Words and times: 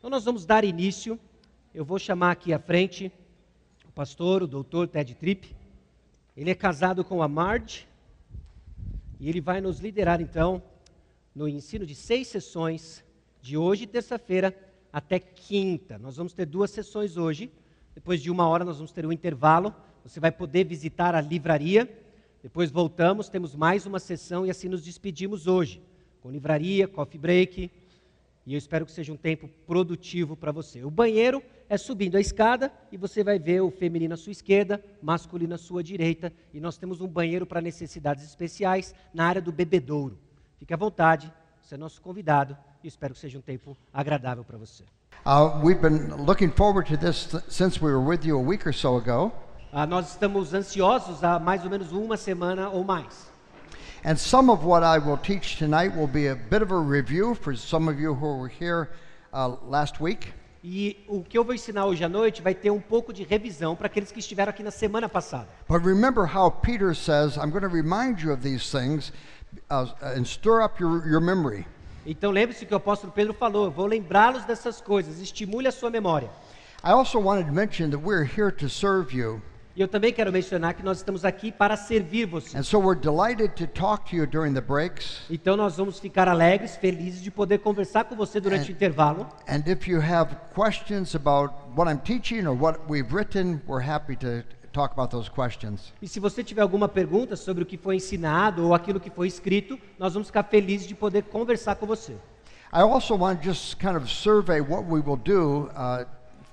Então 0.00 0.08
nós 0.08 0.24
vamos 0.24 0.46
dar 0.46 0.64
início. 0.64 1.20
Eu 1.74 1.84
vou 1.84 1.98
chamar 1.98 2.30
aqui 2.30 2.54
à 2.54 2.58
frente 2.58 3.12
o 3.86 3.92
pastor, 3.92 4.42
o 4.42 4.46
doutor 4.46 4.88
Ted 4.88 5.14
Tripp. 5.14 5.54
Ele 6.34 6.50
é 6.50 6.54
casado 6.54 7.04
com 7.04 7.22
a 7.22 7.28
Marge 7.28 7.86
e 9.20 9.28
ele 9.28 9.42
vai 9.42 9.60
nos 9.60 9.78
liderar 9.78 10.18
então 10.22 10.62
no 11.34 11.46
ensino 11.46 11.84
de 11.84 11.94
seis 11.94 12.28
sessões 12.28 13.04
de 13.42 13.58
hoje, 13.58 13.86
terça-feira, 13.86 14.56
até 14.90 15.18
quinta. 15.18 15.98
Nós 15.98 16.16
vamos 16.16 16.32
ter 16.32 16.46
duas 16.46 16.70
sessões 16.70 17.18
hoje. 17.18 17.52
Depois 17.94 18.22
de 18.22 18.30
uma 18.30 18.48
hora 18.48 18.64
nós 18.64 18.78
vamos 18.78 18.92
ter 18.92 19.04
um 19.04 19.12
intervalo. 19.12 19.74
Você 20.02 20.18
vai 20.18 20.32
poder 20.32 20.64
visitar 20.64 21.14
a 21.14 21.20
livraria. 21.20 21.86
Depois 22.42 22.70
voltamos, 22.70 23.28
temos 23.28 23.54
mais 23.54 23.84
uma 23.84 23.98
sessão 23.98 24.46
e 24.46 24.50
assim 24.50 24.66
nos 24.66 24.82
despedimos 24.82 25.46
hoje. 25.46 25.82
Com 26.22 26.30
livraria, 26.30 26.88
coffee 26.88 27.20
break. 27.20 27.70
E 28.50 28.54
eu 28.54 28.58
espero 28.58 28.84
que 28.84 28.90
seja 28.90 29.12
um 29.12 29.16
tempo 29.16 29.48
produtivo 29.64 30.36
para 30.36 30.50
você. 30.50 30.82
O 30.82 30.90
banheiro 30.90 31.40
é 31.68 31.78
subindo 31.78 32.16
a 32.16 32.20
escada 32.20 32.72
e 32.90 32.96
você 32.96 33.22
vai 33.22 33.38
ver 33.38 33.60
o 33.60 33.70
feminino 33.70 34.12
à 34.14 34.16
sua 34.16 34.32
esquerda, 34.32 34.82
masculino 35.00 35.54
à 35.54 35.56
sua 35.56 35.84
direita. 35.84 36.32
E 36.52 36.58
nós 36.58 36.76
temos 36.76 37.00
um 37.00 37.06
banheiro 37.06 37.46
para 37.46 37.60
necessidades 37.60 38.24
especiais 38.24 38.92
na 39.14 39.24
área 39.24 39.40
do 39.40 39.52
bebedouro. 39.52 40.18
Fique 40.58 40.74
à 40.74 40.76
vontade, 40.76 41.32
você 41.62 41.76
é 41.76 41.78
nosso 41.78 42.02
convidado 42.02 42.58
e 42.82 42.88
espero 42.88 43.14
que 43.14 43.20
seja 43.20 43.38
um 43.38 43.40
tempo 43.40 43.76
agradável 43.92 44.42
para 44.42 44.58
você. 44.58 44.82
Uh, 45.24 45.64
we've 45.64 45.80
been 45.80 46.12
looking 46.16 46.50
forward 46.50 46.90
to 46.90 46.98
this 46.98 47.26
th- 47.26 47.44
since 47.48 47.80
we 47.80 47.92
were 47.92 48.04
with 48.04 48.26
you 48.26 48.36
a 48.36 48.42
week 48.42 48.66
or 48.66 48.74
so 48.74 48.96
ago. 48.96 49.30
Ah, 49.72 49.86
nós 49.86 50.10
estamos 50.10 50.52
ansiosos 50.52 51.22
há 51.22 51.38
mais 51.38 51.62
ou 51.62 51.70
menos 51.70 51.92
uma 51.92 52.16
semana 52.16 52.68
ou 52.68 52.82
mais. 52.82 53.29
And 54.02 54.18
some 54.18 54.50
of 54.50 54.64
what 54.64 54.82
I 54.82 54.98
will 54.98 55.18
teach 55.18 55.56
tonight 55.56 55.94
will 55.94 56.06
be 56.06 56.28
a 56.28 56.34
bit 56.34 56.62
of 56.62 56.70
a 56.70 56.78
review 56.78 57.34
for 57.34 57.54
some 57.54 57.86
of 57.86 58.00
you 58.00 58.14
who 58.14 58.38
were 58.38 58.48
here 58.48 58.88
uh, 59.32 59.56
last 59.68 60.00
week. 60.00 60.32
E 60.62 61.04
o 61.08 61.22
que 61.22 61.38
eu 61.38 61.44
vou 61.44 61.54
ensinar 61.54 61.86
hoje 61.86 62.04
à 62.04 62.08
noite 62.08 62.42
vai 62.42 62.54
ter 62.54 62.70
um 62.70 62.80
pouco 62.80 63.12
de 63.12 63.24
revisão 63.24 63.74
para 63.74 63.86
aqueles 63.86 64.10
que 64.12 64.18
estiveram 64.18 64.50
aqui 64.50 64.62
na 64.62 64.70
semana 64.70 65.08
passada. 65.08 65.48
But 65.68 65.82
remember 65.84 66.26
how 66.26 66.50
Peter 66.50 66.94
says, 66.94 67.36
I'm 67.36 67.50
going 67.50 67.62
to 67.62 67.68
remind 67.68 68.22
you 68.22 68.32
of 68.32 68.42
these 68.42 68.70
things 68.70 69.12
uh, 69.70 69.88
and 70.02 70.24
stir 70.24 70.62
up 70.62 70.80
your, 70.80 71.06
your 71.06 71.20
memory. 71.20 71.66
Então 72.06 72.30
lembre-se 72.30 72.64
que 72.64 72.72
o 72.72 72.76
apóstolo 72.76 73.12
Pedro 73.12 73.34
falou: 73.34 73.66
eu 73.66 73.70
vou 73.70 73.86
lembrá-los 73.86 74.44
dessas 74.44 74.80
coisas, 74.80 75.18
estimule 75.18 75.68
a 75.68 75.72
sua 75.72 75.90
memória. 75.90 76.30
I 76.82 76.92
also 76.92 77.18
wanted 77.18 77.46
to 77.46 77.52
mention 77.52 77.90
that 77.90 78.00
we're 78.00 78.24
here 78.24 78.50
to 78.50 78.68
serve 78.68 79.14
you. 79.14 79.42
E 79.80 79.82
eu 79.82 79.88
também 79.88 80.12
quero 80.12 80.30
mencionar 80.30 80.74
que 80.74 80.82
nós 80.82 80.98
estamos 80.98 81.24
aqui 81.24 81.50
para 81.50 81.74
servir 81.74 82.26
você. 82.26 82.54
And 82.54 82.62
so 82.62 82.78
we're 82.78 83.00
delighted 83.00 83.54
to 83.54 83.66
talk 83.66 84.10
to 84.10 84.14
you 84.14 84.26
during 84.26 84.52
the 84.52 84.60
breaks. 84.60 85.22
Então 85.30 85.56
nós 85.56 85.78
vamos 85.78 85.98
ficar 85.98 86.28
alegres, 86.28 86.76
felizes 86.76 87.22
de 87.22 87.30
poder 87.30 87.60
conversar 87.60 88.04
com 88.04 88.14
você 88.14 88.38
durante 88.38 88.70
o 88.70 88.72
intervalo. 88.72 89.26
And 89.48 89.62
if 89.66 89.88
you 89.88 89.98
have 89.98 90.36
questions 90.54 91.14
about 91.14 91.54
what 91.74 91.90
I'm 91.90 91.98
teaching 91.98 92.46
or 92.46 92.54
what 92.54 92.78
we've 92.90 93.10
written, 93.10 93.62
we're 93.66 93.82
happy 93.82 94.16
to 94.16 94.44
talk 94.70 94.92
about 94.92 95.10
those 95.10 95.30
questions. 95.30 95.94
E 96.02 96.06
se 96.06 96.20
você 96.20 96.44
tiver 96.44 96.60
alguma 96.60 96.86
pergunta 96.86 97.34
sobre 97.34 97.62
o 97.62 97.66
que 97.66 97.78
foi 97.78 97.96
ensinado 97.96 98.66
ou 98.66 98.74
aquilo 98.74 99.00
que 99.00 99.08
foi 99.08 99.28
escrito, 99.28 99.78
nós 99.98 100.12
vamos 100.12 100.28
ficar 100.28 100.42
felizes 100.42 100.86
de 100.86 100.94
poder 100.94 101.22
conversar 101.22 101.76
com 101.76 101.86
você. 101.86 102.12
I 102.70 102.82
also 102.82 103.16
want 103.16 103.40
to 103.40 103.48
just 103.48 103.78
kind 103.78 103.96
of 103.96 104.10
survey 104.10 104.60
what 104.60 104.84
we 104.84 105.00
will 105.00 105.16
do 105.16 105.70
uh, 105.74 106.04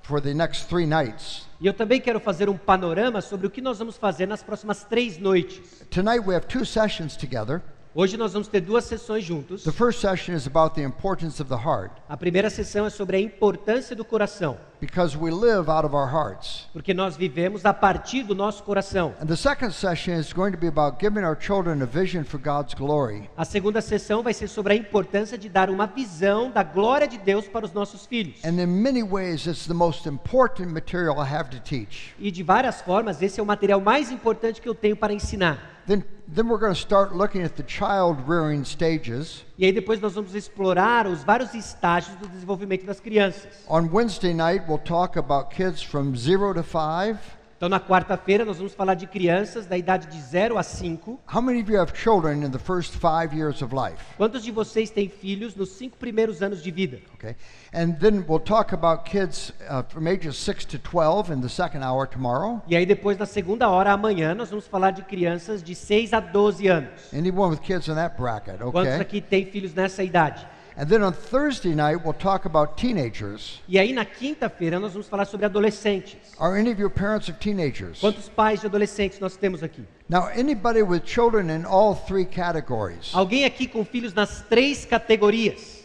for 0.07 0.21
the 0.21 0.33
next 0.33 0.69
three 0.69 0.85
nights. 0.85 1.45
E 1.59 1.67
eu 1.67 1.73
também 1.73 1.99
quero 1.99 2.19
fazer 2.19 2.47
um 2.47 2.57
panorama 2.57 3.19
sobre 3.19 3.45
o 3.45 3.49
que 3.49 3.59
nós 3.59 3.77
vamos 3.77 3.97
fazer 3.97 4.25
nas 4.25 4.41
próximas 4.41 4.83
três 4.83 5.17
noites. 5.17 5.83
Tonight 5.89 6.25
we 6.25 6.33
have 6.33 6.47
two 6.47 6.65
sessions 6.65 7.17
together. 7.17 7.61
Hoje 7.99 8.15
nós 8.15 8.31
vamos 8.31 8.47
ter 8.47 8.61
duas 8.61 8.83
sessões 8.83 9.23
juntos. 9.23 9.63
The 9.63 9.71
first 9.71 10.01
session 10.01 10.35
is 10.35 10.45
about 10.45 10.75
the 10.75 10.83
importance 10.83 11.41
of 11.41 11.49
the 11.49 11.59
heart 11.59 11.91
A 12.07 12.15
primeira 12.15 12.47
sessão 12.47 12.85
é 12.85 12.91
sobre 12.91 13.17
a 13.17 13.19
importância 13.19 13.95
do 13.95 14.05
coração, 14.05 14.55
because 14.79 15.17
we 15.17 15.31
live 15.31 15.67
out 15.67 15.83
of 15.83 15.95
our 15.95 16.07
hearts. 16.07 16.69
porque 16.71 16.93
nós 16.93 17.17
vivemos 17.17 17.65
a 17.65 17.73
partir 17.73 18.21
do 18.21 18.35
nosso 18.35 18.61
coração. 18.61 19.15
And 19.19 19.25
the 19.25 19.35
second 19.35 19.71
session 19.71 20.13
is 20.13 20.31
going 20.31 20.51
to 20.51 20.59
be 20.59 20.67
about 20.67 20.99
giving 21.03 21.25
our 21.25 21.35
children 21.35 21.81
a 21.81 21.87
vision 21.87 22.23
for 22.23 22.39
God's 22.39 22.75
glory. 22.75 23.27
A 23.35 23.43
segunda 23.43 23.81
sessão 23.81 24.21
vai 24.21 24.35
ser 24.35 24.47
sobre 24.47 24.73
a 24.73 24.75
importância 24.75 25.35
de 25.35 25.49
dar 25.49 25.67
uma 25.67 25.87
visão 25.87 26.51
da 26.51 26.61
glória 26.61 27.07
de 27.07 27.17
Deus 27.17 27.47
para 27.47 27.65
os 27.65 27.73
nossos 27.73 28.05
filhos. 28.05 28.45
And 28.45 28.61
in 28.61 28.67
many 28.67 29.01
ways, 29.01 29.47
it's 29.47 29.65
the 29.65 29.73
most 29.73 30.07
important 30.07 30.67
material 30.71 31.15
I 31.17 31.27
have 31.33 31.49
to 31.49 31.59
teach. 31.59 32.13
E 32.19 32.29
de 32.29 32.43
várias 32.43 32.79
formas, 32.79 33.19
esse 33.23 33.39
é 33.39 33.43
o 33.43 33.45
material 33.47 33.81
mais 33.81 34.11
importante 34.11 34.61
que 34.61 34.69
eu 34.69 34.75
tenho 34.75 34.95
para 34.95 35.15
ensinar. 35.15 35.76
Then, 35.87 36.03
then 36.27 36.49
we're 36.49 36.57
going 36.57 36.73
to 36.73 36.79
start 36.79 37.15
looking 37.15 37.43
at 37.43 37.55
the 37.55 37.63
child 37.63 38.17
rearing 38.27 38.65
stages. 38.65 39.45
E 39.57 39.65
aí 39.65 39.71
depois 39.71 40.01
nós 40.01 40.13
vamos 40.13 40.35
explorar 40.35 41.07
os 41.07 41.23
vários 41.23 41.53
estágios 41.53 42.13
do 42.17 42.27
desenvolvimento 42.27 42.85
das 42.85 42.99
crianças. 42.99 43.63
On 43.69 43.87
Wednesday 43.89 44.33
night, 44.33 44.65
we'll 44.67 44.77
talk 44.77 45.17
about 45.17 45.49
kids 45.49 45.81
from 45.81 46.13
zero 46.13 46.53
to 46.53 46.61
five. 46.61 47.17
Então 47.57 47.67
na 47.67 47.79
quarta-feira 47.79 48.45
nós 48.45 48.57
vamos 48.57 48.75
falar 48.75 48.93
de 48.93 49.07
crianças 49.07 49.65
da 49.65 49.75
idade 49.75 50.05
de 50.05 50.21
0 50.21 50.59
a 50.59 50.63
5. 50.63 51.19
How 51.33 51.41
many 51.41 51.59
of 51.59 51.71
you 51.71 51.81
have 51.81 51.91
children 51.91 52.43
in 52.43 52.51
the 52.51 52.59
first 52.59 52.93
five 52.93 53.35
years 53.35 53.63
of 53.63 53.73
life? 53.73 53.97
Quantos 54.15 54.43
de 54.43 54.51
vocês 54.51 54.91
têm 54.91 55.09
filhos 55.09 55.55
nos 55.55 55.69
cinco 55.71 55.97
primeiros 55.97 56.43
anos 56.43 56.61
de 56.61 56.69
vida? 56.69 56.99
Okay. 57.15 57.35
And 57.73 57.93
then 57.93 58.23
we'll 58.29 58.39
talk 58.39 58.75
about 58.75 59.05
kids 59.09 59.51
uh, 59.67 59.81
from 59.89 60.07
ages 60.07 60.37
6 60.37 60.65
to 60.65 60.77
12 60.77 61.33
in 61.33 61.41
the 61.41 61.49
second 61.49 61.83
hour 61.83 62.05
tomorrow. 62.07 62.61
E 62.67 62.75
aí 62.75 62.85
depois 62.85 63.17
na 63.17 63.25
segunda 63.25 63.67
hora 63.67 63.91
amanhã 63.91 64.35
nós 64.35 64.51
vamos 64.51 64.67
falar 64.67 64.91
de 64.91 65.01
crianças 65.01 65.63
de 65.63 65.73
6 65.73 66.13
a 66.13 66.19
12 66.19 66.67
anos. 66.67 67.11
Anyone 67.11 67.55
with 67.55 67.61
kids 67.61 67.87
in 67.87 67.95
that 67.95 68.15
bracket, 68.15 68.59
Quantos 68.59 68.93
okay? 68.93 69.01
aqui 69.01 69.19
têm 69.19 69.47
filhos 69.47 69.73
nessa 69.73 70.03
idade? 70.03 70.47
And 70.79 70.87
then 70.87 71.01
on 71.01 71.11
Thursday 71.11 71.73
night, 71.73 72.03
we'll 72.03 72.13
talk 72.13 72.45
about 72.45 72.77
teenagers. 72.77 73.59
E 73.67 73.79
aí 73.79 73.91
na 73.93 74.05
quinta-feira 74.05 74.79
nós 74.79 74.93
vamos 74.93 75.07
falar 75.07 75.25
sobre 75.25 75.47
adolescentes. 75.47 76.35
Are 76.39 76.55
any 76.55 76.71
of 76.71 76.79
you 76.79 76.87
parents 76.87 77.27
of 77.29 77.39
teenagers? 77.39 77.99
Quantos 77.99 78.29
pais 78.29 78.61
de 78.61 78.67
adolescentes 78.67 79.19
nós 79.19 79.35
temos 79.35 79.63
aqui? 79.63 79.83
Now, 80.07 80.27
anybody 80.27 80.83
with 80.83 81.01
children 81.03 81.49
in 81.49 81.65
all 81.65 81.95
three 81.95 82.25
categories? 82.25 83.11
Alguém 83.13 83.43
aqui 83.43 83.67
com 83.67 83.83
filhos 83.83 84.13
nas 84.13 84.43
três 84.47 84.85
categorias? 84.85 85.83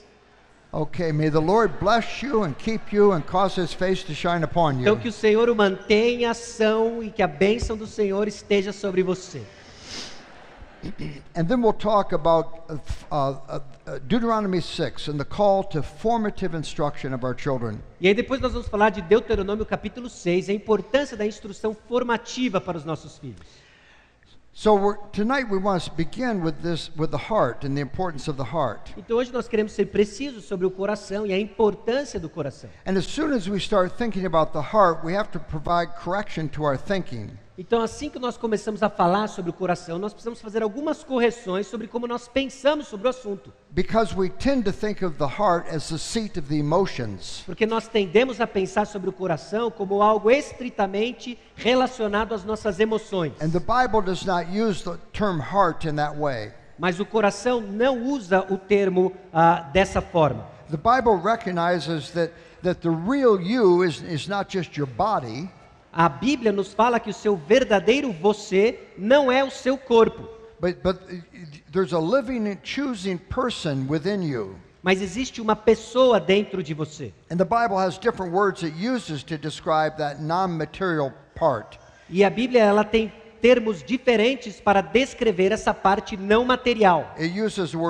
Okay, 0.75 1.11
may 1.11 1.31
the 1.31 1.41
Lord 1.41 1.73
bless 1.81 2.23
you 2.23 2.45
and 2.45 2.53
keep 2.59 2.95
you 2.95 3.13
and 3.13 3.23
cause 3.23 3.59
his 3.59 3.73
face 3.73 4.03
to 4.05 4.15
shine 4.15 4.45
upon 4.45 4.81
Então 4.81 4.95
you. 4.95 5.01
que 5.01 5.09
o 5.09 5.13
Senhor 5.13 5.49
o 5.49 5.57
mantenha 5.57 6.29
a 6.29 6.31
ação 6.33 7.03
e 7.03 7.11
que 7.11 7.23
a 7.23 7.27
bênção 7.27 7.79
do 7.79 7.87
Senhor 7.87 8.29
esteja 8.29 8.73
sobre 8.73 9.03
você. 9.03 9.41
And 11.35 11.49
then 11.49 11.63
we'll 11.63 11.73
talk 11.73 12.13
about 12.13 12.65
uh, 12.69 12.77
uh, 13.11 13.61
uh, 13.87 13.99
Deuteronomy 14.07 14.61
6 14.61 15.09
and 15.09 15.19
the 15.19 15.25
call 15.25 15.63
to 15.65 15.83
formative 15.83 16.55
instruction 16.55 17.15
of 17.15 17.25
our 17.25 17.35
children. 17.35 17.83
E 18.01 18.09
aí 18.09 18.15
depois 18.15 18.41
nós 18.41 18.53
vamos 18.53 18.69
falar 18.69 18.91
de 18.91 19.01
Deuteronômio 19.03 19.65
capítulo 19.65 20.09
6, 20.09 20.49
a 20.49 20.53
importância 20.53 21.17
da 21.17 21.27
instrução 21.27 21.75
formativa 21.89 22.61
para 22.61 22.77
os 22.77 22.85
nossos 22.85 23.19
filhos. 23.19 23.63
So 24.55 24.75
we're, 24.75 24.99
tonight 25.13 25.51
we 25.51 25.57
want 25.57 25.83
to 25.85 25.91
begin 25.93 26.43
with 26.43 26.61
this, 26.63 26.91
with 26.95 27.11
the 27.11 27.17
heart 27.17 27.65
and 27.65 27.75
the 27.75 27.81
importance 27.81 28.29
of 28.29 28.37
the 28.37 28.45
heart. 28.45 28.93
Então 28.99 29.17
hoje 29.17 29.33
nós 29.33 29.49
queremos 29.49 29.73
ser 29.73 29.87
precisos 29.87 30.45
sobre 30.45 30.67
o 30.67 30.71
coração 30.71 31.27
e 31.27 31.33
a 31.33 31.39
importância 31.39 32.21
do 32.21 32.29
coração. 32.29 32.69
And 32.87 32.99
as 32.99 33.07
soon 33.07 33.33
as 33.33 33.49
we 33.49 33.57
start 33.57 33.97
thinking 33.97 34.27
about 34.27 34.53
the 34.53 34.61
heart, 34.61 35.03
we 35.03 35.17
have 35.17 35.31
to 35.31 35.41
provide 35.41 35.95
correction 35.95 36.49
to 36.49 36.65
our 36.65 36.77
thinking. 36.77 37.31
Então 37.57 37.83
assim 37.83 38.09
que 38.09 38.19
nós 38.19 38.39
começamos 38.39 38.83
a 38.83 38.89
falar 38.89 39.29
sobre 39.29 39.51
o 39.51 39.53
coração, 39.53 39.99
nós 39.99 40.15
precisamos 40.15 40.41
fazer 40.41 40.63
algumas 40.63 41.05
correções 41.05 41.67
sobre 41.67 41.87
como 41.87 42.07
nós 42.07 42.27
pensamos 42.27 42.87
sobre 42.87 43.07
o 43.07 43.11
assunto. 43.11 43.53
Because 43.71 44.17
we 44.17 44.31
tend 44.31 44.65
to 44.65 44.73
think 44.73 45.05
of 45.05 45.19
the 45.19 45.27
heart 45.27 45.69
as 45.69 45.89
the 45.89 45.99
seat 45.99 46.39
of 46.39 46.49
the 46.49 46.57
emotions. 46.57 47.43
Porque 47.45 47.67
nós 47.67 47.87
tendemos 47.87 48.41
a 48.41 48.47
pensar 48.47 48.87
sobre 48.87 49.11
o 49.11 49.13
coração 49.13 49.71
como 49.71 50.01
algo 50.01 50.31
estritamente 50.31 51.39
relacionado 51.55 52.35
às 52.35 52.43
nossas 52.43 52.81
emoções. 52.81 53.35
And 53.43 53.51
the 53.51 53.61
Bible 53.61 54.01
does 54.01 54.25
not 54.25 54.47
use 54.51 54.83
the 54.83 54.97
term 55.13 55.39
heart 55.39 55.85
in 55.85 55.97
that 55.97 56.17
way. 56.17 56.53
Mas 56.79 56.99
o 57.01 57.05
coração 57.05 57.61
não 57.61 58.03
usa 58.03 58.47
o 58.51 58.57
termo 58.57 59.13
ah, 59.31 59.69
dessa 59.75 60.01
forma. 60.01 60.47
The 60.71 60.79
Bible 60.79 61.21
recognizes 61.23 62.13
that, 62.13 62.33
that 62.63 62.81
the 62.81 62.89
real 62.89 63.39
you 63.39 63.85
is, 63.85 64.01
is 64.01 64.27
not 64.27 64.51
just 64.51 64.75
your 64.75 64.89
body, 64.89 65.51
A 65.93 66.09
Bíblia 66.09 66.51
nos 66.51 66.73
fala 66.73 66.99
que 66.99 67.11
o 67.11 67.15
seu 67.15 67.37
verdadeiro 67.37 68.13
você 68.13 68.81
não 68.97 69.31
é 69.31 69.45
o 69.45 69.51
seu 69.51 69.77
corpo, 69.77 70.27
but, 70.59 70.83
but 70.83 70.97
there's 71.71 71.93
a 71.93 71.99
living 71.99 72.49
and 72.49 72.59
choosing 72.63 73.19
person 73.19 73.87
within 73.89 74.23
you. 74.23 74.57
mas 74.83 75.03
existe 75.03 75.41
uma 75.41 75.55
pessoa 75.55 76.19
dentro 76.19 76.63
de 76.63 76.73
você. 76.73 77.13
And 77.31 77.37
the 77.37 77.45
Bible 77.45 77.77
has 77.77 77.99
different 77.99 78.33
words 78.33 78.63
it 78.63 78.75
uses 78.75 79.23
to 79.25 79.37
describe 79.37 79.99
that 79.99 80.21
non 80.21 80.57
material 80.57 81.13
part. 81.35 81.79
E 82.09 82.25
a 82.25 82.31
Bíblia 82.31 82.63
ela 82.63 82.85
tem 82.85 83.13
termos 83.43 83.83
diferentes 83.83 84.61
para 84.61 84.81
descrever 84.81 85.51
essa 85.51 85.75
parte 85.75 86.17
não 86.17 86.45
material. 86.45 87.13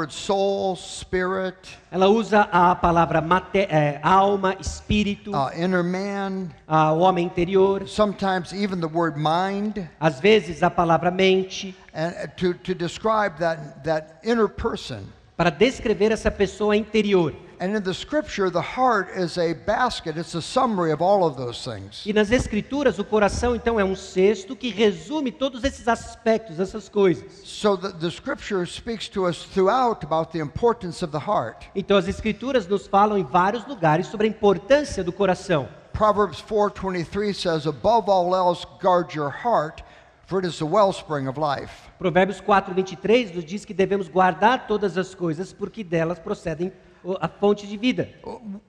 Soul, 0.08 0.74
spirit, 0.76 1.78
Ela 1.90 2.08
usa 2.08 2.48
a 2.50 2.74
palavra 2.74 3.20
mate- 3.20 3.68
eh, 3.70 4.00
alma, 4.02 4.56
espírito, 4.58 5.30
uh, 5.32 5.50
inner 5.54 5.84
man, 5.84 6.48
ah, 6.66 6.92
o 6.92 7.00
homem 7.00 7.26
interior, 7.26 7.86
sometimes 7.86 8.52
even 8.52 8.80
the 8.80 8.88
word 8.88 9.18
mind, 9.18 9.86
às 10.00 10.18
vezes 10.18 10.62
a 10.62 10.70
palavra 10.70 11.10
mente, 11.10 11.76
and 11.94 12.14
uh, 12.14 12.28
to, 12.34 12.54
to 12.54 12.74
describe 12.74 13.38
that, 13.38 13.84
that 13.84 14.18
inner 14.24 14.48
person. 14.48 15.00
para 15.36 15.50
descrever 15.50 16.12
essa 16.12 16.30
pessoa 16.30 16.74
interior. 16.76 17.34
And 17.62 17.76
in 17.76 17.82
the 17.84 17.94
scripture, 17.94 18.50
the 18.50 18.60
heart 18.60 19.10
is 19.16 19.38
a 19.38 19.52
basket, 19.52 20.16
it's 20.16 20.34
a 20.34 20.42
summary 20.42 20.90
of 20.90 21.00
all 21.00 21.24
of 21.24 21.36
those 21.36 21.62
things. 21.62 22.04
E 22.04 22.12
nas 22.12 22.32
escrituras, 22.32 22.98
o 22.98 23.04
coração 23.04 23.54
então 23.54 23.78
é 23.78 23.84
um 23.84 23.94
cesto 23.94 24.56
que 24.56 24.68
resume 24.68 25.30
todos 25.30 25.62
esses 25.62 25.86
aspectos, 25.86 26.58
essas 26.58 26.88
coisas. 26.88 27.24
So 27.44 27.76
the, 27.76 27.92
the 27.92 28.10
scripture 28.10 28.66
speaks 28.66 29.08
to 29.10 29.28
us 29.28 29.44
throughout 29.44 30.04
about 30.04 30.32
the 30.32 30.40
importance 30.40 31.04
of 31.04 31.12
the 31.12 31.24
heart. 31.24 31.70
Então 31.72 31.96
as 31.96 32.08
escrituras 32.08 32.66
nos 32.66 32.88
falam 32.88 33.16
em 33.16 33.22
vários 33.22 33.64
lugares 33.64 34.08
sobre 34.08 34.26
a 34.26 34.30
importância 34.30 35.04
do 35.04 35.12
coração. 35.12 35.68
Proverbs 35.92 36.40
4:23 36.42 37.32
says, 37.36 37.64
"Above 37.64 38.10
all 38.10 38.34
else, 38.34 38.66
guard 38.82 39.14
your 39.14 39.30
heart, 39.30 39.84
for 40.26 40.40
it 40.40 40.48
is 40.48 40.58
the 40.58 40.66
wellspring 40.66 41.28
of 41.28 41.38
life." 41.38 41.92
Provérbios 41.96 42.40
4, 42.40 42.74
23 42.74 43.32
nos 43.32 43.44
diz 43.44 43.64
que 43.64 43.72
devemos 43.72 44.08
guardar 44.08 44.66
todas 44.66 44.98
as 44.98 45.14
coisas, 45.14 45.52
porque 45.52 45.84
delas 45.84 46.18
procedem 46.18 46.72
a 47.20 47.28
fonte 47.28 47.66
de 47.66 47.76
vida. 47.76 48.08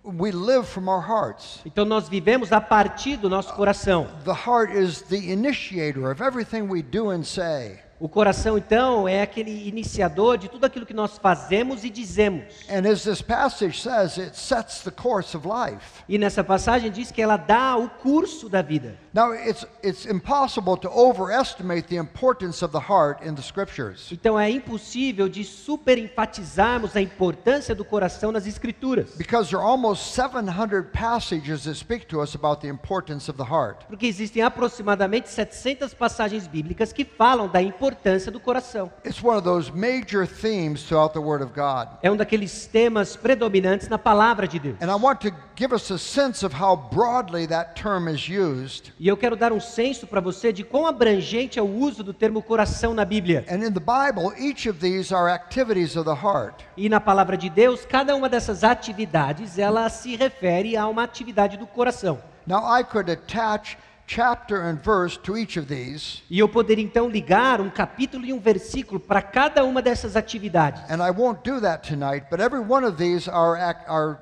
We 0.04 0.32
live 0.32 0.66
from 0.66 0.88
our 0.90 1.02
hearts. 1.02 1.62
Então 1.66 1.86
nós 1.86 2.10
vivemos 2.10 2.52
a 2.52 2.60
partir 2.60 3.18
do 3.18 3.30
nosso 3.30 3.54
coração. 3.54 4.08
The 4.26 4.32
heart 4.32 4.76
is 4.76 5.02
the 5.02 5.18
initiator 5.18 6.12
of 6.12 6.22
everything 6.22 6.64
we 6.64 6.82
do 6.82 7.10
and 7.10 7.24
say. 7.24 7.80
O 8.00 8.10
coração, 8.10 8.58
então, 8.58 9.08
é 9.08 9.22
aquele 9.22 9.66
iniciador 9.66 10.38
de 10.38 10.50
tudo 10.50 10.66
aquilo 10.66 10.86
que 10.86 10.94
nós 10.94 11.18
fazemos 11.18 11.86
e 11.86 11.90
dizemos. 11.90 12.44
And 12.70 12.86
as 12.86 13.04
this 13.04 13.22
passage 13.22 13.80
says, 13.82 14.18
it 14.18 14.38
sets 14.38 14.82
the 14.82 14.92
course 14.92 15.38
of 15.38 15.48
life. 15.48 16.04
E 16.10 16.18
nessa 16.18 16.44
passagem 16.44 16.92
diz 16.92 17.12
que 17.12 17.22
ela 17.22 17.38
dá 17.38 17.78
o 17.78 17.90
curso 17.90 18.50
da 18.50 18.62
vida. 18.62 18.98
Now, 19.14 19.32
it's, 19.32 19.64
it's 19.84 20.08
impossible 20.08 20.76
to 20.78 20.90
overestimate 20.90 21.88
the 21.88 21.98
importance 21.98 22.64
of 22.64 22.72
the 22.72 22.80
heart 22.80 23.22
in 23.22 23.36
the 23.36 23.44
scriptures. 23.44 24.10
Então 24.12 24.40
é 24.40 24.50
impossível 24.50 25.30
de 25.30 25.44
super 25.44 26.00
enfatizarmos 26.00 26.96
a 26.96 27.02
importância 27.02 27.76
do 27.76 27.86
coração 27.86 28.32
nas 28.32 28.48
escrituras. 28.48 29.12
Because 29.16 29.52
there 29.52 29.62
are 29.62 29.70
almost 29.70 30.16
700 30.16 30.92
passages 30.92 31.66
that 31.66 31.76
speak 31.76 32.08
to 32.08 32.24
us 32.24 32.34
about 32.34 32.62
the 32.62 32.68
importance 32.68 33.30
of 33.30 33.38
the 33.38 33.48
heart. 33.48 33.86
Porque 33.88 34.08
existem 34.08 34.42
aproximadamente 34.42 35.30
700 35.30 35.94
passagens 35.94 36.48
bíblicas 36.48 36.92
que 36.92 37.06
falam 37.06 37.48
da 37.48 37.62
importância 37.62 38.32
do 38.32 38.40
coração. 38.40 38.92
It's 39.06 39.24
one 39.24 39.38
of 39.38 39.44
those 39.44 39.72
major 39.72 40.26
themes 40.26 40.82
throughout 40.86 41.14
the 41.14 41.22
Word 41.22 41.44
of 41.44 41.54
God. 41.54 42.00
É 42.02 42.10
um 42.10 42.18
daqueles 42.18 42.66
temas 42.66 43.16
predominantes 43.16 43.88
na 43.88 44.00
palavra 44.00 44.48
de 44.48 44.58
Deus. 44.58 44.78
And 44.82 44.90
I 44.90 45.00
want 45.00 45.20
to 45.22 45.32
give 45.56 45.72
us 45.72 45.92
a 45.92 46.00
sense 46.00 46.44
of 46.44 46.60
how 46.60 46.76
broadly 46.76 47.46
that 47.46 47.76
term 47.76 48.08
is 48.08 48.28
used. 48.28 48.92
E 49.04 49.08
eu 49.10 49.18
quero 49.18 49.36
dar 49.36 49.52
um 49.52 49.60
senso 49.60 50.08
para 50.08 50.22
você 50.22 50.54
de 50.54 50.64
quão 50.64 50.88
abrangente 50.88 51.60
é 51.60 51.62
o 51.62 51.66
uso 51.66 52.06
do 52.06 52.14
termo 52.14 52.42
coração 52.42 52.94
na 52.94 53.04
Bíblia. 53.04 53.44
And 53.52 53.56
in 53.58 53.74
the 53.74 53.82
Bible, 53.82 54.32
each 54.40 54.70
of 54.70 54.80
these 54.80 55.14
are 55.14 55.30
activities 55.30 55.98
of 55.98 56.10
the 56.10 56.16
heart. 56.16 56.64
E 56.78 56.88
na 56.88 57.02
palavra 57.02 57.36
de 57.36 57.50
Deus, 57.50 57.84
cada 57.86 58.16
uma 58.16 58.30
dessas 58.30 58.64
atividades, 58.64 59.60
ela 59.60 59.90
se 59.90 60.16
refere 60.16 60.78
a 60.78 60.88
uma 60.88 61.04
atividade 61.04 61.58
do 61.58 61.68
coração. 61.68 62.18
Now, 62.48 62.80
I 62.80 62.82
could 62.86 63.12
attach 63.12 63.78
chapter 64.08 64.62
and 64.62 64.76
verse 64.82 65.20
to 65.20 65.38
each 65.38 65.60
of 65.60 65.68
these, 65.68 66.24
E 66.30 66.40
eu 66.40 66.48
poderia 66.48 66.86
então 66.86 67.10
ligar 67.10 67.60
um 67.60 67.70
capítulo 67.70 68.24
e 68.26 68.32
um 68.32 68.40
versículo 68.40 69.02
para 69.02 69.22
cada 69.22 69.66
uma 69.66 69.82
dessas 69.82 70.16
atividades. 70.16 70.82
and 70.90 71.06
I 71.06 71.12
won't 71.12 71.42
do 71.44 71.60
that 71.60 71.86
tonight, 71.86 72.28
but 72.32 72.40
every 72.40 72.62
one 72.62 72.86
of 72.88 72.96
these 72.96 73.30
are, 73.30 73.60
are, 73.86 74.18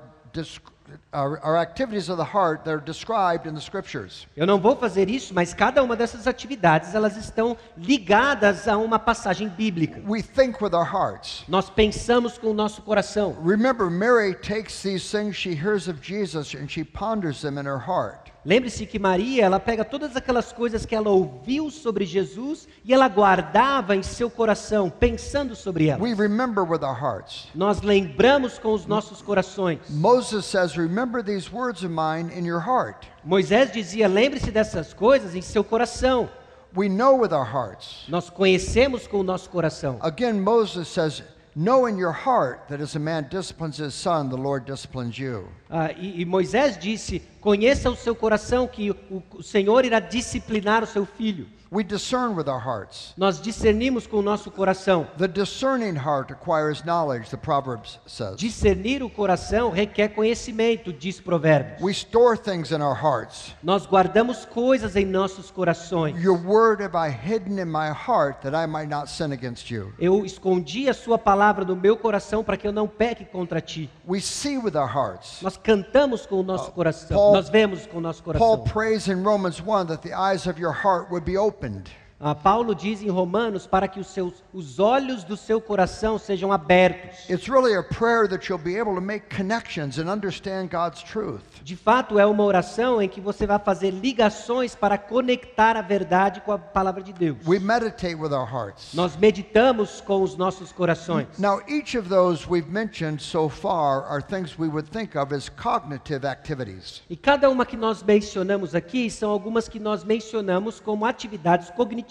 disc- 0.92 1.02
are, 1.14 1.40
are 1.42 1.58
activities 1.58 2.10
of 2.10 2.18
the 2.18 2.24
heart 2.24 2.64
that 2.66 2.72
are 2.72 2.84
described 2.84 3.48
in 3.48 3.54
the 3.54 3.62
scriptures. 3.62 4.28
Eu 4.36 4.46
não 4.46 4.60
vou 4.60 4.76
fazer 4.76 5.10
isso, 5.10 5.34
mas 5.34 5.54
cada 5.54 5.84
uma 5.84 5.96
dessas 5.96 6.28
atividades, 6.28 6.94
elas 6.94 7.18
estão 7.18 7.58
ligadas 7.78 8.68
a 8.68 8.78
uma 8.78 9.00
passagem 9.00 9.48
bíblica. 9.48 10.02
We 10.08 10.22
think 10.22 10.64
with 10.64 10.74
our 10.74 10.86
hearts. 10.86 11.44
Nós 11.48 11.70
pensamos 11.70 12.38
com 12.38 12.48
o 12.48 12.54
nosso 12.54 12.82
coração. 12.82 13.36
Remember, 13.44 13.90
Mary 13.90 14.34
takes 14.36 14.82
these 14.82 15.10
things 15.10 15.36
she 15.36 15.52
hears 15.52 15.88
of 15.88 16.00
Jesus 16.02 16.54
and 16.54 16.68
she 16.68 16.84
ponders 16.84 17.42
them 17.42 17.58
in 17.58 17.66
her 17.66 17.80
heart. 17.80 18.31
Lembre-se 18.44 18.88
que 18.88 18.98
Maria, 18.98 19.46
ela 19.46 19.60
pega 19.60 19.86
todas 19.86 20.16
aquelas 20.16 20.52
coisas 20.52 20.84
que 20.84 20.96
ela 20.96 21.10
ouviu 21.10 21.70
sobre 21.70 22.06
Jesus 22.06 22.68
e 22.84 22.92
ela 22.92 23.08
guardava 23.08 23.96
em 23.96 24.02
seu 24.02 24.32
coração, 24.32 24.90
pensando 24.90 25.56
sobre 25.56 25.88
elas. 25.88 26.02
We 26.02 26.16
remember 26.16 26.64
with 26.64 26.84
our 26.84 27.00
hearts. 27.00 27.50
Nós 27.54 27.82
lembramos 27.82 28.58
com 28.58 28.74
os 28.74 28.88
nossos 28.88 29.22
corações. 29.22 29.80
Moses 29.90 30.46
says, 30.46 30.74
Remember 30.74 31.24
these 31.24 31.52
words 31.54 31.84
of 31.84 31.94
mine 31.94 32.32
in 32.36 32.48
your 32.48 32.62
heart. 32.62 33.06
Moisés 33.24 33.72
dizia: 33.72 34.08
lembre-se 34.08 34.50
dessas 34.50 34.92
coisas 34.92 35.36
em 35.36 35.42
seu 35.42 35.64
coração. 35.64 36.28
We 36.76 36.88
know 36.90 37.20
with 37.20 37.34
our 37.34 37.46
hearts. 37.46 38.06
Nós 38.08 38.30
conhecemos 38.30 39.06
com 39.06 39.20
o 39.20 39.24
nosso 39.24 39.50
coração. 39.50 39.98
Again, 40.02 40.40
Moses 40.40 40.88
says, 40.88 41.22
Know 41.53 41.86
in 41.86 41.98
your 41.98 42.13
heart 42.13 42.69
that 42.69 42.80
as 42.80 42.95
a 42.95 43.00
man 43.00 43.27
disciplines 43.30 43.77
his 43.77 43.94
son, 43.94 44.30
the 44.30 44.38
Lord 44.38 44.65
disciplines 44.65 45.19
you. 45.19 45.50
Ah, 45.69 45.92
e, 45.92 46.21
e 46.21 46.25
Moisés 46.25 46.77
disse: 46.77 47.21
conheça 47.42 47.89
o 47.89 47.95
seu 47.95 48.15
coração 48.15 48.65
que 48.68 48.92
o, 48.92 49.21
o 49.33 49.44
Senhor 49.44 49.83
irá 49.83 50.00
disciplinar 50.00 50.81
o 50.81 50.88
seu 50.88 51.06
filho. 51.06 51.48
We 51.73 51.85
discern 51.85 52.35
with 52.35 52.50
our 52.50 52.59
hearts. 52.59 53.13
Nós 53.15 53.39
discernimos 53.39 54.06
com 54.06 54.18
o 54.18 54.21
nosso 54.21 54.51
coração. 54.51 55.07
The 55.18 55.25
discerning 55.29 55.95
heart 55.95 56.29
acquires 56.29 56.83
knowledge, 56.83 57.29
the 57.29 57.38
Proverbs 57.38 57.97
says. 58.06 58.35
Discernir 58.35 59.01
o 59.01 59.09
coração 59.09 59.69
requer 59.71 60.09
conhecimento, 60.09 60.91
diz 60.91 61.21
Provérbios. 61.21 61.81
We 61.81 61.94
store 61.94 62.38
things 62.38 62.71
in 62.71 62.81
our 62.81 62.94
hearts. 62.94 63.56
Nós 63.63 63.85
guardamos 63.85 64.44
coisas 64.44 64.97
em 64.97 65.06
nossos 65.06 65.50
corações. 65.50 66.21
Your 66.21 66.38
word 66.45 66.83
have 66.83 66.94
I 66.94 67.09
hidden 67.09 67.57
in 67.57 67.68
my 67.71 67.88
heart 67.89 68.41
that 68.41 68.53
I 68.53 68.68
might 68.68 68.89
not 68.94 69.09
sin 69.09 69.31
against 69.31 69.71
you. 69.71 69.94
Eu 69.97 70.25
escondi 70.25 70.89
a 70.89 70.94
sua 70.94 71.18
palavra 71.18 71.63
no 71.63 71.77
meu 71.77 71.95
coração 71.95 72.44
para 72.44 72.57
que 72.57 72.68
eu 72.68 72.73
não 72.73 72.85
peque 72.85 73.23
contra 73.23 73.62
ti. 73.62 73.89
We 74.06 74.19
see 74.19 74.57
with 74.57 74.75
our 74.75 74.89
hearts. 74.94 75.41
Nós 75.41 75.56
cantamos 75.56 76.25
com 76.25 76.35
o 76.41 76.44
nosso 76.44 76.69
coração. 76.73 77.15
Paul- 77.18 77.31
Nós 77.31 77.47
vemos 77.47 77.88
com 77.88 78.00
o 78.00 78.01
nosso 78.01 78.21
Paul 78.21 78.57
coração. 78.57 78.63
prays 78.73 79.07
in 79.07 79.23
Romans 79.23 79.62
1 79.62 79.85
that 79.85 80.01
the 80.06 80.13
eyes 80.13 80.47
of 80.47 80.59
your 80.59 80.73
heart 80.73 81.09
would 81.09 81.23
be 81.25 81.38
opened. 81.62 81.92
Ah, 82.23 82.35
Paulo 82.35 82.75
diz 82.75 83.01
em 83.01 83.09
Romanos 83.09 83.65
para 83.65 83.88
que 83.88 84.00
os 84.00 84.06
seus 84.06 84.44
os 84.53 84.77
olhos 84.77 85.23
do 85.23 85.35
seu 85.35 85.59
coração 85.59 86.19
sejam 86.19 86.51
abertos. 86.51 87.27
It's 87.27 87.47
really 87.47 87.75
a 87.75 87.81
prayer 87.81 88.29
that 88.29 88.47
you'll 88.47 88.63
be 88.63 88.77
able 88.77 88.94
to 88.94 89.01
make 89.01 89.35
connections 89.35 89.97
and 89.97 90.03
understand 90.03 90.68
God's 90.68 91.01
truth. 91.01 91.41
De 91.63 91.75
fato, 91.75 92.19
é 92.19 92.25
uma 92.27 92.44
oração 92.44 93.01
em 93.01 93.09
que 93.09 93.19
você 93.19 93.47
vai 93.47 93.57
fazer 93.57 93.89
ligações 93.89 94.75
para 94.75 95.00
conectar 95.00 95.75
a 95.75 95.81
verdade 95.81 96.41
com 96.41 96.51
a 96.51 96.59
palavra 96.59 97.01
de 97.01 97.12
Deus. 97.12 97.38
We 97.44 97.57
meditate 97.57 98.13
with 98.13 98.33
our 98.33 98.47
hearts. 98.47 98.94
Nós 98.94 99.15
meditamos 99.15 100.00
com 100.01 100.21
os 100.21 100.38
nossos 100.38 100.71
corações. 100.71 101.25
Now, 101.39 101.59
each 101.68 101.97
of 101.97 102.07
those 102.07 102.47
we've 102.47 102.69
mentioned 102.69 103.19
so 103.19 103.50
far 103.50 104.06
are 104.07 104.21
things 104.21 104.59
we 104.59 104.68
would 104.68 104.88
think 104.91 105.18
of 105.18 105.33
as 105.33 105.50
cognitive 105.50 106.27
activities. 106.27 107.01
E 107.09 107.15
cada 107.15 107.50
uma 107.50 107.65
que 107.65 107.75
nós 107.75 108.03
mencionamos 108.03 108.75
aqui 108.75 109.09
são 109.09 109.31
algumas 109.31 109.68
que 109.68 109.80
nós 109.80 110.04
mencionamos 110.04 110.80
como 110.80 111.04
atividades 111.04 111.71
cognitivas. 111.71 112.10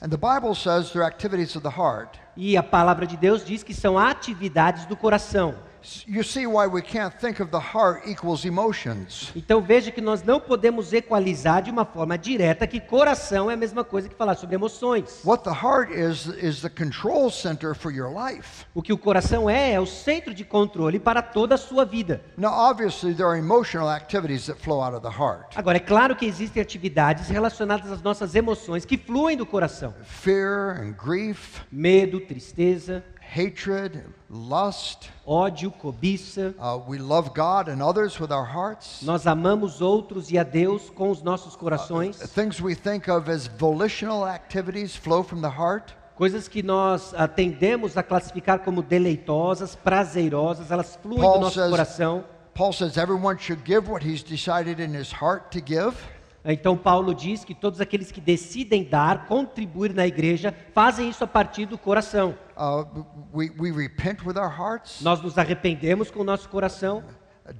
And 0.00 0.10
the 0.10 0.18
Bible 0.18 0.54
says 0.54 0.92
they're 0.92 1.04
activities 1.04 1.56
of 1.56 1.62
the 1.62 1.70
heart. 1.70 2.18
E 2.36 2.56
a 2.56 2.62
palavra 2.62 3.06
de 3.06 3.16
Deus 3.16 3.44
diz 3.44 3.62
que 3.62 3.74
são 3.74 3.98
atividades 3.98 4.86
do 4.86 4.96
coração. 4.96 5.54
S- 5.82 6.04
You 6.08 6.22
see 6.24 6.46
why 6.46 6.66
we 6.66 6.82
can't 6.82 7.14
think 7.18 7.40
of 7.40 7.50
the 7.50 7.58
heart 7.58 8.06
equals 8.08 8.44
emotions. 8.44 9.30
Então 9.36 9.60
veja 9.60 9.90
que 9.90 10.00
nós 10.00 10.22
não 10.22 10.40
podemos 10.40 10.92
equalizar 10.92 11.62
de 11.62 11.70
uma 11.70 11.84
forma 11.84 12.16
direta 12.18 12.66
que 12.66 12.80
coração 12.80 13.50
é 13.50 13.54
a 13.54 13.56
mesma 13.56 13.84
coisa 13.84 14.08
que 14.08 14.14
falar 14.14 14.34
sobre 14.34 14.54
emoções. 14.56 15.20
What 15.24 15.44
the 15.44 15.50
heart 15.50 15.90
is, 15.92 16.26
is 16.42 16.60
the 16.62 16.68
control 16.68 17.30
center 17.30 17.74
for 17.74 17.92
your 17.92 18.10
life. 18.12 18.64
O 18.74 18.82
que 18.82 18.92
o 18.92 18.98
coração 18.98 19.48
é, 19.48 19.72
é 19.74 19.80
o 19.80 19.86
centro 19.86 20.34
de 20.34 20.44
controle 20.44 20.98
para 20.98 21.22
toda 21.22 21.54
a 21.54 21.58
sua 21.58 21.84
vida. 21.84 22.22
Now, 22.36 22.52
obviously, 22.52 23.14
there 23.14 23.28
are 23.28 23.38
emotional 23.38 23.88
activities 23.90 24.46
that 24.46 24.58
flow 24.60 24.82
out 24.82 24.94
of 24.96 25.02
the 25.02 25.08
heart 25.22 25.56
Agora, 25.56 25.76
é 25.76 25.80
claro 25.80 26.16
que 26.16 26.26
existem 26.26 26.60
atividades 26.62 27.28
relacionadas 27.28 27.90
às 27.92 28.02
nossas 28.02 28.34
emoções 28.34 28.84
que 28.84 28.96
fluem 28.98 29.36
do 29.36 29.46
coração: 29.46 29.94
fear 30.04 30.80
and 30.80 30.92
grief, 30.92 31.60
medo, 31.70 32.20
tristeza, 32.20 33.04
hatred, 33.20 34.02
lust. 34.30 35.10
ódio, 35.26 35.70
cobiça. 35.70 36.54
Uh, 36.58 36.80
we 36.88 36.98
love 36.98 37.30
God 37.30 37.68
and 37.68 37.82
others 37.82 38.18
with 38.20 38.30
our 38.32 38.44
hearts. 38.46 39.02
Nós 39.02 39.26
amamos 39.26 39.80
outros 39.80 40.30
e 40.30 40.38
a 40.38 40.42
Deus 40.42 40.90
com 40.90 41.10
os 41.10 41.22
nossos 41.22 41.56
corações. 41.56 42.16
Things 42.34 42.60
we 42.60 42.74
think 42.74 43.10
of 43.10 43.30
as 43.30 43.46
volitional 43.46 44.26
activities 44.26 44.94
flow 44.96 45.22
from 45.22 45.40
the 45.40 45.48
heart. 45.48 45.92
Coisas 46.14 46.48
que 46.48 46.62
nós 46.62 47.14
ah, 47.16 47.28
tendemos 47.28 47.96
a 47.96 48.02
classificar 48.02 48.58
como 48.60 48.82
deleitosas, 48.82 49.76
prazerosas, 49.76 50.70
elas 50.70 50.98
fluem 51.00 51.20
Paul 51.20 51.34
do 51.34 51.40
nosso 51.40 51.54
says- 51.60 51.70
coração. 51.70 52.24
Paul 52.54 52.72
says 52.72 52.96
everyone 52.96 53.38
should 53.38 53.62
give 53.64 53.88
what 53.88 54.04
he's 54.04 54.22
decided 54.24 54.80
in 54.80 54.92
his 54.92 55.12
heart 55.12 55.50
to 55.52 55.60
give. 55.60 55.96
Então 56.44 56.76
Paulo 56.76 57.14
diz 57.14 57.44
que 57.44 57.54
todos 57.54 57.80
aqueles 57.80 58.10
que 58.10 58.20
decidem 58.20 58.84
dar, 58.84 59.26
contribuir 59.26 59.92
na 59.92 60.06
igreja, 60.06 60.54
fazem 60.72 61.08
isso 61.08 61.24
a 61.24 61.26
partir 61.26 61.66
do 61.66 61.76
coração. 61.76 62.34
Uh, 62.56 63.04
we, 63.32 63.50
we 63.58 63.70
repent 63.70 64.24
with 64.24 64.36
our 64.36 64.50
hearts. 64.50 65.00
Nós 65.02 65.20
nos 65.20 65.36
arrependemos 65.36 66.10
com 66.10 66.20
o 66.20 66.24
nosso 66.24 66.48
coração. 66.48 67.02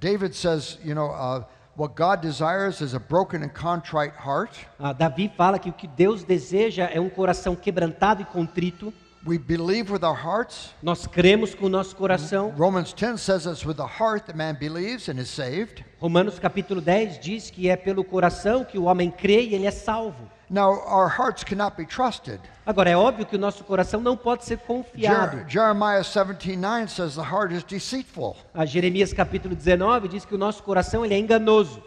David 0.01 0.35
says, 0.35 0.79
you 0.85 0.95
know, 0.95 1.11
uh, 1.11 1.45
what 1.77 1.95
God 1.95 2.21
desires 2.21 2.81
is 2.81 2.95
a 2.95 2.99
broken 2.99 3.43
and 3.43 3.51
contrite 3.51 4.13
heart. 4.19 4.67
Ah, 4.79 4.93
Davi 4.93 5.33
fala 5.37 5.59
que 5.59 5.71
o 5.71 5.73
que 5.73 5.87
Deus 5.87 6.25
deseja 6.25 6.87
é 6.93 7.01
um 7.01 7.09
coração 7.09 7.55
quebrantado 7.55 8.23
e 8.23 8.25
contrito. 8.25 8.93
We 9.29 9.37
believe 9.37 9.93
with 9.93 10.05
our 10.05 10.17
hearts. 10.17 10.71
Nós 10.83 11.07
cremos 11.07 11.55
com 11.55 11.67
o 11.67 11.69
nosso 11.69 11.95
coração. 11.95 12.51
Romans 12.57 12.95
10 12.95 13.19
says 13.19 13.45
it's 13.45 13.63
with 13.63 13.75
the 13.77 13.83
heart 13.83 14.25
that 14.25 14.35
man 14.39 14.55
believes 14.55 15.07
and 15.11 15.21
is 15.21 15.29
saved. 15.29 15.85
Romanos 16.01 16.39
capítulo 16.39 16.81
10 16.81 17.19
diz 17.21 17.51
que 17.51 17.69
é 17.69 17.77
pelo 17.77 18.03
coração 18.03 18.65
que 18.65 18.79
o 18.79 18.85
homem 18.85 19.11
crê 19.11 19.43
e 19.43 19.55
ele 19.55 19.67
é 19.67 19.71
salvo. 19.71 20.31
Now, 20.49 20.71
our 20.91 21.11
hearts 21.11 21.45
cannot 21.45 21.77
be 21.77 21.85
trusted. 21.85 22.41
Agora, 22.65 22.89
é 22.89 22.97
óbvio 22.97 23.27
que 23.27 23.37
o 23.37 23.39
nosso 23.39 23.63
coração 23.65 24.01
não 24.01 24.17
pode 24.17 24.47
ser 24.47 24.57
confiado. 24.61 25.37
Jer- 25.41 25.47
Jeremiah 25.47 26.01
17:9 26.03 26.89
says 26.89 27.17
the 27.17 27.21
heart 27.23 27.53
is 27.53 27.63
deceitful. 27.65 28.35
A 28.55 28.65
Jeremias 28.65 29.13
capítulo 29.13 29.55
19 29.55 30.09
diz 30.09 30.25
que 30.25 30.35
o 30.35 30.39
nosso 30.39 30.63
coração 30.63 31.05
ele 31.05 31.13
é 31.13 31.19
enganoso. 31.19 31.83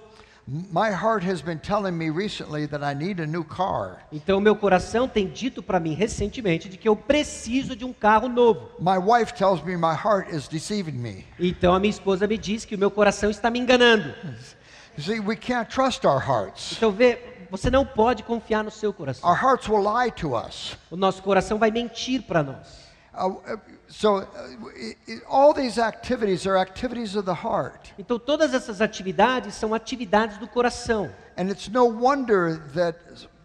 Então, 4.12 4.42
meu 4.42 4.54
coração 4.54 5.08
tem 5.08 5.28
dito 5.28 5.64
para 5.64 5.80
mim 5.80 5.94
recentemente 5.94 6.68
de 6.68 6.78
que 6.78 6.90
eu 6.90 6.96
preciso 6.96 7.74
de 7.74 7.86
um 7.86 7.94
carro 7.94 8.28
novo. 8.28 8.70
My 8.78 8.98
wife 8.98 9.34
tells 9.34 9.64
me 9.64 9.78
my 9.78 9.96
heart 9.96 10.30
is 10.34 10.50
deceiving 10.50 10.98
me. 10.98 11.26
Então, 11.40 11.74
a 11.74 11.80
minha 11.80 11.90
esposa 11.90 12.28
me 12.28 12.38
diz 12.38 12.66
que 12.66 12.76
o 12.76 12.78
meu 12.78 12.92
coração 12.92 13.30
está 13.30 13.50
me 13.50 13.60
enganando. 13.60 14.14
See, 14.98 15.22
we 15.22 15.38
can't 15.38 15.74
trust 15.74 16.06
our 16.06 16.20
hearts. 16.20 16.74
Então, 16.74 16.92
vê, 16.92 17.48
você 17.50 17.70
não 17.70 17.86
pode 17.86 18.24
confiar 18.24 18.62
no 18.62 18.72
seu 18.72 18.92
coração. 18.92 19.30
Our 19.30 19.42
hearts 19.42 19.70
will 19.70 19.82
lie 19.82 20.12
to 20.12 20.36
us. 20.36 20.78
O 20.90 20.98
nosso 20.98 21.24
coração 21.24 21.58
vai 21.58 21.72
mentir 21.72 22.24
para 22.24 22.44
nós. 22.44 22.92
Uh, 23.14 23.28
uh, 23.28 23.60
so, 23.92 24.20
uh, 24.20 24.26
all 25.28 25.54
these 25.54 25.78
activities 25.78 26.48
are 26.48 26.58
activities 26.58 27.16
of 27.16 27.26
the 27.26 27.34
heart. 27.34 27.92
Então, 28.00 28.18
todas 28.18 28.54
essas 28.54 28.80
atividades 28.82 29.54
são 29.56 29.74
atividades 29.74 30.38
do 30.38 30.48
coração. 30.48 31.12
And 31.38 31.50
it's 31.50 31.68
no 31.68 31.86
wonder 31.86 32.58
that 32.74 32.98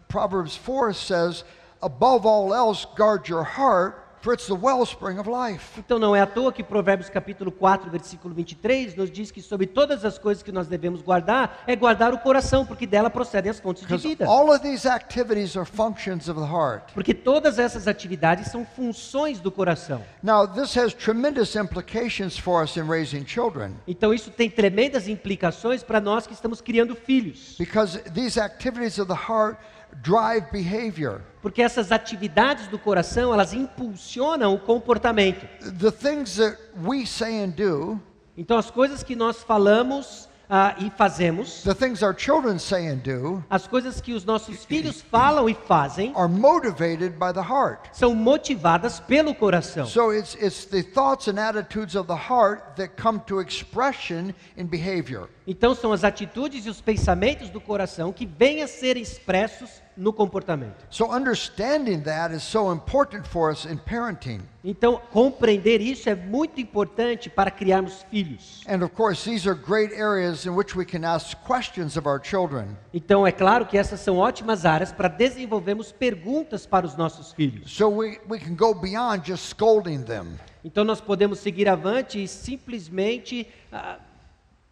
Proverbs 0.09 0.57
4 0.57 0.95
says, 0.95 1.45
above 1.83 2.25
all 2.25 2.55
else, 2.55 2.87
guard 2.97 3.29
your 3.29 3.43
heart, 3.43 4.06
for 4.21 4.33
it's 4.35 4.47
the 4.47 4.55
wellspring 4.55 5.19
of 5.19 5.29
life. 5.29 5.79
Então 5.79 5.99
não 5.99 6.15
é 6.17 6.21
à 6.21 6.27
toa 6.27 6.53
que 6.53 6.63
Provérbios 6.63 7.09
capítulo 7.09 7.53
4, 7.53 7.91
versículo 7.91 8.35
23 8.35 8.97
nos 8.97 9.11
diz 9.11 9.31
que 9.31 9.41
sobre 9.41 9.67
todas 9.67 10.05
as 10.05 10.19
coisas 10.19 10.43
que 10.43 10.51
nós 10.51 10.67
devemos 10.67 11.01
guardar 11.03 11.63
é 11.67 11.77
guardar 11.77 12.13
o 12.13 12.19
coração, 12.19 12.67
porque 12.67 12.87
dela 12.87 13.09
procedem 13.11 13.51
as 13.51 13.61
fontes 13.61 13.87
de 13.87 13.97
vida. 13.97 14.27
all 14.27 14.51
of 14.51 14.61
these 14.61 14.89
activities 14.89 15.57
are 15.57 15.67
functions 15.67 16.29
of 16.29 16.41
the 16.41 16.47
heart. 16.47 16.93
Porque 16.95 17.15
todas 17.15 17.59
essas 17.59 17.87
atividades 17.87 18.49
são 18.51 18.65
funções 18.65 19.39
do 19.39 19.51
coração. 19.53 20.03
Now, 20.23 20.47
this 20.47 20.77
has 20.77 20.93
tremendous 20.95 21.55
implications 21.57 22.39
for 22.39 22.63
us 22.63 22.77
in 22.77 22.83
raising 22.89 23.25
children 23.27 23.73
Então 23.87 24.13
isso 24.13 24.31
tem 24.31 24.51
tremendas 24.51 25.09
implicações 25.09 25.83
para 25.83 26.01
nós 26.01 26.27
que 26.27 26.33
estamos 26.33 26.61
criando 26.61 26.95
filhos. 26.97 27.55
because 27.59 27.99
these 28.13 28.41
activities 28.41 28.99
of 28.99 29.07
the 29.09 29.15
heart 29.33 29.57
drive 30.03 30.51
behavior. 30.53 31.23
Porque 31.43 31.63
essas 31.63 31.93
atividades 31.93 32.67
do 32.69 32.79
coração, 32.79 33.33
elas 33.33 33.53
impulsionam 33.53 34.55
o 34.55 34.59
comportamento. 34.59 35.47
The 35.79 35.91
things 35.91 36.37
that 36.37 36.59
we 36.85 37.07
say 37.07 37.43
and 37.43 37.51
do, 37.51 38.01
Então 38.37 38.59
as 38.59 38.71
coisas 38.71 39.03
que 39.03 39.17
nós 39.17 39.43
falamos 39.43 40.29
ah, 40.49 40.77
e 40.79 40.91
fazemos, 40.91 41.63
the 41.63 41.75
things 41.75 42.03
our 42.03 42.15
children 42.17 42.59
say 42.59 42.87
and 42.89 42.99
do, 42.99 43.43
as 43.51 43.67
coisas 43.67 44.01
que 44.01 44.13
os 44.13 44.25
nossos 44.25 44.65
filhos 44.65 45.01
falam 45.03 45.49
e 45.49 45.55
fazem, 45.55 46.13
are 46.15 46.29
motivated 46.29 47.17
by 47.19 47.33
the 47.33 47.41
heart. 47.41 47.89
são 47.93 48.15
motivadas 48.15 49.01
pelo 49.01 49.35
coração. 49.35 49.87
So 49.87 50.13
it's, 50.13 50.37
it's 50.41 50.67
the 50.67 50.83
thoughts 50.83 51.29
and 51.29 51.39
attitudes 51.41 51.97
of 51.97 52.07
the 52.07 52.15
heart 52.31 52.77
that 52.77 52.91
come 53.01 53.21
to 53.27 53.41
expression 53.41 54.35
in 54.57 54.67
behavior. 54.67 55.29
Então 55.47 55.75
são 55.75 55.93
as 55.93 56.03
atitudes 56.03 56.67
e 56.67 56.69
os 56.69 56.81
pensamentos 56.81 57.49
do 57.49 57.61
coração 57.61 58.13
que 58.13 58.27
vêm 58.27 58.63
a 58.63 58.67
ser 58.67 58.97
expressos 58.97 59.81
no 59.97 60.13
comportamento. 60.13 60.85
So 60.91 61.15
understanding 61.15 62.01
that 62.01 62.35
is 62.35 62.43
so 62.43 62.73
important 62.73 63.27
for 63.29 63.51
us 63.51 63.65
in 63.65 63.77
parenting. 63.77 64.41
Então 64.65 65.01
compreender 65.13 65.81
isso 65.81 66.11
é 66.11 66.17
muito 66.17 66.61
importante 66.61 67.31
para 67.31 67.51
criarmos 67.51 68.05
filhos. 68.11 68.63
And 68.69 68.85
of 68.85 68.93
course, 68.95 69.25
these 69.25 69.49
are 69.49 69.57
great 69.57 69.95
areas 69.95 70.45
in 70.45 70.51
which 70.51 70.77
we 70.77 70.85
can 70.85 71.05
ask 71.05 71.37
questions 71.47 71.97
of 71.97 72.09
our 72.09 72.21
children. 72.23 72.77
Então 72.93 73.25
é 73.27 73.31
claro 73.31 73.67
que 73.67 73.79
essas 73.79 74.01
são 74.01 74.19
ótimas 74.19 74.67
áreas 74.67 74.91
para 74.91 75.09
desenvolvermos 75.09 75.93
perguntas 75.93 76.67
para 76.67 76.85
os 76.85 76.97
nossos 76.97 77.33
filhos. 77.33 77.71
So 77.71 77.89
we, 77.89 78.19
we 78.29 78.41
can 78.41 78.57
go 78.57 78.75
beyond 78.75 79.25
just 79.25 79.49
scolding 79.49 80.03
them. 80.03 80.27
Então 80.65 80.83
nós 80.83 81.01
podemos 81.01 81.39
seguir 81.39 81.69
avante 81.69 82.21
e 82.21 82.27
simplesmente 82.27 83.47
ah, 83.73 83.99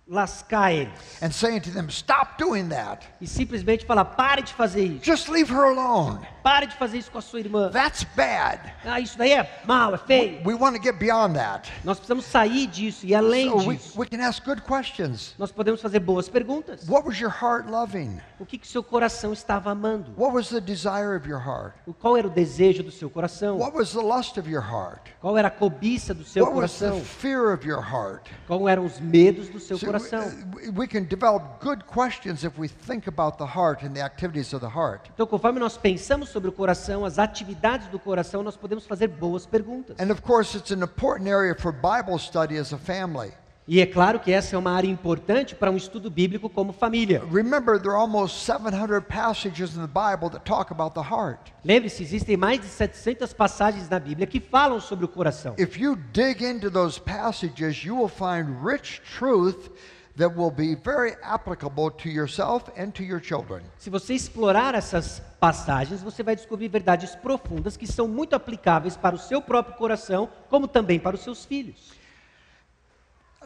lascar 0.07 0.73
eles 0.73 0.93
and 1.21 1.33
saying 1.33 1.61
to 1.63 1.71
them, 1.71 1.89
Stop 1.91 2.37
doing 2.39 2.69
that. 2.69 3.05
e 3.21 3.27
simplesmente 3.27 3.85
falar: 3.87 4.05
pare 4.05 4.43
de 4.43 4.53
fazer 4.53 4.85
isso, 4.85 5.05
Just 5.05 5.29
leave 5.29 5.51
her 5.53 5.65
alone. 5.65 6.27
Pare 6.45 6.67
de 6.67 6.77
fazer 6.77 6.99
isso 6.99 7.11
com 7.11 7.17
a 7.17 7.23
sua 7.23 7.41
irmã. 7.41 7.71
That's 7.71 8.05
bad. 8.15 8.61
Ah, 8.85 9.01
isso 9.01 9.17
daí 9.17 9.33
é 9.33 9.63
mal, 9.65 9.95
é 9.95 9.99
feio. 9.99 10.43
We 10.47 10.55
want 10.55 10.77
to 10.77 10.83
get 10.83 10.97
beyond 10.99 11.35
that. 11.39 11.73
Nós 11.83 11.97
precisamos 11.99 12.27
sair 12.27 12.67
disso 12.67 13.07
e 13.07 13.15
além 13.15 13.49
So 13.49 13.57
we, 13.67 13.77
disso, 13.77 13.99
we 13.99 14.07
can 14.07 14.21
ask 14.23 14.45
good 14.45 14.61
questions. 14.61 15.35
nós 15.39 15.51
podemos 15.51 15.81
fazer 15.81 16.01
boas 16.01 16.29
perguntas. 16.29 16.87
What 16.87 17.07
was 17.09 17.19
your 17.19 17.33
heart 17.33 17.67
loving? 17.71 18.21
O 18.39 18.45
que 18.45 18.59
que 18.59 18.69
seu 18.69 18.83
coração 18.83 19.33
estava 19.33 19.71
amando? 19.71 20.13
What 20.19 20.35
was 20.37 20.51
the 20.51 20.61
desire 20.61 21.17
of 21.17 21.27
your 21.27 21.41
heart? 21.41 21.75
O- 21.87 21.95
Qual 21.95 22.15
era 22.19 22.27
o 22.27 22.31
desejo 22.31 22.83
do 22.83 22.91
seu 22.91 23.09
coração? 23.09 23.57
What 23.59 23.75
was 23.75 23.93
the 23.93 24.03
lust 24.03 24.37
of 24.39 24.47
your 24.51 24.63
heart? 24.63 25.01
Qual 25.23 25.39
era 25.39 25.49
a 25.49 25.51
cobiça 25.51 26.13
do 26.13 26.25
seu 26.25 26.45
What 26.45 26.59
was 26.59 26.79
the 26.79 26.89
coração? 26.91 27.05
fear 27.07 27.55
of 27.55 27.67
your 27.67 27.81
heart? 27.81 28.29
Qual 28.47 28.69
eram 28.69 28.85
os 28.85 29.01
medos 29.01 29.49
do 29.49 29.59
seu 29.59 29.79
See, 29.79 29.87
coração? 29.87 30.21
we, 30.55 30.69
we 30.81 30.87
can 30.87 31.05
develop 31.05 31.43
good 31.65 31.85
questions 31.85 32.45
if 32.45 32.59
we 32.59 32.69
think 32.69 33.09
about 33.09 33.39
the 33.39 33.47
heart 33.47 33.83
and 33.83 33.95
the 33.95 34.03
activities 34.03 34.53
of 34.53 34.61
the 34.61 34.71
heart. 34.71 35.09
Então, 35.15 35.27
conforme 35.27 35.59
nós 35.59 35.79
pensamos 35.79 36.34
sobre 36.35 36.49
o 36.49 36.53
coração, 36.53 37.05
as 37.05 37.17
atividades 37.17 37.87
do 37.87 37.99
coração, 37.99 38.43
nós 38.43 38.57
podemos 38.57 38.85
fazer 38.85 39.07
boas 39.07 39.47
perguntas. 39.47 39.97
And 40.01 40.11
of 40.11 40.21
course, 40.21 40.57
it's 40.57 40.73
an 40.73 40.83
important 40.83 41.31
area 41.31 41.55
for 41.55 41.73
Bible 41.73 42.19
study 42.19 42.59
as 42.59 42.73
a 42.73 42.77
family. 42.77 43.33
E 43.67 43.81
é 43.81 43.87
claro 43.87 44.19
que 44.19 44.31
essa 44.33 44.57
é 44.57 44.59
uma 44.59 44.73
área 44.73 44.89
importante 44.89 45.55
para 45.55 45.71
um 45.71 45.77
estudo 45.77 46.11
bíblico 46.11 46.51
como 46.51 46.73
família. 46.73 47.23
Remember, 47.31 47.81
there 47.81 47.95
are 47.95 48.01
almost 48.01 48.45
700 48.45 49.01
passages 49.07 49.77
in 49.77 49.81
the 49.81 49.87
Bible 49.87 50.29
that 50.29 50.45
talk 50.45 50.73
about 50.73 50.93
the 50.95 51.01
heart. 51.01 51.53
Lembre-se, 51.65 52.03
existem 52.03 52.37
mais 52.37 52.61
de 52.61 52.67
700 52.67 53.33
passagens 53.33 53.89
na 53.89 54.01
Bíblia 54.01 54.27
que 54.27 54.41
falam 54.41 54.81
sobre 54.81 55.05
o 55.05 55.09
coração. 55.09 55.55
If 55.57 55.79
you 55.79 55.97
dig 56.13 56.45
into 56.45 56.69
those 56.69 57.01
passages, 57.01 57.85
you 57.85 57.97
will 57.97 58.11
find 58.11 58.63
rich 58.63 59.01
truth 59.17 59.71
that 60.17 60.35
will 60.35 60.51
be 60.51 60.75
very 60.75 61.17
applicable 61.23 61.91
to 61.91 62.09
yourself 62.09 62.71
and 62.77 62.93
to 62.93 63.03
your 63.03 63.21
children. 63.21 63.63
Se 63.79 63.91
você 63.91 64.15
explorar 64.15 64.75
essas 64.75 65.21
passagens, 65.41 66.03
você 66.03 66.23
vai 66.23 66.37
descobrir 66.37 66.69
verdades 66.69 67.15
profundas 67.17 67.77
que 67.77 67.87
são 67.87 68.07
muito 68.07 68.35
aplicáveis 68.35 68.97
para 68.97 69.15
o 69.15 69.19
seu 69.19 69.43
próprio 69.43 69.77
coração, 69.77 70.29
como 70.49 70.69
também 70.69 71.01
para 71.01 71.17
os 71.17 71.23
seus 71.23 71.45
filhos. 71.45 71.93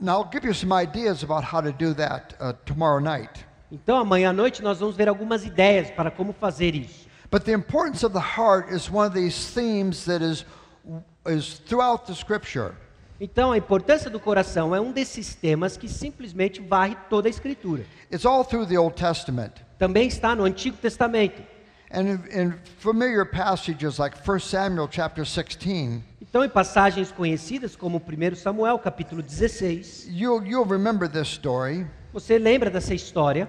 Now, 0.00 0.20
I'll 0.20 0.30
give 0.30 0.46
you 0.46 0.54
some 0.54 0.72
ideas 0.72 1.24
about 1.24 1.44
how 1.44 1.60
to 1.60 1.72
do 1.72 1.92
that 1.94 2.36
uh, 2.40 2.52
tomorrow 2.64 3.00
night. 3.00 3.44
Então, 3.70 3.98
amanhã 3.98 4.30
à 4.30 4.32
noite 4.32 4.62
nós 4.62 4.78
vamos 4.78 4.96
ver 4.96 5.08
algumas 5.08 5.44
ideias 5.44 5.90
para 5.90 6.10
como 6.10 6.32
fazer 6.32 6.74
isso. 6.74 7.08
But 7.30 7.44
the 7.44 7.52
importance 7.52 8.04
of 8.04 8.14
the 8.14 8.20
heart 8.20 8.72
is 8.72 8.88
one 8.88 9.06
of 9.06 9.14
these 9.14 9.52
themes 9.52 10.04
that 10.04 10.22
is, 10.22 10.46
is 11.26 11.58
throughout 11.66 12.06
the 12.06 12.14
scripture. 12.14 12.74
Então, 13.20 13.50
a 13.50 13.58
importância 13.58 14.08
do 14.08 14.20
coração 14.20 14.74
é 14.74 14.80
um 14.80 14.92
desses 14.92 15.34
temas 15.34 15.76
que 15.76 15.88
simplesmente 15.88 16.60
varre 16.60 16.96
toda 17.10 17.28
a 17.28 17.30
Escritura. 17.30 17.84
It's 18.12 18.24
all 18.24 18.44
through 18.44 18.66
the 18.66 18.78
Old 18.78 18.94
Testament. 18.94 19.54
Também 19.76 20.06
está 20.06 20.36
no 20.36 20.44
Antigo 20.44 20.76
Testamento. 20.76 21.42
And 21.90 22.02
in, 22.02 22.20
in 22.30 22.54
familiar 22.78 23.24
passages 23.24 23.98
like 23.98 24.16
1 24.16 24.38
Samuel 24.40 24.88
chapter 24.90 25.24
16, 25.24 26.02
Então, 26.20 26.44
em 26.44 26.48
passagens 26.48 27.10
conhecidas 27.10 27.74
como 27.74 27.96
1 27.96 28.36
Samuel, 28.36 28.78
capítulo 28.78 29.22
16, 29.22 30.06
you'll, 30.10 30.46
you'll 30.46 30.68
remember 30.68 31.08
this 31.08 31.26
story. 31.28 31.86
Você 32.20 32.38
lembra 32.38 32.70
dessa 32.70 32.94
história? 32.94 33.48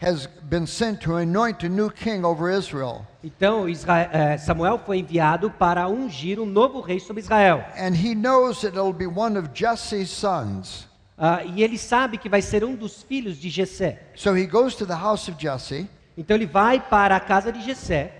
Has 0.00 0.28
been 0.44 0.64
sent 0.64 1.00
to 1.00 1.16
anoint 1.16 1.66
a 1.66 1.68
new 1.68 1.90
king 1.90 2.24
over 2.24 2.48
Israel. 2.56 3.04
Então, 3.22 3.68
Isra- 3.68 4.08
eh, 4.12 4.38
Samuel 4.38 4.78
foi 4.78 4.98
enviado 4.98 5.50
para 5.50 5.88
ungir 5.88 6.38
um 6.38 6.46
novo 6.46 6.80
rei 6.80 7.00
sobre 7.00 7.20
Israel. 7.20 7.64
And 7.76 7.94
he 7.96 8.14
knows 8.14 8.60
that 8.60 8.76
it'll 8.76 8.92
be 8.92 9.08
one 9.08 9.36
of 9.36 9.48
Jesse's 9.52 10.08
sons. 10.08 10.86
Ah, 11.18 11.42
e 11.42 11.64
ele 11.64 11.76
sabe 11.76 12.16
que 12.16 12.28
vai 12.28 12.40
ser 12.40 12.62
um 12.62 12.76
dos 12.76 13.02
filhos 13.02 13.38
de 13.38 13.50
Jessé. 13.50 13.98
So 14.14 14.36
he 14.36 14.46
goes 14.46 14.76
to 14.76 14.86
the 14.86 14.94
house 14.94 15.28
of 15.28 15.36
Jesse, 15.36 15.88
Então 16.16 16.36
ele 16.36 16.46
vai 16.46 16.78
para 16.78 17.16
a 17.16 17.20
casa 17.20 17.50
de 17.50 17.60
Jessé, 17.60 18.12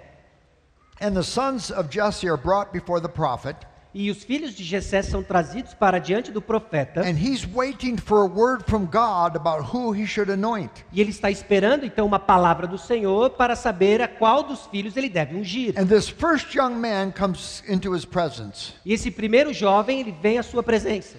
and 1.01 1.13
the 1.13 1.23
sons 1.23 1.71
of 1.71 1.89
Jesse 1.89 2.29
are 2.29 2.37
brought 2.37 2.73
before 2.73 3.01
the 3.01 3.09
prophet. 3.09 3.57
E 3.99 4.12
os 4.12 4.23
filhos 4.23 4.55
de 4.55 4.62
Jessé 4.62 5.02
são 5.02 5.25
trazidos 5.25 5.75
para 5.75 5.99
diante 5.99 6.31
do 6.31 6.40
profeta, 6.40 7.02
e 10.93 11.00
ele 11.00 11.11
está 11.11 11.28
esperando 11.33 11.85
então 11.85 12.07
uma 12.07 12.21
palavra 12.21 12.69
do 12.69 12.78
Senhor 12.78 13.31
para 13.31 13.57
saber 13.57 14.00
a 14.00 14.07
qual 14.07 14.45
dos 14.45 14.67
filhos 14.67 14.97
ele 14.97 15.09
deve 15.09 15.35
ungir. 15.35 15.75
E 18.85 18.93
esse 18.93 19.11
primeiro 19.11 19.52
jovem, 19.52 19.99
ele 19.99 20.14
vem 20.23 20.38
à 20.38 20.45
sua 20.45 20.62
presença. 20.62 21.17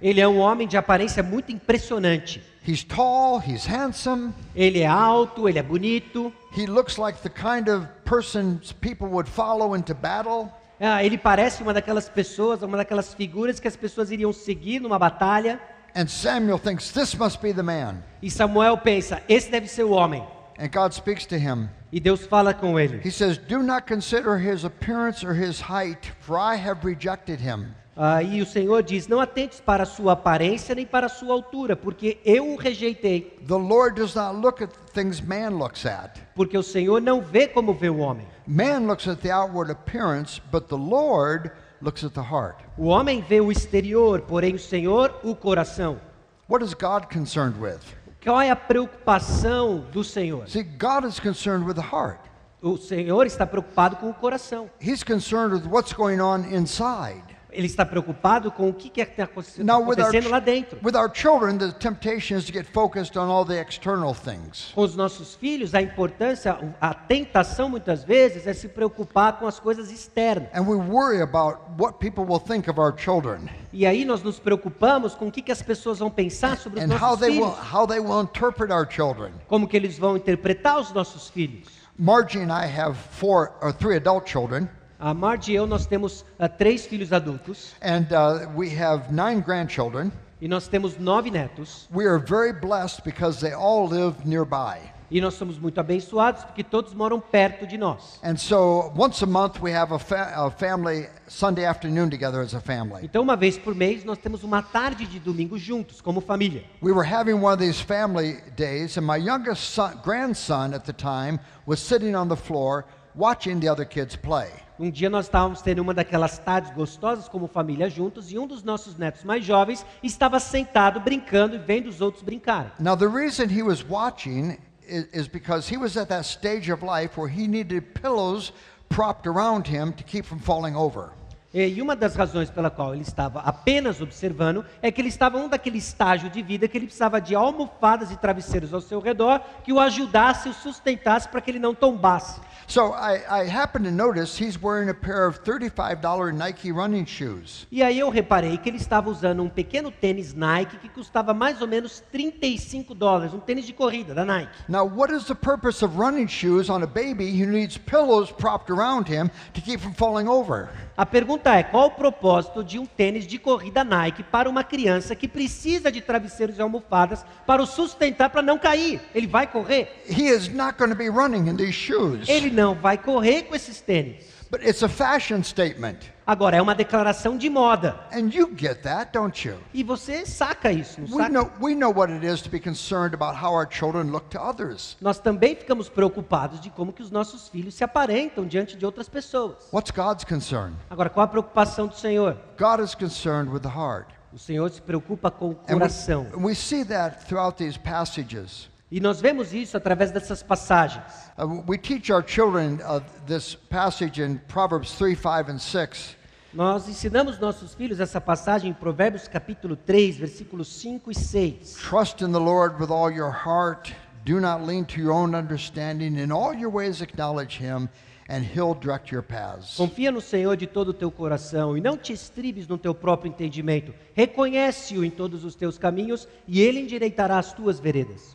Ele 0.00 0.22
é 0.22 0.28
um 0.28 0.38
homem 0.38 0.66
de 0.66 0.78
aparência 0.78 1.22
muito 1.22 1.52
impressionante. 1.52 2.40
He's 2.66 2.82
tall, 2.82 3.40
he's 3.40 3.66
handsome, 3.66 4.32
Ele 4.56 4.80
é 4.80 4.86
alto, 4.86 5.48
ele 5.48 5.58
é 5.58 5.62
bonito. 5.62 6.32
he 6.56 6.66
looks 6.66 6.96
like 6.98 7.20
the 7.22 7.28
kind 7.28 7.68
of 7.68 7.86
person 8.04 8.58
people 8.80 9.06
would 9.08 9.28
follow 9.28 9.74
into 9.74 9.94
battle. 9.94 10.50
Ah, 10.80 11.04
ele 11.04 11.18
parece 11.18 11.62
uma 11.62 11.72
daquelas 11.74 12.08
pessoas, 12.08 12.62
uma 12.62 12.76
daquelas 12.78 13.12
figuras 13.14 13.60
que 13.60 13.68
as 13.68 13.76
pessoas 13.76 14.10
iriam 14.10 14.32
seguir 14.32 14.80
numa 14.80 14.98
batalha. 14.98 15.60
And 15.94 16.08
Samuel 16.08 16.58
thinks, 16.58 16.90
This 16.90 17.14
must 17.14 17.40
be 17.40 17.52
the 17.52 17.62
man. 17.62 18.02
E 18.22 18.30
Samuel 18.30 18.78
pensa: 18.78 19.22
esse 19.28 19.50
deve 19.50 19.68
ser 19.68 19.84
o 19.84 19.90
homem. 19.90 20.24
And 20.58 20.68
God 20.68 20.92
speaks 20.92 21.26
to 21.26 21.36
him. 21.36 21.68
E 21.92 22.00
Deus 22.00 22.26
fala 22.26 22.54
com 22.54 22.78
ele. 22.78 23.00
He 23.04 23.10
says, 23.10 23.38
Do 23.38 23.62
not 23.62 23.86
consider 23.86 24.36
his 24.36 24.64
appearance 24.64 25.24
or 25.24 25.34
his 25.34 25.60
height, 25.60 26.10
for 26.20 26.38
I 26.38 26.56
have 26.56 26.84
rejected 26.84 27.40
him. 27.40 27.74
Ah, 27.96 28.22
e 28.22 28.42
o 28.42 28.46
Senhor 28.46 28.82
diz: 28.82 29.06
Não 29.06 29.20
atentes 29.20 29.60
para 29.60 29.84
a 29.84 29.86
sua 29.86 30.12
aparência 30.12 30.74
nem 30.74 30.84
para 30.84 31.06
a 31.06 31.08
sua 31.08 31.32
altura, 31.32 31.76
porque 31.76 32.18
eu 32.24 32.52
o 32.52 32.56
rejeitei. 32.56 33.38
The 33.46 33.54
Lord 33.54 34.00
does 34.00 34.14
not 34.14 34.36
look 34.36 34.62
at 34.62 34.70
things 34.92 35.20
man 35.20 35.50
looks 35.50 35.86
at. 35.86 36.18
Porque 36.34 36.58
o 36.58 36.62
Senhor 36.62 37.00
não 37.00 37.20
vê 37.20 37.46
como 37.46 37.72
vê 37.72 37.88
o 37.88 37.98
homem. 37.98 38.26
Man 38.46 38.80
looks 38.80 39.06
at 39.06 39.20
the 39.20 39.30
outward 39.30 39.70
appearance, 39.70 40.40
but 40.50 40.66
the 40.66 40.76
Lord 40.76 41.52
looks 41.80 42.02
at 42.02 42.12
the 42.14 42.20
heart. 42.22 42.56
O 42.76 42.86
homem 42.86 43.22
vê 43.22 43.40
o 43.40 43.52
exterior, 43.52 44.22
porém 44.22 44.54
o 44.54 44.58
Senhor 44.58 45.14
o 45.22 45.36
coração. 45.36 46.00
What 46.48 46.64
is 46.64 46.74
God 46.74 47.04
concerned 47.12 47.60
with? 47.60 47.78
Qual 48.22 48.40
é 48.40 48.50
a 48.50 48.56
preocupação 48.56 49.84
do 49.92 50.02
Senhor? 50.02 50.48
See, 50.48 50.62
God 50.62 51.04
is 51.04 51.20
concerned 51.20 51.64
with 51.66 51.74
the 51.74 51.94
heart. 51.94 52.18
O 52.60 52.76
Senhor 52.76 53.26
está 53.26 53.46
preocupado 53.46 53.96
com 53.96 54.08
o 54.08 54.14
coração. 54.14 54.68
He's 54.80 55.04
concerned 55.04 55.54
with 55.54 55.70
what's 55.70 55.92
going 55.92 56.20
on 56.20 56.46
inside. 56.50 57.33
Ele 57.54 57.66
está 57.66 57.86
preocupado 57.86 58.50
com 58.50 58.68
o 58.68 58.74
que 58.74 58.90
que 58.90 59.00
está 59.00 59.28
Now, 59.62 59.78
with 59.80 59.84
our, 59.84 59.92
acontecendo 60.02 60.28
lá 60.28 60.40
dentro. 60.40 60.78
with 60.82 60.96
our 60.96 61.08
children, 61.14 61.56
the 61.56 61.70
temptation 61.72 62.36
is 62.36 62.44
to 62.44 62.52
get 62.52 62.66
focused 62.66 63.16
on 63.16 63.28
all 63.30 63.44
the 63.46 63.60
external 63.60 64.12
things. 64.12 64.72
Com 64.74 64.82
os 64.82 64.96
nossos 64.96 65.34
filhos, 65.36 65.74
a 65.74 65.80
importância, 65.80 66.58
a 66.80 66.92
tentação 66.92 67.68
muitas 67.68 68.02
vezes 68.02 68.46
é 68.46 68.52
se 68.52 68.68
preocupar 68.68 69.38
com 69.38 69.46
as 69.46 69.60
coisas 69.60 69.90
externas. 69.90 70.48
And 70.52 70.62
we 70.66 70.76
worry 70.76 71.22
about 71.22 71.60
what 71.78 71.98
people 71.98 72.24
will 72.24 72.40
think 72.40 72.68
of 72.68 72.78
our 72.80 72.92
children 72.96 73.48
E 73.72 73.86
aí 73.86 74.04
nós 74.04 74.22
nos 74.22 74.38
preocupamos 74.38 75.14
com 75.14 75.28
o 75.28 75.32
que, 75.32 75.40
que 75.42 75.52
as 75.52 75.62
pessoas 75.62 75.98
vão 76.00 76.10
pensar 76.10 76.56
sobre 76.58 76.80
os 76.80 76.84
and 76.84 76.94
how 76.94 77.10
nossos 77.10 77.20
they 77.20 77.30
will 77.38 77.52
filhos. 77.52 77.72
how 77.72 77.86
they 77.86 78.00
will 78.00 78.20
interpret 78.20 78.72
our 78.72 78.86
children. 78.90 79.32
Como 79.48 79.68
que 79.68 79.76
eles 79.76 79.96
vão 79.98 80.16
interpretar 80.16 80.78
os 80.80 80.92
nossos 80.92 81.28
filhos. 81.30 81.68
Margie 81.96 82.40
and 82.40 82.50
I 82.52 82.66
have 82.66 82.96
four 82.96 83.52
or 83.62 83.72
three 83.72 83.96
adult 83.96 84.28
children, 84.28 84.68
A 85.04 85.12
Marge 85.12 85.52
e 85.52 85.54
eu, 85.54 85.66
nós 85.66 85.84
temos 85.84 86.24
ah, 86.38 86.48
três 86.48 86.86
filhos 86.86 87.12
adultos 87.12 87.74
and 87.82 88.06
uh, 88.10 88.48
we 88.58 88.70
have 88.74 89.12
nine 89.12 89.42
grandchildren. 89.42 90.10
e 90.40 90.48
nós 90.48 90.66
temos 90.66 90.96
nove 90.96 91.30
netos. 91.30 91.86
We 91.94 92.06
are 92.06 92.18
very 92.18 92.54
blessed 92.54 93.02
because 93.04 93.38
they 93.38 93.52
all 93.52 93.86
live 93.86 94.16
nearby. 94.24 94.78
E 95.10 95.20
nós 95.20 95.34
somos 95.34 95.58
muito 95.58 95.78
abençoados 95.78 96.42
porque 96.44 96.64
todos 96.64 96.94
moram 96.94 97.20
perto 97.20 97.66
de 97.66 97.76
nós. 97.76 98.18
And 98.24 98.36
so 98.38 98.90
once 98.96 99.22
a 99.22 99.26
month 99.26 99.60
we 99.60 99.76
have 99.76 99.92
a, 99.92 99.98
fa- 99.98 100.32
a 100.34 100.50
family 100.50 101.06
Sunday 101.28 101.66
afternoon 101.66 102.08
together 102.08 102.40
as 102.40 102.54
a 102.54 102.60
family. 102.60 103.04
Então, 103.04 103.22
uma 103.22 103.36
vez 103.36 103.58
por 103.58 103.74
mês, 103.74 104.04
nós 104.04 104.16
temos 104.16 104.42
uma 104.42 104.62
tarde 104.62 105.06
de 105.06 105.20
domingo 105.20 105.58
juntos, 105.58 106.00
como 106.00 106.22
família. 106.22 106.64
We 106.82 106.92
were 106.92 107.06
having 107.06 107.34
one 107.34 107.52
of 107.52 107.58
these 107.58 107.78
family 107.80 108.38
days, 108.56 108.96
and 108.96 109.02
my 109.06 109.18
youngest 109.18 109.74
son, 109.74 110.00
grandson 110.02 110.72
at 110.74 110.84
the 110.84 110.94
time 110.94 111.38
was 111.66 111.78
sitting 111.80 112.16
on 112.16 112.28
the 112.28 112.36
floor 112.36 112.84
watching 113.14 113.60
the 113.60 113.70
other 113.70 113.86
kids 113.86 114.16
play. 114.16 114.50
Um 114.78 114.90
dia 114.90 115.08
nós 115.08 115.26
estávamos 115.26 115.62
tendo 115.62 115.80
uma 115.80 115.94
daquelas 115.94 116.38
tardes 116.38 116.72
gostosas 116.72 117.28
como 117.28 117.46
família 117.46 117.88
juntos 117.88 118.32
e 118.32 118.38
um 118.38 118.46
dos 118.46 118.62
nossos 118.64 118.96
netos 118.96 119.22
mais 119.22 119.44
jovens 119.44 119.86
estava 120.02 120.40
sentado 120.40 120.98
brincando 120.98 121.54
e 121.54 121.58
vendo 121.58 121.88
os 121.88 122.00
outros 122.00 122.22
brincarem. 122.22 122.72
Now, 122.80 122.96
the 122.96 123.06
reason 123.06 123.48
he 123.48 123.62
was 123.62 123.84
watching 123.88 124.58
is, 124.86 125.06
is 125.12 125.28
because 125.28 125.72
he 125.72 125.78
was 125.78 125.96
at 125.96 126.08
that 126.08 126.26
stage 126.26 126.72
of 126.72 126.84
life 126.84 127.18
where 127.18 127.32
he 127.32 127.46
needed 127.46 127.94
pillows 128.00 128.52
propped 128.88 129.28
around 129.28 129.68
him 129.68 129.92
to 129.92 130.02
keep 130.02 130.26
from 130.26 130.40
falling 130.40 130.74
over. 130.74 131.12
E 131.56 131.80
uma 131.80 131.94
das 131.94 132.16
razões 132.16 132.50
pela 132.50 132.68
qual 132.68 132.94
ele 132.94 133.02
estava 133.02 133.38
apenas 133.38 134.00
observando 134.00 134.64
é 134.82 134.90
que 134.90 135.00
ele 135.00 135.08
estava 135.08 135.38
em 135.38 135.42
um 135.42 135.48
daquele 135.48 135.78
estágio 135.78 136.28
de 136.28 136.42
vida 136.42 136.66
que 136.66 136.76
ele 136.76 136.86
precisava 136.86 137.20
de 137.20 137.32
almofadas 137.32 138.10
e 138.10 138.16
travesseiros 138.16 138.74
ao 138.74 138.80
seu 138.80 138.98
redor 138.98 139.40
que 139.62 139.72
o 139.72 139.78
ajudasse 139.78 140.48
o 140.48 140.52
sustentasse 140.52 141.28
para 141.28 141.40
que 141.40 141.52
ele 141.52 141.60
não 141.60 141.72
tombasse. 141.72 142.40
So 142.66 142.92
I, 142.92 143.22
I 143.28 143.44
happened 143.48 143.84
to 143.84 143.90
notice 143.90 144.36
he's 144.36 144.60
wearing 144.60 144.88
a 144.88 144.94
pair 144.94 145.26
of 145.26 145.42
$35 145.44 146.34
Nike 146.34 146.72
running 146.72 147.06
shoes. 147.06 147.66
E 147.70 147.82
aí 147.82 147.98
eu 147.98 148.08
reparei 148.08 148.56
que 148.56 148.68
ele 148.68 148.78
estava 148.78 149.10
usando 149.10 149.42
um 149.42 149.48
pequeno 149.48 149.90
tênis 149.90 150.32
Nike 150.34 150.78
que 150.78 150.88
custava 150.88 151.34
mais 151.34 151.60
ou 151.60 151.68
menos 151.68 152.00
35 152.12 152.94
dólares, 152.94 153.34
um 153.34 153.40
tênis 153.40 153.66
de 153.66 153.72
corrida 153.72 154.14
da 154.14 154.24
Nike. 154.24 154.50
Now, 154.68 154.86
what 154.86 155.12
is 155.12 155.24
the 155.24 155.34
purpose 155.34 155.84
of 155.84 155.98
running 155.98 156.26
shoes 156.26 156.70
on 156.70 156.82
a 156.82 156.86
baby 156.86 157.30
who 157.38 157.46
needs 157.50 157.76
pillows 157.76 158.30
propped 158.30 158.70
around 158.70 159.08
him 159.08 159.30
to 159.52 159.60
keep 159.60 159.80
from 159.80 159.92
falling 159.92 160.28
over? 160.28 160.68
A 160.96 161.04
pergunta 161.04 161.54
é: 161.54 161.62
qual 161.62 161.88
o 161.88 161.90
propósito 161.90 162.62
de 162.62 162.78
um 162.78 162.86
tênis 162.86 163.26
de 163.26 163.38
corrida 163.38 163.82
Nike 163.82 164.22
para 164.22 164.48
uma 164.48 164.62
criança 164.62 165.14
que 165.14 165.26
precisa 165.26 165.90
de 165.90 166.00
travesseiros 166.00 166.58
e 166.58 166.62
almofadas 166.62 167.24
para 167.46 167.62
o 167.62 167.66
sustentar 167.66 168.30
para 168.30 168.42
não 168.42 168.58
cair? 168.58 169.00
Ele 169.14 169.26
vai 169.26 169.46
correr? 169.46 170.04
He 170.08 170.28
is 170.28 170.48
not 170.48 170.78
going 170.78 170.90
to 170.90 170.96
be 170.96 171.08
running 171.08 171.48
in 171.48 171.56
these 171.56 171.72
shoes. 171.72 172.28
Ele 172.28 172.50
não 172.54 172.74
vai 172.74 172.96
correr 172.96 173.42
com 173.42 173.54
esses 173.54 173.80
tênis. 173.80 174.32
But 174.50 174.62
it's 174.62 174.82
a 174.84 174.88
fashion 174.88 175.42
statement. 175.42 175.96
Agora, 176.26 176.56
é 176.56 176.62
uma 176.62 176.74
declaração 176.76 177.36
de 177.36 177.50
moda. 177.50 177.98
And 178.12 178.30
you 178.32 178.48
get 178.56 178.82
that, 178.82 179.10
don't 179.12 179.46
you? 179.46 179.56
E 179.74 179.82
você 179.82 180.24
saca 180.24 180.70
isso, 180.70 181.00
não 181.00 181.08
We 181.08 181.22
saca? 181.24 181.28
know, 181.30 181.50
we 181.60 181.74
know 181.74 181.90
what 181.92 182.12
it 182.12 182.24
is 182.24 182.40
to 182.42 182.48
be 182.48 182.60
concerned 182.60 183.14
about 183.14 183.36
how 183.36 183.52
our 183.52 183.66
children 183.68 184.10
look 184.12 184.28
to 184.30 184.38
others. 184.40 184.96
Nós 185.00 185.18
também 185.18 185.56
ficamos 185.56 185.88
preocupados 185.88 186.60
de 186.60 186.70
como 186.70 186.92
que 186.92 187.02
os 187.02 187.10
nossos 187.10 187.48
filhos 187.48 187.74
se 187.74 187.82
aparentam 187.82 188.46
diante 188.46 188.76
de 188.76 188.86
outras 188.86 189.08
pessoas. 189.08 189.56
What's 189.72 189.90
God's 189.90 190.24
concern? 190.24 190.74
Agora, 190.88 191.10
qual 191.10 191.24
a 191.24 191.28
preocupação 191.28 191.88
do 191.88 191.96
Senhor? 191.96 192.36
God 192.56 192.80
is 192.82 192.94
concerned 192.94 193.50
with 193.52 193.60
the 193.62 193.68
heart. 193.76 194.06
O 194.32 194.38
Senhor 194.38 194.70
se 194.70 194.80
preocupa 194.80 195.30
com 195.30 195.48
o 195.50 195.58
And 195.68 195.74
coração. 195.74 196.26
we, 196.36 196.44
we 196.46 196.54
see 196.54 196.84
that 196.84 197.26
throughout 197.26 197.56
these 197.58 197.76
passages. 197.78 198.68
E 198.90 199.00
nós 199.00 199.20
vemos 199.20 199.52
isso 199.52 199.76
através 199.76 200.10
dessas 200.10 200.42
passagens. 200.42 201.04
Uh, 201.36 201.64
we 201.66 201.78
teach 201.78 202.12
our 202.12 202.22
children 202.24 202.78
uh, 202.84 203.00
this 203.26 203.54
passage 203.54 204.22
in 204.22 204.38
Proverbs 204.48 204.92
3, 204.92 205.16
5, 205.16 205.50
and 205.50 205.58
6. 205.58 206.16
Nós 206.52 206.88
ensinamos 206.88 207.40
nossos 207.40 207.74
filhos 207.74 207.98
essa 207.98 208.20
passagem 208.20 208.70
em 208.70 208.74
Provérbios 208.74 209.26
capítulo 209.26 209.74
3, 209.74 210.16
versículos 210.16 210.68
5 210.68 211.10
e 211.10 211.14
6. 211.14 211.74
Trust 211.88 212.22
in 212.22 212.30
the 212.30 212.38
Lord 212.38 212.80
with 212.80 212.92
all 212.92 213.10
your 213.10 213.32
heart. 213.32 213.92
Do 214.24 214.40
not 214.40 214.64
lean 214.64 214.84
to 214.84 215.00
your 215.00 215.12
own 215.12 215.34
understanding. 215.34 216.16
In 216.16 216.30
all 216.30 216.54
your 216.54 216.70
ways 216.70 217.02
acknowledge 217.02 217.58
him, 217.58 217.88
and 218.28 218.44
he'll 218.44 218.74
direct 218.74 219.12
your 219.12 219.22
paths. 219.22 219.76
Confia 219.76 220.12
no 220.12 220.20
Senhor 220.20 220.56
de 220.56 220.66
todo 220.66 220.88
o 220.88 220.94
teu 220.94 221.10
coração 221.10 221.76
e 221.76 221.80
não 221.80 221.96
te 221.96 222.12
estribes 222.12 222.68
no 222.68 222.78
teu 222.78 222.94
próprio 222.94 223.28
entendimento. 223.28 223.92
Reconhece-o 224.14 225.04
em 225.04 225.10
todos 225.10 225.44
os 225.44 225.54
teus 225.54 225.76
caminhos 225.76 226.28
e 226.46 226.60
ele 226.60 226.80
endireitará 226.80 227.38
as 227.38 227.52
tuas 227.52 227.80
veredas. 227.80 228.33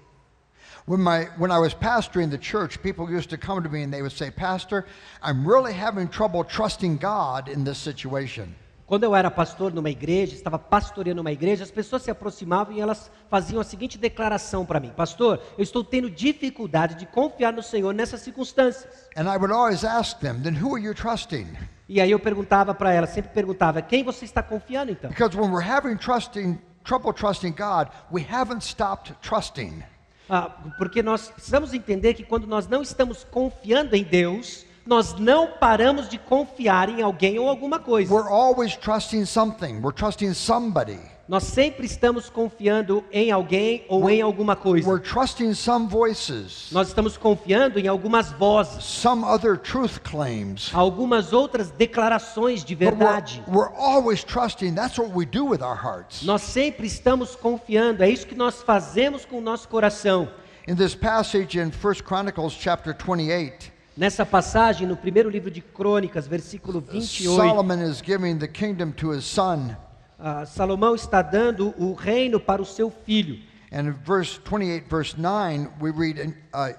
When, 0.86 1.02
my, 1.02 1.26
when 1.38 1.52
I 1.52 1.60
was 1.60 1.74
pastoring 1.74 2.30
the 2.30 2.38
church, 2.38 2.82
people 2.82 3.10
used 3.10 3.30
to 3.30 3.38
come 3.38 3.62
to 3.64 3.70
me 3.70 3.84
and 3.84 3.94
they 3.94 4.02
would 4.02 4.12
say, 4.12 4.32
Pastor, 4.32 4.86
I'm 5.22 5.48
really 5.48 5.74
having 5.74 6.08
trouble 6.08 6.44
trusting 6.44 6.98
God 6.98 7.48
in 7.48 7.64
this 7.64 7.78
situation. 7.78 8.56
Quando 8.90 9.04
eu 9.04 9.16
era 9.16 9.30
pastor 9.30 9.72
numa 9.72 9.92
igreja, 9.92 10.34
estava 10.34 10.58
pastoreando 10.58 11.22
uma 11.22 11.32
igreja, 11.32 11.64
as 11.64 11.70
pessoas 11.70 12.02
se 12.02 12.10
aproximavam 12.10 12.74
e 12.74 12.82
elas 12.82 13.12
faziam 13.30 13.62
a 13.62 13.64
seguinte 13.64 14.00
declaração 14.00 14.66
para 14.66 14.80
mim: 14.80 14.90
Pastor, 14.90 15.40
eu 15.56 15.64
estou 15.64 15.84
tendo 15.84 16.10
dificuldade 16.10 16.96
de 16.96 17.06
confiar 17.06 17.54
no 17.54 17.62
Senhor 17.62 17.94
nessas 17.94 18.22
circunstâncias. 18.22 18.88
And 19.16 19.32
I 19.32 19.38
would 19.38 19.54
always 19.54 19.84
ask 19.84 20.20
them, 20.20 20.42
then 20.42 20.60
who 20.60 20.76
are 20.76 20.84
you 20.84 20.96
trusting? 20.96 21.56
E 21.88 22.02
aí 22.02 22.10
eu 22.10 22.20
perguntava 22.20 22.74
para 22.74 22.92
elas, 22.92 23.12
sempre 23.12 23.32
perguntava: 23.32 23.80
Quem 23.80 24.04
você 24.04 24.26
está 24.26 24.42
confiando 24.42 24.92
então? 24.92 25.12
Because 25.12 25.38
when 25.38 25.52
we're 25.52 25.72
having 25.72 25.96
trusting, 25.96 26.60
trouble 26.84 27.14
trusting 27.14 27.52
God, 27.52 27.90
we 28.12 28.26
haven't 28.28 28.64
stopped 28.64 29.14
trusting. 29.22 29.84
Ah, 30.30 30.50
porque 30.78 31.02
nós 31.02 31.30
precisamos 31.30 31.74
entender 31.74 32.14
que 32.14 32.24
quando 32.24 32.46
nós 32.46 32.68
não 32.68 32.82
estamos 32.82 33.24
confiando 33.24 33.96
em 33.96 34.04
Deus, 34.04 34.66
nós 34.86 35.14
não 35.16 35.48
paramos 35.60 36.08
de 36.08 36.18
confiar 36.18 36.90
em 36.90 37.02
alguém 37.02 37.40
ou 37.40 37.50
alguma 37.50 37.80
coisa. 37.80 38.14
We're 38.14 38.30
always 38.30 38.76
trusting 38.76 39.26
something. 39.26 39.82
We're 39.82 39.96
trusting 39.96 40.34
somebody. 40.34 41.00
Nós 41.30 41.44
sempre 41.44 41.86
estamos 41.86 42.28
confiando 42.28 43.04
em 43.12 43.30
alguém 43.30 43.86
ou 43.88 44.10
em 44.10 44.20
alguma 44.20 44.56
coisa. 44.56 44.90
We're 44.90 45.00
trusting 45.00 45.54
some 45.54 45.88
voices, 45.88 46.70
Nós 46.72 46.88
estamos 46.88 47.18
confiando 47.18 47.78
em 47.78 47.88
algumas 47.88 48.32
vozes, 48.32 48.84
some 48.84 49.24
other 49.24 49.56
truth 49.56 50.00
claims. 50.00 50.72
algumas 50.74 51.32
outras 51.32 51.70
declarações 51.70 52.66
de 52.66 52.76
But 52.76 52.86
we're, 52.88 52.98
verdade. 52.98 53.44
we're 53.48 53.72
always 53.78 54.24
trusting. 54.24 54.74
That's 54.74 54.98
what 54.98 55.12
we 55.14 55.24
do 55.24 55.46
with 55.46 55.62
our 55.62 55.78
hearts. 55.78 56.24
Nós 56.24 56.42
sempre 56.42 56.88
estamos 56.88 57.36
confiando, 57.36 58.02
é 58.04 58.10
isso 58.10 58.26
que 58.26 58.34
nós 58.34 58.64
fazemos 58.64 59.24
com 59.24 59.38
o 59.38 59.42
nosso 59.42 59.68
coração. 59.68 60.28
In 60.68 60.74
this 60.74 60.96
passage 60.96 61.60
in 61.60 61.68
1 61.68 61.72
Chronicles 62.08 62.54
chapter 62.54 62.96
28, 62.96 63.72
Nessa 63.96 64.26
passagem, 64.26 64.88
no 64.88 64.98
primeiro 64.98 65.30
livro 65.30 65.52
de 65.52 65.62
Crônicas, 65.62 66.26
versículo 66.26 66.82
28, 66.82 67.36
Solomon 67.36 67.84
is 67.84 68.02
giving 68.04 68.40
the 68.40 68.48
kingdom 68.48 68.92
to 68.94 69.12
his 69.14 69.26
son. 69.26 69.78
Ah, 70.20 70.46
Salomão 70.46 70.96
está 70.96 71.22
dando 71.22 71.74
o 71.78 71.94
reino 71.94 72.40
para 72.40 72.62
o 72.62 72.66
seu 72.66 72.92
filho. 72.92 73.40
And 73.72 73.88
in 73.88 73.94
verse 74.04 74.38
28, 74.38 74.90
verse 74.90 75.16
9, 75.18 75.70
we 75.80 75.92
read, 75.92 76.36
uh, 76.54 76.74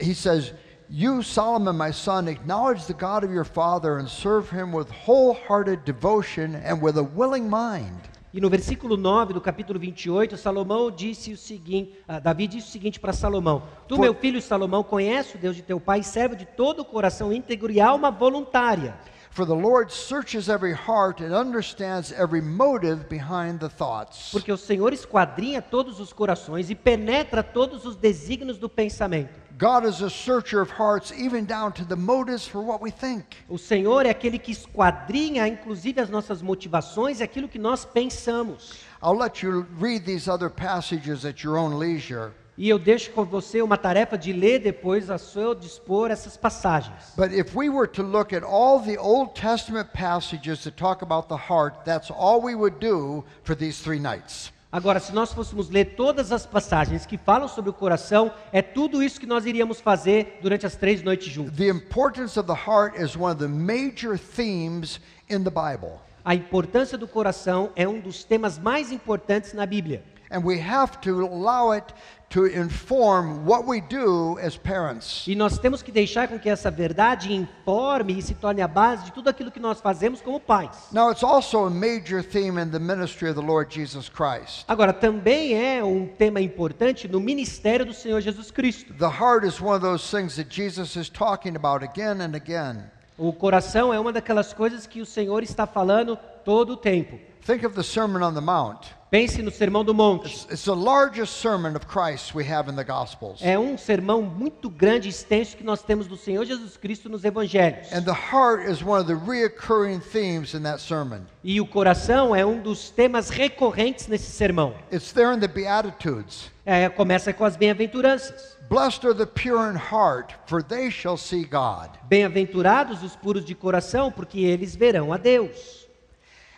he 0.00 0.12
says, 0.12 0.52
You, 0.90 1.22
Solomon, 1.22 1.76
my 1.78 1.90
son, 1.90 2.28
acknowledge 2.28 2.86
the 2.86 2.92
God 2.92 3.24
of 3.24 3.32
your 3.32 3.44
father 3.44 3.98
and 3.98 4.08
serve 4.08 4.50
him 4.50 4.72
with 4.72 4.90
wholehearted 4.90 5.84
devotion 5.84 6.54
and 6.56 6.82
with 6.82 6.98
a 6.98 7.02
willing 7.02 7.48
mind. 7.48 7.96
E 8.34 8.40
no 8.40 8.48
versículo 8.48 8.96
9 8.96 9.34
do 9.34 9.40
capítulo 9.40 9.78
28, 9.78 10.38
Salomão 10.38 10.90
disse 10.90 11.32
o 11.32 11.36
seguinte, 11.36 11.98
ah, 12.08 12.18
Davi 12.18 12.46
disse 12.46 12.68
o 12.68 12.70
seguinte 12.70 12.98
para 12.98 13.12
Salomão: 13.12 13.62
Tu, 13.86 13.98
meu 13.98 14.14
filho 14.14 14.40
Salomão, 14.40 14.82
conhece 14.82 15.36
o 15.36 15.38
Deus 15.38 15.54
de 15.54 15.62
teu 15.62 15.78
pai 15.78 16.00
e 16.00 16.04
serve 16.04 16.36
de 16.36 16.46
todo 16.46 16.80
o 16.80 16.84
coração 16.84 17.32
íntegro 17.32 17.70
e 17.70 17.80
alma 17.80 18.10
voluntária. 18.10 18.94
For 19.32 19.46
the 19.46 19.54
Lord 19.54 19.90
searches 19.90 20.50
every 20.50 20.74
heart 20.74 21.22
and 21.22 21.34
understands 21.34 22.12
every 22.12 22.42
motive 22.42 23.08
behind 23.08 23.60
the 23.60 23.68
thoughts. 23.70 24.30
Porque 24.30 24.52
o 24.52 24.58
Senhor 24.58 24.92
esquadrinha 24.92 25.62
todos 25.62 25.98
os 26.00 26.12
corações 26.12 26.68
e 26.68 26.74
penetra 26.74 27.42
todos 27.42 27.86
os 27.86 27.96
desígnios 27.96 28.58
do 28.58 28.68
pensamento. 28.68 29.40
God 29.58 29.86
is 29.86 30.02
a 30.02 30.10
searcher 30.10 30.60
of 30.60 30.70
hearts, 30.70 31.12
even 31.12 31.46
down 31.46 31.72
to 31.72 31.84
the 31.86 31.96
motives 31.96 32.46
for 32.46 32.60
what 32.60 32.82
we 32.82 32.90
think. 32.90 33.24
O 33.48 33.56
Senhor 33.56 34.04
é 34.04 34.10
aquele 34.10 34.38
que 34.38 34.52
esquadrinha, 34.52 35.48
inclusive, 35.48 35.98
as 35.98 36.10
nossas 36.10 36.42
motivações 36.42 37.20
e 37.20 37.22
aquilo 37.22 37.48
que 37.48 37.58
nós 37.58 37.86
pensamos. 37.86 38.80
I'll 39.02 39.16
let 39.16 39.42
you 39.42 39.66
read 39.80 40.04
these 40.04 40.28
other 40.28 40.50
passages 40.50 41.24
at 41.24 41.42
your 41.42 41.56
own 41.56 41.78
leisure. 41.78 42.34
E 42.62 42.68
eu 42.68 42.78
deixo 42.78 43.10
com 43.10 43.24
você 43.24 43.60
uma 43.60 43.76
tarefa 43.76 44.16
de 44.16 44.32
ler 44.32 44.60
depois 44.60 45.10
a 45.10 45.18
seu 45.18 45.52
dispor 45.52 46.12
essas 46.12 46.36
passagens. 46.36 47.12
But 47.16 47.32
if 47.32 47.56
we 47.56 47.68
were 47.68 47.88
to 47.88 48.04
look 48.04 48.32
at 48.32 48.44
all 48.44 48.78
the 48.78 48.96
Old 49.00 49.34
Testament 49.34 49.88
passages 49.92 50.62
that 50.62 50.76
talk 50.76 51.02
about 51.02 51.26
the 51.26 51.34
heart, 51.34 51.84
that's 51.84 52.08
all 52.08 52.40
we 52.40 52.54
would 52.54 52.76
do 52.78 53.24
for 53.42 53.56
these 53.56 53.82
three 53.82 53.98
nights. 53.98 54.52
Agora, 54.70 55.00
se 55.00 55.12
nós 55.12 55.32
fôssemos 55.32 55.70
ler 55.70 55.96
todas 55.96 56.30
as 56.30 56.46
passagens 56.46 57.04
que 57.04 57.18
falam 57.18 57.48
sobre 57.48 57.68
o 57.68 57.72
coração, 57.72 58.32
é 58.52 58.62
tudo 58.62 59.02
isso 59.02 59.18
que 59.18 59.26
nós 59.26 59.44
iríamos 59.44 59.80
fazer 59.80 60.38
durante 60.40 60.64
as 60.64 60.76
três 60.76 61.02
noites 61.02 61.32
juntos. 61.32 61.56
The 61.56 61.66
importance 61.66 62.38
of 62.38 62.46
the 62.46 62.54
heart 62.54 62.96
is 62.96 63.16
one 63.16 63.32
of 63.32 63.40
the 63.40 63.48
major 63.48 64.16
themes 64.16 65.00
in 65.28 65.42
the 65.42 65.50
Bible. 65.50 65.98
A 66.24 66.32
importância 66.36 66.96
do 66.96 67.08
coração 67.08 67.70
é 67.74 67.88
um 67.88 67.98
dos 67.98 68.22
temas 68.22 68.56
mais 68.56 68.92
importantes 68.92 69.52
na 69.52 69.66
Bíblia. 69.66 70.04
And 70.32 70.44
we 70.44 70.58
have 70.58 70.98
to 71.02 71.26
allow 71.26 71.72
it 71.72 71.92
to 72.32 72.46
inform 72.46 73.44
what 73.44 73.66
we 73.66 73.80
do 73.80 74.38
as 74.38 74.56
parents. 74.56 75.26
E 75.26 75.34
nós 75.34 75.58
temos 75.58 75.82
que 75.82 75.92
deixar 75.92 76.28
com 76.28 76.38
que 76.38 76.48
essa 76.48 76.70
verdade 76.70 77.32
informe 77.32 78.18
e 78.18 78.22
se 78.22 78.34
torne 78.34 78.62
a 78.62 78.68
base 78.68 79.04
de 79.04 79.12
tudo 79.12 79.28
aquilo 79.28 79.50
que 79.50 79.60
nós 79.60 79.82
fazemos 79.82 80.22
como 80.22 80.40
pais. 80.40 80.88
Now, 80.90 81.10
it's 81.10 81.22
also 81.22 81.66
a 81.66 81.70
major 81.70 82.22
theme 82.22 82.58
in 82.58 82.70
the 82.70 82.78
ministry 82.78 83.28
of 83.28 83.38
the 83.38 83.46
Lord 83.46 83.72
Jesus 83.72 84.08
Christ. 84.08 84.64
Agora, 84.66 84.94
também 84.94 85.54
é 85.54 85.84
um 85.84 86.06
tema 86.06 86.40
importante 86.40 87.06
no 87.06 87.20
ministério 87.20 87.84
do 87.84 87.92
Senhor 87.92 88.22
Jesus 88.22 88.50
Cristo. 88.50 88.94
The 88.94 89.04
heart 89.04 89.46
is 89.46 89.60
one 89.60 89.74
of 89.74 89.82
those 89.82 90.10
things 90.10 90.36
that 90.36 90.48
Jesus 90.50 90.96
is 90.96 91.10
talking 91.10 91.54
about 91.54 91.84
again 91.84 92.22
and 92.22 92.34
again. 92.34 92.84
O 93.18 93.30
coração 93.34 93.92
é 93.92 94.00
uma 94.00 94.10
daquelas 94.10 94.54
coisas 94.54 94.86
que 94.86 95.02
o 95.02 95.06
Senhor 95.06 95.42
está 95.42 95.66
falando 95.66 96.18
todo 96.44 96.72
o 96.72 96.76
tempo. 96.78 97.31
Think 97.44 97.64
of 97.64 97.74
the 97.74 97.82
Sermon 97.82 98.22
on 98.22 98.34
the 98.34 98.40
Mount. 98.40 98.86
Pense 99.10 99.42
no 99.42 99.50
Sermão 99.50 99.84
do 99.84 99.92
Monte. 99.92 100.46
It's, 100.48 100.64
the 100.64 100.76
largest 100.76 101.38
sermon 101.38 101.74
of 101.74 101.88
Christ 101.88 102.36
we 102.36 102.44
have 102.44 102.70
in 102.70 102.76
the 102.76 102.84
Gospels. 102.84 103.42
É 103.42 103.58
um 103.58 103.76
sermão 103.76 104.22
muito 104.22 104.70
grande 104.70 105.08
e 105.08 105.10
extenso 105.10 105.56
que 105.56 105.64
nós 105.64 105.82
temos 105.82 106.06
do 106.06 106.16
Senhor 106.16 106.44
Jesus 106.46 106.76
Cristo 106.76 107.08
nos 107.08 107.24
evangelhos. 107.24 107.92
And 107.92 108.04
the 108.04 108.14
heart 108.14 108.70
is 108.70 108.80
one 108.80 109.00
of 109.00 109.08
the 109.08 109.14
reoccurring 109.14 110.00
themes 110.00 110.54
in 110.54 110.62
that 110.62 110.80
sermon. 110.80 111.26
E 111.42 111.60
o 111.60 111.66
coração 111.66 112.34
é 112.34 112.46
um 112.46 112.62
dos 112.62 112.90
temas 112.90 113.28
recorrentes 113.28 114.06
nesse 114.06 114.30
sermão. 114.30 114.74
It's 114.92 115.12
there 115.12 115.34
in 115.34 115.40
the 115.40 115.48
Beatitudes. 115.48 116.48
É, 116.64 116.88
começa 116.88 117.32
com 117.32 117.44
as 117.44 117.56
bem-aventuranças. 117.56 118.56
Blessed 118.70 119.04
are 119.04 119.14
the 119.14 119.26
pure 119.26 119.68
in 119.68 119.76
heart, 119.76 120.32
for 120.46 120.62
they 120.62 120.90
shall 120.90 121.18
see 121.18 121.44
God. 121.44 121.90
Bem-aventurados 122.04 123.02
os 123.02 123.16
puros 123.16 123.44
de 123.44 123.54
coração, 123.54 124.12
porque 124.12 124.40
eles 124.40 124.76
verão 124.76 125.12
a 125.12 125.16
Deus. 125.16 125.81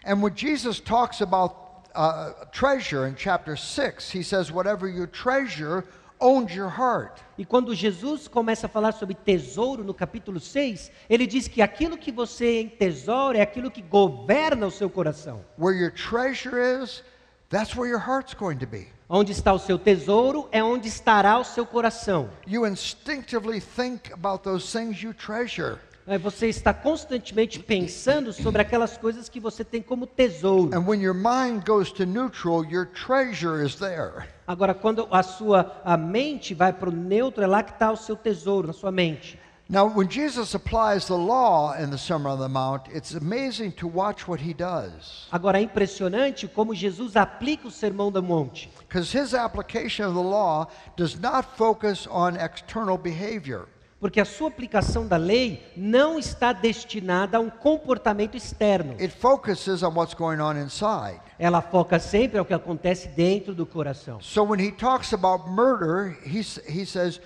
And 0.05 0.23
when 0.23 0.35
Jesus 0.35 0.81
talks 0.81 1.21
about 1.21 1.89
uh, 1.95 2.33
treasure 2.53 3.07
in 3.07 3.15
chapter 3.17 3.57
6, 3.57 4.11
he 4.11 4.23
says, 4.23 4.53
Whatever 4.53 4.87
you 4.87 5.07
treasure 5.07 5.85
owns 6.21 6.55
your 6.55 6.69
heart. 6.69 7.21
E 7.37 7.45
quando 7.45 7.75
Jesus 7.75 8.29
começa 8.29 8.67
a 8.67 8.69
falar 8.69 8.93
sobre 8.93 9.15
tesouro 9.15 9.83
no 9.83 9.95
capítulo 9.95 10.39
6, 10.39 10.91
ele 11.09 11.27
diz 11.27 11.49
que 11.49 11.61
aquilo 11.61 11.97
que 11.97 12.13
você 12.13 12.63
entesoura 12.63 13.39
é 13.39 13.43
aquilo 13.43 13.71
que 13.71 13.83
governa 13.83 14.67
o 14.67 14.71
seu 14.71 14.89
coração. 14.89 15.45
Where 15.59 15.77
your 15.77 15.91
treasure 15.91 16.59
is, 16.59 17.03
that's 17.49 17.75
where 17.75 17.89
your 17.89 18.01
heart's 18.01 18.35
going 18.35 18.59
to 18.59 18.67
be. 18.67 18.89
Onde 19.09 19.33
está 19.33 19.53
o 19.53 19.59
seu 19.59 19.79
tesouro 19.79 20.49
é 20.51 20.63
onde 20.63 20.89
estará 20.89 21.39
o 21.39 21.45
seu 21.45 21.67
coração. 21.67 22.31
You 22.47 22.67
instinctively 22.67 23.61
think 23.61 24.13
about 24.13 24.45
those 24.45 24.71
things 24.71 25.03
you 25.03 25.13
treasure. 25.13 25.79
É, 26.07 26.19
Você 26.19 26.49
está 26.49 26.75
constantemente 26.75 27.59
pensando 27.59 28.31
sobre 28.31 28.61
aquelas 28.61 28.99
coisas 28.99 29.29
que 29.29 29.41
você 29.41 29.65
tem 29.65 29.81
como 29.81 30.07
tesouro. 30.07 30.77
And 30.77 30.87
when 30.87 31.01
your 31.01 31.15
mind 31.15 31.65
goes 31.67 31.91
to 31.93 32.05
neutral, 32.05 32.63
your 32.65 32.87
treasure 32.87 33.65
is 33.65 33.77
there. 33.77 34.29
Agora, 34.47 34.75
quando 34.75 35.09
a 35.11 35.23
sua 35.23 35.81
a 35.83 35.97
mente 35.97 36.53
vai 36.53 36.75
para 36.75 36.91
o 36.91 36.93
neutro, 36.93 37.43
é 37.43 37.47
lá 37.47 37.63
que 37.63 37.73
está 37.73 37.91
o 37.91 37.97
seu 37.97 38.17
tesouro, 38.17 38.67
na 38.67 38.75
sua 38.75 38.93
mente. 38.93 39.39
Now, 39.67 39.87
when 39.87 40.11
Jesus 40.11 40.55
applies 40.55 41.07
the 41.07 41.17
law 41.17 41.75
in 41.75 41.89
the 41.89 41.97
Sermon 41.97 42.33
on 42.33 42.39
the 42.39 42.49
Mount, 42.49 42.83
it's 42.95 43.15
amazing 43.15 43.71
to 43.73 43.89
watch 43.89 44.29
what 44.29 44.39
he 44.39 44.53
does. 44.53 45.27
Agora, 45.33 45.59
é 45.59 45.63
impressionante 45.63 46.47
como 46.47 46.75
Jesus 46.75 47.17
aplica 47.17 47.67
o 47.67 47.71
sermão 47.71 48.13
do 48.13 48.23
monte. 48.23 48.71
Because 48.87 49.11
his 49.11 49.33
application 49.33 50.05
of 50.07 50.15
the 50.15 50.23
law 50.23 50.67
does 50.99 51.19
not 51.19 51.49
focus 51.57 52.07
on 52.11 52.37
external 52.37 52.99
behavior. 52.99 53.67
Porque 54.05 54.21
a 54.21 54.25
sua 54.27 54.49
aplicação 54.49 55.07
da 55.07 55.17
lei 55.17 55.73
não 55.75 56.19
está 56.19 56.53
destinada 56.53 57.39
a 57.39 57.41
um 57.41 57.49
comportamento 57.49 58.37
externo. 58.37 58.93
It 59.01 59.09
focuses 59.09 59.83
on 59.83 59.95
what's 59.95 60.13
going 60.13 60.41
on 60.41 60.59
inside. 60.59 61.23
Ela 61.39 61.63
foca 61.63 61.99
sempre 61.99 62.39
ao 62.39 62.45
que 62.45 62.53
acontece 62.53 63.09
dentro 63.09 63.55
do 63.55 63.65
coração. 63.65 64.21
So 64.21 64.45
when 64.45 64.61
he 64.61 64.71
talks 64.71 65.15
about 65.15 65.49
murder, 65.49 66.19
he, 66.23 66.43
he 66.69 66.85
says 66.85 67.19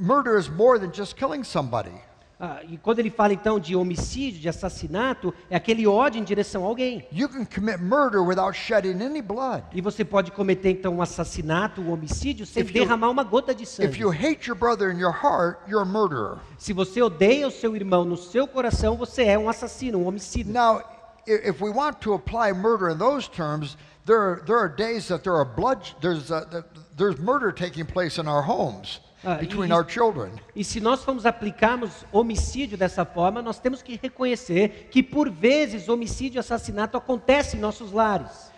murder 0.00 0.38
is 0.38 0.48
more 0.48 0.78
than 0.78 0.90
just 0.90 1.16
killing 1.16 1.44
somebody. 1.44 1.92
Ah, 2.42 2.60
e 2.66 2.78
quando 2.78 3.00
ele 3.00 3.10
fala 3.10 3.34
então 3.34 3.60
de 3.60 3.76
homicídio, 3.76 4.40
de 4.40 4.48
assassinato, 4.48 5.34
é 5.50 5.56
aquele 5.56 5.86
ódio 5.86 6.18
em 6.18 6.24
direção 6.24 6.64
a 6.64 6.68
alguém. 6.68 7.06
You 7.12 7.28
can 7.28 7.44
commit 7.44 7.78
murder 7.82 8.22
without 8.22 8.56
shedding 8.56 9.02
any 9.04 9.20
blood. 9.20 9.62
E 9.74 9.82
você 9.82 10.06
pode 10.06 10.30
cometer 10.30 10.70
então 10.70 10.96
um 10.96 11.02
assassinato, 11.02 11.82
um 11.82 11.92
homicídio, 11.92 12.46
sem 12.46 12.62
If 12.62 12.70
you- 12.74 12.82
derramar 12.82 13.10
uma 13.10 13.24
gota 13.24 13.54
de 13.54 13.66
sangue. 13.66 14.00
you 14.00 14.08
hate 14.10 14.48
your 14.48 14.56
brother 14.56 14.90
in 14.90 14.98
your 14.98 15.12
heart, 15.12 15.58
you're 15.68 15.82
a 15.82 15.84
murderer. 15.84 16.38
Se 16.56 16.72
você 16.72 17.02
odeia 17.02 17.46
o 17.46 17.50
seu 17.50 17.76
irmão 17.76 18.06
no 18.06 18.16
seu 18.16 18.48
coração, 18.48 18.96
você 18.96 19.24
é 19.24 19.38
um 19.38 19.46
assassino, 19.50 19.98
um 19.98 20.06
homicida. 20.06 20.50
Now, 20.50 20.82
if 21.26 21.60
we 21.60 21.68
want 21.70 21.98
to 22.00 22.14
apply 22.14 22.54
murder 22.54 22.88
in 22.90 22.96
those 22.96 23.28
terms, 23.28 23.76
there 24.06 24.18
are, 24.18 24.40
there 24.46 24.56
are 24.58 24.68
days 24.74 25.08
that 25.08 25.22
there 25.24 25.36
are 25.36 25.44
blood, 25.44 25.94
there's, 26.00 26.30
uh, 26.30 26.46
th- 26.50 26.64
there's 26.96 27.20
murder 27.20 27.52
taking 27.52 27.84
place 27.84 28.18
in 28.18 28.26
our 28.26 28.40
homes 28.42 28.98
Ah, 29.24 29.34
between 29.34 29.70
e- 29.70 29.72
our 29.72 29.84
children. 29.86 30.32
E 30.56 30.64
se 30.64 30.80
nós 30.80 31.04
formos 31.04 31.26
aplicarmos 31.26 32.04
homicídio 32.10 32.78
dessa 32.78 33.04
forma, 33.04 33.42
nós 33.42 33.58
temos 33.58 33.82
que 33.82 33.98
reconhecer 34.02 34.88
que 34.90 35.02
por 35.02 35.30
vezes 35.30 35.88
homicídio 35.88 36.38
e 36.38 36.40
assassinato 36.40 36.96
acontece 36.96 37.56
em 37.56 37.60
nossos 37.60 37.92
lares. 37.92 38.50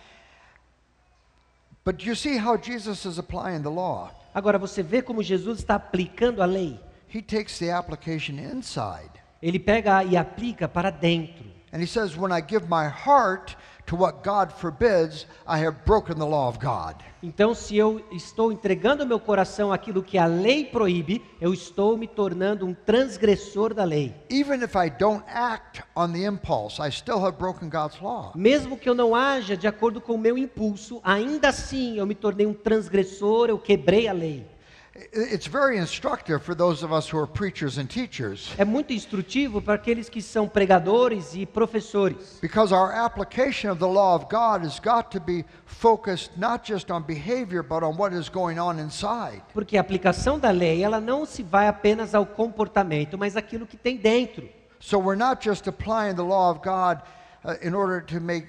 But 1.84 2.04
you 2.04 2.14
see 2.14 2.38
how 2.38 2.56
Jesus 2.56 3.04
is 3.04 3.18
applying 3.18 3.62
the 3.62 3.68
law. 3.68 4.10
Agora 4.32 4.56
você 4.58 4.82
vê 4.82 5.02
como 5.02 5.22
Jesus 5.22 5.58
está 5.58 5.74
aplicando 5.74 6.40
a 6.40 6.46
lei. 6.46 6.78
He 7.12 7.20
takes 7.20 7.58
the 7.58 7.72
application 7.72 8.38
inside. 8.38 9.10
Ele 9.42 9.58
pega 9.58 10.04
e 10.04 10.16
aplica 10.16 10.68
para 10.68 10.90
dentro. 10.90 11.44
And 11.72 11.78
he 11.82 11.86
says, 11.86 12.16
When 12.16 12.32
I 12.32 12.40
give 12.40 12.66
my 12.68 12.86
heart 12.86 13.56
to 13.86 13.96
what 13.96 14.22
God 14.22 14.52
forbids, 14.52 15.26
I 15.46 15.58
have 15.64 15.84
broken 15.84 16.18
the 16.18 16.26
law 16.26 16.48
of 16.48 16.58
God. 16.58 16.96
Então, 17.22 17.54
se 17.54 17.76
eu 17.76 18.04
estou 18.10 18.50
entregando 18.50 19.06
meu 19.06 19.20
coração 19.20 19.72
àquilo 19.72 20.02
que 20.02 20.18
a 20.18 20.26
lei 20.26 20.64
proíbe, 20.64 21.22
eu 21.40 21.54
estou 21.54 21.96
me 21.96 22.08
tornando 22.08 22.66
um 22.66 22.74
transgressor 22.74 23.72
da 23.72 23.84
lei. 23.84 24.12
Even 24.28 24.62
if 24.62 24.74
I 24.74 24.90
don't 24.90 25.22
act 25.28 25.84
on 25.94 26.12
the 26.12 26.26
impulse, 26.26 26.80
I 26.82 26.90
still 26.90 27.24
have 27.24 27.38
broken 27.38 27.68
God's 27.68 28.00
law. 28.00 28.32
Mesmo 28.34 28.76
que 28.76 28.88
eu 28.88 28.94
não 28.94 29.14
haja 29.14 29.56
de 29.56 29.68
acordo 29.68 30.00
com 30.00 30.14
o 30.14 30.18
meu 30.18 30.36
impulso, 30.36 31.00
ainda 31.04 31.50
assim 31.50 31.96
eu 31.96 32.06
me 32.06 32.14
tornei 32.14 32.46
um 32.46 32.54
transgressor, 32.54 33.48
eu 33.48 33.58
quebrei 33.58 34.08
a 34.08 34.12
lei. 34.12 34.51
I- 34.94 35.34
It's 35.34 35.46
very 35.46 35.78
instructive 35.78 36.40
for 36.42 36.54
those 36.54 36.84
of 36.84 36.92
us 36.92 37.08
who 37.10 37.18
are 37.18 37.26
preachers 37.26 37.78
and 37.78 37.86
teachers 37.86 38.52
É 38.58 38.64
muito 38.64 38.92
instrutivo 38.92 39.62
para 39.62 39.74
aqueles 39.74 40.08
que 40.10 40.20
são 40.20 40.46
pregadores 40.46 41.34
e 41.34 41.46
professores. 41.46 42.38
because 42.42 42.74
our 42.74 42.92
application 42.92 43.70
of 43.70 43.78
the 43.78 43.86
law 43.88 44.14
of 44.14 44.26
God 44.30 44.62
has 44.66 44.78
got 44.78 45.10
to 45.10 45.18
be 45.20 45.44
focused 45.64 46.32
not 46.36 46.64
just 46.70 46.90
on 46.90 47.02
behavior 47.02 47.62
but 47.62 47.82
on 47.82 47.96
what 47.96 48.14
is 48.14 48.28
going 48.28 48.58
on 48.58 48.78
inside. 48.78 49.42
Porque 49.54 49.78
a 49.78 49.80
aplicação 49.80 50.38
da 50.38 50.50
lei, 50.50 50.82
ela 50.82 51.00
não 51.00 51.24
se 51.24 51.42
vai 51.42 51.68
apenas 51.68 52.14
ao 52.14 52.26
comportamento, 52.26 53.16
mas 53.16 53.34
aquilo 53.36 53.66
que 53.66 53.76
tem 53.78 53.96
dentro. 53.96 54.46
So 54.78 54.98
we're 54.98 55.16
not 55.18 55.42
just 55.42 55.66
applying 55.68 56.16
the 56.16 56.22
law 56.24 56.50
of 56.50 56.60
God 56.62 57.00
uh, 57.44 57.54
in 57.66 57.72
order 57.74 58.02
to 58.06 58.20
make 58.20 58.46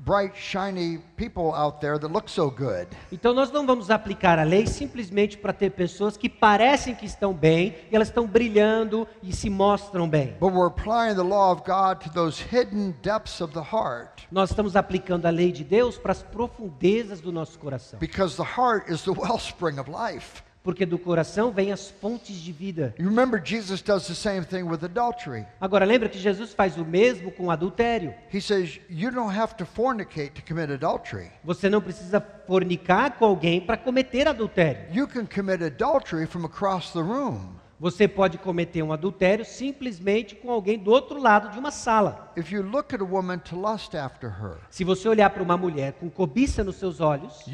bright, 0.00 0.34
shiny 0.36 0.98
people 1.16 1.52
out 1.54 1.80
there 1.80 1.98
that 1.98 2.12
look 2.12 2.28
so 2.30 2.50
good. 2.50 2.88
Então 3.12 3.32
nós 3.32 3.50
não 3.52 3.64
vamos 3.66 3.90
aplicar 3.90 4.38
a 4.38 4.42
lei 4.42 4.66
simplesmente 4.66 5.38
para 5.38 5.52
ter 5.52 5.70
pessoas 5.70 6.16
que 6.16 6.28
parecem 6.28 6.94
que 6.94 7.06
estão 7.06 7.32
bem, 7.32 7.74
e 7.90 7.96
elas 7.96 8.08
estão 8.08 8.26
brilhando 8.26 9.06
e 9.22 9.32
se 9.32 9.48
mostram 9.48 10.08
bem. 10.08 10.36
But 10.40 10.52
we're 10.52 10.66
applying 10.66 11.14
the 11.14 11.22
law 11.22 11.52
of 11.52 11.62
God 11.64 12.00
to 12.04 12.10
those 12.12 12.42
hidden 12.42 12.94
depths 13.02 13.40
of 13.40 13.52
the 13.54 13.60
heart 13.62 14.26
Nós 14.30 14.50
estamos 14.50 14.74
aplicando 14.76 15.26
a 15.26 15.30
lei 15.30 15.52
de 15.52 15.62
Deus 15.64 15.96
para 15.96 16.12
as 16.12 16.22
profundezas 16.22 17.20
do 17.20 17.30
nosso 17.32 17.58
coração. 17.58 17.98
because 17.98 18.36
the 18.36 18.42
heart 18.60 18.90
is 18.90 19.02
the 19.02 19.12
wellspring 19.16 19.78
of 19.78 19.90
life. 19.90 20.42
Porque 20.64 20.86
do 20.86 20.98
coração 20.98 21.52
vêm 21.52 21.72
as 21.72 21.90
fontes 21.90 22.36
de 22.36 22.50
vida. 22.50 22.94
You 22.98 23.10
remember 23.10 23.38
Jesus 23.44 23.82
does 23.82 24.06
the 24.06 24.14
same 24.14 24.46
thing 24.46 24.62
with 24.62 24.78
adultery. 24.82 25.44
Agora 25.60 25.84
lembra 25.84 26.08
que 26.08 26.18
Jesus 26.18 26.54
faz 26.54 26.78
o 26.78 26.86
mesmo 26.86 27.30
com 27.30 27.50
adultério. 27.50 28.14
He 28.32 28.40
says, 28.40 28.80
You 28.88 29.10
don't 29.10 29.38
have 29.38 29.56
to 29.56 29.66
fornicate 29.66 30.30
to 30.30 30.42
commit 30.42 30.72
adultery. 30.72 31.30
Você 31.44 31.68
não 31.68 31.82
precisa 31.82 32.18
fornicar 32.46 33.18
com 33.18 33.26
alguém 33.26 33.60
para 33.60 33.76
cometer 33.76 34.26
adultério. 34.26 34.86
You 34.90 35.06
can 35.06 35.26
commit 35.26 35.62
adultery 35.62 36.26
from 36.26 36.46
across 36.46 36.92
the 36.92 37.00
room. 37.00 37.56
Você 37.78 38.08
pode 38.08 38.38
cometer 38.38 38.82
um 38.82 38.90
adultério 38.90 39.44
simplesmente 39.44 40.34
com 40.34 40.50
alguém 40.50 40.78
do 40.78 40.90
outro 40.90 41.20
lado 41.20 41.50
de 41.50 41.58
uma 41.58 41.70
sala. 41.70 42.32
If 42.38 42.50
you 42.50 42.62
look 42.62 42.94
at 42.94 43.02
a 43.02 43.04
woman 43.04 43.36
to 43.50 43.60
lust 43.60 43.94
after 43.94 44.30
her, 44.30 44.56
Se 44.70 44.82
você 44.82 45.06
olhar 45.06 45.28
para 45.28 45.42
uma 45.42 45.58
mulher 45.58 45.92
com 45.92 46.08
cobiça 46.08 46.64
nos 46.64 46.76
seus 46.76 47.02
olhos, 47.02 47.44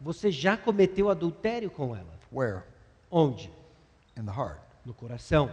você 0.00 0.30
já 0.30 0.56
cometeu 0.56 1.08
adultério 1.10 1.70
com 1.70 1.94
ela. 1.96 2.18
Where? 2.32 2.62
Onde? 3.10 3.50
In 4.16 4.24
the 4.24 4.32
heart. 4.32 4.60
No 4.84 4.92
coração. 4.94 5.50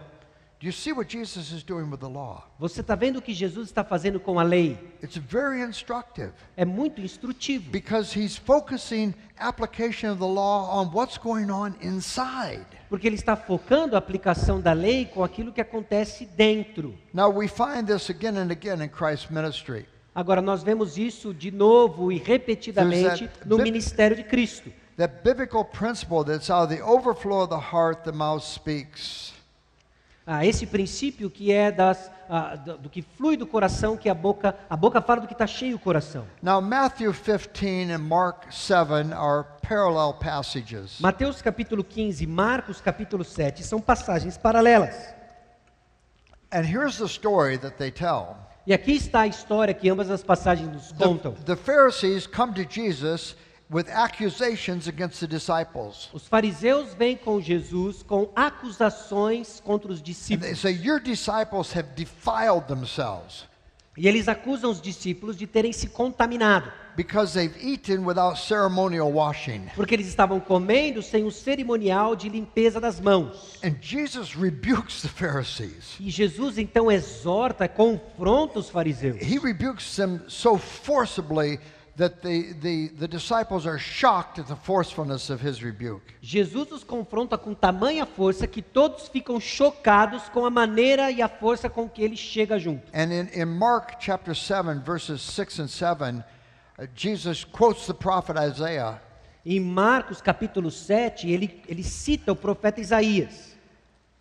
Do 0.59 0.67
you 0.67 0.71
see 0.71 0.93
what 0.93 1.11
Jesus 1.11 1.51
is 1.51 1.61
doing 1.61 1.89
with 1.89 1.97
the 1.99 2.07
law? 2.07 2.49
Você 2.57 2.79
está 2.79 2.95
vendo 2.95 3.17
o 3.17 3.21
que 3.21 3.33
Jesus 3.33 3.67
está 3.67 3.83
fazendo 3.83 4.17
com 4.17 4.39
a 4.39 4.43
lei? 4.43 4.77
It's 5.03 5.17
very 5.17 5.61
instructive 5.61 6.31
É 6.55 6.63
muito 6.63 7.01
instrutivo. 7.01 7.69
because 7.69 8.17
he's 8.17 8.37
focusing 8.37 9.13
application 9.37 10.11
of 10.11 10.19
the 10.19 10.25
law 10.25 10.69
on 10.79 10.89
what's 10.93 11.17
going 11.17 11.49
on 11.51 11.73
inside. 11.81 12.65
Porque 12.89 13.05
ele 13.07 13.15
está 13.17 13.35
focando 13.35 13.95
a 13.95 13.99
aplicação 13.99 14.61
da 14.61 14.71
lei 14.71 15.05
com 15.05 15.21
aquilo 15.21 15.51
que 15.51 15.59
acontece 15.59 16.25
dentro. 16.25 16.97
Now 17.13 17.29
we 17.29 17.49
find 17.49 17.85
this 17.85 18.09
again 18.09 18.37
and 18.37 18.49
again 18.49 18.81
in 18.81 18.87
Christ's 18.87 19.29
ministry. 19.29 19.85
Agora, 20.15 20.41
nós 20.41 20.61
vemos 20.61 20.97
isso 20.97 21.33
de 21.33 21.49
novo 21.49 22.11
e 22.11 22.17
repetidamente 22.17 23.29
no 23.45 23.57
ministério 23.57 24.15
de 24.15 24.23
Cristo. 24.23 24.71
That 24.97 25.23
biblical 25.23 25.65
principle 25.65 26.23
that's 26.23 26.51
out 26.51 26.71
of 26.71 26.75
the 26.75 26.83
overflow 26.83 27.43
of 27.43 27.49
the 27.49 27.75
heart, 27.75 28.03
the 28.03 28.11
mouth 28.11 28.43
speaks. 28.43 29.33
Ah, 30.25 30.45
esse 30.45 30.65
princípio 30.65 31.29
que 31.29 31.51
é 31.51 31.69
das, 31.71 32.09
ah, 32.29 32.55
do, 32.55 32.77
do 32.77 32.89
que 32.89 33.01
flui 33.01 33.35
do 33.35 33.45
coração, 33.45 33.97
que 33.97 34.07
a 34.07 34.13
boca, 34.13 34.55
a 34.69 34.77
boca 34.77 35.01
fala 35.01 35.21
do 35.21 35.27
que 35.27 35.33
está 35.33 35.45
cheio 35.45 35.75
o 35.75 35.79
coração. 35.79 36.25
Now, 36.41 36.61
Matthew 36.61 37.11
15 37.13 37.91
and 37.91 37.97
Mark 37.97 38.53
7 38.53 39.11
are 39.13 39.45
parallel 39.67 40.13
passages. 40.13 40.99
Mateus 40.99 41.41
capítulo 41.41 41.83
15, 41.83 42.25
Marcos 42.25 42.79
capítulo 42.79 43.25
7 43.25 43.63
são 43.63 43.81
passagens 43.81 44.37
paralelas. 44.37 44.95
And 46.53 46.61
here's 46.61 46.99
the 46.99 47.07
story 47.07 47.57
that 47.57 47.77
they 47.77 47.91
tell. 47.91 48.37
E 48.65 48.73
aqui 48.73 48.93
está 48.93 49.21
a 49.21 49.27
história 49.27 49.73
que 49.73 49.89
ambas 49.89 50.09
as 50.09 50.23
passagens 50.23 50.71
nos 50.71 50.91
The, 50.91 51.03
contam. 51.03 51.33
the 51.45 51.55
Pharisees 51.55 52.25
come 52.25 52.53
to 52.53 52.63
Jesus 52.69 53.35
with 53.69 53.89
accusations 53.89 54.87
against 54.87 55.19
the 55.19 55.27
disciples. 55.27 56.09
Os 56.13 56.27
fariseus 56.27 56.93
vêm 56.93 57.17
com 57.17 57.41
Jesus 57.41 58.03
com 58.03 58.29
acusações 58.35 59.59
contra 59.59 59.91
os 59.91 59.99
And 59.99 60.03
they 60.03 60.13
discípulos. 60.13 60.59
say, 60.59 60.71
Your 60.71 60.99
disciples 61.01 61.75
have 61.75 61.89
defiled 61.95 62.67
themselves 62.67 63.45
E 63.97 64.07
eles 64.07 64.27
acusam 64.27 64.71
os 64.71 64.81
discípulos 64.81 65.35
de 65.37 65.45
terem 65.45 65.71
se 65.73 65.87
contaminado, 65.87 66.71
because 66.95 67.33
they've 67.33 67.55
eaten 67.61 68.05
without 68.05 68.37
ceremonial 68.37 69.11
washing. 69.11 69.69
porque 69.75 69.93
eles 69.93 70.07
estavam 70.07 70.39
comendo 70.39 71.01
sem 71.01 71.23
o 71.23 71.31
cerimonial 71.31 72.15
de 72.15 72.29
limpeza 72.29 72.79
das 72.79 72.99
mãos. 72.99 73.59
And 73.63 73.75
Jesus 73.81 74.35
rebukes 74.35 75.01
the 75.01 75.07
Pharisees. 75.07 75.95
E 75.99 76.09
Jesus 76.09 76.57
então 76.57 76.91
exorta, 76.91 77.67
confronta 77.67 78.59
os 78.59 78.69
fariseus. 78.69 79.21
He 79.21 79.37
rebukes 79.37 79.95
them 79.95 80.21
so 80.27 80.57
forcibly 80.57 81.59
that 81.95 82.21
the, 82.21 82.53
the, 82.53 82.87
the 82.99 83.07
disciples 83.07 83.67
are 83.67 83.77
shocked 83.77 84.39
at 84.39 84.47
the 84.47 84.55
forcefulness 84.55 85.29
of 85.29 85.41
his 85.41 85.61
rebuke. 85.61 86.13
Jesus 86.21 86.71
os 86.71 86.83
confronta 86.83 87.37
com 87.37 87.53
tamanha 87.53 88.05
força 88.05 88.47
que 88.47 88.61
todos 88.61 89.07
ficam 89.07 89.39
chocados 89.39 90.23
com 90.29 90.45
a 90.45 90.49
maneira 90.49 91.11
e 91.11 91.21
a 91.21 91.29
força 91.29 91.69
com 91.69 91.87
que 91.87 92.01
ele 92.01 92.15
chega 92.15 92.57
junto. 92.57 92.83
And 92.93 93.13
in, 93.13 93.29
in 93.33 93.45
Mark 93.45 93.97
chapter 93.99 94.35
7, 94.35 94.79
verses 94.83 95.21
6 95.21 95.59
and 95.59 95.67
7, 95.67 96.03
uh, 96.17 96.23
Jesus 96.95 97.43
quotes 97.43 97.85
the 97.85 97.93
prophet 97.93 98.35
Isaiah. 98.37 98.99
Em 99.45 99.59
Marcos 99.59 100.21
capítulo 100.21 100.71
7, 100.71 101.29
ele, 101.29 101.61
ele 101.67 101.83
cita 101.83 102.31
o 102.31 102.35
profeta 102.35 102.79
Isaías. 102.79 103.55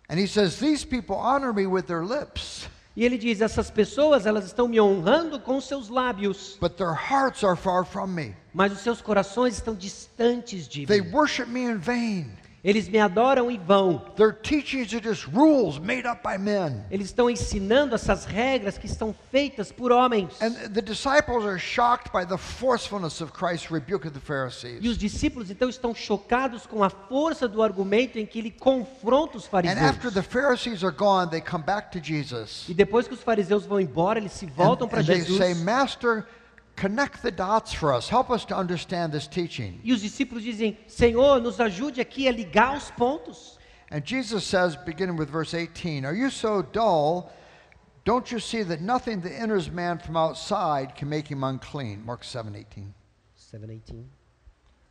And 0.09 0.19
he 0.19 0.27
says, 0.27 0.59
These 0.59 0.85
people 0.85 1.15
honor 1.15 1.53
me 1.53 1.65
with 1.65 1.83
their 1.83 2.03
lips, 2.03 2.67
E 2.95 3.03
ele 3.03 3.17
diz: 3.17 3.41
essas 3.41 3.71
pessoas 3.71 4.25
elas 4.25 4.45
estão 4.45 4.67
me 4.67 4.79
honrando 4.79 5.39
com 5.39 5.59
seus 5.59 5.89
lábios, 5.89 6.57
but 6.61 6.75
their 6.75 6.93
hearts 6.93 7.43
are 7.43 7.55
far 7.55 7.83
from 7.85 8.07
me. 8.07 8.35
mas 8.53 8.71
os 8.71 8.79
seus 8.79 9.01
corações 9.01 9.55
estão 9.55 9.73
distantes 9.73 10.67
de 10.67 10.85
They 10.85 11.01
mim. 11.01 11.09
Eles 12.63 12.87
me 12.87 12.97
adoram 12.97 13.51
em 13.51 13.59
vão. 13.59 14.01
Eles 16.89 17.07
estão 17.07 17.29
ensinando 17.29 17.93
essas 17.93 18.23
regras 18.23 18.77
que 18.77 18.85
estão 18.85 19.13
feitas 19.29 19.69
por 19.69 19.91
homens. 19.91 20.29
E 24.81 24.87
os 24.87 24.97
discípulos 24.97 25.51
então 25.51 25.67
estão 25.67 25.93
chocados 25.93 26.65
com 26.65 26.81
a 26.81 26.89
força 26.89 27.49
do 27.49 27.61
argumento 27.61 28.17
em 28.17 28.25
que 28.25 28.39
ele 28.39 28.51
confronta 28.51 29.37
os 29.37 29.45
fariseus. 29.45 29.81
E 32.69 32.73
depois 32.73 33.09
que 33.09 33.13
os 33.13 33.21
fariseus 33.21 33.65
vão 33.65 33.81
embora, 33.81 34.19
eles 34.19 34.31
se 34.31 34.45
voltam 34.45 34.87
para 34.87 35.03
they 35.03 35.17
Jesus. 35.17 35.37
say, 35.37 35.53
Master, 35.53 36.25
connect 36.75 37.21
the 37.21 37.31
dots 37.31 37.73
for 37.73 37.93
us. 37.93 38.09
Help 38.09 38.29
us 38.29 38.45
to 38.45 38.55
understand 38.55 39.11
this 39.11 39.27
teaching. 39.27 39.79
E 39.83 39.93
os 39.93 40.01
discípulos 40.01 40.43
dizem: 40.43 40.77
Senhor, 40.87 41.41
nos 41.41 41.59
ajude 41.59 42.01
aqui 42.01 42.27
a 42.27 42.31
ligar 42.31 42.75
os 42.75 42.91
pontos. 42.91 43.57
And 43.91 44.01
Jesus 44.03 44.43
says, 44.43 44.75
beginning 44.75 45.17
with 45.17 45.29
verse 45.29 45.53
18, 45.53 46.05
Are 46.05 46.15
you 46.15 46.31
so 46.31 46.63
dull? 46.63 47.31
Don't 48.03 48.31
you 48.31 48.39
see 48.39 48.63
that 48.63 48.81
nothing 48.81 49.21
that 49.21 49.31
enters 49.31 49.69
man 49.69 49.99
from 49.99 50.17
outside 50.17 50.95
can 50.95 51.07
make 51.07 51.27
him 51.27 51.43
unclean? 51.43 52.03
Mark 52.03 52.23
7 52.23 52.51
18. 52.51 52.93
7:18. 53.37 54.03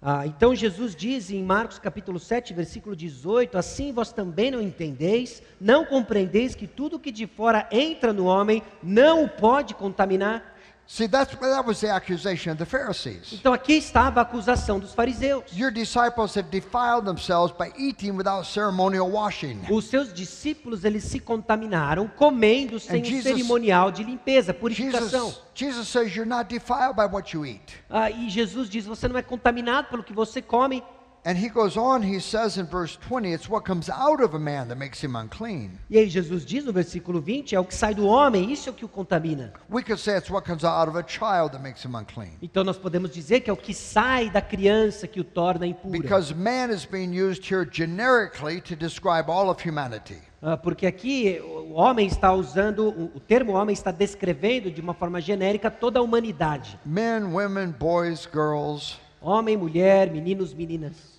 Ah, 0.04 0.26
então 0.26 0.54
Jesus 0.54 0.96
diz 0.96 1.30
em 1.30 1.44
Marcos 1.44 1.78
capítulo 1.78 2.18
7, 2.18 2.54
versículo 2.54 2.96
18: 2.96 3.58
Assim 3.58 3.92
vós 3.92 4.12
também 4.12 4.50
não 4.50 4.60
entendeis, 4.60 5.42
não 5.60 5.84
compreendeis 5.84 6.54
que 6.54 6.66
tudo 6.66 6.98
que 6.98 7.12
de 7.12 7.26
fora 7.26 7.68
entra 7.70 8.12
no 8.12 8.24
homem 8.24 8.62
não 8.82 9.24
o 9.24 9.28
pode 9.28 9.74
contaminar? 9.74 10.51
See, 10.92 11.06
that's, 11.06 11.34
that 11.36 11.64
was 11.64 11.80
the 11.80 11.88
accusation 11.88 12.52
of 12.52 12.58
the 12.58 12.66
Pharisees. 12.66 13.32
Então 13.32 13.54
aqui 13.54 13.72
estava 13.72 14.20
a 14.20 14.22
acusação 14.24 14.78
dos 14.78 14.92
fariseus. 14.92 15.44
Your 15.56 15.70
disciples 15.70 16.36
have 16.36 16.50
defiled 16.50 17.06
themselves 17.06 17.50
by 17.56 17.72
eating 17.78 18.10
without 18.14 18.46
ceremonial 18.46 19.10
washing. 19.10 19.58
Os 19.70 19.86
seus 19.86 20.12
discípulos 20.12 20.84
eles 20.84 21.04
se 21.04 21.18
contaminaram 21.18 22.06
comendo 22.08 22.78
sem 22.78 23.00
o 23.00 23.04
Jesus- 23.06 23.22
cerimonial 23.22 23.90
de 23.90 24.04
limpeza, 24.04 24.52
purificação. 24.52 25.28
Jesus, 25.28 25.42
Jesus 25.54 25.88
says 25.88 26.14
you're 26.14 26.28
not 26.28 26.46
defiled 26.50 26.94
by 26.94 27.06
what 27.10 27.34
you 27.34 27.46
eat. 27.46 27.72
Ah, 27.88 28.10
e 28.10 28.28
Jesus 28.28 28.68
diz: 28.68 28.84
você 28.84 29.08
não 29.08 29.16
é 29.16 29.22
contaminado 29.22 29.88
pelo 29.88 30.04
que 30.04 30.12
você 30.12 30.42
come. 30.42 30.84
And 31.24 31.38
he 31.38 31.48
goes 31.48 31.76
on, 31.76 32.02
he 32.02 32.18
says 32.18 32.58
in 32.58 32.66
verse 32.66 32.96
20, 32.96 33.32
it's 33.32 33.48
what 33.48 33.64
comes 33.64 33.88
out 33.88 34.20
of 34.20 34.34
a 34.34 34.40
man 34.40 34.66
that 34.68 34.76
makes 34.76 35.00
him 35.00 35.14
unclean. 35.14 35.78
E 35.88 35.96
aí 35.96 36.08
Jesus 36.08 36.44
diz 36.44 36.64
no 36.64 36.72
versículo 36.72 37.20
20: 37.20 37.54
é 37.54 37.60
o 37.60 37.64
que 37.64 37.74
sai 37.74 37.94
do 37.94 38.06
homem, 38.06 38.50
isso 38.50 38.68
é 38.68 38.72
o 38.72 38.74
que 38.74 38.84
o 38.84 38.88
contamina. 38.88 39.52
We 39.70 39.84
could 39.84 40.00
say 40.00 40.16
it's 40.16 40.28
what 40.28 40.44
comes 40.44 40.64
out 40.64 40.88
of 40.88 40.98
a 40.98 41.04
child 41.06 41.52
that 41.52 41.62
makes 41.62 41.84
him 41.84 41.94
unclean. 41.94 42.32
Então 42.42 42.64
nós 42.64 42.76
podemos 42.76 43.12
dizer 43.12 43.40
que 43.40 43.48
é 43.48 43.52
o 43.52 43.56
que 43.56 43.72
sai 43.72 44.30
da 44.30 44.40
criança 44.40 45.06
que 45.06 45.20
o 45.20 45.24
torna 45.24 45.64
impuro. 45.64 45.96
Because 45.96 46.34
man 46.34 46.70
is 46.70 46.84
being 46.84 47.12
used 47.16 47.44
here 47.44 47.64
generically 47.70 48.60
to 48.60 48.74
describe 48.74 49.30
all 49.30 49.48
of 49.48 49.62
humanity. 49.62 50.18
Ah, 50.42 50.56
porque 50.56 50.86
aqui 50.86 51.40
o 51.40 51.74
homem 51.74 52.08
está 52.08 52.32
usando, 52.32 52.88
o 52.88 53.12
o 53.14 53.20
termo 53.20 53.52
homem 53.52 53.72
está 53.72 53.92
descrevendo 53.92 54.72
de 54.72 54.80
uma 54.80 54.92
forma 54.92 55.20
genérica 55.20 55.70
toda 55.70 56.00
a 56.00 56.02
humanidade. 56.02 56.80
Men, 56.84 57.32
women, 57.32 57.70
boys, 57.70 58.26
girls, 58.26 58.98
Homem, 59.24 59.56
mulher, 59.56 60.10
meninos, 60.10 60.52
meninas. 60.52 61.11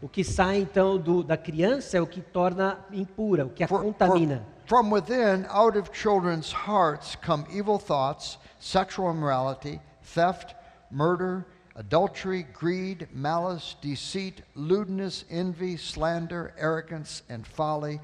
O 0.00 0.08
que 0.08 0.22
sai 0.22 0.58
então 0.58 0.98
do, 0.98 1.22
da 1.24 1.36
criança 1.36 1.96
é 1.96 2.00
o 2.00 2.06
que 2.06 2.20
torna 2.20 2.78
impura, 2.92 3.46
o 3.46 3.50
que 3.50 3.64
a 3.64 3.68
For- 3.68 3.80
for- 3.80 3.84
contamina. 3.92 4.46
from 4.66 4.88
within, 4.92 5.44
out 5.48 5.76
of 5.76 5.90
children's 5.92 6.52
hearts 6.52 7.16
come 7.16 7.44
evil 7.50 7.78
thoughts, 7.80 8.38
sexual 8.60 9.10
immorality, 9.10 9.80
theft, 10.14 10.54
murder, 10.92 11.44
adultery, 11.74 12.44
greed, 12.58 13.08
malice, 13.12 13.74
deceit, 13.82 14.44
lewdness, 14.54 15.24
envy, 15.28 15.76
slander, 15.76 16.54
arrogance, 16.56 17.24
and 17.28 17.44
folly. 17.44 18.00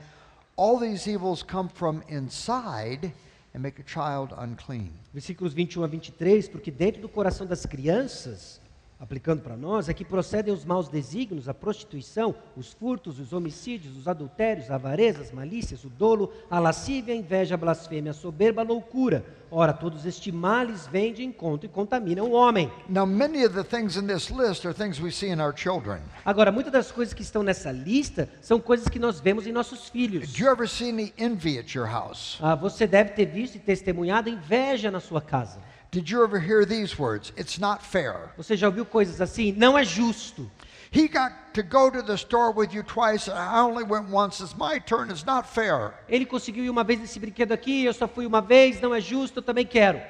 All 0.57 0.77
these 0.79 1.07
evils 1.07 1.45
come 1.45 1.69
from 1.69 2.03
inside 2.09 3.13
and 3.55 3.63
make 3.63 3.79
a 3.79 3.85
child 3.85 4.33
unclean. 4.37 4.91
Versículos 5.15 5.55
21 5.55 5.85
a 5.85 5.89
23, 5.89 6.49
porque 6.49 6.73
dentro 6.73 7.01
do 7.01 7.09
coração 7.09 7.47
das 7.47 7.65
crianças, 7.65 8.61
aplicando 9.01 9.43
para 9.43 9.57
nós, 9.57 9.89
é 9.89 9.95
que 9.95 10.05
procedem 10.05 10.53
os 10.53 10.65
maus 10.65 10.89
desígnios, 10.89 11.49
a 11.49 11.55
prostituição, 11.55 12.35
os 12.57 12.73
furtos, 12.73 13.21
os 13.21 13.33
homicídios, 13.33 13.97
os 13.97 14.09
adultérios, 14.09 14.71
a 14.71 14.75
avareza, 14.75 15.21
as 15.21 15.31
malícias, 15.31 15.85
o 15.85 15.89
dolo, 15.89 16.33
a 16.51 16.59
lascívia, 16.59 17.15
a 17.15 17.17
inveja, 17.17 17.55
a 17.55 17.59
blasfêmia, 17.59 18.11
a 18.11 18.15
soberba, 18.15 18.63
a 18.63 18.65
loucura. 18.65 19.25
Ora, 19.51 19.73
todos 19.73 20.05
estes 20.05 20.35
males 20.35 20.87
vêm 20.89 21.13
de 21.13 21.25
encontro 21.25 21.65
e 21.65 21.69
contaminam 21.69 22.27
o 22.27 22.33
homem. 22.33 22.71
Now, 22.89 23.07
many 23.07 23.47
of 23.47 23.55
the 23.55 23.65
things 23.65 23.97
in 23.97 24.07
this 24.07 24.31
list 24.31 24.67
are 24.67 24.75
things 24.75 25.01
we 25.01 25.11
see 25.11 25.31
in 25.31 25.41
our 25.41 25.55
children. 25.57 26.01
Agora, 26.25 26.53
muitas 26.53 26.73
das 26.73 26.91
coisas 26.91 27.15
que 27.15 27.23
estão 27.23 27.43
nessa 27.43 27.73
lista 27.73 28.29
são 28.43 28.61
coisas 28.61 28.89
que 28.89 28.99
nós 28.99 29.21
vemos 29.21 29.47
em 29.47 29.53
nossos 29.53 29.89
filhos. 29.89 30.33
Do 30.33 30.43
you 30.43 30.51
ever 30.51 30.69
see 30.69 30.91
any 30.91 31.15
envy 31.17 31.59
at 31.59 31.75
your 31.75 31.87
house? 31.89 32.39
Ah, 32.43 32.55
você 32.55 32.87
deve 32.87 33.13
ter 33.13 33.27
visto 33.27 33.55
e 33.55 33.59
testemunhado 33.59 34.29
inveja 34.29 34.91
na 34.91 35.01
sua 35.01 35.23
casa. 35.23 35.61
Did 35.91 36.11
you 36.11 36.23
ever 36.23 36.39
hear 36.39 36.67
these 36.67 36.99
words? 36.99 37.33
It's 37.37 37.59
not 37.59 37.83
fair. 37.83 38.31
Você 38.37 38.57
já 38.57 38.67
ouviu 38.67 38.85
coisas 38.85 39.21
assim? 39.23 39.53
Não 39.53 39.77
é 39.77 39.85
justo. 39.85 40.51
He 40.91 41.09
got 41.09 41.33
to 41.55 41.63
go 41.63 41.91
to 41.91 42.03
the 42.03 42.17
store 42.17 42.53
with 42.53 42.73
you 42.73 42.83
twice, 42.83 43.29
I 43.29 43.61
only 43.61 43.85
went 43.85 44.11
once. 44.11 44.41
It's 44.41 44.55
my 44.55 44.79
turn. 44.81 45.11
It's 45.11 45.25
not 45.25 45.47
fair. 45.47 45.95
Ele 46.09 46.27
conseguiu 46.27 46.65
ir 46.65 46.71
uma 46.71 46.85
vez 46.85 47.01
nesse 47.01 47.19
brinquedo 47.19 47.53
aqui, 47.53 47.85
eu 47.85 47.95
só 47.95 48.07
fui 48.07 48.27
uma 48.27 48.41
vez, 48.41 48.81
não 48.81 48.95
é 48.95 49.01
justo, 49.01 49.39
eu 49.39 49.43
também 49.43 49.67
quero. 49.67 50.01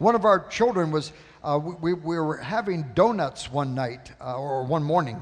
One 0.00 0.16
of 0.16 0.24
our 0.24 0.44
children 0.50 0.92
was, 0.92 1.12
uh, 1.42 1.58
we, 1.58 1.94
we 1.94 2.18
were 2.18 2.40
having 2.40 2.82
donuts 2.94 3.48
one 3.52 3.74
night 3.74 4.12
uh, 4.20 4.36
or 4.36 4.64
one 4.64 4.84
morning, 4.84 5.16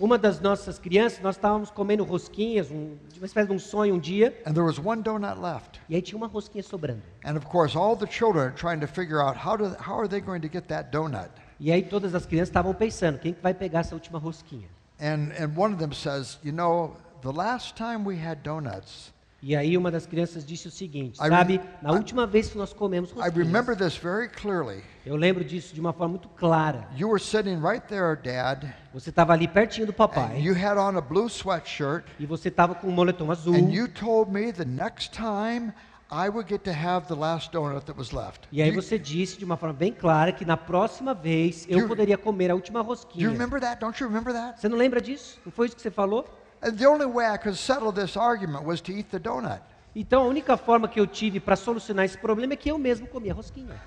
Uma 0.00 0.16
das 0.16 0.38
nossas 0.40 0.78
crianças, 0.78 1.20
nós 1.20 1.34
estávamos 1.34 1.70
comendo 1.70 2.04
rosquinhas, 2.04 2.70
um, 2.70 2.96
uma 3.16 3.26
espécie 3.26 3.48
de 3.48 3.52
um 3.52 3.58
sonho 3.58 3.96
um 3.96 3.98
dia, 3.98 4.40
and 4.46 4.52
there 4.52 4.64
was 4.64 4.78
one 4.78 5.02
donut 5.02 5.40
left. 5.40 5.80
e 5.88 5.96
aí 5.96 6.02
tinha 6.02 6.16
uma 6.16 6.28
rosquinha 6.28 6.62
sobrando. 6.62 7.02
And 7.24 7.36
of 7.36 7.44
course, 7.46 7.76
all 7.76 7.96
the 7.96 8.06
children 8.06 8.44
are 8.46 8.54
trying 8.54 8.78
to 8.78 8.86
figure 8.86 9.20
out 9.20 9.36
how, 9.36 9.56
do, 9.56 9.74
how 9.80 9.98
are 9.98 10.08
they 10.08 10.20
going 10.20 10.40
to 10.40 10.48
get 10.48 10.68
that 10.68 10.92
donut. 10.92 11.30
E 11.58 11.72
aí 11.72 11.82
todas 11.82 12.14
as 12.14 12.24
crianças 12.24 12.50
estavam 12.50 12.72
pensando, 12.72 13.18
quem 13.18 13.32
que 13.34 13.42
vai 13.42 13.52
pegar 13.52 13.80
essa 13.80 13.96
última 13.96 14.20
rosquinha? 14.20 14.68
And, 15.00 15.32
and 15.36 15.56
one 15.56 15.74
of 15.74 15.80
them 15.80 15.92
says, 15.92 16.38
You 16.44 16.52
know, 16.52 16.96
the 17.22 17.32
last 17.32 17.76
time 17.76 18.04
we 18.04 18.16
had 18.16 18.44
donuts, 18.44 19.12
E 19.40 19.54
aí 19.54 19.76
uma 19.76 19.88
das 19.88 20.04
crianças 20.04 20.44
disse 20.44 20.66
o 20.66 20.70
seguinte, 20.70 21.16
sabe, 21.16 21.60
na 21.80 21.92
última 21.92 22.26
vez 22.26 22.48
que 22.48 22.58
nós 22.58 22.72
comemos 22.72 23.12
rosquinhas, 23.12 23.78
this 23.78 23.96
very 23.96 24.28
clearly. 24.28 24.82
eu 25.06 25.14
lembro 25.14 25.44
disso 25.44 25.72
de 25.72 25.80
uma 25.80 25.92
forma 25.92 26.08
muito 26.08 26.28
clara. 26.30 26.88
You 26.96 27.08
were 27.08 27.22
sitting 27.22 27.60
right 27.60 27.86
there, 27.86 28.16
Dad, 28.20 28.64
Você 28.92 29.10
estava 29.10 29.34
ali 29.34 29.46
pertinho 29.46 29.86
do 29.86 29.92
papai, 29.92 30.40
you 30.40 30.54
had 30.54 30.76
on 30.76 30.98
a 30.98 31.00
blue 31.00 31.28
sweatshirt, 31.28 32.04
e 32.18 32.26
você 32.26 32.48
estava 32.48 32.74
com 32.74 32.88
um 32.88 32.90
moletom 32.90 33.30
azul, 33.30 33.54
and 33.54 33.70
you 33.72 33.86
told 33.86 34.32
me 34.32 34.52
the 34.52 34.64
next 34.64 35.12
time 35.12 35.72
I 36.10 36.28
would 36.28 36.48
get 36.48 36.64
to 36.64 36.72
have 36.72 37.06
the 37.06 37.14
last 37.14 37.52
donut 37.52 37.84
that 37.84 37.96
was 37.96 38.10
left. 38.10 38.48
e 38.50 38.60
aí 38.60 38.72
você 38.72 38.98
disse 38.98 39.38
de 39.38 39.44
uma 39.44 39.56
forma 39.56 39.74
bem 39.74 39.92
clara 39.92 40.32
que 40.32 40.44
na 40.44 40.56
próxima 40.56 41.14
vez 41.14 41.64
eu 41.68 41.86
poderia 41.86 42.18
comer 42.18 42.50
a 42.50 42.56
última 42.56 42.80
rosquinha. 42.80 43.28
remember 43.30 43.60
that? 43.60 43.80
Don't 43.80 44.02
you 44.02 44.08
remember 44.08 44.32
that? 44.32 44.60
Você 44.60 44.68
não 44.68 44.76
lembra 44.76 45.00
disso? 45.00 45.38
Não 45.46 45.52
foi 45.52 45.66
isso 45.66 45.76
que 45.76 45.82
você 45.82 45.92
falou? 45.92 46.26
The 46.60 46.86
only 46.86 47.06
way 47.06 47.26
I 47.26 47.36
could 47.36 47.56
settle 47.56 47.92
this 47.92 48.16
argument 48.16 48.64
was 48.64 48.80
to 48.82 48.92
eat 48.92 49.10
the 49.10 49.20
donut. 49.20 49.60
Então 49.94 50.22
a 50.22 50.26
única 50.26 50.56
forma 50.56 50.88
que 50.88 51.00
eu 51.00 51.06
tive 51.06 51.40
para 51.40 51.56
solucionar 51.56 52.04
esse 52.04 52.18
problema 52.18 52.52
é 52.52 52.56
que 52.56 52.70
eu 52.70 52.78
mesmo 52.78 53.06
comia 53.06 53.34
rosquinha. 53.34 53.80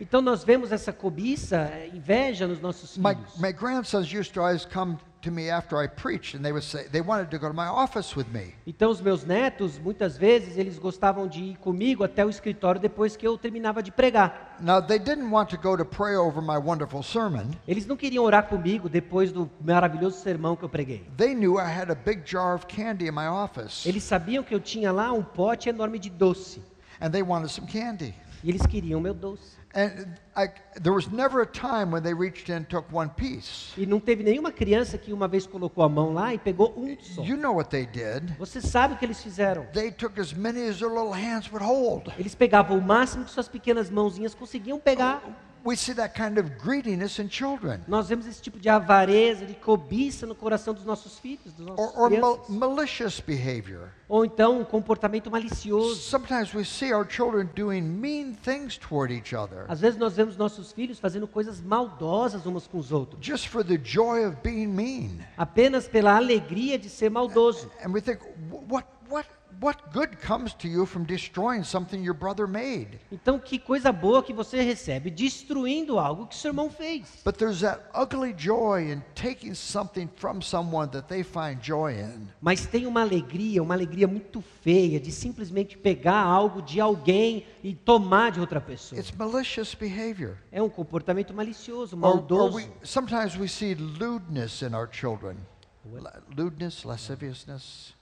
Então 0.00 0.20
nós 0.20 0.44
vemos 0.44 0.72
essa 0.72 0.92
cobiça, 0.92 1.56
eh, 1.56 1.90
inveja 1.94 2.46
nos 2.46 2.60
nossos 2.60 2.96
My, 2.96 3.14
filhos. 3.14 3.38
my 3.40 3.52
grandsons 3.52 4.12
used 4.12 4.32
to 4.34 4.40
always 4.40 4.64
come 4.64 4.98
to 5.22 5.30
me 5.30 5.48
after 5.48 5.80
I 5.80 5.86
preached, 5.86 6.34
and 6.34 6.42
they 6.42 6.50
would 6.50 6.64
say 6.64 6.88
they 6.88 7.00
wanted 7.00 7.30
to 7.30 7.38
go 7.38 7.46
to 7.48 7.54
my 7.54 7.68
office 7.68 8.16
with 8.16 8.26
me. 8.32 8.54
Então 8.66 8.90
os 8.90 9.00
meus 9.00 9.24
netos, 9.24 9.78
muitas 9.78 10.18
vezes, 10.18 10.58
eles 10.58 10.78
gostavam 10.78 11.28
de 11.28 11.40
ir 11.40 11.56
comigo 11.58 12.02
até 12.02 12.26
o 12.26 12.28
escritório 12.28 12.80
depois 12.80 13.16
que 13.16 13.26
eu 13.26 13.38
terminava 13.38 13.82
de 13.82 13.92
pregar. 13.92 14.56
Now, 14.60 14.82
they 14.82 14.98
didn't 14.98 15.30
want 15.32 15.48
to 15.50 15.56
go 15.56 15.76
to 15.76 15.84
pray 15.84 16.16
over 16.16 16.42
my 16.42 16.58
wonderful 16.58 17.02
sermon. 17.04 17.46
Eles 17.68 17.86
não 17.86 17.96
queriam 17.96 18.24
orar 18.24 18.48
comigo 18.48 18.88
depois 18.88 19.30
do 19.32 19.48
maravilhoso 19.60 20.18
sermão 20.20 20.56
que 20.56 20.64
eu 20.64 20.68
preguei. 20.68 21.06
They 21.16 21.34
knew 21.34 21.58
I 21.58 21.70
had 21.70 21.90
a 21.90 21.94
big 21.94 22.22
jar 22.24 22.54
of 22.56 22.66
candy 22.66 23.06
in 23.06 23.12
my 23.12 23.28
office, 23.28 23.86
Eles 23.86 24.02
sabiam 24.02 24.42
que 24.42 24.54
eu 24.54 24.60
tinha 24.60 24.90
lá 24.90 25.12
um 25.12 25.22
pote 25.22 25.68
enorme 25.68 26.00
de 26.00 26.10
doce. 26.10 26.62
And 27.02 27.12
they 27.12 27.22
wanted 27.22 27.50
some 27.50 27.66
candy. 27.66 28.14
E 28.44 28.48
eles 28.48 28.64
queriam 28.66 29.00
meu 29.00 29.12
doce. 29.12 29.60
And 29.74 30.06
I, 30.36 30.48
there 30.82 30.92
was 30.92 31.10
never 31.10 31.40
a 31.40 31.46
time 31.46 31.92
when 31.92 32.02
they 32.02 32.12
reached 32.12 32.50
in 32.50 32.56
and 32.56 32.64
took 32.64 32.84
one 32.92 33.08
piece. 33.08 33.72
E 33.76 33.86
não 33.86 33.98
teve 33.98 34.22
nenhuma 34.22 34.52
criança 34.52 34.98
que 34.98 35.12
uma 35.12 35.26
vez 35.26 35.46
colocou 35.46 35.82
a 35.82 35.88
mão 35.88 36.12
lá 36.12 36.34
e 36.34 36.38
pegou 36.38 36.74
um 36.76 36.96
só. 37.00 37.22
You 37.22 37.36
know 37.36 37.54
what 37.54 37.70
they 37.70 37.86
did. 37.86 38.36
Você 38.38 38.60
sabe 38.60 38.94
o 38.94 38.96
que 38.98 39.04
eles 39.04 39.22
fizeram? 39.22 39.66
They 39.72 39.90
took 39.90 40.20
as 40.20 40.32
many 40.32 40.68
as 40.68 40.78
their 40.78 40.90
little 40.90 41.12
hands 41.12 41.50
would 41.50 41.64
hold. 41.64 42.12
Eles 42.18 42.34
pegavam 42.34 42.76
o 42.76 42.82
máximo 42.82 43.24
que 43.24 43.30
suas 43.30 43.48
pequenas 43.48 43.88
mãozinhas 43.90 44.34
conseguiam 44.34 44.78
pegar. 44.78 45.22
We 45.64 45.76
see 45.76 45.94
that 45.94 46.14
kind 46.16 46.38
of 46.38 46.50
greediness 46.62 47.18
in 47.20 47.28
children. 47.28 47.80
Nós 47.86 48.08
vemos 48.08 48.26
esse 48.26 48.42
tipo 48.42 48.58
de 48.58 48.68
avareza, 48.68 49.46
de 49.46 49.54
cobiça 49.54 50.26
no 50.26 50.34
coração 50.34 50.74
dos 50.74 50.84
nossos 50.84 51.18
filhos, 51.18 51.52
dos 51.52 51.64
nossos 51.66 51.94
Or, 51.96 52.10
or 52.12 52.40
malicious 52.48 53.20
behavior. 53.20 53.88
Ou 54.08 54.24
então 54.24 54.60
um 54.60 54.64
comportamento 54.64 55.30
malicioso. 55.30 55.96
Sometimes 56.00 56.52
we 56.52 56.64
see 56.64 56.92
our 56.92 57.06
children 57.08 57.48
doing 57.54 57.80
mean 57.82 58.34
things 58.34 58.76
toward 58.76 59.12
each 59.12 59.34
other 59.34 59.64
Às 59.68 59.80
vezes 59.80 59.98
nós 59.98 60.14
vemos 60.14 60.36
nossos 60.36 60.72
filhos 60.72 60.98
fazendo 60.98 61.26
coisas 61.28 61.60
maldosas 61.60 62.44
uns 62.46 62.66
com 62.66 62.78
os 62.78 62.90
outros, 62.92 63.24
just 63.24 63.46
for 63.48 63.64
the 63.64 63.78
joy 63.82 64.24
of 64.26 64.36
being 64.42 64.66
mean. 64.66 65.20
apenas 65.36 65.86
pela 65.86 66.16
alegria 66.16 66.78
de 66.78 66.88
ser 66.90 67.10
maldoso. 67.10 67.70
And 67.84 67.90
we 67.92 68.00
think, 68.00 68.20
"Wh- 68.50 68.70
what, 68.72 68.86
what, 69.08 69.28
what 69.62 69.78
good 69.92 70.18
comes 70.20 70.52
to 70.54 70.66
you 70.68 70.84
from 70.84 71.04
destroying 71.04 71.62
something 71.62 72.02
your 72.02 72.14
brother 72.14 72.46
made? 72.46 72.98
Então, 73.10 73.38
que 73.38 73.58
coisa 73.58 73.92
boa 73.92 74.22
que 74.22 74.32
você 74.32 74.60
recebe 74.60 75.10
destruindo 75.10 75.98
algo 75.98 76.26
que 76.26 76.34
seu 76.36 76.50
irmão 76.50 76.68
fez. 76.68 77.22
But 77.24 77.36
there's 77.36 77.60
that 77.60 77.80
ugly 77.94 78.34
joy 78.36 78.90
in 78.92 79.02
taking 79.14 79.54
something 79.54 80.08
from 80.16 80.40
someone 80.42 80.90
that 80.90 81.06
they 81.08 81.22
find 81.22 81.60
joy 81.62 81.92
in. 81.94 82.28
Mas 82.40 82.66
tem 82.66 82.86
uma 82.86 83.02
alegria, 83.02 83.62
uma 83.62 83.74
alegria 83.74 84.08
muito 84.08 84.42
feia 84.62 84.98
de 84.98 85.12
simplesmente 85.12 85.78
pegar 85.78 86.20
algo 86.20 86.60
de 86.60 86.80
alguém 86.80 87.46
e 87.62 87.74
tomar 87.74 88.32
de 88.32 88.40
outra 88.40 88.60
pessoa. 88.60 88.98
It's 89.00 89.12
malicious 89.12 89.74
behavior. 89.74 90.36
É 90.50 90.60
um 90.60 90.68
comportamento 90.68 91.32
malicioso, 91.32 91.96
Or, 91.96 92.02
or 92.04 92.14
maldoso. 92.16 92.56
we, 92.56 92.66
sometimes 92.82 93.36
we 93.36 93.46
see 93.48 93.74
lewdness 93.74 94.62
in 94.62 94.74
our 94.74 94.88
children. 94.90 95.36
What? 95.84 96.22
Lewdness, 96.36 96.84
lasciviousness. 96.84 97.94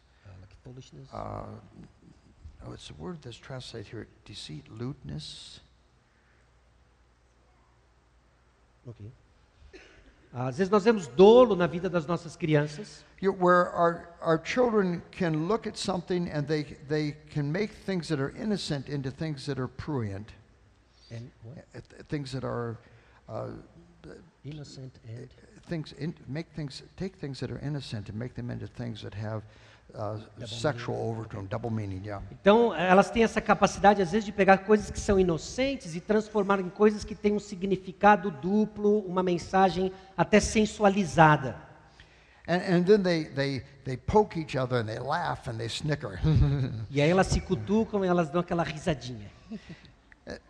Foolishness. 0.65 1.09
Uh, 1.13 1.43
oh, 2.67 2.73
it's 2.73 2.91
a 2.91 2.95
word 2.95 3.19
that's 3.23 3.37
translated 3.37 3.91
here 3.91 4.07
deceit, 4.25 4.65
lewdness. 4.71 5.61
Ok. 8.87 9.11
Às 10.33 10.59
vezes 10.59 10.71
nós 10.71 10.85
vemos 10.85 11.09
dolo 11.09 11.57
na 11.57 11.67
vida 11.67 11.91
das 11.91 12.07
nossas 12.07 12.37
crianças, 12.37 13.05
You, 13.21 13.33
where 13.33 13.69
our, 13.71 14.09
our 14.23 14.39
children 14.39 15.03
can 15.11 15.49
look 15.49 15.67
at 15.67 15.77
something 15.77 16.31
and 16.31 16.47
they, 16.47 16.63
they 16.89 17.17
can 17.31 17.51
make 17.51 17.73
things 17.85 18.09
that 18.09 18.21
are 18.21 18.31
innocent 18.37 18.89
into 18.89 19.11
things 19.11 19.45
that 19.47 19.59
are 19.59 19.69
prurient, 19.69 20.29
and 21.11 21.31
what? 21.43 21.59
uh, 21.75 21.81
th- 21.91 22.03
things 22.09 22.33
that 22.33 22.45
are 22.45 22.79
uh, 23.29 23.49
innocent 24.45 24.93
and 25.07 25.29
things 25.67 25.93
in, 25.99 26.15
make 26.29 26.47
things 26.55 26.83
take 26.97 27.17
things 27.17 27.41
that 27.41 27.51
are 27.51 27.59
innocent 27.59 28.09
and 28.09 28.19
make 28.19 28.35
them 28.35 28.51
into 28.51 28.67
things 28.67 29.03
that 29.03 29.15
have 29.15 29.43
uh, 29.95 30.47
sexual 30.47 30.99
overtone, 30.99 31.47
double 31.47 31.71
meaning. 31.71 32.03
Yeah. 32.05 32.25
Então, 32.33 32.75
elas 32.75 33.11
têm 33.11 33.23
essa 33.23 33.41
capacidade, 33.41 34.03
às 34.03 34.11
vezes, 34.11 34.25
de 34.25 34.33
pegar 34.33 34.59
coisas 34.59 34.91
que 34.91 34.99
são 34.99 35.19
inocentes 35.19 35.95
e 35.95 36.01
transformar 36.01 36.61
em 36.61 36.69
coisas 36.69 37.05
que 37.05 37.15
têm 37.15 37.33
um 37.33 37.41
significado 37.41 38.31
duplo, 38.31 39.01
uma 39.01 39.23
mensagem 39.23 39.93
até 40.17 40.41
sensualizada. 40.41 41.57
And, 42.49 42.79
and 42.79 42.83
then 42.85 43.03
they, 43.03 43.25
they, 43.27 43.63
they 43.85 43.97
poke 43.97 44.39
each 44.39 44.57
other 44.57 44.81
and 44.81 44.87
they 44.87 44.99
laugh 44.99 45.49
and 45.49 45.57
they 45.57 45.69
snicker. 45.69 46.19
E 46.91 47.01
aí 47.01 47.09
elas 47.09 47.29
se 47.29 47.41
cutucam 47.41 48.05
e 48.05 48.09
elas 48.09 48.29
dão 48.29 48.41
aquela 48.41 48.65
risadinha. 48.65 49.31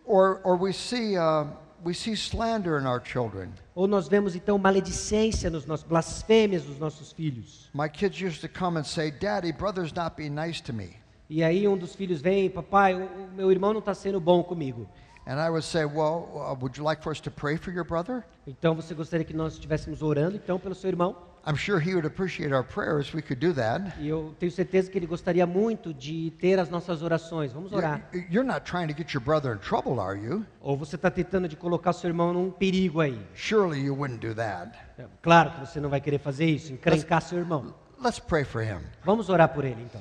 or, 0.06 0.40
or 0.44 0.56
we 0.56 0.72
see 0.72 1.16
uh, 1.16 1.46
we 1.84 1.94
see 1.94 2.12
slander 2.12 2.78
in 2.78 2.86
our 2.86 3.02
children. 3.02 3.50
Ou 3.74 3.86
nós 3.86 4.08
vemos, 4.08 4.34
então, 4.34 4.58
maledicência 4.58 5.50
nos 5.50 5.66
nossos, 5.66 5.86
blasfêmias 5.86 6.64
dos 6.64 6.78
nossos 6.78 7.12
filhos. 7.12 7.70
My 7.74 7.88
kids 7.88 8.20
used 8.20 8.40
to 8.40 8.48
come 8.48 8.78
and 8.78 8.84
say, 8.84 9.10
"Daddy, 9.10 9.52
brother's 9.52 9.92
not 9.92 10.16
being 10.16 10.30
nice 10.30 10.62
to 10.62 10.72
me." 10.72 11.00
E 11.28 11.44
aí 11.44 11.68
um 11.68 11.76
dos 11.76 11.94
filhos 11.94 12.20
vem, 12.20 12.50
papai, 12.50 12.94
o, 12.94 13.28
meu 13.34 13.52
irmão 13.52 13.72
não 13.72 13.78
está 13.78 13.94
sendo 13.94 14.20
bom 14.20 14.42
comigo. 14.42 14.88
And 15.26 15.38
I 15.38 15.48
would 15.48 15.64
say, 15.64 15.84
Well, 15.84 16.28
uh, 16.34 16.56
would 16.60 16.76
you 16.76 16.84
like 16.84 17.02
for 17.04 17.12
us 17.12 17.20
to 17.20 17.30
pray 17.30 17.56
for 17.56 17.72
your 17.72 17.84
brother? 17.84 18.24
Então 18.46 18.74
você 18.74 18.94
gostaria 18.94 19.24
que 19.24 19.32
nós 19.32 19.52
estivéssemos 19.52 20.02
orando 20.02 20.34
então 20.34 20.58
pelo 20.58 20.74
seu 20.74 20.90
irmão? 20.90 21.29
I'm 21.46 21.56
sure 21.56 21.80
he 21.80 21.94
would 21.94 22.06
appreciate 22.06 22.52
our 22.52 22.62
prayers. 22.62 23.14
We 23.14 23.22
could 23.22 23.40
do 23.40 23.54
that. 23.54 23.94
E 23.98 24.06
eu 24.08 24.34
tenho 24.38 24.52
certeza 24.52 24.90
que 24.90 24.98
ele 24.98 25.06
gostaria 25.06 25.46
muito 25.46 25.94
de 25.94 26.30
ter 26.38 26.58
as 26.58 26.68
nossas 26.68 27.02
orações. 27.02 27.52
Vamos 27.52 27.72
orar. 27.72 28.02
You're, 28.12 28.26
you're 28.30 28.46
not 28.46 28.64
trying 28.70 28.88
to 28.88 28.94
get 28.94 29.14
your 29.14 29.22
brother 29.22 29.54
in 29.54 29.58
trouble, 29.58 29.98
are 30.00 30.18
you? 30.18 30.44
Ou 30.60 30.76
você 30.76 30.96
está 30.96 31.10
tentando 31.10 31.48
de 31.48 31.56
colocar 31.56 31.94
seu 31.94 32.08
irmão 32.08 32.32
num 32.34 32.50
perigo 32.50 33.00
aí? 33.00 33.18
Surely 33.34 33.80
you 33.80 33.94
wouldn't 33.94 34.20
do 34.26 34.34
that. 34.34 34.78
É, 34.98 35.06
Claro 35.22 35.52
que 35.52 35.60
você 35.60 35.80
não 35.80 35.88
vai 35.88 36.00
querer 36.00 36.18
fazer 36.18 36.44
isso, 36.44 36.72
encrencar 36.72 37.22
seu 37.22 37.38
irmão. 37.38 37.74
Let's 37.98 38.18
pray 38.18 38.44
for 38.44 38.62
him. 38.62 38.80
Vamos 39.04 39.28
orar 39.30 39.48
por 39.48 39.64
ele 39.64 39.82
então. 39.82 40.00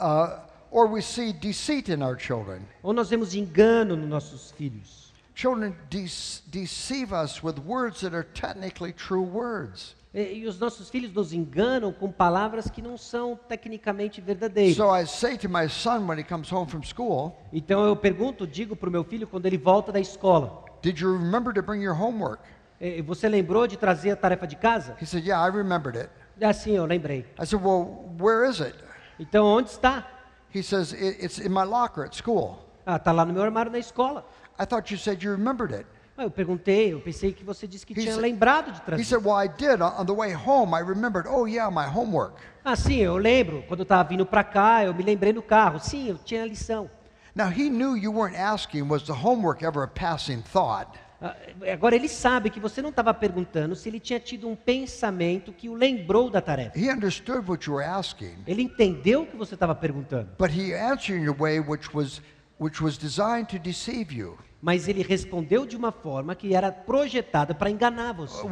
Uh, 0.00 0.40
or 0.70 0.88
we 0.90 1.00
see 1.00 1.32
deceit 1.32 1.88
in 1.90 2.02
our 2.02 2.18
children. 2.18 2.62
Ou 2.82 2.92
nós 2.92 3.08
vemos 3.08 3.34
engano 3.34 3.96
nos 3.96 4.08
nossos 4.08 4.50
filhos. 4.50 5.12
Children 5.34 5.76
de- 5.90 6.06
deceive 6.50 7.12
us 7.12 7.42
with 7.42 7.58
words 7.64 8.00
that 8.00 8.14
are 8.16 8.24
technically 8.34 8.92
true 8.92 9.22
words. 9.22 9.94
E, 10.16 10.38
e 10.38 10.46
os 10.46 10.58
nossos 10.58 10.88
filhos 10.88 11.12
nos 11.12 11.34
enganam 11.34 11.92
com 11.92 12.10
palavras 12.10 12.70
que 12.70 12.80
não 12.80 12.96
são 12.96 13.36
tecnicamente 13.36 14.18
verdadeiras. 14.18 14.74
So 14.76 14.90
I 14.96 15.06
say 15.06 15.36
to 15.36 15.48
my 15.48 15.68
son 15.68 16.06
when 16.08 16.18
he 16.18 16.24
comes 16.24 16.50
home 16.50 16.66
from 16.70 16.82
school, 16.82 17.36
Então 17.52 17.84
eu 17.84 17.94
pergunto, 17.94 18.46
digo 18.46 18.74
para 18.74 18.88
o 18.88 18.92
meu 18.92 19.04
filho 19.04 19.26
quando 19.26 19.44
ele 19.44 19.58
volta 19.58 19.92
da 19.92 20.00
escola: 20.00 20.64
Did 20.80 20.98
you 21.00 21.12
remember 21.12 21.52
to 21.52 21.62
bring 21.62 21.82
your 21.82 21.94
homework? 21.94 22.42
"Eh, 22.80 23.02
Você 23.02 23.28
lembrou 23.28 23.66
de 23.66 23.76
trazer 23.76 24.10
a 24.12 24.16
tarefa 24.16 24.46
de 24.46 24.56
casa? 24.56 24.96
He 25.00 25.04
said, 25.04 25.22
Yeah, 25.26 25.46
I 25.46 25.54
remembered 25.54 25.98
it. 25.98 26.10
Ah, 26.42 26.54
sim, 26.54 26.72
eu 26.72 26.86
lembrei. 26.86 27.26
I 27.38 27.44
said, 27.46 27.62
Well, 27.62 28.10
where 28.18 28.48
is 28.48 28.60
it? 28.60 28.74
Então 29.20 29.44
onde 29.46 29.68
está? 29.68 30.06
He 30.54 30.62
says, 30.62 30.92
"It- 30.94 31.22
It's 31.22 31.38
in 31.38 31.50
my 31.50 31.64
locker 31.64 32.04
at 32.04 32.14
school. 32.14 32.58
Ah, 32.86 32.96
está 32.96 33.12
lá 33.12 33.24
no 33.26 33.34
meu 33.34 33.42
armário 33.42 33.70
na 33.70 33.78
escola. 33.78 34.24
I 34.58 34.64
thought 34.64 34.90
you 34.90 34.98
said 34.98 35.22
you 35.22 35.32
remembered 35.32 35.74
it. 35.74 35.86
Ah, 36.18 36.24
eu 36.24 36.30
perguntei, 36.30 36.92
eu 36.94 37.00
pensei 37.00 37.30
que 37.32 37.44
você 37.44 37.66
disse 37.66 37.84
que 37.84 37.92
He 37.92 37.96
tinha 38.02 38.12
said- 38.14 38.22
lembrado 38.22 38.72
de 38.72 38.78
He 38.78 38.84
trazer. 38.84 39.04
said, 39.04 39.22
Well, 39.24 39.36
I 39.44 39.48
did. 39.48 39.82
On 39.82 39.92
on 40.00 40.06
the 40.06 40.12
way 40.14 40.32
home, 40.34 40.74
I 40.74 40.82
remembered, 40.82 41.28
Oh, 41.28 41.46
yeah, 41.46 41.70
my 41.70 41.86
homework. 41.86 42.36
Ah, 42.64 42.74
sim, 42.74 42.96
eu 42.96 43.16
lembro. 43.18 43.62
Quando 43.68 43.80
eu 43.80 43.84
estava 43.84 44.08
vindo 44.08 44.24
para 44.24 44.42
cá, 44.42 44.84
eu 44.84 44.94
me 44.94 45.02
lembrei 45.02 45.32
no 45.32 45.42
carro. 45.42 45.78
Sim, 45.78 46.08
eu 46.08 46.18
tinha 46.18 46.42
a 46.42 46.46
lição. 46.46 46.90
Now, 47.34 47.48
he 47.50 47.68
knew 47.68 47.96
you 47.96 48.10
weren't 48.12 48.36
asking, 48.38 48.82
Was 48.88 49.02
the 49.02 49.12
homework 49.12 49.62
ever 49.64 49.82
a 49.82 49.86
passing 49.88 50.40
thought? 50.42 50.90
Ah, 51.20 51.34
Agora 51.72 51.94
ele 51.94 52.08
sabe 52.08 52.48
que 52.50 52.58
você 52.60 52.80
não 52.82 52.90
estava 52.90 53.12
perguntando 53.12 53.74
se 53.76 53.88
ele 53.88 54.00
tinha 54.00 54.18
tido 54.20 54.48
um 54.48 54.56
pensamento 54.56 55.52
que 55.52 55.68
o 55.68 55.74
lembrou 55.74 56.30
da 56.30 56.40
tarefa. 56.40 56.78
He 56.78 56.90
understood 56.90 57.46
what 57.48 57.66
you 57.68 57.74
were 57.76 57.84
asking, 57.86 58.36
Ele 58.46 58.62
entendeu 58.62 59.22
o 59.22 59.26
que 59.26 59.36
você 59.36 59.54
estava 59.54 59.74
perguntando, 59.74 60.30
but 60.38 60.50
he 60.50 60.74
answered 60.74 61.22
in 61.22 61.28
a 61.28 61.32
way 61.32 61.58
which 61.60 61.94
was, 61.94 62.20
which 62.58 62.82
was 62.82 62.96
designed 62.98 63.46
to 63.50 63.58
deceive 63.58 64.14
you. 64.14 64.38
Mas 64.66 64.88
ele 64.88 65.00
respondeu 65.00 65.64
de 65.64 65.76
uma 65.76 65.92
forma 65.92 66.34
que 66.34 66.52
era 66.52 66.72
projetada 66.72 67.54
para 67.54 67.70
enganar 67.70 68.12
você. 68.12 68.44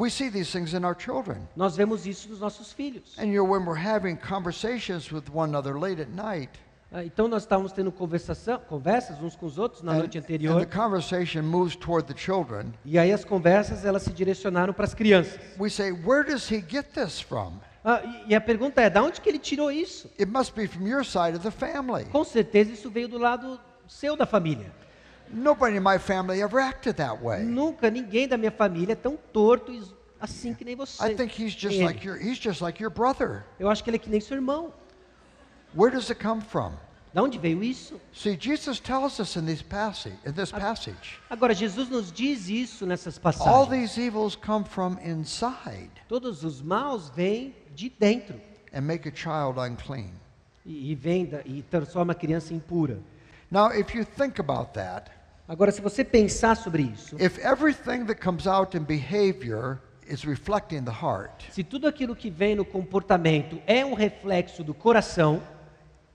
Nós 1.57 1.77
vemos 1.77 2.07
isso 2.07 2.29
nos 2.29 2.39
nossos 2.39 2.73
filhos. 2.73 3.19
And 3.19 3.25
you 3.25 3.43
know, 3.45 3.53
when 3.53 3.67
we're 3.67 3.77
having 3.85 4.15
conversations 4.17 5.11
with 5.11 5.25
one 5.35 5.51
another 5.53 5.77
late 5.77 6.01
at 6.01 6.09
night, 6.11 6.51
Ah, 6.93 7.05
Então 7.05 7.27
nós 7.27 7.43
estávamos 7.43 7.73
tendo 7.73 7.91
conversação, 7.91 8.61
conversas 8.69 9.21
uns 9.21 9.35
com 9.35 9.45
os 9.47 9.59
outros 9.59 9.83
na 9.83 9.95
and, 9.95 9.99
noite 9.99 10.17
anterior, 10.17 10.65
conversation 10.67 11.43
moves 11.43 11.75
toward 11.75 12.07
the 12.07 12.17
children, 12.17 12.73
e 12.85 12.97
aí 12.97 13.11
as 13.13 13.25
conversas 13.25 13.85
elas 13.85 14.05
se 14.05 14.13
direcionaram 14.13 14.73
para 14.73 14.85
as 14.85 14.95
crianças. 14.95 15.37
we 15.59 15.69
say, 15.69 15.91
Where 15.91 16.23
does 16.25 16.49
he 16.49 16.61
get 16.65 16.93
this 16.95 17.19
from? 17.21 17.55
Ah, 17.85 18.01
e- 18.05 18.31
e 18.31 18.35
a 18.37 18.41
pergunta 18.41 18.81
é, 18.81 18.89
da 18.89 19.03
onde 19.03 19.21
que 19.21 19.29
ele 19.29 19.41
tirou 19.41 19.73
isso? 19.73 20.09
It 20.21 20.27
must 20.27 20.53
be 20.55 20.69
from 20.69 20.87
your 20.87 21.05
side 21.05 21.37
of 21.37 21.41
the 21.41 21.51
family. 21.51 22.05
Com 22.05 22.23
certeza 22.23 22.71
isso 22.71 22.89
veio 22.89 23.09
do 23.09 23.19
lado 23.19 23.59
seu 23.89 24.17
da 24.17 24.25
família. 24.25 24.71
Nobody 25.31 25.77
in 25.77 25.83
my 25.83 25.99
family 25.99 26.41
ever 26.43 26.61
acted 26.61 26.97
that 26.97 27.23
way. 27.23 27.43
Nunca 27.43 27.91
ninguém 27.91 28.29
da 28.29 28.37
minha 28.37 28.51
família 28.53 28.93
é 28.93 28.97
tão 28.97 29.17
torto 29.33 29.73
assim 30.21 30.55
que 30.55 30.65
nem 30.65 30.77
você. 30.77 31.03
I 31.05 31.15
think 31.15 31.33
he's 31.43 31.53
just 31.53 31.77
ele. 31.77 31.85
like 31.85 32.07
your 32.07 32.17
he's 32.17 32.39
just 32.39 32.61
like 32.61 32.81
your 32.83 32.91
brother. 32.91 33.45
Eu 33.59 33.69
acho 33.69 33.83
que 33.83 33.91
ele 33.91 33.97
é 33.97 33.99
que 33.99 34.11
nem 34.11 34.21
seu 34.21 34.37
irmão. 34.37 34.73
Where 35.75 35.91
does 35.95 36.09
it 36.11 36.23
come 36.23 36.41
from? 36.41 36.73
Da 37.13 37.23
onde 37.23 37.39
veio 37.39 37.63
isso? 37.63 38.01
See, 38.13 38.37
Jesus 38.37 38.81
tells 38.81 39.21
us 39.21 39.37
in 39.37 39.47
this 39.47 39.63
passage, 39.63 40.17
in 40.27 40.33
this 40.33 40.51
passage, 40.51 41.21
Agora 41.31 41.55
Jesus 41.55 41.89
nos 41.89 42.11
diz 42.13 42.49
isso 42.49 42.85
nessas 42.87 43.17
all 43.19 43.23
passagens. 43.23 43.69
these 43.71 44.01
evils 44.01 44.35
come 44.37 44.65
from 44.65 44.99
inside 45.01 45.91
Todos 46.09 46.43
os 46.43 46.61
maus 46.61 47.09
vêm 47.11 47.55
de 47.73 47.89
dentro 47.89 48.41
and 48.73 48.81
make 48.83 49.09
a 49.09 49.13
child 49.15 49.61
unclean. 49.61 50.11
e, 50.67 50.91
e 50.91 50.95
vêm 50.97 51.25
da, 51.27 51.41
e 51.45 51.63
transforma 51.63 52.13
a 52.13 52.17
criança 52.17 52.53
impura. 52.53 52.99
Now, 53.55 53.71
if 53.71 53.95
you 53.95 54.05
think 54.05 54.41
about 54.41 54.73
that, 54.75 55.13
Agora, 55.47 55.71
se 55.71 55.81
você 55.81 56.03
pensar 56.03 56.57
sobre 56.57 56.83
isso, 56.83 57.15
if 57.21 57.39
everything 57.39 58.05
that 58.07 58.21
comes 58.21 58.49
out 58.49 58.77
in 58.77 58.83
behavior 58.83 59.79
is 60.09 60.25
reflecting 60.25 60.83
the 60.83 60.91
heart, 60.91 61.45
se 61.53 61.63
tudo 61.63 61.87
aquilo 61.87 62.17
que 62.17 62.29
vem 62.31 62.57
no 62.57 62.65
comportamento 62.65 63.63
é 63.65 63.85
um 63.85 63.95
reflexo 63.95 64.65
do 64.65 64.75
coração, 64.75 65.41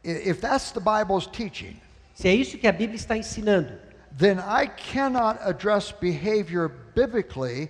if 0.04 0.42
that's 0.42 0.72
the 0.74 0.82
Bible's 0.82 1.28
teaching, 1.28 1.80
se 2.14 2.28
é 2.28 2.34
isso 2.34 2.58
que 2.58 2.68
a 2.68 2.74
Bíblia 2.74 2.98
está 2.98 3.16
ensinando, 3.16 3.72
then 4.18 4.38
I 4.40 4.68
cannot 4.68 5.40
address 5.42 5.94
behavior 5.94 6.70
biblically 6.94 7.70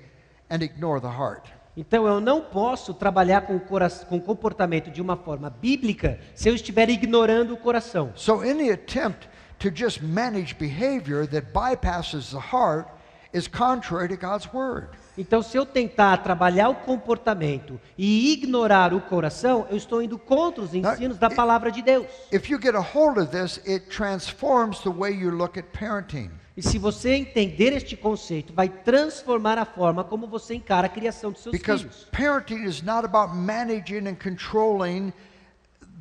and 0.50 0.64
ignore 0.64 1.00
the 1.00 1.12
heart. 1.12 1.48
então 1.78 2.08
eu 2.08 2.20
não 2.20 2.42
posso 2.42 2.92
trabalhar 2.92 3.42
com 3.42 3.56
o, 3.56 3.60
cora- 3.60 3.90
com 4.08 4.20
comportamento 4.20 4.90
de 4.90 5.00
uma 5.00 5.16
forma 5.16 5.48
bíblica 5.52 6.20
se 6.34 6.50
eu 6.50 6.56
estiver 6.56 6.90
ignorando 6.90 7.54
o 7.54 7.58
coração. 7.58 8.12
So, 8.16 8.42
any 8.42 8.72
attempt 8.72 9.30
to 9.60 9.70
just 9.70 10.02
manage 10.02 10.58
behavior 10.58 11.28
that 11.28 11.54
bypasses 11.54 12.32
the 12.32 12.40
heart 12.40 12.88
is 13.32 13.48
contrary 13.48 14.08
to 14.08 14.16
God's 14.18 14.52
word. 14.54 14.90
Então, 15.18 15.44
se 15.44 15.58
eu 15.58 15.66
tentar 15.66 16.18
trabalhar 16.18 16.70
o 16.70 16.76
comportamento 16.76 17.80
e 17.98 18.32
ignorar 18.32 18.94
o 18.94 19.02
coração, 19.02 19.68
eu 19.70 19.76
estou 19.78 20.02
indo 20.02 20.18
contra 20.18 20.64
os 20.64 20.74
ensinos 20.74 21.18
da 21.18 21.30
palavra 21.30 21.72
de 21.72 21.82
Deus. 21.82 22.08
If 22.32 22.50
you 22.50 22.60
get 22.60 22.74
a 22.74 22.80
hold 22.80 23.18
of 23.18 23.28
this, 23.28 23.60
it 23.68 23.88
transforms 23.90 24.80
the 24.80 24.90
way 24.90 25.14
you 25.14 25.30
look 25.30 25.60
at 25.60 25.66
parenting. 25.78 26.32
E 26.56 26.62
se 26.62 26.78
você 26.78 27.14
entender 27.16 27.72
este 27.74 27.96
conceito, 27.96 28.52
vai 28.54 28.68
transformar 28.68 29.58
a 29.58 29.66
forma 29.66 30.04
como 30.04 30.28
você 30.28 30.56
encara 30.56 30.88
a 30.88 30.90
criação 30.90 31.32
dos 31.32 31.42
seus 31.44 31.52
Because 31.54 31.84
filhos. 31.84 32.08
parenting 32.12 32.64
is 32.66 32.82
not 32.82 33.06
about 33.06 33.36
managing 33.36 34.08
and 34.08 34.16
controlling 34.16 35.14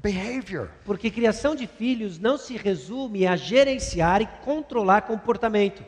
behavior. 0.02 0.70
Porque 0.84 1.10
criação 1.10 1.54
de 1.54 1.66
filhos 1.66 2.18
não 2.18 2.38
se 2.38 2.56
resume 2.56 3.26
a 3.26 3.36
gerenciar 3.36 4.22
e 4.22 4.26
controlar 4.44 5.02
comportamento. 5.02 5.82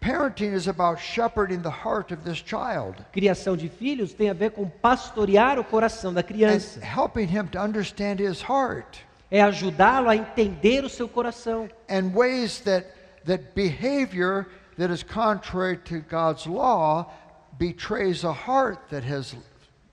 Parenting 0.00 0.52
is 0.54 0.68
about 0.68 1.00
shepherding 1.00 1.60
the 1.60 1.68
heart 1.70 2.12
of 2.12 2.22
this 2.22 2.38
child 2.38 3.04
Criação 3.12 3.56
de 3.56 3.68
filhos 3.68 4.12
tem 4.14 4.30
a 4.30 4.32
ver 4.32 4.52
com 4.52 4.68
pastorear 4.68 5.58
o 5.58 5.64
coração 5.64 6.14
da 6.14 6.20
and 6.20 6.24
criança. 6.24 6.80
helping 6.80 7.26
him 7.26 7.48
to 7.48 7.58
understand 7.58 8.20
his 8.22 8.40
heart 8.40 9.00
É 9.28 9.42
ajudá-lo 9.42 10.08
a 10.08 10.14
entender 10.16 10.84
o 10.84 10.88
seu 10.88 11.08
coração. 11.08 11.68
and 11.90 12.12
ways 12.14 12.60
that 12.60 12.86
that 13.26 13.42
behavior 13.56 14.46
that 14.78 14.92
is 14.94 15.02
contrary 15.02 15.76
to 15.78 15.98
God's 16.08 16.46
law 16.46 17.12
betrays 17.58 18.22
a 18.24 18.32
heart 18.32 18.78
that 18.90 19.04
has 19.04 19.34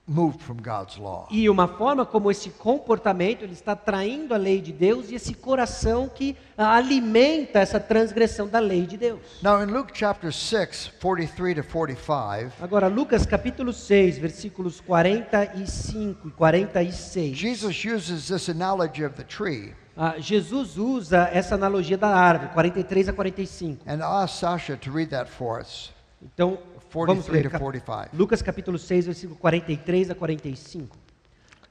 moved 0.06 0.40
from 0.40 0.56
God's 0.56 0.96
law. 0.96 1.26
E 1.30 1.48
uma 1.48 1.66
forma 1.66 2.06
como 2.06 2.30
esse 2.30 2.50
comportamento 2.50 3.42
ele 3.42 3.52
está 3.52 3.74
traindo 3.74 4.32
a 4.32 4.36
lei 4.36 4.60
de 4.60 4.72
Deus 4.72 5.10
e 5.10 5.16
esse 5.16 5.34
coração 5.34 6.08
que 6.08 6.36
ah, 6.56 6.76
alimenta 6.76 7.58
essa 7.58 7.80
transgressão 7.80 8.46
da 8.46 8.60
lei 8.60 8.86
de 8.86 8.96
Deus. 8.96 9.20
Now 9.42 9.62
in 9.62 9.66
Luke 9.66 9.92
chapter 9.92 10.32
6, 10.32 10.92
43 11.00 11.56
to 11.56 11.62
45, 11.64 12.52
Agora, 12.62 12.86
Lucas 12.86 13.26
capítulo 13.26 13.72
6, 13.72 14.18
versículos 14.18 14.80
45 14.80 16.28
e 16.28 16.30
46. 16.30 17.36
Jesus 17.36 17.84
uses 17.84 18.28
this 18.28 18.48
analogy 18.48 19.04
of 19.04 19.16
the 19.16 19.24
tree. 19.24 19.74
Ah, 19.96 20.16
Jesus 20.18 20.76
usa 20.76 21.28
essa 21.32 21.54
analogia 21.54 21.96
da 21.96 22.08
árvore, 22.08 22.52
43 22.52 23.08
a 23.08 23.12
45. 23.14 23.78
And 23.86 24.00
I 24.00 24.22
asked 24.22 24.38
Sasha 24.38 24.76
to 24.76 24.90
read 24.90 25.10
that 25.10 25.30
for 25.30 25.58
us. 25.58 25.95
Então, 26.22 26.58
vamos 26.92 27.26
43 27.26 27.32
ler. 27.32 27.42
to 27.44 27.50
cap- 27.50 27.62
45. 27.62 28.16
Lucas 28.16 28.42
capítulo 28.42 28.78
6, 28.78 29.06
versículo 29.06 29.38
43 29.38 30.10
a 30.10 30.14
45. 30.14 30.96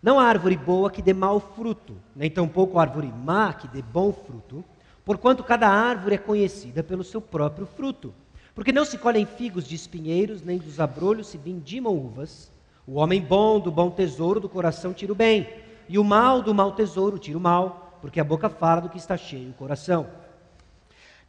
Não 0.02 0.20
há 0.20 0.26
árvore 0.26 0.56
boa 0.56 0.92
que 0.92 1.02
dê 1.02 1.14
mau 1.14 1.40
fruto, 1.40 1.96
nem 2.16 2.30
tampouco 2.30 2.78
árvore 2.78 3.08
má 3.12 3.54
que 3.54 3.68
dê 3.68 3.82
bom 3.82 4.14
fruto, 4.14 4.64
porquanto 5.04 5.44
cada 5.44 5.68
árvore 5.68 6.16
é 6.16 6.18
conhecida 6.20 6.84
pelo 6.84 7.04
seu 7.04 7.20
próprio 7.20 7.66
fruto. 7.66 8.14
Porque 8.54 8.72
não 8.72 8.86
se 8.86 8.98
colhem 8.98 9.26
figos 9.26 9.68
de 9.68 9.76
espinheiros, 9.76 10.42
nem 10.42 10.58
dos 10.58 10.80
abrolhos 10.80 11.28
se 11.28 11.38
vindimam 11.38 11.94
uvas. 11.94 12.52
O 12.88 12.96
homem 13.00 13.20
bom 13.22 13.60
do 13.60 13.72
bom 13.72 13.90
tesouro 13.90 14.40
do 14.40 14.48
coração 14.48 14.94
tira 14.94 15.12
o 15.12 15.16
bem, 15.16 15.50
e 15.90 15.98
o 15.98 16.04
mal 16.04 16.42
do 16.42 16.54
mau 16.54 16.72
tesouro 16.74 17.18
tira 17.18 17.38
o 17.38 17.42
mal, 17.42 17.98
porque 18.00 18.20
a 18.20 18.24
boca 18.24 18.48
fala 18.48 18.82
do 18.82 18.90
que 18.90 18.98
está 18.98 19.18
cheio 19.18 19.50
o 19.50 19.54
coração. 19.54 20.08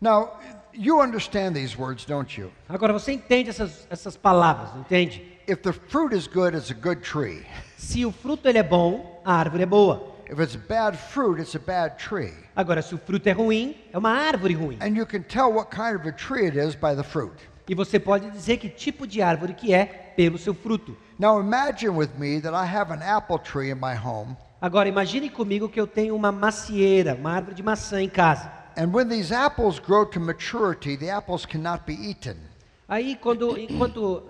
Now, 0.01 0.39
you 0.77 1.01
understand 1.01 1.55
these 1.55 1.77
words, 1.77 2.05
don't 2.05 2.39
you? 2.39 2.51
Agora 2.69 2.93
você 2.93 3.13
entende 3.13 3.51
essas, 3.51 3.87
essas 3.91 4.17
palavras, 4.17 4.71
entende? 4.77 5.23
If 5.49 5.63
the 5.63 5.73
fruit 5.73 6.15
is 6.15 6.27
good, 6.27 6.57
it's 6.57 6.71
a 6.71 6.75
good 6.75 7.03
tree. 7.03 7.45
Se 7.77 8.05
o 8.05 8.13
fruto 8.13 8.49
ele 8.49 8.59
é 8.59 8.63
bom, 8.63 9.21
a 9.25 9.35
árvore 9.35 9.63
é 9.63 9.67
boa. 9.67 10.15
If 10.29 10.41
it's 10.41 10.57
bad 10.57 10.97
fruit, 10.97 11.41
it's 11.41 11.55
a 11.55 11.59
bad 11.61 11.97
tree. 11.97 12.35
Agora, 12.55 12.83
se 12.83 12.95
o 12.95 12.99
fruto 12.99 13.29
é 13.29 13.33
ruim, 13.33 13.77
é 13.93 13.99
uma 13.99 14.11
árvore 14.11 14.55
ruim. 14.55 14.79
And 14.81 14.97
you 14.97 15.07
can 15.07 15.23
tell 15.23 15.53
what 15.53 15.71
kind 15.71 15.95
of 15.95 16.09
a 16.09 16.13
tree 16.13 16.47
it 16.47 16.59
is 16.59 16.75
by 16.75 16.97
the 16.97 17.05
fruit. 17.05 17.35
E 17.69 17.75
você 17.75 17.99
pode 17.99 18.31
dizer 18.31 18.57
que 18.59 18.69
tipo 18.69 19.07
de 19.07 19.23
árvore 19.23 19.55
que 19.55 19.73
é 19.73 19.85
pelo 20.17 20.37
seu 20.37 20.55
fruto. 20.55 20.97
Now 21.19 21.41
imagine 21.41 21.91
with 21.91 22.11
me 22.19 22.41
that 22.41 22.55
I 22.55 22.67
have 22.67 22.93
an 22.93 23.03
apple 23.03 23.39
tree 23.39 23.71
in 23.71 23.77
my 23.77 23.95
home, 23.97 24.37
Agora, 24.59 24.89
imagine 24.89 25.29
comigo 25.29 25.69
que 25.69 25.79
eu 25.79 25.87
tenho 25.87 26.17
uma 26.17 26.33
macieira, 26.33 27.15
uma 27.15 27.31
árvore 27.31 27.55
de 27.55 27.63
maçã 27.63 28.03
em 28.03 28.09
casa. 28.09 28.51
And 28.77 28.93
when 28.93 29.09
these 29.09 29.33
apples 29.33 29.79
grow 29.81 30.05
to 30.05 30.21
maturity, 30.21 30.97
the 30.97 31.09
apples 31.11 31.47
cannot 31.47 31.87
be 31.87 31.95
eaten. 31.95 32.37
Aí, 32.89 33.17
quando, 33.21 33.57
enquanto... 33.59 34.23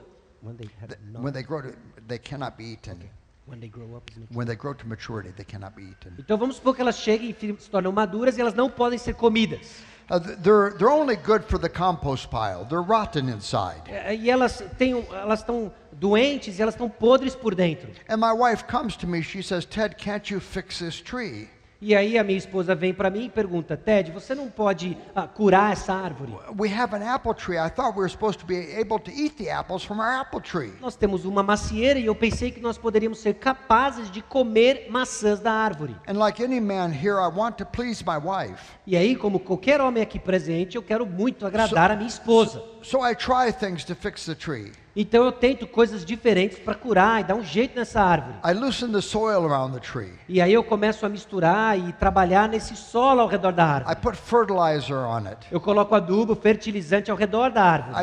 When 0.43 0.57
they, 0.57 0.69
have 0.81 0.97
not- 1.13 1.23
When 1.23 1.33
they 1.33 1.43
grow 1.43 1.63
to, 1.63 1.75
they 2.07 2.19
cannot 2.19 2.57
be 2.57 2.65
eaten. 2.73 2.99
when 3.47 3.61
they 3.61 3.69
grow 3.69 3.97
up? 3.97 4.11
When 4.33 4.47
they 4.47 4.57
grow 4.57 4.75
to 4.75 4.87
maturity, 4.89 5.31
they 5.37 5.45
cannot 5.45 5.75
be 5.77 5.83
eaten. 5.85 6.15
Então 6.19 6.37
vamos 6.37 6.57
supor 6.57 6.75
que 6.75 6.83
elas 6.83 6.97
cheguem 6.99 7.31
e 7.31 7.57
se 7.61 7.71
tornam 7.71 7.93
maduras 7.93 8.37
e 8.37 8.41
elas 8.41 8.55
não 8.55 8.69
podem 8.71 8.99
ser 8.99 9.15
comidas. 9.15 9.83
Uh, 10.11 10.21
th- 10.21 10.37
they're, 10.39 10.71
they're 10.79 10.89
only 10.93 11.17
good 11.17 11.45
for 11.45 11.59
the 11.59 11.69
compost 11.69 12.29
pile. 12.31 12.65
They're 12.69 12.81
rotten 12.83 13.29
inside. 13.29 13.83
É, 13.89 14.15
E 14.15 14.31
elas 14.31 14.63
têm, 14.79 15.05
elas 15.13 15.41
estão 15.41 15.73
doentes 15.93 16.59
e 16.59 16.63
elas 16.63 16.75
estão 16.75 16.89
podres 16.89 17.35
por 17.37 17.55
dentro. 17.55 17.89
And 18.09 18.19
my 18.19 18.33
wife 18.33 18.65
comes 18.67 18.97
to 18.99 19.07
me, 19.07 19.23
she 19.23 19.43
says, 19.43 19.65
Ted, 19.65 19.97
can't 19.97 20.29
you 20.33 20.41
fix 20.41 20.79
this 20.79 21.01
tree? 21.01 21.49
E 21.81 21.95
aí 21.95 22.19
a 22.19 22.25
minha 22.25 22.39
esposa 22.39 22.75
vem 22.75 22.95
para 22.95 23.11
mim 23.11 23.27
e 23.27 23.29
pergunta, 23.29 23.77
Ted, 23.77 24.11
você 24.11 24.35
não 24.35 24.49
pode 24.49 24.97
ah, 25.15 25.27
curar 25.27 25.73
essa 25.73 25.93
árvore? 25.93 26.33
We 26.59 26.73
have 26.73 26.95
an 26.95 27.03
apple 27.03 27.35
tree. 27.35 27.59
I 27.59 27.69
thought 27.69 27.95
we 27.95 28.01
were 28.01 28.09
supposed 28.09 28.41
to 28.41 28.47
be 28.47 28.57
able 28.79 28.99
to 28.99 29.11
eat 29.11 29.37
the 29.37 29.51
apples 29.51 29.85
from 29.85 30.01
our 30.01 30.21
apple 30.21 30.41
tree. 30.41 30.73
Nós 30.81 30.97
temos 30.97 31.27
uma 31.27 31.43
macieira 31.43 31.99
e 31.99 32.07
eu 32.07 32.15
pensei 32.15 32.51
que 32.51 32.61
nós 32.61 32.79
poderíamos 32.79 33.19
ser 33.19 33.35
capazes 33.35 34.11
de 34.11 34.23
comer 34.23 34.87
maçãs 34.91 35.39
da 35.39 35.53
árvore. 35.53 35.95
And 36.09 36.15
like 36.15 36.43
any 36.43 36.61
man 36.61 36.89
here, 36.89 37.19
I 37.21 37.29
want 37.29 37.57
to 37.59 37.67
please 37.67 38.03
my 38.03 38.17
wife. 38.17 38.63
E 38.87 38.97
aí, 38.97 39.15
como 39.15 39.39
qualquer 39.39 39.81
homem 39.81 40.03
aqui 40.03 40.19
presente, 40.19 40.77
eu 40.77 40.83
quero 40.83 41.05
muito 41.05 41.47
agradar 41.47 41.91
a 41.91 41.97
minha 41.97 42.09
esposa. 42.09 42.63
So 42.83 43.07
I 43.07 43.15
try 43.15 43.53
things 43.53 43.85
to 43.85 43.95
fix 43.95 44.25
the 44.25 44.35
tree. 44.35 44.73
Então 44.99 45.25
eu 45.27 45.31
tento 45.31 45.67
coisas 45.67 46.07
diferentes 46.07 46.59
para 46.59 46.75
curar 46.75 47.21
e 47.21 47.25
dar 47.25 47.35
um 47.35 47.45
jeito 47.45 47.77
nessa 47.79 48.01
árvore. 48.01 48.37
I 48.43 48.55
loosen 48.55 48.91
the 48.91 49.03
soil 49.03 49.45
around 49.45 49.75
the 49.75 49.81
tree. 49.81 50.13
E 50.27 50.41
aí 50.41 50.55
eu 50.55 50.65
começo 50.65 51.05
a 51.05 51.09
misturar 51.11 51.79
e 51.79 51.93
trabalhar 51.93 52.49
nesse 52.49 52.75
solo 52.75 53.21
ao 53.21 53.29
redor 53.29 53.53
da 53.53 53.63
I 53.63 53.67
árvore. 53.67 53.97
put 53.97 54.17
fertilizer 54.17 54.97
on 54.97 55.27
it. 55.27 55.37
Eu 55.51 55.61
coloco 55.61 55.95
adubo, 55.95 56.35
fertilizante 56.35 57.11
ao 57.11 57.17
redor 57.17 57.51
da 57.51 57.63
árvore. 57.63 57.95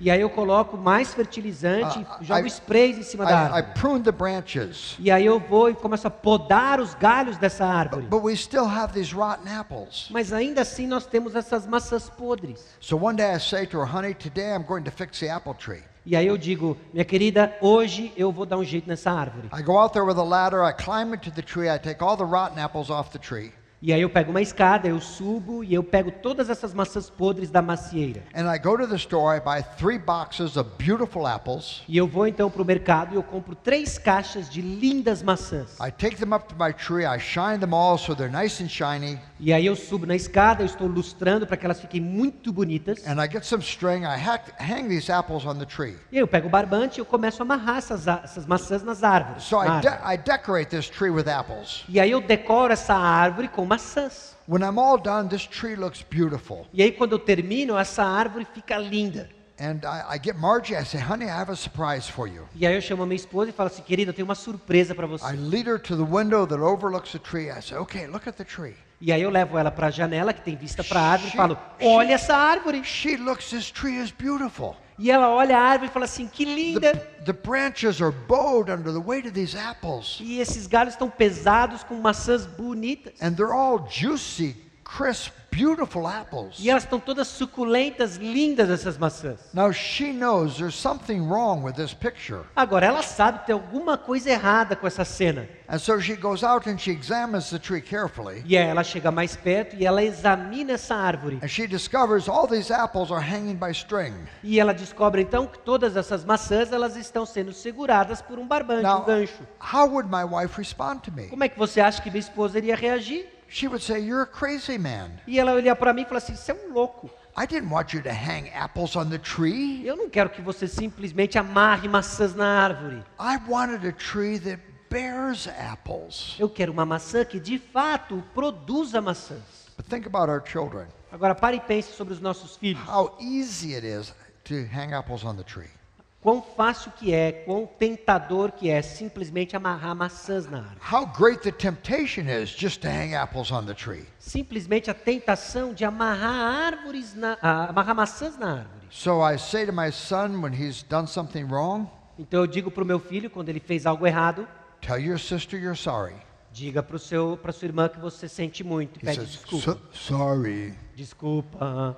I. 0.00 0.04
E 0.04 0.10
aí 0.10 0.20
eu 0.20 0.30
coloco 0.30 0.76
mais 0.76 1.12
fertilizante, 1.12 2.04
e 2.20 2.24
jogo 2.24 2.46
I- 2.46 2.48
sprays 2.50 2.98
em 2.98 3.02
cima 3.02 3.24
da 3.24 3.30
I, 3.30 3.34
I 3.34 3.36
árvore. 3.36 3.74
prune 3.74 4.02
the 4.02 4.12
branches. 4.12 4.96
E 4.98 5.10
aí 5.10 5.26
eu 5.26 5.38
vou 5.38 5.70
e 5.70 5.74
começo 5.74 6.06
a 6.06 6.10
podar 6.10 6.80
os 6.80 6.94
galhos 6.94 7.36
dessa 7.36 7.64
árvore. 7.66 8.06
But 8.06 8.22
we 8.22 8.34
still 8.36 8.66
have 8.66 8.92
these 8.92 9.14
rotten 9.14 9.52
apples. 9.52 10.08
Mas 10.10 10.32
ainda 10.32 10.62
assim 10.62 10.86
nós 10.86 11.06
temos 11.06 11.34
essas 11.34 11.66
maçãs 11.66 12.08
podres. 12.10 12.64
So 12.80 12.96
one 12.96 13.16
day 13.16 13.34
I 13.34 13.38
say 13.38 13.66
to 13.66 13.78
her, 13.78 13.86
honey, 13.86 14.14
today 14.14 14.54
I'm 14.54 14.64
going 14.64 14.82
to 14.84 14.90
fix 14.90 15.20
the 15.20 15.30
apple 15.30 15.54
tree. 15.54 15.82
E 16.06 16.16
aí 16.16 16.26
eu 16.26 16.38
digo, 16.38 16.78
minha 16.94 17.04
querida, 17.04 17.54
hoje 17.60 18.10
eu 18.16 18.32
vou 18.32 18.46
dar 18.46 18.56
um 18.56 18.64
jeito 18.64 18.88
nessa 18.88 19.10
árvore. 19.10 19.48
I 19.52 19.62
go 19.62 19.78
out 19.78 19.92
there 19.92 20.04
with 20.04 20.18
a 20.18 20.24
ladder, 20.24 20.62
I 20.64 20.72
climb 20.72 21.14
into 21.14 21.30
the 21.30 21.42
tree, 21.42 21.68
I 21.68 21.78
take 21.78 22.02
all 22.02 22.16
the 22.16 22.24
rotten 22.24 22.58
apples 22.58 22.88
off 22.88 23.10
the 23.10 23.18
tree, 23.18 23.52
E 23.82 23.94
aí 23.94 24.02
eu 24.02 24.10
pego 24.10 24.30
uma 24.30 24.42
escada, 24.42 24.86
eu 24.88 25.00
subo 25.00 25.64
e 25.64 25.72
eu 25.72 25.82
pego 25.82 26.10
todas 26.10 26.50
essas 26.50 26.74
maçãs 26.74 27.08
podres 27.08 27.50
da 27.50 27.62
macieira. 27.62 28.22
and 28.34 28.46
I 28.46 28.58
go 28.58 28.76
to 28.76 28.86
the 28.86 28.96
store, 28.96 29.34
I 29.34 29.40
buy 29.40 29.62
three 29.78 29.98
boxes 29.98 30.58
of 30.58 30.68
beautiful 30.78 31.26
apples. 31.26 31.82
E 31.88 31.96
eu 31.96 32.06
vou 32.06 32.26
então 32.26 32.50
para 32.50 32.60
o 32.60 32.64
mercado 32.64 33.14
e 33.14 33.16
eu 33.16 33.22
compro 33.22 33.54
três 33.54 33.96
caixas 33.96 34.50
de 34.50 34.60
lindas 34.60 35.22
maçãs. 35.22 35.78
I 35.80 35.90
take 35.90 36.16
them 36.16 36.34
up 36.34 36.46
to 36.48 36.54
my 36.62 36.74
tree, 36.74 37.06
I 37.06 37.18
shine 37.18 37.58
them 37.58 37.72
all 37.74 37.96
so 37.96 38.14
they're 38.14 38.30
nice 38.30 38.62
and 38.62 38.68
shiny, 38.68 39.18
E 39.42 39.50
aí 39.50 39.64
eu 39.64 39.74
subo 39.74 40.04
na 40.04 40.14
escada, 40.14 40.62
eu 40.62 40.66
estou 40.66 40.86
lustrando 40.86 41.46
para 41.46 41.56
que 41.56 41.64
elas 41.64 41.80
fiquem 41.80 42.02
muito 42.02 42.52
bonitas. 42.52 43.02
and 43.06 43.18
I 43.18 43.26
get 43.32 43.44
some 43.44 43.62
string, 43.62 44.02
I 44.04 44.18
hack, 44.18 44.52
hang 44.60 44.88
these 44.88 45.10
apples 45.10 45.46
on 45.46 45.54
the 45.56 45.64
tree. 45.64 45.96
E 46.12 46.18
eu 46.18 46.28
pego 46.28 46.48
o 46.48 46.50
barbante 46.50 46.98
e 46.98 47.00
eu 47.00 47.06
começo 47.06 47.40
a 47.42 47.44
amarrar 47.46 47.78
essas, 47.78 48.06
essas 48.06 48.44
maçãs 48.44 48.82
nas 48.82 49.02
árvores. 49.02 49.42
So 49.44 49.56
I, 49.56 49.80
de-. 49.80 49.88
I 49.88 50.18
decorate 50.18 50.68
this 50.68 50.90
tree 50.90 51.08
with 51.10 51.26
apples. 51.30 51.82
E 51.88 51.98
aí 51.98 52.10
eu 52.10 52.20
decoro 52.20 52.74
essa 52.74 52.92
árvore 52.94 53.48
com 53.48 53.69
maçãs. 53.70 54.36
When 54.48 54.62
I'm 54.62 54.78
all 54.78 54.98
done, 55.00 55.28
this 55.28 55.46
tree 55.46 55.76
looks 55.76 56.02
beautiful. 56.02 56.66
E 56.72 56.82
aí 56.82 56.90
quando 56.90 57.12
eu 57.12 57.18
termino, 57.18 57.78
essa 57.78 58.02
árvore 58.02 58.44
fica 58.52 58.76
linda. 58.76 59.30
And 59.60 59.80
I, 59.84 60.16
I 60.16 60.20
get 60.22 60.36
Margie, 60.36 60.74
I 60.74 60.84
say, 60.84 60.98
honey, 60.98 61.26
I 61.26 61.30
have 61.30 61.52
a 61.52 61.54
surprise 61.56 62.10
for 62.10 62.26
you. 62.26 62.48
E 62.56 62.66
aí 62.66 62.74
eu 62.74 62.80
chamo 62.80 63.02
a 63.02 63.06
minha 63.06 63.16
esposa 63.16 63.50
e 63.50 63.52
falo 63.52 63.68
assim, 63.68 63.82
querida, 63.82 64.10
eu 64.10 64.14
tenho 64.14 64.26
uma 64.26 64.34
surpresa 64.34 64.94
para 64.94 65.06
I 65.06 65.08
você. 65.10 65.36
lead 65.36 65.68
her 65.68 65.78
to 65.78 65.96
the 65.96 66.02
window 66.02 66.46
that 66.46 66.60
overlooks 66.60 67.12
the 67.12 67.18
tree. 67.18 67.50
I 67.50 67.60
say, 67.60 67.76
okay, 67.76 68.06
look 68.06 68.26
at 68.26 68.36
the 68.36 68.44
tree. 68.44 68.74
E 69.02 69.12
aí 69.12 69.22
eu 69.22 69.30
levo 69.30 69.56
ela 69.58 69.70
para 69.70 69.86
a 69.86 69.90
janela 69.90 70.32
que 70.32 70.40
tem 70.42 70.56
vista 70.56 70.82
para 70.82 71.00
a 71.00 71.10
árvore 71.12 71.30
e 71.32 71.36
falo, 71.36 71.58
olha 71.82 72.14
essa 72.14 72.34
árvore. 72.34 72.82
She 72.84 73.16
looks, 73.16 73.50
this 73.50 73.70
tree 73.70 73.96
is 74.02 74.10
beautiful. 74.10 74.76
E 75.02 75.10
ela 75.10 75.30
olha 75.30 75.56
a 75.56 75.62
árvore 75.62 75.88
e 75.88 75.92
fala 75.92 76.04
assim, 76.04 76.28
que 76.28 76.44
linda. 76.44 76.92
The, 76.92 77.32
the 77.32 77.32
branches 77.32 78.02
are 78.02 78.14
bowed 78.28 78.70
under 78.70 78.92
the 78.92 79.00
weight 79.00 79.26
of 79.26 79.32
these 79.32 79.56
apples. 79.56 80.18
E 80.20 80.38
esses 80.38 80.66
galhos 80.66 80.92
estão 80.92 81.08
pesados 81.08 81.82
com 81.82 81.94
maçãs 81.94 82.44
bonitas. 82.44 83.14
And 83.22 83.32
they're 83.32 83.54
all 83.54 83.88
juicy, 83.88 84.54
crisp, 84.84 85.32
beautiful 85.50 86.06
apples. 86.06 86.56
E 86.58 86.70
elas 86.70 86.84
estão 86.84 86.98
todas 87.00 87.28
suculentas, 87.28 88.16
lindas 88.16 88.70
essas 88.70 88.96
maçãs. 88.96 89.38
Now 89.52 89.72
she 89.72 90.12
knows 90.12 90.56
there's 90.56 90.74
something 90.74 91.20
wrong 91.28 91.62
with 91.62 91.72
this 91.74 91.92
picture. 91.92 92.40
Agora 92.54 92.86
ela 92.86 93.02
sabe 93.02 93.40
que 93.40 93.46
tem 93.46 93.52
alguma 93.52 93.98
coisa 93.98 94.30
errada 94.30 94.76
com 94.76 94.86
essa 94.86 95.04
cena. 95.04 95.48
And 95.68 95.78
so 95.78 96.00
she 96.00 96.16
goes 96.16 96.42
out 96.42 96.68
and 96.68 96.78
she 96.78 96.90
examines 96.90 97.50
the 97.50 97.58
tree 97.58 97.80
carefully. 97.80 98.42
E 98.44 98.56
aí 98.58 98.66
ela 98.66 98.82
chega 98.82 99.10
mais 99.10 99.36
perto 99.36 99.76
e 99.76 99.86
ela 99.86 100.02
examina 100.02 100.72
essa 100.72 100.94
árvore. 100.94 101.38
And 101.42 101.48
she 101.48 101.66
discovers 101.66 102.28
all 102.28 102.46
these 102.48 102.72
apples 102.72 103.10
are 103.12 103.22
hanging 103.24 103.54
by 103.56 103.70
string. 103.70 104.14
E 104.42 104.58
ela 104.58 104.72
descobre 104.74 105.22
então 105.22 105.46
que 105.46 105.58
todas 105.58 105.96
essas 105.96 106.24
maçãs 106.24 106.72
elas 106.72 106.96
estão 106.96 107.24
sendo 107.24 107.52
seguradas 107.52 108.20
por 108.20 108.38
um 108.38 108.46
barbante, 108.46 108.80
um 108.86 108.88
Now, 108.88 109.04
gancho. 109.04 109.46
how 109.60 109.86
would 109.88 110.08
my 110.10 110.24
wife 110.24 110.56
respond 110.56 111.00
to 111.02 111.12
me? 111.12 111.28
Como 111.28 111.44
é 111.44 111.48
que 111.48 111.58
você 111.58 111.80
acha 111.80 112.00
que 112.02 112.10
minha 112.10 112.20
esposa 112.20 112.58
iria 112.58 112.74
reagir? 112.74 113.26
She 113.52 113.66
would 113.66 113.82
say, 113.82 113.98
You're 113.98 114.22
a 114.22 114.26
crazy 114.26 114.78
man. 114.78 115.10
E 115.26 115.38
ela 115.38 115.52
olhar 115.52 115.74
para 115.74 115.92
mim 115.92 116.02
e 116.02 116.04
falar 116.04 116.18
assim: 116.18 116.36
"Você 116.36 116.52
é 116.52 116.54
um 116.54 116.72
louco. 116.72 117.10
I 117.36 117.46
didn't 117.46 117.72
want 117.72 117.92
you 117.92 118.00
to 118.02 118.08
hang 118.08 118.48
apples 118.54 118.94
on 118.94 119.10
the 119.10 119.18
tree. 119.18 119.84
Eu 119.84 119.96
não 119.96 120.08
quero 120.08 120.30
que 120.30 120.40
você 120.40 120.68
simplesmente 120.68 121.36
amarre 121.36 121.88
maçãs 121.88 122.34
na 122.34 122.62
árvore. 122.62 123.02
I 123.18 123.38
wanted 123.48 123.86
a 123.86 123.92
tree 123.92 124.38
that 124.38 124.62
bears 124.88 125.48
apples. 125.48 126.36
Eu 126.38 126.48
quero 126.48 126.72
uma 126.72 126.86
maçã 126.86 127.24
que 127.24 127.40
de 127.40 127.58
fato 127.58 128.22
produza 128.32 129.00
maçãs." 129.00 129.68
But 129.76 129.86
think 129.88 130.06
about 130.06 130.30
our 130.30 130.42
children. 130.46 130.86
Agora 131.10 131.34
pare 131.34 131.56
e 131.56 131.60
pense 131.60 131.92
sobre 131.92 132.14
os 132.14 132.20
nossos 132.20 132.56
filhos. 132.56 132.86
How 132.88 133.16
easy 133.20 133.74
it 133.74 133.84
is 133.84 134.14
to 134.44 134.54
hang 134.72 134.94
apples 134.94 135.24
on 135.24 135.34
the 135.34 135.42
tree. 135.42 135.79
Quão 136.22 136.42
fácil 136.42 136.92
que 136.92 137.14
é, 137.14 137.32
quão 137.32 137.66
tentador 137.66 138.52
que 138.52 138.68
é 138.68 138.82
simplesmente 138.82 139.56
amarrar 139.56 139.96
maçãs 139.96 140.46
na 140.46 140.58
árvore. 140.58 140.80
How 140.92 141.06
great 141.06 141.40
the 141.42 141.50
temptation 141.50 142.28
is 142.28 142.50
just 142.50 142.82
to 142.82 142.88
hang 142.88 143.14
apples 143.14 143.50
on 143.50 143.64
the 143.64 143.72
tree. 143.72 144.06
Simplesmente 144.18 144.90
a 144.90 144.94
tentação 144.94 145.72
de 145.72 145.82
amarrar 145.82 146.74
árvores 146.74 147.14
na, 147.14 147.38
ah, 147.40 147.70
amarrar 147.70 147.94
maçãs 147.94 148.36
na 148.36 148.50
árvore. 148.58 148.86
So 148.90 149.22
I 149.26 149.38
say 149.38 149.64
to 149.64 149.72
my 149.72 149.90
son 149.90 150.42
when 150.42 150.52
he's 150.52 150.82
done 150.82 151.06
something 151.06 151.44
wrong, 151.44 151.86
Então 152.18 152.40
eu 152.40 152.46
digo 152.46 152.70
para 152.70 152.82
o 152.82 152.86
meu 152.86 152.98
filho 153.00 153.30
quando 153.30 153.48
ele 153.48 153.60
fez 153.60 153.86
algo 153.86 154.06
errado, 154.06 154.46
tell 154.82 154.98
your 154.98 155.18
sister 155.18 155.58
you're 155.58 155.74
sorry. 155.78 156.16
diga 156.52 156.82
para 156.82 156.98
seu 156.98 157.38
para 157.40 157.50
sua 157.50 157.64
irmã 157.66 157.88
que 157.88 157.98
você 157.98 158.28
sente 158.28 158.62
muito 158.62 158.98
e 158.98 159.04
pede 159.06 159.16
says, 159.16 159.30
desculpa. 159.30 159.64
"So- 159.64 159.80
sorry. 159.92 160.74
Desculpa. 160.94 161.96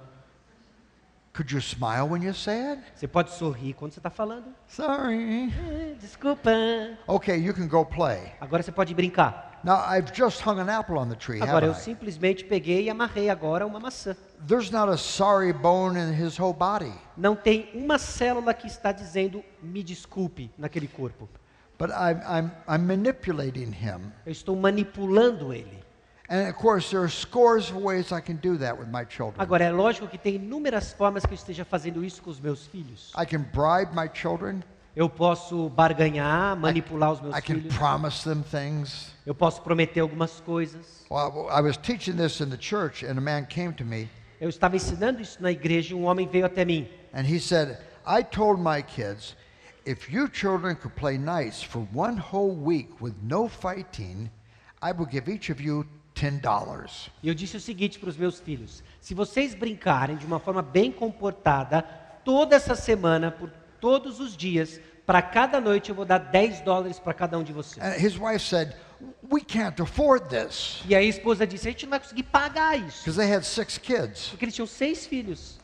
Could 1.35 1.51
you 1.51 1.61
smile 1.63 2.09
when 2.09 2.23
you 2.23 2.35
say 2.35 2.73
it? 2.73 2.83
Você 2.95 3.09
pode 3.09 3.31
sorrir 3.31 3.73
quando 3.73 3.93
você 3.93 4.01
está 4.01 4.11
falando. 4.11 4.45
Sorry. 4.69 5.51
"É, 5.51 5.95
desculpa. 5.99 6.51
Okay, 7.07 7.37
you 7.39 7.55
can 7.55 7.67
go 7.67 7.87
play. 7.87 8.33
Agora 8.39 8.63
você 8.63 8.71
pode 8.71 8.95
brincar. 8.95 9.51
Now 9.65 9.77
I've 9.89 10.13
just 10.13 10.45
hung 10.47 10.59
an 10.61 10.69
apple 10.69 10.99
on 10.99 11.09
the 11.09 11.15
tree, 11.15 11.41
Agora 11.41 11.65
eu 11.65 11.73
I? 11.73 11.75
simplesmente 11.77 12.45
peguei 12.45 12.85
e 12.85 12.91
amarrei 12.91 13.31
agora 13.31 13.65
uma 13.67 13.81
maçã. 13.81 14.15
There's 14.47 14.71
not 14.71 14.91
a 14.93 14.97
sorry 14.99 15.53
bone 15.55 15.97
in 15.99 16.13
his 16.13 16.39
whole 16.39 16.53
body. 16.53 16.93
Não 17.17 17.35
tem 17.35 17.71
uma 17.73 17.97
célula 17.97 18.53
que 18.53 18.67
está 18.67 18.93
dizendo 18.93 19.43
me 19.63 19.83
desculpe 19.83 20.51
naquele 20.59 20.89
corpo. 20.89 21.29
But 21.79 21.91
I'm, 21.91 22.21
I'm, 22.29 22.51
I'm 22.69 22.85
manipulating 22.87 23.73
him. 23.73 24.13
Eu 24.27 24.33
estou 24.33 24.55
manipulando 24.57 25.53
ele. 25.55 25.82
And 26.29 26.49
of 26.49 26.55
course, 26.57 26.91
there 26.91 27.03
are 27.03 27.11
scores 27.11 27.71
of 27.71 27.77
ways 27.77 28.11
I 28.13 28.21
can 28.21 28.37
do 28.37 28.57
that 28.59 28.79
with 28.79 28.89
my 28.89 29.05
children. 29.05 29.35
Agora 29.39 29.65
é 29.65 29.71
lógico 29.73 30.09
que 30.09 30.17
tem 30.17 30.37
inúmeras 30.37 30.93
formas 30.93 31.27
que 31.27 31.33
eu 31.33 31.37
esteja 31.37 31.65
fazendo 31.65 32.05
isso 32.05 32.23
com 32.23 32.31
os 32.31 32.41
meus 32.41 32.67
filhos. 32.67 33.13
I 33.17 33.27
can 33.27 33.43
bribe 33.43 33.95
my 33.95 34.09
children. 34.13 34.63
Eu 34.95 35.09
posso 35.09 35.69
barganhar, 35.71 36.55
manipular 36.57 37.13
os 37.13 37.21
meus 37.21 37.37
I 37.37 37.41
can 37.41 37.61
promise 37.77 38.23
them 38.25 38.43
things. 38.43 39.11
Eu 39.27 39.35
posso 39.35 39.63
prometer 39.63 40.01
algumas 40.01 40.41
coisas. 40.41 41.05
Well, 41.11 41.49
I 41.51 41.61
was 41.61 41.77
teaching 41.77 42.17
this 42.17 42.41
in 42.41 42.51
the 42.51 42.59
church, 42.59 43.05
and 43.05 43.19
a 43.19 43.21
man 43.21 43.47
came 43.47 43.73
to 43.75 43.85
me, 43.85 44.09
Eu 44.41 44.49
estava 44.49 44.77
ensinando 44.77 45.21
isso 45.23 45.43
na 45.43 45.51
igreja 45.51 45.93
e 45.93 45.97
um 45.97 46.05
homem 46.05 46.29
veio 46.29 46.45
até 46.47 46.65
mim. 46.65 46.89
and 47.15 47.25
he 47.27 47.39
said, 47.39 47.79
I 48.07 48.23
told 48.23 48.61
my 48.61 48.83
kids, 48.83 49.35
if 49.87 50.11
you 50.13 50.29
children 50.29 50.77
could 50.77 50.95
play 50.95 51.17
nice 51.19 51.63
for 51.63 51.87
one 51.93 52.17
whole 52.19 52.55
week 52.55 52.91
with 53.01 53.15
no 53.23 53.49
fighting, 53.49 54.31
I 54.83 54.93
will 54.93 55.07
give 55.07 55.29
each 55.29 55.51
of 55.51 55.61
you 55.61 55.85
$10. 55.85 55.87
E 57.23 57.29
eu 57.29 57.35
disse 57.35 57.57
o 57.57 57.61
seguinte 57.61 57.99
para 57.99 58.09
os 58.09 58.17
meus 58.17 58.39
filhos: 58.39 58.83
se 59.01 59.15
vocês 59.15 59.55
brincarem 59.55 60.17
de 60.17 60.27
uma 60.27 60.39
forma 60.39 60.63
bem 60.63 60.93
comportada, 60.93 61.83
toda 62.25 62.55
essa 62.55 62.75
semana, 62.75 63.31
por 63.31 63.51
todos 63.81 64.21
os 64.21 64.37
dias, 64.37 64.81
para 65.05 65.21
cada 65.21 65.61
noite 65.61 65.91
eu 65.91 65.95
vou 65.95 66.05
dar 66.05 66.19
10 66.19 66.61
dólares 66.61 66.99
para 66.99 67.13
cada 67.13 67.39
um 67.39 67.43
de 67.43 67.53
vocês. 67.53 67.85
And 67.85 67.97
his 67.97 68.17
wife 68.17 68.41
said, 68.41 68.75
We 69.31 69.41
can't 69.41 69.81
afford 69.83 70.29
this. 70.29 70.83
E 70.87 70.95
aí 70.95 71.07
a 71.07 71.09
esposa 71.09 71.47
disse: 71.47 71.69
a 71.69 71.71
gente 71.73 71.87
não 71.87 71.91
vai 71.91 72.01
conseguir 72.01 72.23
pagar 72.25 72.79
isso. 72.79 72.99
Because 72.99 73.19
they 73.19 73.33
had 73.33 73.43
six 73.43 73.79
kids. 73.79 74.29
Porque 74.29 74.45
eles 74.45 74.55
tinham 74.55 74.67
seis 74.67 75.07
filhos. 75.07 75.59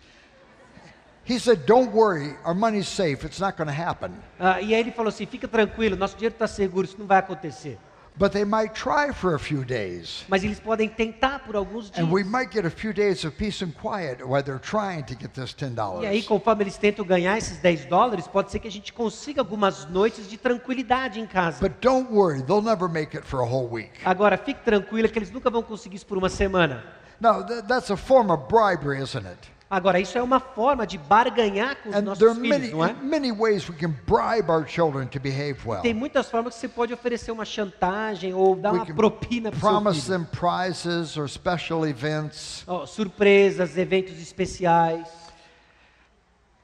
He 1.28 1.38
said, 1.38 1.66
Don't 1.66 1.92
worry, 1.92 2.36
our 2.44 2.54
money's 2.54 2.88
safe. 2.88 3.24
It's 3.24 3.38
not 3.38 3.56
going 3.56 3.68
to 3.68 3.72
happen. 3.72 4.12
Ah, 4.40 4.60
e 4.60 4.74
aí 4.74 4.80
ele 4.80 4.90
falou 4.90 5.10
assim: 5.10 5.26
fica 5.26 5.46
tranquilo, 5.46 5.94
nosso 5.94 6.16
dinheiro 6.16 6.34
está 6.34 6.46
seguro, 6.46 6.86
isso 6.86 6.96
não 6.98 7.06
vai 7.06 7.18
acontecer. 7.18 7.78
But 8.18 8.32
they 8.32 8.44
might 8.44 8.74
try 8.74 9.12
for 9.12 9.34
a 9.34 9.38
few 9.38 9.64
days. 9.64 10.24
Mas 10.28 10.42
eles 10.42 10.58
podem 10.58 10.88
tentar 10.88 11.38
por 11.38 11.54
alguns 11.54 11.88
dias. 11.90 11.98
And 12.04 12.12
we 12.12 12.24
might 12.24 12.52
get 12.52 12.66
a 12.66 12.70
few 12.70 12.92
days 12.92 13.24
of 13.24 13.36
peace 13.36 13.62
and 13.64 13.72
quiet 13.72 14.20
while 14.22 14.42
they're 14.42 14.58
trying 14.60 15.04
to 15.04 15.14
get 15.14 15.28
this 15.34 15.54
$10. 15.54 16.02
E 16.02 16.06
aí, 16.06 16.22
conforme 16.24 16.64
eles 16.64 16.76
tentam 16.76 17.04
ganhar 17.04 17.38
esses 17.38 17.58
10 17.58 17.84
dólares, 17.84 18.26
pode 18.26 18.50
ser 18.50 18.58
que 18.58 18.66
a 18.66 18.70
gente 18.70 18.92
consiga 18.92 19.40
algumas 19.40 19.86
noites 19.88 20.28
de 20.28 20.36
tranquilidade 20.36 21.20
em 21.20 21.26
casa. 21.26 21.60
But 21.60 21.78
don't 21.80 22.10
worry, 22.10 22.42
they'll 22.42 22.60
never 22.60 22.88
make 22.88 23.16
it 23.16 23.24
for 23.24 23.40
a 23.40 23.46
whole 23.46 23.68
week. 23.68 23.92
Agora, 24.04 24.36
fique 24.36 24.62
tranquila 24.64 25.08
que 25.08 25.18
eles 25.18 25.30
nunca 25.30 25.48
vão 25.48 25.62
conseguir 25.62 25.96
isso 25.96 26.06
por 26.06 26.18
uma 26.18 26.28
semana. 26.28 26.84
Now, 27.20 27.44
th- 27.44 27.62
that's 27.68 27.90
a 27.90 27.96
form 27.96 28.30
of 28.30 28.48
bribery, 28.48 29.00
isn't 29.00 29.26
it? 29.26 29.38
Agora, 29.70 30.00
isso 30.00 30.16
é 30.16 30.22
uma 30.22 30.40
forma 30.40 30.86
de 30.86 30.96
barganhar 30.96 31.76
com 31.82 31.90
os 31.90 31.94
And 31.94 32.00
nossos 32.00 32.18
there 32.20 32.30
are 32.30 32.40
filhos, 32.40 32.58
many, 32.58 32.72
não 32.72 32.84
é? 32.84 32.94
many 33.02 33.30
ways 33.30 33.68
we 33.68 33.76
can 33.76 33.94
bribe 34.06 34.50
our 34.50 34.66
children 34.66 35.06
to 35.08 35.20
behave 35.20 35.58
well. 35.66 35.82
Tem 35.82 35.92
muitas 35.92 36.30
formas 36.30 36.54
que 36.54 36.60
você 36.60 36.68
pode 36.68 36.94
oferecer 36.94 37.30
uma 37.32 37.44
chantagem 37.44 38.32
ou 38.32 38.56
dar 38.56 38.72
We 38.72 38.78
uma 38.78 38.86
propina 38.94 39.50
para 39.50 39.58
o 39.58 39.60
seu 39.60 39.70
promise 39.70 40.00
filho. 40.00 40.18
them 40.18 40.26
prizes 40.32 41.18
or 41.18 41.28
special 41.28 41.86
events. 41.86 42.64
Ó, 42.66 42.86
surpresas, 42.86 43.76
eventos 43.76 44.18
especiais. 44.18 45.06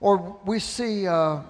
Or 0.00 0.38
we 0.46 0.58
see, 0.58 1.06
uh, 1.06 1.12
uh, 1.12 1.42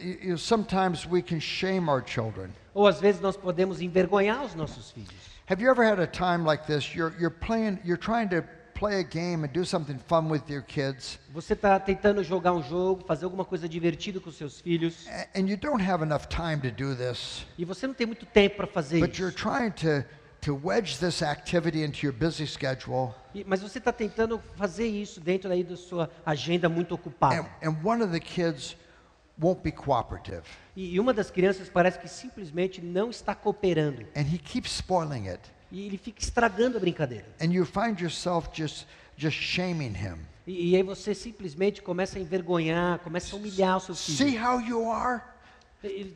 you, 0.00 0.18
you, 0.30 0.36
sometimes 0.38 1.06
we 1.06 1.22
can 1.22 1.38
shame 1.38 1.88
our 1.88 2.02
children. 2.04 2.50
Ou 2.74 2.88
às 2.88 3.00
vezes 3.00 3.20
nós 3.20 3.36
podemos 3.36 3.80
envergonhar 3.80 4.44
os 4.44 4.54
nossos 4.56 4.90
filhos. 4.90 5.14
Have 5.48 5.62
you 5.62 5.70
ever 5.70 5.84
had 5.84 6.00
a 6.00 6.08
time 6.08 6.44
like 6.44 6.66
this? 6.66 6.92
You're, 6.94 7.14
you're 7.20 7.30
playing, 7.30 7.78
you're 7.84 7.96
trying 7.96 8.28
to 8.30 8.42
play 8.78 9.00
a 9.00 9.02
game 9.02 9.44
and 9.46 9.52
do 9.52 9.64
something 9.64 9.98
fun 10.06 10.28
with 10.30 10.42
your 10.48 10.62
kids, 10.62 11.18
Você 11.32 11.54
está 11.54 11.78
tentando 11.80 12.22
jogar 12.22 12.52
um 12.52 12.62
jogo, 12.62 13.04
fazer 13.06 13.24
alguma 13.24 13.44
coisa 13.44 13.68
divertida 13.68 14.20
com 14.20 14.30
seus 14.30 14.60
filhos, 14.60 15.06
and 15.34 15.48
you 15.48 15.56
don't 15.56 15.82
have 15.82 16.02
enough 16.04 16.26
time 16.28 16.58
to 16.58 16.70
do 16.70 16.94
this, 16.94 17.46
e 17.58 17.64
você 17.64 17.86
não 17.86 17.94
tem 17.94 18.06
muito 18.06 18.26
tempo 18.26 18.56
para 18.56 18.66
fazer 18.66 19.00
but 19.00 19.18
you're 19.18 19.34
isso. 19.34 19.42
trying 19.42 19.70
to, 19.70 20.04
to 20.40 20.54
wedge 20.62 20.98
this 20.98 21.22
activity 21.22 21.82
into 21.82 22.04
your 22.06 22.12
busy 22.14 22.46
schedule. 22.46 23.12
E- 23.34 23.44
Mas 23.46 23.62
você 23.62 23.78
está 23.78 23.92
tentando 23.92 24.40
fazer 24.56 24.86
isso 24.86 25.20
dentro 25.20 25.50
aí 25.50 25.64
da 25.64 25.76
sua 25.76 26.10
agenda 26.24 26.68
muito 26.68 26.94
ocupada. 26.94 27.40
And, 27.62 27.68
and 27.70 27.76
one 27.82 28.02
of 28.02 28.12
the 28.12 28.20
kids 28.20 28.76
won't 29.40 29.62
be 29.62 29.70
cooperative, 29.72 30.42
E 30.76 30.94
e 30.94 31.00
uma 31.00 31.12
das 31.14 31.30
crianças 31.30 31.68
parece 31.70 31.98
que 31.98 32.08
simplesmente 32.08 32.80
não 32.82 33.08
está 33.10 33.34
cooperando. 33.34 34.02
and 34.14 34.22
he 34.22 34.38
keeps 34.38 34.70
spoiling 34.76 35.28
it. 35.28 35.40
E 35.70 35.86
ele 35.86 35.98
fica 35.98 36.22
estragando 36.22 36.76
a 36.76 36.80
brincadeira. 36.80 37.26
And 37.40 37.52
you 37.52 37.64
find 37.66 37.98
yourself 38.00 38.48
just, 38.52 38.86
just 39.16 39.36
shaming 39.36 39.94
him. 39.94 40.18
E, 40.46 40.70
e 40.70 40.76
aí 40.76 40.82
você 40.82 41.14
simplesmente 41.14 41.82
começa 41.82 42.18
a 42.18 42.22
envergonhar, 42.22 42.98
começa 43.00 43.34
a 43.34 43.38
humilhar 43.38 43.76
o 43.78 43.80
seu 43.80 43.94
See 43.94 44.30
filho. 44.30 44.44
how 44.44 44.60
you 44.60 44.90
are? 44.90 45.22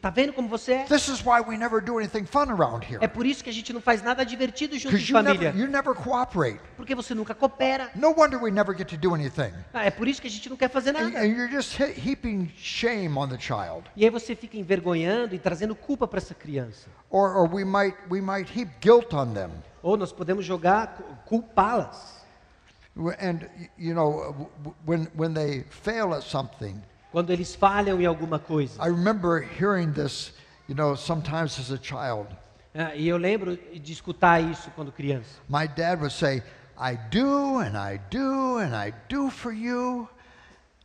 Tá 0.00 0.10
vendo 0.10 0.32
como 0.32 0.48
você 0.48 0.72
é? 0.72 0.84
This 0.84 1.06
is 1.08 1.20
why 1.24 1.40
we 1.46 1.56
never 1.56 1.80
do 1.82 1.98
anything 1.98 2.24
fun 2.24 2.50
around 2.50 2.84
here. 2.84 2.98
É 3.04 3.06
por 3.06 3.24
isso 3.26 3.44
que 3.44 3.50
a 3.50 3.52
gente 3.52 3.72
não 3.72 3.80
faz 3.80 4.02
nada 4.02 4.24
divertido 4.24 4.74
junto 4.76 4.92
Because 4.96 5.04
de 5.06 5.12
you 5.12 5.22
never, 5.22 5.38
família. 5.52 5.64
you 5.64 5.70
never 5.70 5.94
cooperate. 5.94 6.58
Porque 6.76 6.94
você 6.94 7.14
nunca 7.14 7.34
coopera. 7.34 7.90
No 7.94 8.08
wonder 8.16 8.36
we 8.42 8.50
never 8.50 8.76
get 8.76 8.88
to 8.88 8.96
do 8.96 9.14
anything. 9.14 9.52
Ah, 9.72 9.84
é 9.84 9.90
por 9.90 10.08
isso 10.08 10.20
que 10.20 10.26
a 10.26 10.30
gente 10.30 10.48
não 10.48 10.56
quer 10.56 10.70
fazer 10.70 10.90
And, 10.90 11.10
nada. 11.10 11.18
and 11.20 11.26
you're 11.26 11.50
just 11.52 11.78
he- 11.78 11.92
heaping 12.10 12.50
shame 12.56 13.16
on 13.16 13.28
the 13.28 13.38
child. 13.38 13.84
E 13.94 14.02
aí 14.04 14.10
você 14.10 14.34
fica 14.34 14.56
envergonhando 14.56 15.34
e 15.34 15.38
trazendo 15.38 15.74
culpa 15.76 16.08
para 16.08 16.18
essa 16.18 16.34
criança. 16.34 16.88
Or, 17.10 17.36
or 17.36 17.48
we, 17.54 17.64
might, 17.64 17.96
we 18.10 18.20
might 18.20 18.50
heap 18.58 18.70
guilt 18.80 19.12
on 19.12 19.34
them. 19.34 19.50
Ou 19.82 19.96
nós 19.96 20.10
podemos 20.10 20.44
jogar, 20.44 20.94
cu- 20.96 21.04
culpá-las. 21.26 22.18
And, 23.20 23.46
you 23.78 23.94
know, 23.94 24.50
when, 24.84 25.06
when 25.16 25.32
they 25.32 25.64
fail 25.70 26.12
at 26.12 26.22
something, 26.22 26.82
Quando 27.12 27.30
eles 27.32 27.54
falham 27.54 28.00
em 28.00 28.06
alguma 28.06 28.38
coisa. 28.38 28.80
I 28.80 28.88
remember 28.88 29.42
hearing 29.60 29.92
this, 29.92 30.32
you 30.68 30.74
know, 30.76 30.96
sometimes 30.96 31.58
as 31.58 31.70
a 31.72 31.78
child. 31.82 32.28
Ah, 32.74 32.94
e 32.94 33.08
eu 33.08 33.16
lembro 33.16 33.56
de 33.56 33.92
escutar 33.92 34.40
isso 34.40 34.70
quando 34.76 34.92
criança. 34.92 35.40
My 35.48 35.66
dad 35.66 35.98
would 36.00 36.12
say, 36.14 36.42
I 36.78 36.96
do 37.10 37.58
and 37.58 37.72
I 37.76 37.98
do 38.10 38.58
and 38.58 38.74
I 38.74 38.94
do 39.08 39.28
for 39.28 39.52
you. 39.52 40.08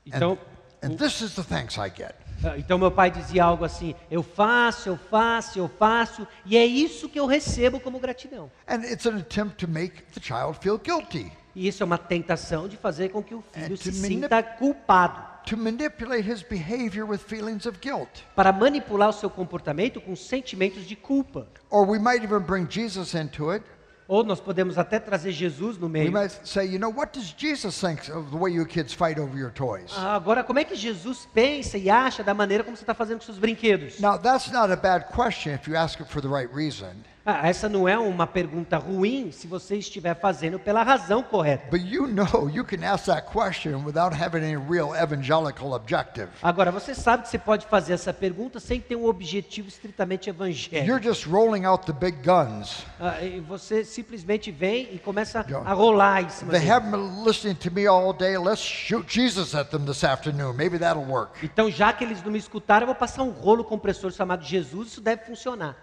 Então, 0.05 0.37
And, 0.83 0.93
and 0.93 0.97
this 0.97 1.21
is 1.21 1.35
the 1.35 1.43
thanks 1.43 1.77
I 1.77 1.89
get. 1.95 2.15
ah, 2.43 2.57
então 2.57 2.77
meu 2.79 2.89
pai 2.91 3.11
dizia 3.11 3.43
algo 3.43 3.63
assim: 3.63 3.93
eu 4.09 4.23
faço, 4.23 4.89
eu 4.89 4.97
faço, 4.97 5.59
eu 5.59 5.69
faço, 5.69 6.27
e 6.43 6.57
é 6.57 6.65
isso 6.65 7.07
que 7.07 7.19
eu 7.19 7.27
recebo 7.27 7.79
como 7.79 7.99
gratidão. 7.99 8.51
And 8.67 8.81
it's 8.83 9.05
an 9.05 9.17
attempt 9.17 9.57
to 9.63 9.67
make 9.71 10.01
the 10.13 10.19
child 10.21 10.57
feel 10.59 10.79
guilty, 10.79 11.31
E 11.55 11.67
isso 11.67 11.83
é 11.83 11.85
uma 11.85 11.97
tentação 11.99 12.67
de 12.67 12.77
fazer 12.77 13.09
com 13.09 13.21
que 13.23 13.33
o 13.35 13.43
filho 13.53 13.73
É, 13.75 13.77
se 13.77 13.91
sinta 13.93 14.41
culpado, 14.43 15.23
to 15.45 15.57
manipulate 15.57 16.23
his 16.29 16.41
behavior 16.43 17.05
with 17.05 17.19
feelings 17.19 17.65
of 17.65 17.79
guilt. 17.79 18.09
para 18.35 18.51
manipular 18.51 19.09
o 19.09 19.13
seu 19.13 19.29
comportamento 19.29 20.01
com 20.01 20.15
sentimentos 20.15 20.85
de 20.85 20.95
culpa. 20.95 21.47
Or 21.69 21.85
we 21.87 21.99
might 21.99 22.23
even 22.23 22.39
bring 22.39 22.67
Jesus 22.69 23.13
into 23.13 23.51
it. 23.51 23.63
Ou 24.07 24.23
nós 24.23 24.39
podemos 24.39 24.77
até 24.77 24.99
trazer 24.99 25.31
Jesus 25.31 25.79
no 25.79 25.87
We 25.87 25.93
meio. 25.93 26.11
might 26.11 26.31
say, 26.47 26.65
you 26.67 26.77
know, 26.77 26.91
what 26.91 27.11
does 27.11 27.33
Jesus 27.35 27.79
think 27.79 28.07
of 28.11 28.29
the 28.29 28.37
way 28.37 28.51
you 28.53 28.63
kids 28.65 28.93
fight 28.93 29.19
over 29.19 29.35
your 29.35 29.49
toys? 29.51 29.91
Agora, 29.97 30.43
como 30.43 30.59
é 30.59 30.63
que 30.63 30.75
Jesus 30.75 31.27
pensa 31.33 31.75
e 31.77 31.89
acha 31.89 32.23
da 32.23 32.33
maneira 32.33 32.63
como 32.63 32.77
você 32.77 32.83
está 32.83 32.93
fazendo 32.93 33.17
com 33.17 33.25
seus 33.25 33.39
brinquedos? 33.39 33.99
Now, 33.99 34.19
that's 34.19 34.51
not 34.51 34.71
a 34.71 34.75
bad 34.75 35.07
question 35.07 35.55
if 35.55 35.67
you 35.67 35.75
ask 35.75 35.99
it 35.99 36.07
for 36.11 36.21
the 36.21 36.27
right 36.27 36.53
reason. 36.53 37.03
Ah, 37.27 37.47
essa 37.49 37.67
não 37.67 37.89
é 37.89 37.97
uma 37.97 38.27
pergunta 38.27 38.77
ruim 38.77 39.31
se 39.31 39.47
você 39.47 39.77
estiver 39.77 40.13
fazendo 40.13 40.59
pela 40.59 40.83
razão 40.83 41.23
correta. 41.23 41.65
But 41.71 41.81
you 41.81 42.05
know 42.05 42.47
you 42.53 42.63
can 42.63 42.85
ask 42.85 43.05
that 43.05 43.25
question 43.31 43.83
without 43.83 44.15
having 44.15 44.43
any 44.43 44.55
real 44.55 44.93
evangelical 44.95 45.73
objective. 45.73 46.27
Agora, 46.43 46.71
você 46.71 46.93
sabe 46.93 47.23
que 47.23 47.29
você 47.29 47.39
pode 47.39 47.65
fazer 47.65 47.93
essa 47.93 48.13
pergunta 48.13 48.59
sem 48.59 48.79
ter 48.79 48.95
um 48.95 49.07
objetivo 49.07 49.67
estritamente 49.67 50.29
You're 50.29 50.39
evangélico. 50.43 51.01
just 51.01 51.25
rolling 51.25 51.65
out 51.65 51.87
the 51.87 51.93
big 51.93 52.17
guns. 52.23 52.85
Ah, 52.99 53.15
você 53.47 53.83
simplesmente 53.83 54.51
vem 54.51 54.93
e 54.93 54.99
começa 54.99 55.43
a 55.65 55.73
rolar 55.73 56.21
em 56.21 56.29
cima 56.29 56.51
They 56.51 56.69
haven't 56.69 56.91
been 56.91 57.23
listening 57.23 57.55
to 57.55 57.71
me 57.71 57.87
all 57.87 58.13
day. 58.13 58.37
Let's 58.37 58.61
shoot 58.61 59.11
Jesus 59.11 59.55
at 59.55 59.71
them 59.71 59.83
this 59.85 60.03
afternoon. 60.03 60.53
Maybe 60.53 60.77
that'll 60.77 61.03
work. 61.03 61.43
Então, 61.43 61.71
já 61.71 61.91
que 61.91 62.03
eles 62.03 62.21
não 62.21 62.31
me 62.31 62.37
escutaram, 62.37 62.83
eu 62.83 62.87
vou 62.87 62.95
passar 62.95 63.23
um 63.23 63.31
rolo 63.31 63.63
compressor 63.63 64.11
chamado 64.11 64.43
Jesus, 64.45 64.89
isso 64.89 65.01
deve 65.01 65.25
funcionar. 65.25 65.75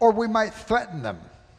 Or 0.00 0.12
we 0.12 0.26
might 0.26 0.52
threaten 0.52 1.02
them. 1.02 1.16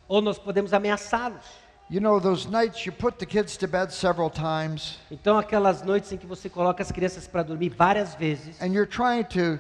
Ou 0.07 0.21
nós 0.21 0.37
podemos 0.37 0.73
ameaçá-los. 0.73 1.61
You 1.89 1.99
know, 2.01 2.19
those 2.21 2.47
nights 2.49 2.85
you 2.85 2.91
put 2.93 3.17
the 3.19 3.25
kids 3.25 3.57
to 3.57 3.67
bed 3.67 3.93
several 3.93 4.29
times 4.29 4.97
Então, 5.11 5.37
aquelas 5.37 5.83
noites 5.83 6.11
em 6.11 6.17
que 6.17 6.25
você 6.25 6.49
coloca 6.49 6.81
as 6.81 6.89
crianças 6.91 7.27
para 7.27 7.43
dormir 7.43 7.69
várias 7.69 8.15
vezes, 8.15 8.61
and 8.61 8.67
you're 8.67 8.89
trying 8.89 9.25
to 9.25 9.59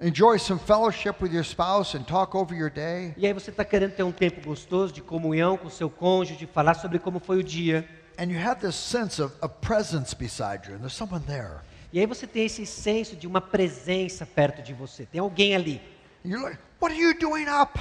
enjoy 0.00 0.38
some 0.38 0.60
fellowship 0.60 1.16
with 1.20 1.32
your 1.32 1.42
spouse 1.44 1.96
and 1.96 2.04
talk 2.04 2.36
over 2.36 2.56
your 2.56 2.70
day. 2.70 3.12
e 3.16 3.26
aí 3.26 3.32
você 3.32 3.50
está 3.50 3.64
querendo 3.64 3.96
ter 3.96 4.04
um 4.04 4.12
tempo 4.12 4.40
gostoso 4.46 4.92
de 4.92 5.02
comunhão 5.02 5.56
com 5.56 5.68
seu 5.68 5.90
cônjuge, 5.90 6.46
falar 6.46 6.74
sobre 6.74 7.00
como 7.00 7.18
foi 7.18 7.38
o 7.38 7.42
dia. 7.42 7.84
And 8.16 8.26
you 8.30 8.38
have 8.38 8.60
this 8.60 8.76
sense 8.76 9.20
of, 9.20 9.34
of 9.42 9.52
presence 9.60 10.14
beside 10.14 10.68
you, 10.68 10.76
and 10.76 10.78
there's 10.78 10.94
someone 10.94 11.24
there. 11.26 11.62
E 11.92 11.98
aí 11.98 12.06
você 12.06 12.26
tem 12.28 12.44
esse 12.46 12.64
senso 12.64 13.16
de 13.16 13.26
uma 13.26 13.40
presença 13.40 14.24
perto 14.24 14.62
de 14.62 14.72
você, 14.72 15.04
tem 15.04 15.20
alguém 15.20 15.54
ali. 15.56 15.80
And 16.24 16.28
you're 16.28 16.44
like, 16.44 16.58
What 16.80 16.94
are 16.94 17.02
you 17.02 17.18
doing 17.18 17.46
up? 17.48 17.76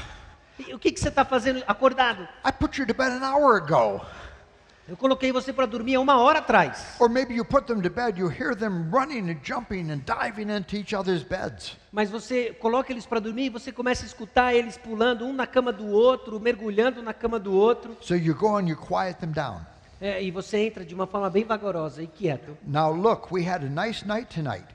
O 0.73 0.79
que, 0.79 0.91
que 0.91 0.99
você 0.99 1.09
está 1.09 1.25
fazendo 1.25 1.63
acordado? 1.67 2.27
I 2.45 2.51
put 2.51 2.79
you 2.79 2.85
to 2.85 2.93
bed 2.93 3.11
an 3.11 3.23
hour 3.23 3.57
ago. 3.57 4.01
Eu 4.87 4.97
coloquei 4.97 5.31
você 5.31 5.53
para 5.53 5.65
dormir 5.65 5.97
uma 5.97 6.17
hora 6.17 6.39
atrás. 6.39 6.97
Or 6.99 7.07
maybe 7.07 7.35
you 7.35 7.45
put 7.45 7.65
them 7.65 7.81
to 7.81 7.89
bed, 7.89 8.19
you 8.19 8.29
hear 8.29 8.55
them 8.55 8.89
running 8.91 9.31
and 9.31 9.37
jumping 9.41 9.89
and 9.89 9.99
diving 10.05 10.51
into 10.51 10.75
each 10.75 10.93
other's 10.93 11.23
beds. 11.23 11.77
Mas 11.91 12.09
você 12.09 12.53
coloca 12.59 12.91
eles 12.91 13.05
para 13.05 13.19
dormir 13.19 13.45
e 13.45 13.49
você 13.49 13.71
começa 13.71 14.03
a 14.03 14.07
escutar 14.07 14.53
eles 14.53 14.77
pulando 14.77 15.25
um 15.25 15.31
na 15.31 15.47
cama 15.47 15.71
do 15.71 15.87
outro, 15.87 16.39
mergulhando 16.39 17.01
na 17.01 17.13
cama 17.13 17.39
do 17.39 17.53
outro. 17.53 17.95
So 18.01 18.15
you 18.15 18.35
go 18.35 18.57
and 18.57 18.67
you 18.67 18.75
quiet 18.75 19.19
them 19.19 19.31
down. 19.31 19.61
É, 20.01 20.21
e 20.21 20.31
você 20.31 20.57
entra 20.57 20.83
de 20.83 20.95
uma 20.95 21.05
forma 21.05 21.29
bem 21.29 21.45
vagarosa 21.45 22.01
e 22.01 22.07
quieto. 22.07 22.57
Now, 22.65 22.91
look, 22.91 23.31
we 23.31 23.47
had 23.47 23.63
a 23.63 23.69
nice 23.69 24.05
night 24.05 24.33
tonight. 24.33 24.65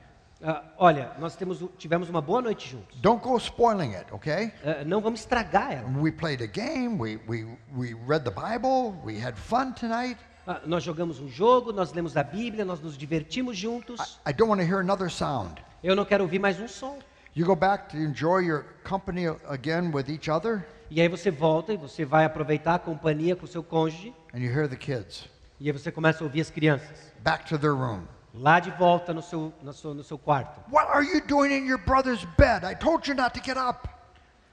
Ah, 0.43 0.63
olha, 0.77 1.11
nós 1.19 1.35
temos, 1.35 1.63
tivemos 1.77 2.09
uma 2.09 2.21
boa 2.21 2.41
noite 2.41 2.69
juntos. 2.69 2.99
Don't 3.01 3.23
go 3.23 3.35
spoiling 3.37 3.95
it, 3.95 4.05
okay? 4.13 4.53
Ah, 4.63 4.83
não 4.85 5.01
vamos 5.01 5.21
estragar 5.21 5.71
ela. 5.73 5.89
We 5.99 6.11
played 6.11 6.43
a 6.43 6.47
game, 6.47 6.99
we, 6.99 7.19
we, 7.27 7.57
we 7.75 7.95
read 8.07 8.23
the 8.23 8.31
Bible, 8.31 8.93
we 9.03 9.19
had 9.19 9.35
fun 9.35 9.71
tonight. 9.73 10.17
Ah, 10.45 10.61
nós 10.65 10.83
jogamos 10.83 11.19
um 11.19 11.27
jogo, 11.27 11.73
nós 11.73 11.91
lemos 11.91 12.15
a 12.15 12.23
Bíblia, 12.23 12.63
nós 12.63 12.79
nos 12.79 12.95
divertimos 12.97 13.57
juntos. 13.57 14.19
I 14.27 14.31
don't 14.33 14.49
want 14.49 14.61
to 14.61 14.67
hear 14.67 14.79
another 14.79 15.09
sound. 15.09 15.55
Eu 15.83 15.95
não 15.95 16.05
quero 16.05 16.23
ouvir 16.23 16.39
mais 16.39 16.59
um 16.59 16.67
som. 16.67 16.99
You 17.35 17.45
go 17.45 17.55
back 17.55 17.89
to 17.89 17.97
enjoy 17.97 18.41
your 18.41 18.63
company 18.83 19.27
again 19.47 19.91
with 19.93 20.07
each 20.09 20.29
other. 20.29 20.65
E 20.89 21.01
aí 21.01 21.07
você 21.09 21.29
volta 21.31 21.73
e 21.73 21.77
você 21.77 22.05
vai 22.05 22.25
aproveitar 22.25 22.75
a 22.75 22.79
companhia 22.79 23.35
com 23.35 23.45
seu 23.47 23.61
cônjuge. 23.63 24.13
and 24.33 24.39
you 24.39 24.51
hear 24.51 24.67
the 24.69 24.75
kids 24.77 25.27
E 25.59 25.67
aí 25.69 25.71
você 25.73 25.91
começa 25.91 26.23
a 26.23 26.25
ouvir 26.25 26.41
as 26.41 26.49
crianças. 26.49 27.11
back 27.23 27.45
to 27.47 27.57
their 27.57 27.73
room. 27.73 28.03
Lá 28.39 28.59
de 28.59 28.69
volta 28.71 29.13
no 29.13 29.21
seu, 29.21 29.51
no 29.61 29.73
seu, 29.73 29.93
no 29.93 30.03
seu 30.03 30.17
quarto. 30.17 30.59
What 30.71 30.89
are 30.91 31.05
you 31.05 31.21
doing 31.25 31.51
in 31.51 31.65
your 31.65 31.79
brother's 31.79 32.23
bed? 32.37 32.65
I 32.65 32.75
told 32.75 33.09
you 33.09 33.15
not 33.15 33.37
to 33.39 33.43
get 33.43 33.57
up. 33.57 33.87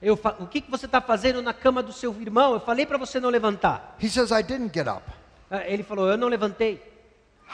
Eu 0.01 0.19
o 0.39 0.47
que, 0.47 0.61
que 0.61 0.69
você 0.69 0.85
está 0.85 0.99
fazendo 0.99 1.41
na 1.41 1.53
cama 1.53 1.81
do 1.81 1.93
seu 1.93 2.13
irmão? 2.21 2.53
Eu 2.53 2.59
falei 2.59 2.85
para 2.85 2.97
você 2.97 3.19
não 3.19 3.29
levantar. 3.29 3.95
He 4.01 4.09
says, 4.09 4.31
I 4.31 4.43
didn't 4.43 4.71
get 4.73 4.87
up. 4.87 5.03
Ah, 5.49 5.63
Ele 5.65 5.83
falou, 5.83 6.09
eu 6.09 6.17
não 6.17 6.27
levantei. 6.27 6.94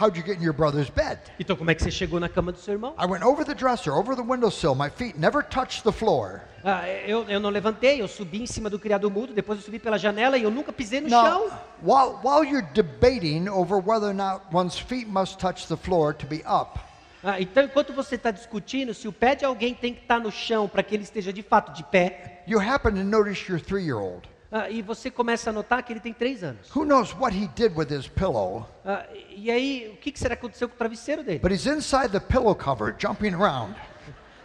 How'd 0.02 0.18
you 0.18 0.24
get 0.26 0.38
in 0.38 0.42
your 0.44 0.54
brother's 0.54 0.90
bed? 0.90 1.20
Então 1.40 1.56
como 1.56 1.70
é 1.70 1.76
que 1.76 1.84
você 1.84 1.92
chegou 1.92 2.20
na 2.20 2.28
cama 2.28 2.52
do 2.52 2.58
seu 2.58 2.74
irmão? 2.74 2.96
I 2.98 3.06
went 3.06 3.24
over 3.24 3.46
the 3.46 3.54
dresser, 3.54 3.94
over 3.94 4.16
the 4.16 4.24
windowsill. 4.24 4.74
My 4.74 4.90
feet 4.90 5.16
never 5.20 5.44
touched 5.44 5.84
the 5.84 5.92
floor. 5.92 6.42
Ah, 6.64 6.88
eu, 6.90 7.24
eu 7.30 7.40
não 7.40 7.52
levantei, 7.52 8.02
eu 8.02 8.08
subi 8.08 8.42
em 8.42 8.48
cima 8.48 8.68
do 8.68 8.80
criado 8.80 9.12
mudo, 9.12 9.32
depois 9.32 9.60
eu 9.60 9.66
subi 9.66 9.78
pela 9.78 10.00
janela 10.00 10.40
e 10.40 10.44
eu 10.44 10.50
nunca 10.50 10.74
pisei 10.74 11.02
no 11.02 11.10
Now, 11.10 11.24
chão. 11.24 11.52
while, 11.84 12.20
while 12.24 12.44
you're 12.44 12.68
debating 12.74 13.48
over 13.48 13.78
whether 13.78 14.08
or 14.10 14.14
not 14.14 14.44
one's 14.52 14.78
feet 14.80 15.08
must 15.08 15.38
touch 15.40 15.68
the 15.68 15.78
floor 15.78 16.14
to 16.16 16.26
be 16.26 16.44
up, 16.48 16.80
Ah, 17.24 17.40
então, 17.40 17.64
enquanto 17.64 17.94
você 17.94 18.16
está 18.16 18.32
discutindo 18.32 18.96
se 18.96 19.08
o 19.08 19.14
pé 19.14 19.36
de 19.36 19.46
alguém 19.46 19.76
tem 19.76 19.94
que 19.94 20.02
estar 20.02 20.20
no 20.20 20.32
chão 20.32 20.68
para 20.68 20.82
que 20.82 20.96
ele 20.96 21.04
esteja 21.04 21.32
de 21.32 21.44
fato 21.44 21.72
de 21.74 21.84
pé, 21.84 22.42
you 22.48 22.60
happen 22.60 22.94
to 22.96 23.04
notice 23.04 23.48
your 23.48 23.62
three 23.62 23.84
year 23.86 24.00
old. 24.00 24.28
Ah, 24.52 24.70
e 24.70 24.82
você 24.82 25.10
começa 25.10 25.50
a 25.50 25.54
notar 25.54 25.82
que 25.82 25.94
ele 25.94 26.02
tem 26.02 26.14
três 26.14 26.44
anos. 26.44 26.70
Who 26.76 26.84
knows 26.84 27.16
what 27.16 27.36
he 27.36 27.48
did 27.56 27.74
with 27.76 27.88
his 27.90 28.08
pillow? 28.08 28.68
Ah, 28.86 29.06
e 29.30 29.50
aí, 29.50 29.90
o 29.94 29.98
que, 29.98 30.12
será 30.20 30.36
que 30.36 30.46
aconteceu 30.46 30.68
com 30.68 30.76
o 30.76 30.78
travesseiro 30.78 31.24
dele? 31.24 31.40
But 31.40 31.52
he's 31.52 31.66
inside 31.66 32.10
the 32.10 32.20
pillow 32.20 32.54
cover, 32.54 32.94
jumping 33.00 33.34
around. 33.34 33.76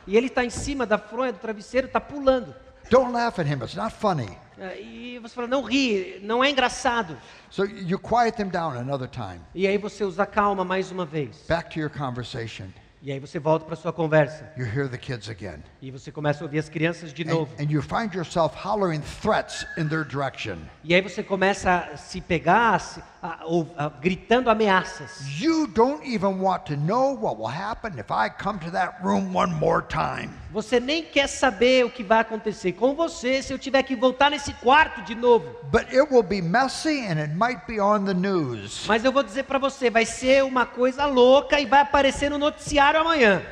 E 0.06 0.16
ele 0.16 0.28
está 0.28 0.44
em 0.44 0.50
cima 0.50 0.86
da 0.86 0.96
fronha 0.96 1.32
do 1.32 1.38
travesseiro, 1.40 1.88
está 1.88 2.00
pulando. 2.00 2.54
Don't 2.88 3.12
laugh 3.12 3.40
at 3.40 3.46
him, 3.46 3.64
it's 3.64 3.74
not 3.74 3.92
funny. 3.92 4.38
Ah, 4.60 4.76
e 4.76 5.18
você 5.18 5.34
fala, 5.34 5.48
não 5.48 5.62
ri, 5.62 6.20
não 6.22 6.42
é 6.42 6.50
engraçado. 6.50 7.18
So 7.50 7.64
you 7.64 7.98
quiet 7.98 8.36
them 8.36 8.48
down 8.48 8.78
another 8.78 9.08
time. 9.08 9.40
E 9.54 9.66
aí 9.66 9.76
você 9.76 10.04
usa 10.04 10.24
calma 10.24 10.64
mais 10.64 10.92
uma 10.92 11.04
vez. 11.04 11.44
Back 11.48 11.70
to 11.70 11.80
your 11.80 11.90
conversation. 11.90 12.68
E 13.06 13.12
aí 13.12 13.20
você 13.20 13.38
volta 13.38 13.64
para 13.64 13.76
sua 13.76 13.92
conversa. 13.92 14.50
You 14.56 14.66
hear 14.66 14.88
the 14.88 14.98
kids 14.98 15.28
again. 15.28 15.62
E 15.80 15.92
você 15.92 16.10
começa 16.10 16.42
a 16.42 16.44
ouvir 16.44 16.58
as 16.58 16.68
crianças 16.68 17.12
de 17.12 17.22
And, 17.22 17.26
novo. 17.32 17.54
and 17.56 17.70
you 17.70 17.80
find 17.80 18.12
yourself 18.12 18.56
hollering 18.66 19.00
threats 19.22 19.64
in 19.78 19.86
their 19.86 20.04
direction. 20.04 20.56
E 20.82 20.92
aí 20.92 21.00
você 21.00 21.22
começa 21.22 21.88
a 21.94 21.96
se 21.96 22.20
pegar, 22.20 22.82
a- 23.22 23.44
ou- 23.44 23.72
a- 23.78 23.90
gritando 23.90 24.50
ameaças. 24.50 25.24
You 25.40 25.68
don't 25.68 26.04
even 26.04 26.40
want 26.40 26.64
to 26.66 26.76
know 26.76 27.14
what 27.16 27.36
will 27.38 27.46
happen 27.46 27.92
if 27.96 28.10
I 28.10 28.28
come 28.28 28.58
to 28.58 28.72
that 28.72 28.96
room 29.04 29.32
one 29.32 29.54
more 29.54 29.86
time. 29.86 30.30
Você 30.50 30.78
nem 30.78 31.02
quer 31.02 31.26
saber 31.26 31.84
o 31.84 31.90
que 31.90 32.02
vai 32.04 32.20
acontecer 32.20 32.72
com 32.72 32.94
você 32.94 33.42
se 33.42 33.52
eu 33.52 33.58
tiver 33.58 33.82
que 33.82 33.96
voltar 33.96 34.30
nesse 34.30 34.52
quarto 34.54 35.02
de 35.02 35.14
novo. 35.14 35.54
But 35.70 35.88
it 35.92 36.12
will 36.12 36.22
be 36.22 36.40
messy 36.40 37.06
and 37.06 37.18
it 37.20 37.34
might 37.34 37.62
be 37.66 37.80
on 37.80 38.04
the 38.04 38.14
news. 38.14 38.84
Mas 38.86 39.04
eu 39.04 39.12
vou 39.12 39.22
dizer 39.22 39.42
para 39.44 39.58
você, 39.58 39.90
vai 39.90 40.06
ser 40.06 40.44
uma 40.44 40.64
coisa 40.64 41.04
louca 41.06 41.60
e 41.60 41.66
vai 41.66 41.80
aparecer 41.80 42.30
no 42.30 42.38
noticiário 42.38 43.00
amanhã. 43.00 43.42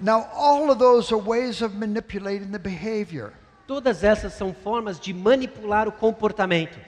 Now, 0.00 0.28
all 0.34 0.70
of 0.70 0.78
those 0.78 1.12
are 1.12 1.22
ways 1.22 1.62
of 1.62 1.74
manipulating 1.74 2.50
the 2.50 2.58
behavior. 2.58 3.32
Todas 3.66 4.04
essas 4.04 4.34
são 4.34 4.54
formas 4.54 5.00
de 5.00 5.12
manipular 5.14 5.88
o 5.88 5.92
comportamento. 5.92 6.78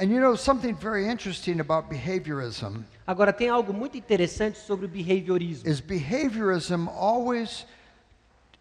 And 0.00 0.06
you 0.06 0.20
know 0.20 0.36
something 0.36 0.74
very 0.74 1.06
interesting 1.06 1.60
about 1.60 1.88
behaviorism 1.88 2.82
Agora 3.06 3.32
tem 3.32 3.48
algo 3.48 3.72
muito 3.72 3.96
interessante 3.96 4.58
sobre 4.58 4.86
o 4.86 4.88
behaviorismo. 4.88 5.68
is 5.68 5.78
behaviorism 5.78 6.88
always 6.88 7.64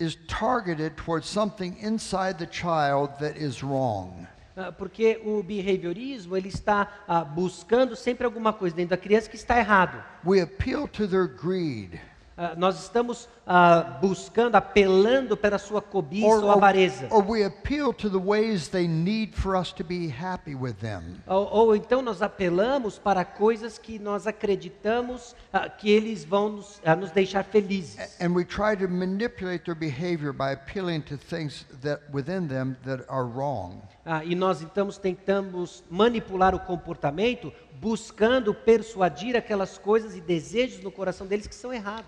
is 0.04 0.18
targeted 0.28 0.96
towards 0.96 1.28
something 1.28 1.78
inside 1.80 2.38
the 2.38 2.46
child 2.46 3.12
that 3.20 3.38
is 3.38 3.64
wrong. 3.64 4.28
Ah, 4.56 4.72
Porque 4.72 5.20
o 5.26 5.42
behaviorismo 5.42 6.38
ele 6.38 6.50
está 6.50 6.88
ah, 7.08 7.24
buscando 7.24 7.96
sempre 7.96 8.26
alguma 8.26 8.54
coisa 8.54 8.76
dentro 8.76 8.92
da 8.92 8.98
criança 8.98 9.30
que 9.30 9.36
está 9.36 9.58
errado. 9.58 10.04
We 10.24 10.42
appeal 10.42 10.88
to 10.90 11.08
their 11.08 11.28
greed. 11.28 12.00
Ah, 12.36 12.56
nós 12.58 12.82
estamos 12.82 13.30
ah, 13.46 14.00
buscando, 14.02 14.56
apelando 14.56 15.38
pela 15.38 15.60
sua 15.60 15.82
cobiça 15.82 16.26
Or, 16.26 16.44
ou 16.44 16.52
avareza. 16.52 17.08
or 17.12 17.24
we 17.24 17.44
appeal 17.44 17.94
to 17.94 18.10
the 18.10 18.18
ways 18.18 18.68
they 18.70 18.88
need 18.88 19.34
for 19.36 19.56
us 19.56 19.72
to 19.74 19.84
be 19.84 20.08
happy 20.10 20.56
with 20.56 20.74
them. 20.82 21.22
Ou, 21.28 21.48
ou 21.52 21.76
então 21.76 22.02
nós 22.02 22.22
apelamos 22.24 22.98
para 22.98 23.24
coisas 23.24 23.78
que 23.78 24.00
nós 24.00 24.26
acreditamos 24.26 25.36
ah, 25.52 25.70
que 25.70 25.92
eles 25.92 26.26
vão 26.26 26.50
nos, 26.50 26.82
nos 27.00 27.12
deixar 27.12 27.44
felizes. 27.44 28.20
And 28.20 28.34
we 28.34 28.44
try 28.44 28.76
to 28.78 28.88
manipulate 28.88 29.66
their 29.66 29.76
behavior 29.76 30.34
by 30.34 30.54
appealing 30.54 31.02
to 31.02 31.18
things 31.18 31.66
that 31.82 32.02
within 32.12 32.48
them 32.48 32.76
that 32.84 33.04
are 33.08 33.26
wrong. 33.26 33.82
Ah, 34.06 34.24
e 34.26 34.36
nós 34.36 34.62
então 34.62 34.90
tentamos 34.90 35.84
manipular 35.90 36.54
o 36.56 36.60
comportamento, 36.60 37.54
buscando 37.84 38.54
persuadir 38.54 39.36
aquelas 39.36 39.78
coisas 39.78 40.16
e 40.16 40.22
desejos 40.22 40.82
no 40.82 40.90
coração 40.90 41.28
deles 41.28 41.46
que 41.46 41.54
são 41.54 41.74
errados. 41.74 42.06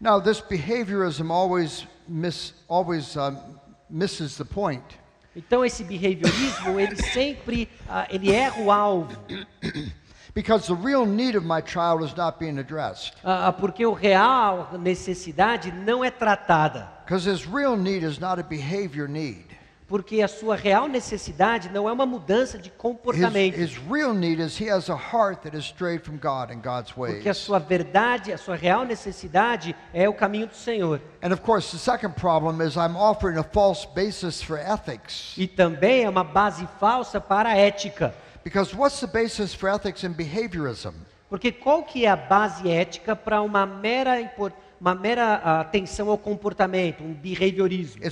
Now, 0.00 0.20
this 0.20 0.40
behaviorism 0.40 1.30
always 1.30 1.86
miss, 2.08 2.52
always 2.68 3.16
um, 3.16 3.38
misses 3.88 4.36
the 4.36 4.44
point. 4.44 4.82
Então 5.36 5.64
esse 5.64 5.84
behaviorismo 5.84 6.80
ele 6.80 6.96
sempre 6.96 7.68
ah, 7.88 8.06
ele 8.10 8.32
erra 8.32 8.60
o 8.60 8.70
alvo, 8.70 9.16
Because 10.34 10.66
the 10.66 10.74
real 10.74 11.06
need 11.06 11.36
of 11.36 11.46
my 11.46 11.60
child 11.60 12.02
is 12.02 12.16
not 12.16 12.40
being 12.40 12.58
addressed. 12.58 13.14
Ah, 13.24 13.52
porque 13.52 13.86
o 13.86 13.92
real 13.92 14.68
necessidade 14.80 15.70
não 15.70 16.04
é 16.04 16.10
tratada, 16.10 16.90
Because 17.04 17.24
his 17.24 17.46
real 17.46 17.76
need 17.76 18.04
is 18.04 18.18
not 18.18 18.40
a 18.40 18.42
behavior 18.42 19.06
need. 19.06 19.46
Porque 19.94 20.22
a 20.22 20.26
sua 20.26 20.56
real 20.56 20.88
necessidade 20.88 21.68
não 21.68 21.88
é 21.88 21.92
uma 21.92 22.04
mudança 22.04 22.58
de 22.58 22.68
comportamento. 22.68 23.56
his 23.56 23.76
real 23.88 24.12
need 24.12 24.42
is 24.42 24.60
he 24.60 24.68
has 24.68 24.90
a 24.90 24.96
heart 24.96 25.44
that 25.44 25.56
is 25.56 25.64
strayed 25.64 26.02
from 26.02 26.16
God 26.16 26.50
and 26.50 26.60
God's 26.60 26.90
Porque 26.90 27.28
a 27.28 27.32
sua 27.32 27.60
verdade, 27.60 28.32
a 28.32 28.36
sua 28.36 28.56
real 28.56 28.84
necessidade 28.84 29.72
é 29.92 30.08
o 30.08 30.12
caminho 30.12 30.48
do 30.48 30.56
Senhor. 30.56 31.00
And 31.22 31.32
of 31.32 31.42
course, 31.42 31.70
the 31.70 31.78
second 31.78 32.16
problem 32.16 32.60
is 32.60 32.74
I'm 32.74 32.96
offering 32.96 33.38
a 33.38 33.44
false 33.44 33.86
basis 33.86 34.42
for 34.42 34.58
ethics. 34.58 35.32
E 35.38 35.46
também 35.46 36.02
é 36.02 36.08
uma 36.08 36.24
base 36.24 36.66
falsa 36.80 37.20
para 37.20 37.50
a 37.50 37.56
ética. 37.56 38.12
Because 38.42 38.74
what's 38.74 38.98
the 38.98 39.06
basis 39.06 39.54
for 39.54 39.68
ethics 39.68 40.02
in 40.02 40.12
behaviorism? 40.12 40.92
Porque 41.30 41.52
qual 41.52 41.84
que 41.84 42.04
é 42.04 42.10
a 42.10 42.16
base 42.16 42.68
ética 42.68 43.14
para 43.14 43.40
uma 43.42 43.64
mera, 43.64 44.20
impor- 44.20 44.52
uma 44.80 44.94
mera 44.94 45.40
ah, 45.42 45.60
atenção 45.60 46.08
ao 46.10 46.18
comportamento, 46.18 47.02
um 47.02 47.14
behaviorismo? 47.14 48.02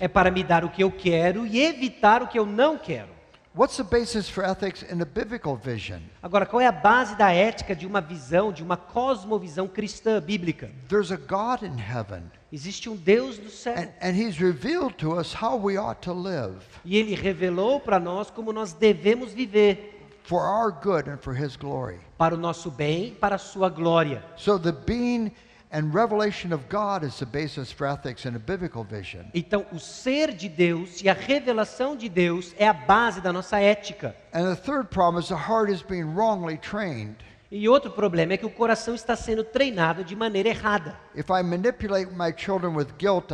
É 0.00 0.08
para 0.08 0.30
me 0.30 0.42
dar 0.42 0.64
o 0.64 0.70
que 0.70 0.82
eu 0.82 0.90
quero 0.90 1.46
e 1.46 1.60
evitar 1.60 2.22
o 2.22 2.28
que 2.28 2.38
eu 2.38 2.46
não 2.46 2.78
quero. 2.78 3.18
What's 3.58 3.76
the 3.76 3.82
basis 3.82 4.28
for 4.28 4.44
ethics 4.44 4.84
in 4.84 5.02
a 5.02 5.04
biblical 5.04 5.56
vision? 5.56 5.98
Agora, 6.22 6.46
qual 6.46 6.60
é 6.60 6.66
a 6.68 6.72
base 6.72 7.16
da 7.16 7.32
ética 7.32 7.74
de 7.74 7.88
uma 7.88 8.00
visão, 8.00 8.52
de 8.52 8.62
uma 8.62 8.76
cosmovisão 8.76 9.66
cristã 9.66 10.20
bíblica? 10.20 10.70
There's 10.88 11.10
a 11.10 11.16
God 11.16 11.62
in 11.64 11.76
heaven, 11.80 12.22
Existe 12.52 12.88
um 12.88 12.94
Deus 12.94 13.36
do 13.36 13.50
céu. 13.50 13.74
and, 13.76 13.88
and 14.00 14.12
He's 14.12 14.38
revealed 14.38 14.94
to 14.98 15.18
us 15.18 15.34
how 15.34 15.56
we 15.58 15.76
ought 15.76 16.00
to 16.02 16.12
live 16.12 16.54
E 16.84 16.96
Ele 16.96 17.16
revelou 17.16 17.80
para 17.80 17.98
nós 17.98 18.30
como 18.30 18.52
nós 18.52 18.72
devemos 18.72 19.32
viver, 19.32 19.97
for 20.28 20.42
our 20.42 20.70
good 20.70 21.08
and 21.08 21.18
for 21.18 21.34
His 21.34 21.56
glory. 21.56 21.98
para 22.18 22.34
o 22.34 22.38
nosso 22.38 22.70
bem, 22.70 23.14
para 23.14 23.36
a 23.36 23.38
sua 23.38 23.70
glória. 23.70 24.22
So 24.36 24.58
the 24.58 24.72
being 24.72 25.32
and 25.72 25.94
revelation 25.94 26.52
of 26.52 26.68
God 26.68 27.02
is 27.02 27.18
the 27.18 27.26
basis 27.26 27.72
for 27.72 27.86
ethics 27.86 28.26
in 28.26 28.34
a 28.36 28.38
biblical 28.38 28.84
vision. 28.84 29.24
Então, 29.32 29.64
o 29.72 29.78
ser 29.78 30.32
de 30.32 30.48
Deus 30.48 31.02
e 31.02 31.08
a 31.08 31.14
revelação 31.14 31.96
de 31.96 32.10
Deus 32.10 32.54
é 32.58 32.68
a 32.68 32.74
base 32.74 33.22
da 33.22 33.32
nossa 33.32 33.58
ética. 33.58 34.14
And 34.34 34.54
the 34.54 34.60
third 34.60 34.90
problem 34.90 35.18
is 35.18 35.28
the 35.28 35.34
heart 35.36 35.70
is 35.70 35.82
being 35.82 36.14
wrongly 36.14 36.58
trained. 36.58 37.16
E 37.50 37.66
outro 37.66 37.90
problema 37.90 38.34
é 38.34 38.36
que 38.36 38.44
o 38.44 38.50
coração 38.50 38.94
está 38.94 39.16
sendo 39.16 39.42
treinado 39.42 40.04
de 40.04 40.14
maneira 40.14 40.50
errada. 40.50 40.94
If 41.14 41.30
I 41.30 41.42
manipulate 41.42 42.12
my 42.12 42.30
children 42.36 42.76
with 42.76 42.88
guilt, 42.98 43.32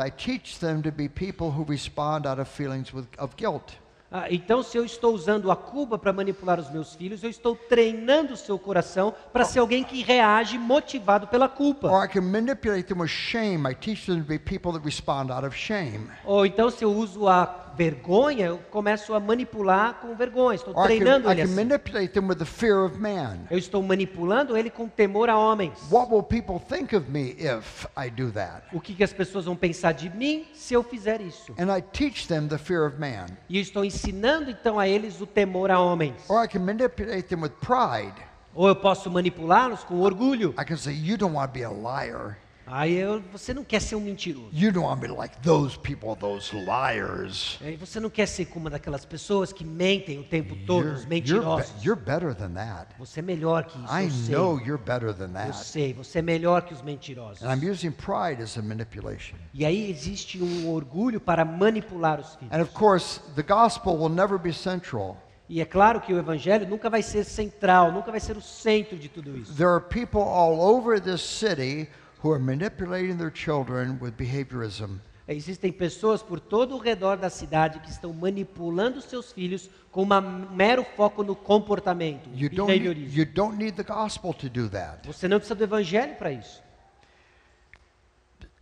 Ah, 4.16 4.28
então, 4.30 4.62
se 4.62 4.78
eu 4.78 4.84
estou 4.84 5.12
usando 5.12 5.50
a 5.50 5.56
culpa 5.56 5.98
para 5.98 6.12
manipular 6.12 6.60
os 6.60 6.70
meus 6.70 6.94
filhos, 6.94 7.24
eu 7.24 7.30
estou 7.30 7.56
treinando 7.56 8.34
o 8.34 8.36
seu 8.36 8.56
coração 8.56 9.12
para 9.32 9.44
ser 9.44 9.58
alguém 9.58 9.82
que 9.82 10.04
reage 10.04 10.56
motivado 10.56 11.26
pela 11.26 11.48
culpa. 11.48 11.90
Or 11.90 12.04
I 12.04 12.06
can 12.06 12.20
manipulate 12.20 12.84
them 12.84 13.00
with 13.00 13.08
shame. 13.08 13.68
I 13.68 13.74
teach 13.74 14.06
them 14.06 14.22
to 14.22 14.24
be 14.24 14.38
people 14.38 14.70
that 14.70 14.84
respond 14.84 15.32
out 15.32 15.44
of 15.44 15.56
shame. 15.56 16.06
Ou 16.24 16.46
então, 16.46 16.70
se 16.70 16.84
eu 16.84 16.92
uso 16.92 17.26
a 17.26 17.63
vergonha, 17.76 18.46
eu 18.46 18.58
começo 18.70 19.14
a 19.14 19.20
manipular 19.20 19.94
com 20.00 20.14
vergonha. 20.14 20.56
Estou 20.56 20.74
Or 20.74 20.86
I 20.86 20.88
can, 20.88 21.04
treinando 21.04 21.28
I 21.28 21.32
ele 21.32 21.40
can 21.42 21.46
assim. 21.46 21.54
manipulate 21.54 22.08
them 22.12 22.28
with 22.28 22.36
the 22.36 22.44
fear 22.44 22.84
of 22.84 22.98
man. 22.98 23.38
Eu 23.50 23.58
estou 23.58 23.82
manipulando 23.82 24.56
ele 24.56 24.70
com 24.70 24.88
temor 24.88 25.28
a 25.28 25.36
homens. 25.38 25.72
What 25.90 26.10
will 26.12 26.22
people 26.22 26.58
think 26.58 26.94
of 26.94 27.10
me 27.10 27.36
if 27.38 27.86
I 27.96 28.10
do 28.10 28.30
that? 28.32 28.64
O 28.72 28.80
que, 28.80 28.94
que 28.94 29.04
as 29.04 29.12
pessoas 29.12 29.44
vão 29.44 29.56
pensar 29.56 29.92
de 29.92 30.08
mim 30.10 30.46
se 30.52 30.74
eu 30.74 30.82
fizer 30.82 31.20
isso? 31.20 31.54
And 31.58 31.74
I 31.76 31.82
teach 31.82 32.26
them 32.28 32.46
the 32.48 32.58
fear 32.58 32.86
of 32.86 32.98
man. 32.98 33.26
E 33.48 33.56
eu 33.56 33.62
estou 33.62 33.84
ensinando 33.84 34.50
então 34.50 34.78
a 34.78 34.88
eles 34.88 35.20
o 35.20 35.26
temor 35.26 35.70
a 35.70 35.78
homens. 35.80 36.14
Or 36.28 36.44
I 36.44 36.48
can 36.48 36.60
manipulate 36.60 37.24
them 37.28 37.42
with 37.42 37.52
pride. 37.60 38.14
Ou 38.54 38.68
eu 38.68 38.76
posso 38.76 39.10
manipulá-los 39.10 39.82
com 39.82 40.00
orgulho. 40.00 40.54
I 40.60 40.64
can 40.64 40.76
say, 40.76 40.94
You 40.94 41.16
don't 41.16 41.34
want 41.34 41.48
to 41.48 41.52
be 41.52 41.64
a 41.64 41.70
liar. 41.70 42.38
Aí 42.66 42.94
eu- 42.94 43.22
você 43.30 43.52
não 43.52 43.62
quer 43.62 43.80
ser 43.80 43.94
um 43.94 44.00
mentiroso. 44.00 44.48
You 44.52 44.72
don't 44.72 44.86
want 44.86 45.00
to 45.00 45.06
be 45.08 45.12
like 45.14 45.36
those 45.42 45.78
people, 45.78 46.16
those 46.18 46.54
liars. 46.54 47.58
Aí 47.60 47.76
você 47.76 48.00
não 48.00 48.08
quer 48.08 48.26
ser 48.26 48.46
como 48.46 48.64
uma 48.64 48.70
daquelas 48.70 49.04
pessoas 49.04 49.52
que 49.52 49.64
mentem 49.64 50.18
o 50.18 50.24
tempo 50.24 50.56
todo, 50.66 50.84
You're, 50.86 50.94
os 50.94 51.02
you're, 51.02 51.08
mentirosos. 51.08 51.70
be- 51.72 51.86
you're 51.86 52.00
better 52.02 52.34
than 52.34 52.50
that. 52.54 52.86
Você 52.98 53.20
é 53.20 53.22
melhor 53.22 53.64
que 53.64 53.78
isso, 53.78 53.92
I 53.94 54.04
eu 54.04 54.10
sei. 54.10 54.34
know 54.34 54.58
you're 54.60 54.82
better 54.82 55.12
than 55.14 55.26
Eu 55.28 55.32
that. 55.32 55.56
sei, 55.58 55.92
você 55.92 56.20
é 56.20 56.22
melhor 56.22 56.62
que 56.62 56.72
os 56.72 56.80
mentirosos. 56.82 57.42
And 57.42 57.52
I'm 57.54 57.70
using 57.70 57.90
pride 57.90 58.42
as 58.42 58.56
a 58.56 58.62
manipulation. 58.62 59.36
E 59.52 59.64
aí 59.64 59.90
existe 59.90 60.42
um 60.42 60.70
orgulho 60.70 61.20
para 61.20 61.44
manipular 61.44 62.18
os 62.20 62.34
filhos. 62.36 62.52
And 62.54 62.62
of 62.62 62.72
course, 62.72 63.20
the 63.36 63.42
gospel 63.42 63.94
will 63.94 64.08
never 64.08 64.38
be 64.38 64.52
central. 64.52 65.18
E 65.46 65.60
é 65.60 65.66
claro 65.66 66.00
que 66.00 66.12
o 66.14 66.18
evangelho 66.18 66.66
nunca 66.66 66.88
vai 66.88 67.02
ser 67.02 67.22
central, 67.24 67.92
nunca 67.92 68.10
vai 68.10 68.18
ser 68.18 68.34
o 68.34 68.40
centro 68.40 68.96
de 68.96 69.10
tudo 69.10 69.36
isso. 69.36 69.52
There 69.54 69.68
are 69.68 69.84
people 69.84 70.20
all 70.22 70.58
over 70.58 70.98
this 70.98 71.20
city 71.20 71.86
who 72.24 72.32
are 72.32 72.38
manipulating 72.38 73.18
their 73.18 73.30
children 73.30 73.98
with 74.00 74.16
behaviorism. 74.16 74.98
Existem 75.28 75.70
pessoas 75.70 76.22
por 76.22 76.40
todo 76.40 76.74
o 76.74 76.78
redor 76.78 77.16
da 77.16 77.28
cidade 77.30 77.78
que 77.80 77.90
estão 77.90 78.12
manipulando 78.12 79.00
seus 79.00 79.30
filhos 79.30 79.70
com 79.90 80.02
um 80.02 80.50
mero 80.50 80.84
foco 80.96 81.22
no 81.22 81.36
comportamento, 81.36 82.28
You 82.34 82.48
don't, 82.48 82.72
need, 82.72 83.16
you 83.16 83.24
don't 83.26 83.56
need 83.56 83.76
the 83.76 83.82
gospel 83.82 84.32
to 84.34 84.48
do 84.48 84.68
that. 84.70 85.06
Você 85.06 85.28
não 85.28 85.38
precisa 85.38 85.54
do 85.54 85.64
evangelho 85.64 86.14
para 86.16 86.32
isso. 86.32 86.62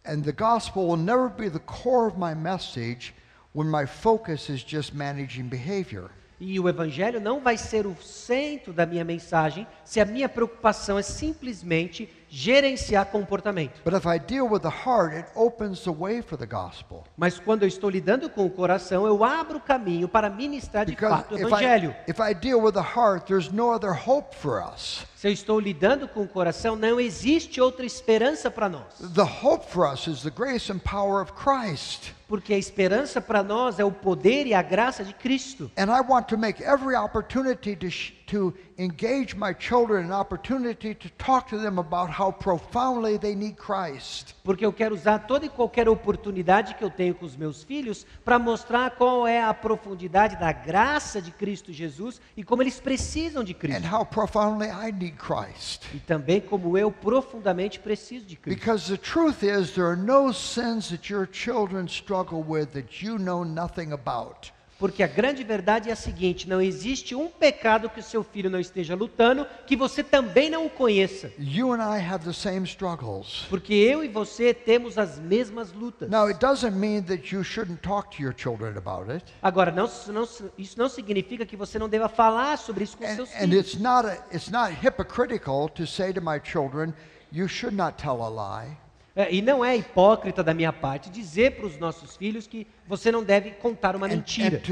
And 0.04 0.22
the 0.22 0.32
gospel 0.32 0.88
will 0.88 0.96
never 0.96 1.28
be 1.28 1.48
the 1.48 1.60
core 1.60 2.08
of 2.08 2.18
my 2.18 2.34
message 2.34 3.14
when 3.54 3.68
my 3.68 3.86
focus 3.86 4.48
is 4.48 4.64
just 4.64 4.92
managing 4.92 5.44
behavior. 5.44 6.10
E 6.40 6.58
o 6.58 6.68
evangelho 6.68 7.20
não 7.20 7.40
vai 7.40 7.56
ser 7.56 7.86
o 7.86 7.96
centro 8.02 8.72
da 8.72 8.84
minha 8.84 9.04
mensagem 9.04 9.64
se 9.84 10.00
a 10.00 10.04
minha 10.04 10.28
preocupação 10.28 10.98
é 10.98 11.02
simplesmente 11.02 12.08
gerenciar 12.32 13.04
comportamento. 13.06 13.82
But 13.84 13.92
if 13.92 14.06
I 14.06 14.18
deal 14.18 14.48
with 14.48 14.62
the 14.62 14.70
heart, 14.70 15.14
it 15.14 15.26
opens 15.36 15.84
the 15.84 15.90
way 15.90 16.22
for 16.22 16.38
the 16.38 16.46
gospel. 16.46 17.04
Mas 17.14 17.38
quando 17.38 17.64
eu 17.64 17.68
estou 17.68 17.90
lidando 17.90 18.30
com 18.30 18.46
o 18.46 18.50
coração, 18.50 19.06
eu 19.06 19.22
abro 19.22 19.58
o 19.58 19.60
caminho 19.60 20.08
para 20.08 20.30
ministrar 20.30 20.86
de 20.86 20.92
Because 20.92 21.14
fato 21.14 21.34
o 21.34 21.38
evangelho. 21.38 21.90
I, 21.90 22.10
if 22.10 22.18
I 22.18 22.32
deal 22.32 22.58
with 22.58 22.72
the 22.72 22.80
heart, 22.80 23.26
there's 23.26 23.52
no 23.52 23.70
other 23.70 23.92
hope 23.92 24.34
for 24.34 24.62
us. 24.62 25.04
Se 25.22 25.28
eu 25.28 25.32
estou 25.32 25.60
lidando 25.60 26.08
com 26.08 26.22
o 26.22 26.26
coração, 26.26 26.74
não 26.74 26.98
existe 26.98 27.60
outra 27.60 27.86
esperança 27.86 28.50
para 28.50 28.68
nós. 28.68 28.98
The 29.14 29.22
hope 29.22 29.70
for 29.70 29.88
us 29.88 30.08
is 30.08 30.22
the 30.22 30.30
grace 30.30 30.68
and 30.68 30.80
power 30.80 31.22
of 31.22 31.32
Christ. 31.34 32.12
Porque 32.26 32.54
a 32.54 32.58
esperança 32.58 33.20
para 33.20 33.42
nós 33.42 33.78
é 33.78 33.84
o 33.84 33.92
poder 33.92 34.46
e 34.46 34.54
a 34.54 34.62
graça 34.62 35.04
de 35.04 35.12
Cristo. 35.12 35.70
And 35.76 35.94
I 35.94 36.00
want 36.00 36.28
to 36.28 36.38
make 36.38 36.62
every 36.64 36.96
opportunity 36.96 37.76
to, 37.76 37.88
to 38.28 38.54
engage 38.78 39.36
my 39.36 39.54
children, 39.56 40.10
an 40.10 40.18
opportunity 40.18 40.94
to 40.94 41.10
talk 41.18 41.50
to 41.50 41.58
them 41.58 41.78
about 41.78 42.10
how 42.10 42.32
profoundly 42.32 43.18
they 43.18 43.34
need 43.34 43.56
Christ. 43.56 44.34
Porque 44.42 44.64
eu 44.64 44.72
quero 44.72 44.94
usar 44.94 45.18
toda 45.26 45.44
e 45.44 45.50
qualquer 45.50 45.90
oportunidade 45.90 46.74
que 46.74 46.82
eu 46.82 46.88
tenho 46.88 47.14
com 47.14 47.26
os 47.26 47.36
meus 47.36 47.62
filhos 47.62 48.06
para 48.24 48.38
mostrar 48.38 48.92
qual 48.92 49.26
é 49.26 49.42
a 49.42 49.52
profundidade 49.52 50.36
da 50.40 50.52
graça 50.52 51.20
de 51.20 51.30
Cristo 51.32 51.70
Jesus 51.70 52.18
e 52.34 52.42
como 52.42 52.62
eles 52.62 52.80
precisam 52.80 53.44
de 53.44 53.52
and 53.52 53.56
Cristo. 53.56 53.94
how 53.94 54.06
profoundly 54.06 54.68
I 54.68 54.90
need 54.90 55.11
Christ. 55.12 55.82
E 55.94 55.98
também 55.98 56.40
como 56.40 56.76
eu 56.76 56.90
profundamente 56.90 57.78
preciso 57.78 58.24
de 58.26 58.36
Cristo. 58.36 58.58
Because 58.58 58.88
the 58.88 58.96
truth 58.96 59.42
is, 59.42 59.72
there 59.72 59.86
are 59.86 59.96
no 59.96 60.32
sins 60.32 60.90
that 60.90 61.12
your 61.12 61.26
children 61.26 61.88
struggle 61.88 62.42
with 62.42 62.72
that 62.72 63.02
you 63.04 63.18
know 63.18 63.44
nothing 63.44 63.92
about. 63.92 64.51
Porque 64.82 65.00
a 65.04 65.06
grande 65.06 65.44
verdade 65.44 65.90
é 65.90 65.92
a 65.92 65.96
seguinte: 65.96 66.48
não 66.48 66.60
existe 66.60 67.14
um 67.14 67.28
pecado 67.28 67.88
que 67.88 68.00
o 68.00 68.02
seu 68.02 68.24
filho 68.24 68.50
não 68.50 68.58
esteja 68.58 68.96
lutando 68.96 69.46
que 69.64 69.76
você 69.76 70.02
também 70.02 70.50
não 70.50 70.66
o 70.66 70.70
conheça. 70.70 71.30
You 71.38 71.72
and 71.72 71.78
I 71.78 72.00
have 72.04 72.24
the 72.24 72.32
same 72.32 72.66
struggles. 72.66 73.46
Porque 73.48 73.72
eu 73.72 74.02
e 74.02 74.08
você 74.08 74.52
temos 74.52 74.98
as 74.98 75.20
mesmas 75.20 75.72
lutas. 75.72 76.10
Now, 76.10 76.26
it 76.26 76.40
doesn't 76.40 76.74
mean 76.76 77.02
that 77.04 77.32
you 77.32 77.44
shouldn't 77.44 77.80
talk 77.80 78.16
to 78.16 78.22
your 78.24 78.34
children 78.36 78.76
about 78.76 79.08
it. 79.08 79.24
Agora, 79.40 79.70
não, 79.70 79.88
não- 80.08 80.28
isso 80.58 80.76
não 80.76 80.88
significa 80.88 81.46
que 81.46 81.54
você 81.56 81.78
não 81.78 81.88
deva 81.88 82.08
falar 82.08 82.58
sobre 82.58 82.82
isso 82.82 82.96
com 82.98 83.04
And, 83.06 83.14
seus 83.14 83.32
and 83.36 83.38
filhos. 83.38 83.66
it's 83.72 83.80
not 83.80 84.04
a, 84.08 84.18
it's 84.34 84.50
not 84.50 84.72
hypocritical 84.84 85.68
to 85.68 85.86
say 85.86 86.12
to 86.12 86.20
my 86.20 86.40
children, 86.42 86.92
you 87.30 87.46
should 87.46 87.76
not 87.76 87.96
tell 88.02 88.20
a 88.20 88.28
lie. 88.28 88.76
É, 89.14 89.32
e 89.32 89.42
não 89.42 89.62
é 89.62 89.76
hipócrita 89.76 90.42
da 90.42 90.54
minha 90.54 90.72
parte 90.72 91.10
dizer 91.10 91.56
para 91.56 91.66
os 91.66 91.78
nossos 91.78 92.16
filhos 92.16 92.46
que 92.46 92.66
você 92.86 93.12
não 93.12 93.22
deve 93.22 93.50
contar 93.50 93.94
uma 93.94 94.08
mentira. 94.08 94.62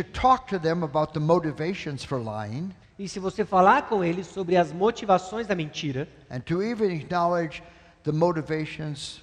E 2.99 3.09
se 3.09 3.19
você 3.19 3.45
falar 3.45 3.89
com 3.89 4.03
eles 4.03 4.27
sobre 4.27 4.57
as 4.57 4.73
motivações 4.73 5.47
da 5.47 5.55
mentira, 5.55 6.09
and 6.31 6.41
to 6.41 6.63
even 6.63 6.91
acknowledge 6.95 7.63
the 8.03 8.13
motivations 8.13 9.23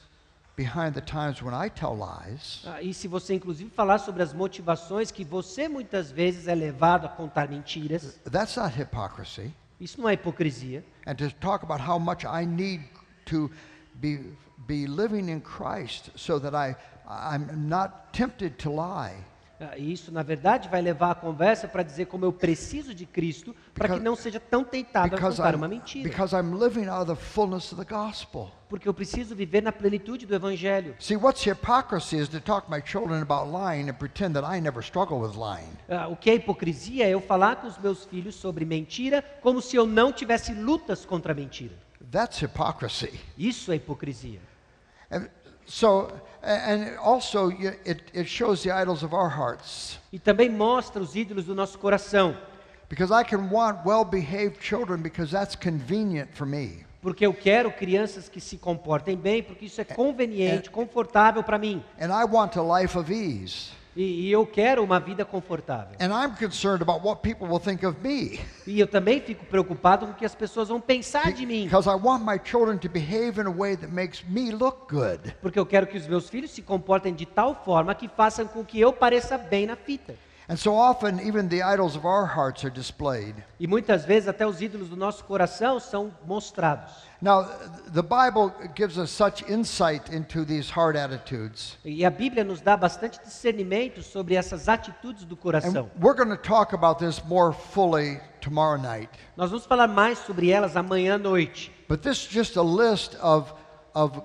behind 0.55 0.93
the 0.93 1.01
times 1.01 1.41
when 1.41 1.53
I 1.53 1.69
tell 1.69 1.95
lies, 1.95 2.63
ah, 2.65 2.81
e 2.81 2.91
se 2.93 3.07
você 3.07 3.35
inclusive 3.35 3.69
falar 3.69 3.99
sobre 3.99 4.23
as 4.23 4.33
motivações 4.33 5.11
que 5.11 5.23
você 5.23 5.67
muitas 5.67 6.11
vezes 6.11 6.47
é 6.47 6.55
levado 6.55 7.05
a 7.05 7.09
contar 7.09 7.47
mentiras, 7.49 8.19
that's 8.31 8.55
not 8.55 8.79
hypocrisy. 8.79 9.53
isso 9.79 10.01
não 10.01 10.09
é 10.09 10.13
hipocrisia. 10.13 10.83
And 11.05 11.15
to 11.15 11.31
talk 11.39 11.63
about 11.63 11.81
how 11.87 11.99
much 11.99 12.23
I 12.23 12.45
need 12.45 12.83
to 13.25 13.51
be, 13.93 14.33
be 14.67 14.85
living 14.85 15.29
in 15.29 15.39
Christ 15.39 16.11
so 16.15 16.39
that 16.39 16.53
I, 16.53 16.75
I'm 17.07 17.67
not 17.69 18.11
tempted 18.11 18.57
to 18.59 18.69
lie. 18.69 19.15
Ah, 19.59 19.75
Isso, 19.75 20.11
na 20.11 20.21
verdade, 20.21 20.69
vai 20.69 20.81
levar 20.81 21.11
a 21.11 21.15
conversa 21.15 21.67
para 21.67 21.81
dizer 21.81 22.05
como 22.05 22.23
eu 22.23 22.31
preciso 22.31 22.93
de 22.93 23.07
Cristo 23.07 23.55
para 23.73 23.89
que 23.89 23.99
não 23.99 24.15
seja 24.15 24.39
tão 24.39 24.63
tentado 24.63 25.15
a 25.15 25.19
contar 25.19 25.53
I'm, 25.53 25.57
uma 25.57 25.67
mentira. 25.67 26.07
because 26.07 26.35
I'm 26.35 26.53
living 26.53 26.87
out 26.87 27.09
of 27.09 27.15
the 27.15 27.15
fullness 27.15 27.71
of 27.71 27.83
the 27.83 27.91
gospel. 27.91 28.51
Porque 28.69 28.87
eu 28.87 28.93
preciso 28.93 29.33
viver 29.35 29.63
na 29.63 29.71
plenitude 29.71 30.27
do 30.27 30.35
Evangelho. 30.35 30.93
See, 30.99 31.15
what's 31.15 31.43
hypocrisy 31.43 32.17
is 32.17 32.29
to 32.29 32.39
talk 32.39 32.69
my 32.69 32.79
children 32.85 33.23
about 33.23 33.49
lying 33.51 33.89
and 33.89 33.95
pretend 33.95 34.33
that 34.33 34.45
I 34.45 34.61
never 34.61 34.83
struggle 34.83 35.19
with 35.21 35.35
lying. 35.35 35.71
Ah, 35.89 36.07
o 36.07 36.15
que 36.15 36.29
é 36.29 36.35
hipocrisia 36.35 37.05
é 37.07 37.09
eu 37.09 37.21
falar 37.21 37.55
com 37.55 37.67
os 37.67 37.79
meus 37.79 38.05
filhos 38.05 38.35
sobre 38.35 38.63
mentira 38.63 39.23
como 39.41 39.59
se 39.59 39.75
eu 39.75 39.87
não 39.87 40.13
tivesse 40.13 40.53
lutas 40.53 41.03
contra 41.03 41.31
a 41.31 41.35
mentira. 41.35 41.73
That's 42.11 42.43
hypocrisy. 42.43 43.19
Isso 43.35 43.71
é 43.71 43.77
hipocrisia. 43.77 44.39
And 45.09 45.29
so, 45.65 46.11
and 46.43 46.97
also, 46.97 47.49
it, 47.49 48.03
it 48.13 48.27
shows 48.27 48.63
the 48.63 48.71
idols 48.71 49.03
of 49.03 49.13
our 49.13 49.29
hearts. 49.29 49.99
E 50.11 50.19
também 50.19 50.49
mostra 50.49 51.01
os 51.01 51.15
ídolos 51.15 51.45
do 51.45 51.55
nosso 51.55 51.77
coração. 51.77 52.35
Because 52.89 53.11
I 53.11 53.23
can 53.23 53.49
want 53.49 53.85
well 53.85 54.05
behaved 54.05 54.61
children 54.61 55.01
because 55.01 55.31
that's 55.31 55.55
convenient 55.55 56.29
for 56.33 56.45
me. 56.45 56.85
Porque 57.01 57.25
eu 57.25 57.33
quero 57.33 57.71
crianças 57.71 58.27
que 58.27 58.41
se 58.41 58.57
comportem 58.57 59.15
bem, 59.15 59.43
porque 59.43 59.65
isso 59.65 59.79
é 59.79 59.83
conveniente, 59.83 60.69
confortável 60.69 61.43
para 61.43 61.57
mim. 61.57 61.83
And 61.99 62.07
I 62.07 62.25
want 62.25 62.57
a 62.57 62.61
life 62.61 62.97
of 62.97 63.11
ease. 63.13 63.71
E, 63.97 64.27
e 64.27 64.31
eu 64.31 64.45
quero 64.45 64.83
uma 64.83 64.99
vida 64.99 65.25
confortável. 65.25 65.97
And 65.99 66.13
I'm 66.13 66.35
concerned 66.35 66.83
about 66.83 67.03
what 67.03 67.23
people 67.23 67.47
will 67.47 67.59
think 67.59 67.83
of 67.83 67.97
me. 67.99 68.39
E 68.67 68.79
eu 68.79 68.85
também 68.85 69.19
fico 69.19 69.43
preocupado 69.45 70.05
com 70.05 70.11
o 70.11 70.15
que 70.15 70.23
as 70.23 70.35
pessoas 70.35 70.69
vão 70.69 70.79
pensar 70.79 71.33
de 71.33 71.47
mim. 71.47 71.63
Because 71.63 71.89
I 71.89 71.95
want 71.95 72.23
my 72.23 72.39
children 72.43 72.77
to 72.77 72.87
behave 72.87 73.41
in 73.41 73.47
a 73.47 73.51
way 73.51 73.75
that 73.75 73.91
makes 73.91 74.23
me 74.29 74.51
look 74.51 74.93
good. 74.93 75.35
Porque 75.41 75.57
eu 75.57 75.65
quero 75.65 75.87
que 75.87 75.97
os 75.97 76.05
meus 76.05 76.29
filhos 76.29 76.51
se 76.51 76.61
comportem 76.61 77.11
de 77.11 77.25
tal 77.25 77.55
forma 77.65 77.95
que 77.95 78.07
façam 78.07 78.45
com 78.45 78.63
que 78.63 78.79
eu 78.79 78.93
pareça 78.93 79.35
bem 79.35 79.65
na 79.65 79.75
fita. 79.75 80.13
And 80.49 80.57
so 80.57 80.75
often, 80.75 81.19
even 81.19 81.49
the 81.49 81.61
idols 81.61 81.97
of 81.97 82.05
our 82.05 82.25
hearts 82.25 82.63
are 82.63 82.69
displayed. 82.69 83.35
E 83.59 83.67
muitas 83.67 84.05
vezes 84.05 84.29
até 84.29 84.47
os 84.47 84.61
ídolos 84.61 84.87
do 84.87 84.95
nosso 84.95 85.21
coração 85.25 85.77
são 85.77 86.13
mostrados. 86.25 86.93
Now, 87.21 87.43
the 87.91 88.01
Bible 88.01 88.53
gives 88.73 88.97
us 88.97 89.09
such 89.09 89.43
insight 89.51 90.09
into 90.09 90.45
these 90.45 90.71
heart 90.71 90.95
attitudes. 90.95 91.77
E 91.83 92.05
a 92.05 92.09
Bíblia 92.09 92.45
nos 92.45 92.61
dá 92.61 92.77
bastante 92.77 93.19
discernimento 93.21 94.01
sobre 94.01 94.35
essas 94.35 94.69
atitudes 94.69 95.25
do 95.25 95.35
coração. 95.35 95.89
And 95.93 96.01
we're 96.01 96.15
going 96.15 96.29
to 96.29 96.41
talk 96.41 96.73
about 96.73 96.97
this 96.99 97.21
more 97.25 97.51
fully 97.51 98.21
tomorrow 98.39 98.81
night. 98.81 99.09
Nós 99.35 99.49
vamos 99.49 99.65
falar 99.65 99.87
mais 99.89 100.17
sobre 100.19 100.49
elas 100.49 100.77
amanhã 100.77 101.15
à 101.15 101.17
noite. 101.17 101.73
But 101.89 102.03
this 102.03 102.19
is 102.19 102.27
just 102.29 102.55
a 102.55 102.63
list 102.63 103.17
of, 103.21 103.53
of 103.93 104.21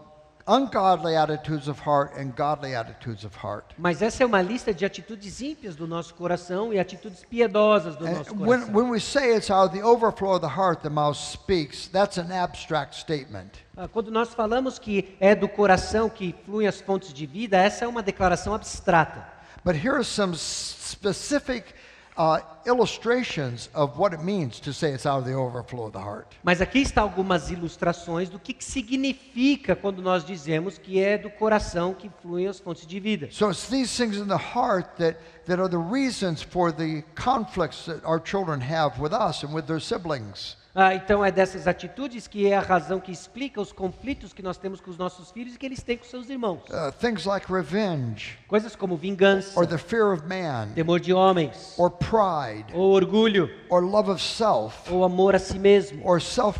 ungodly 0.46 1.16
attitudes 1.16 1.68
of 1.68 1.80
heart 1.80 2.12
and 2.18 2.32
godly 2.36 2.74
attitudes 2.74 3.24
of 3.24 3.36
heart. 3.36 3.64
Mas 3.78 4.02
essa 4.02 4.22
é 4.22 4.26
uma 4.26 4.42
lista 4.42 4.72
de 4.74 4.84
atitudes 4.84 5.40
ímpias 5.40 5.76
do 5.76 5.86
nosso 5.86 6.14
coração 6.14 6.72
e 6.72 6.78
atitudes 6.78 7.24
piedosas 7.24 7.96
do 7.96 8.06
And 8.06 8.12
nosso 8.12 8.30
when, 8.34 8.46
coração. 8.60 8.74
when 8.74 8.90
we 8.90 9.00
say 9.00 9.34
it's 9.36 9.50
out 9.50 9.68
of 9.70 9.78
the 9.78 9.84
overflow 9.84 10.32
of 10.36 10.40
the 10.40 10.52
heart 10.60 10.82
the 10.82 10.90
mouth 10.90 11.16
speaks, 11.16 11.88
that's 11.88 12.18
an 12.18 12.32
abstract 12.32 12.94
statement. 12.94 13.50
Ah, 13.76 13.88
Quando 13.88 14.10
nós 14.10 14.34
falamos 14.34 14.78
que 14.78 15.16
é 15.20 15.34
do 15.34 15.48
coração 15.48 16.08
que 16.08 16.34
fluem 16.44 16.66
as 16.66 16.80
fontes 16.80 17.12
de 17.12 17.26
vida, 17.26 17.56
essa 17.56 17.84
é 17.84 17.88
uma 17.88 18.02
declaração 18.02 18.54
abstrata. 18.54 19.26
But 19.64 19.76
here 19.76 19.94
are 19.94 20.04
some 20.04 20.34
specific 20.36 21.72
uh, 22.16 22.40
illustrations 22.66 23.70
of 23.74 23.98
what 23.98 24.12
it 24.12 24.22
means 24.22 24.60
to 24.60 24.72
say 24.72 24.92
it's 24.92 25.06
out 25.06 25.18
of 25.18 25.24
the 25.24 25.34
overflow 25.34 25.86
of 25.86 25.92
the 25.92 26.00
heart. 26.00 26.26
Mas 26.42 26.60
aqui 26.60 26.80
está 26.80 27.00
algumas 27.00 27.50
ilustrações 27.50 28.28
do 28.28 28.38
que, 28.38 28.52
que 28.52 28.64
significa 28.64 29.74
quando 29.74 30.02
nós 30.02 30.24
dizemos 30.24 30.78
que 30.78 31.00
é 31.00 31.16
do 31.16 31.30
coração 31.30 31.94
que 31.94 32.10
fluem 32.20 32.46
as 32.46 32.60
fontes 32.60 32.86
de 32.86 33.00
vida. 33.00 33.28
So 33.30 33.50
it's 33.50 33.68
these 33.68 33.96
things 33.96 34.16
in 34.16 34.26
the 34.26 34.36
heart 34.36 34.96
that, 34.98 35.18
that 35.46 35.60
are 35.60 35.68
the 35.68 35.78
reasons 35.78 36.42
for 36.42 36.72
the 36.72 37.02
conflicts 37.14 37.86
that 37.86 38.04
our 38.04 38.20
children 38.20 38.60
have 38.60 39.00
with 39.00 39.12
us 39.12 39.42
and 39.42 39.54
with 39.54 39.66
their 39.66 39.80
siblings. 39.80 40.56
Ah, 40.74 40.94
então 40.94 41.22
é 41.22 41.30
dessas 41.30 41.68
atitudes 41.68 42.26
que 42.26 42.48
é 42.50 42.56
a 42.56 42.60
razão 42.60 42.98
que 42.98 43.12
explica 43.12 43.60
os 43.60 43.72
conflitos 43.72 44.32
que 44.32 44.42
nós 44.42 44.56
temos 44.56 44.80
com 44.80 44.90
os 44.90 44.96
nossos 44.96 45.30
filhos 45.30 45.54
e 45.54 45.58
que 45.58 45.66
eles 45.66 45.82
têm 45.82 45.98
com 45.98 46.04
seus 46.04 46.30
irmãos. 46.30 46.62
Uh, 46.70 46.90
things 46.98 47.26
like 47.26 47.52
revenge, 47.52 48.38
Coisas 48.48 48.74
como 48.74 48.96
vingança, 48.96 49.58
or 49.58 49.66
the 49.66 49.76
fear 49.76 50.14
of 50.14 50.26
man, 50.26 50.70
temor 50.74 50.98
de 50.98 51.12
homens, 51.12 51.74
or 51.76 51.90
pride, 51.90 52.72
ou 52.72 52.90
orgulho, 52.90 53.50
or 53.68 53.82
love 53.84 54.10
of 54.10 54.22
self, 54.22 54.90
ou 54.90 55.04
amor 55.04 55.34
a 55.34 55.38
si 55.38 55.58
mesmo, 55.58 56.00
or 56.06 56.22
self 56.22 56.58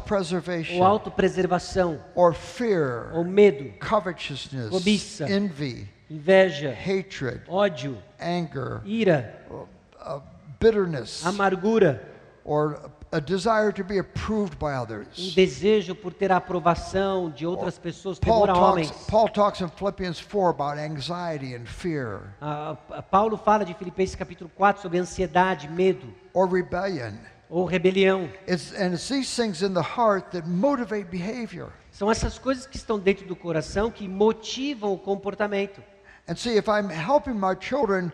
ou 0.76 0.84
autopreservação, 0.84 1.98
or 2.14 2.34
fear, 2.34 3.10
ou 3.14 3.24
medo, 3.24 3.72
covetousness, 3.78 4.68
Cobiça. 4.68 5.24
envy, 5.30 5.88
inveja, 6.10 6.70
hatred, 6.70 7.40
ódio, 7.48 7.96
anger, 8.20 8.82
ira, 8.84 9.42
uh, 9.50 10.20
bitterness, 10.60 11.24
amargura, 11.24 12.06
or 12.44 12.78
a 13.12 13.20
desire 13.20 13.70
to 13.72 13.84
be 13.84 13.98
approved 13.98 14.58
by 14.58 14.72
um 14.74 14.82
others. 14.82 15.34
desejo 15.34 15.94
por 15.94 16.12
ter 16.14 16.32
a 16.32 16.36
aprovação 16.38 17.30
de 17.30 17.46
outras 17.46 17.78
pessoas, 17.78 18.18
Paul 18.18 18.46
temor 18.46 18.50
a 18.50 18.58
homens. 18.58 18.90
Paul 19.06 19.28
talks 19.28 19.60
in 19.60 19.68
Philippians 19.68 20.18
4 20.18 20.48
about 20.50 20.78
anxiety 20.78 21.54
and 21.54 21.66
fear 21.66 22.34
Ah, 22.40 22.76
ah, 22.90 23.02
Paulo 23.02 23.36
fala 23.36 23.64
de 23.64 23.74
Filipenses 23.74 24.14
capítulo 24.14 24.50
4 24.56 24.80
sobre 24.82 24.98
ansiedade, 24.98 25.68
medo 25.68 26.06
or 26.32 26.48
rebellion. 26.50 27.12
ou 27.50 27.66
rebelião. 27.66 28.30
It's, 28.48 28.72
and 28.72 28.94
it's 28.94 29.06
these 29.08 29.28
things 29.36 29.60
in 29.62 29.74
the 29.74 29.82
heart 29.82 30.30
that 30.30 30.48
motivate 30.48 31.04
behavior. 31.10 31.68
São 31.90 32.10
essas 32.10 32.38
coisas 32.38 32.66
que 32.66 32.78
estão 32.78 32.98
dentro 32.98 33.26
do 33.26 33.36
coração 33.36 33.90
que 33.90 34.08
motivam 34.08 34.90
o 34.94 34.98
comportamento. 34.98 35.82
And 36.26 36.36
see, 36.36 36.56
if 36.56 36.66
I'm 36.68 36.88
helping 36.90 37.34
my 37.34 37.54
children 37.60 38.10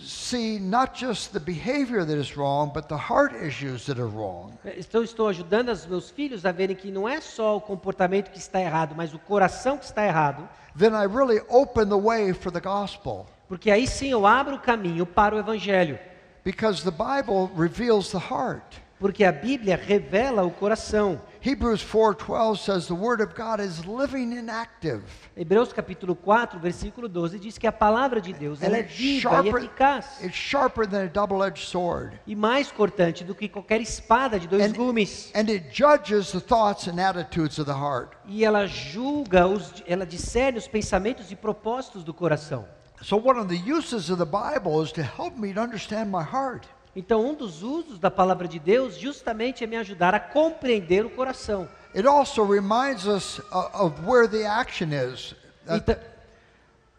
see 0.00 0.58
not 0.60 0.94
just 0.98 1.32
the 1.32 1.40
behavior 1.40 2.04
that 2.04 2.16
is 2.16 2.36
wrong, 2.36 2.70
but 2.72 2.88
the 2.88 2.96
heart 2.96 3.32
issues 3.34 3.84
that 3.86 3.98
are 4.00 4.08
wrong, 4.08 4.52
Então 4.64 5.02
estou 5.02 5.28
ajudando 5.28 5.70
os 5.70 5.84
meus 5.86 6.10
filhos 6.10 6.46
a 6.46 6.52
verem 6.52 6.76
que 6.76 6.90
não 6.90 7.08
é 7.08 7.20
só 7.20 7.56
o 7.56 7.60
comportamento 7.60 8.30
que 8.30 8.38
está 8.38 8.60
errado, 8.60 8.94
mas 8.96 9.12
o 9.12 9.18
coração 9.18 9.76
que 9.76 9.84
está 9.84 10.06
errado, 10.06 10.48
then 10.78 10.92
I 10.92 11.06
really 11.06 11.40
open 11.48 11.88
the 11.88 11.96
way 12.00 12.32
for 12.32 12.52
the 12.52 12.60
gospel. 12.60 13.26
porque 13.48 13.70
aí 13.70 13.86
sim 13.86 14.08
eu 14.10 14.24
abro 14.26 14.56
o 14.56 14.60
caminho 14.60 15.04
para 15.04 15.34
o 15.34 15.38
evangelho, 15.38 15.98
Because 16.44 16.82
the 16.82 16.90
Bible 16.90 17.50
reveals 17.56 18.10
the 18.10 18.18
heart. 18.18 18.64
porque 18.98 19.24
a 19.24 19.32
Bíblia 19.32 19.76
revela 19.76 20.44
o 20.44 20.50
coração. 20.50 21.20
Hebrews 21.44 21.82
4:12 21.82 22.58
says 22.60 22.86
the 22.86 22.94
word 22.94 23.20
of 23.20 23.34
God 23.34 23.58
is 23.58 23.84
living 23.84 24.38
and 24.38 24.48
active. 24.48 25.02
Hebreus 25.36 25.72
capítulo 25.72 26.14
4, 26.14 26.60
versículo 26.60 27.08
12 27.08 27.36
diz 27.40 27.58
que 27.58 27.66
a 27.66 27.72
palavra 27.72 28.20
de 28.20 28.32
Deus 28.32 28.62
ela 28.62 28.76
é 28.76 28.82
viva 28.84 29.42
e 29.44 29.48
eficaz 29.48 30.20
it's 30.22 30.36
sharper 30.36 30.86
than 30.86 31.02
a 31.02 31.08
double-edged 31.08 31.66
sword. 31.66 32.16
e 32.28 32.36
mais 32.36 32.70
cortante 32.70 33.24
do 33.24 33.34
que 33.34 33.48
qualquer 33.48 33.80
espada 33.80 34.38
de 34.38 34.46
dois 34.46 34.62
And, 34.70 34.72
gumes. 34.72 35.32
and 35.34 35.50
it 35.50 35.68
judges 35.72 36.30
the 36.30 36.38
thoughts 36.40 36.86
and 36.86 37.00
attitudes 37.00 37.58
of 37.58 37.64
the 37.64 37.76
heart. 37.76 38.16
E 38.26 38.44
ela 38.44 38.68
julga, 38.68 39.44
os, 39.48 39.82
ela 39.84 40.06
discerne 40.06 40.58
os 40.58 40.68
pensamentos 40.68 41.32
e 41.32 41.34
propósitos 41.34 42.04
do 42.04 42.14
coração. 42.14 42.64
So 43.02 43.16
one 43.16 43.40
of 43.40 43.48
the 43.48 43.58
uses 43.68 44.10
of 44.10 44.18
the 44.18 44.30
Bible 44.30 44.80
is 44.80 44.92
to 44.92 45.02
help 45.02 45.36
me 45.36 45.52
to 45.54 45.60
understand 45.60 46.04
my 46.08 46.22
heart. 46.22 46.68
Então, 46.94 47.24
um 47.24 47.34
dos 47.34 47.62
usos 47.62 47.98
da 47.98 48.10
palavra 48.10 48.46
de 48.46 48.58
Deus 48.58 48.96
justamente 48.98 49.64
é 49.64 49.66
me 49.66 49.76
ajudar 49.76 50.14
a 50.14 50.20
compreender 50.20 51.06
o 51.06 51.10
coração. 51.10 51.66
It 51.94 52.06
also 52.06 52.44
reminds 52.44 53.06
us 53.06 53.38
uh, 53.50 53.84
of 53.86 53.94
where 54.06 54.28
the 54.28 54.44
action 54.46 54.88
is. 54.92 55.34
E, 55.68 55.76
Uh, 55.76 55.80
ta- 55.80 55.98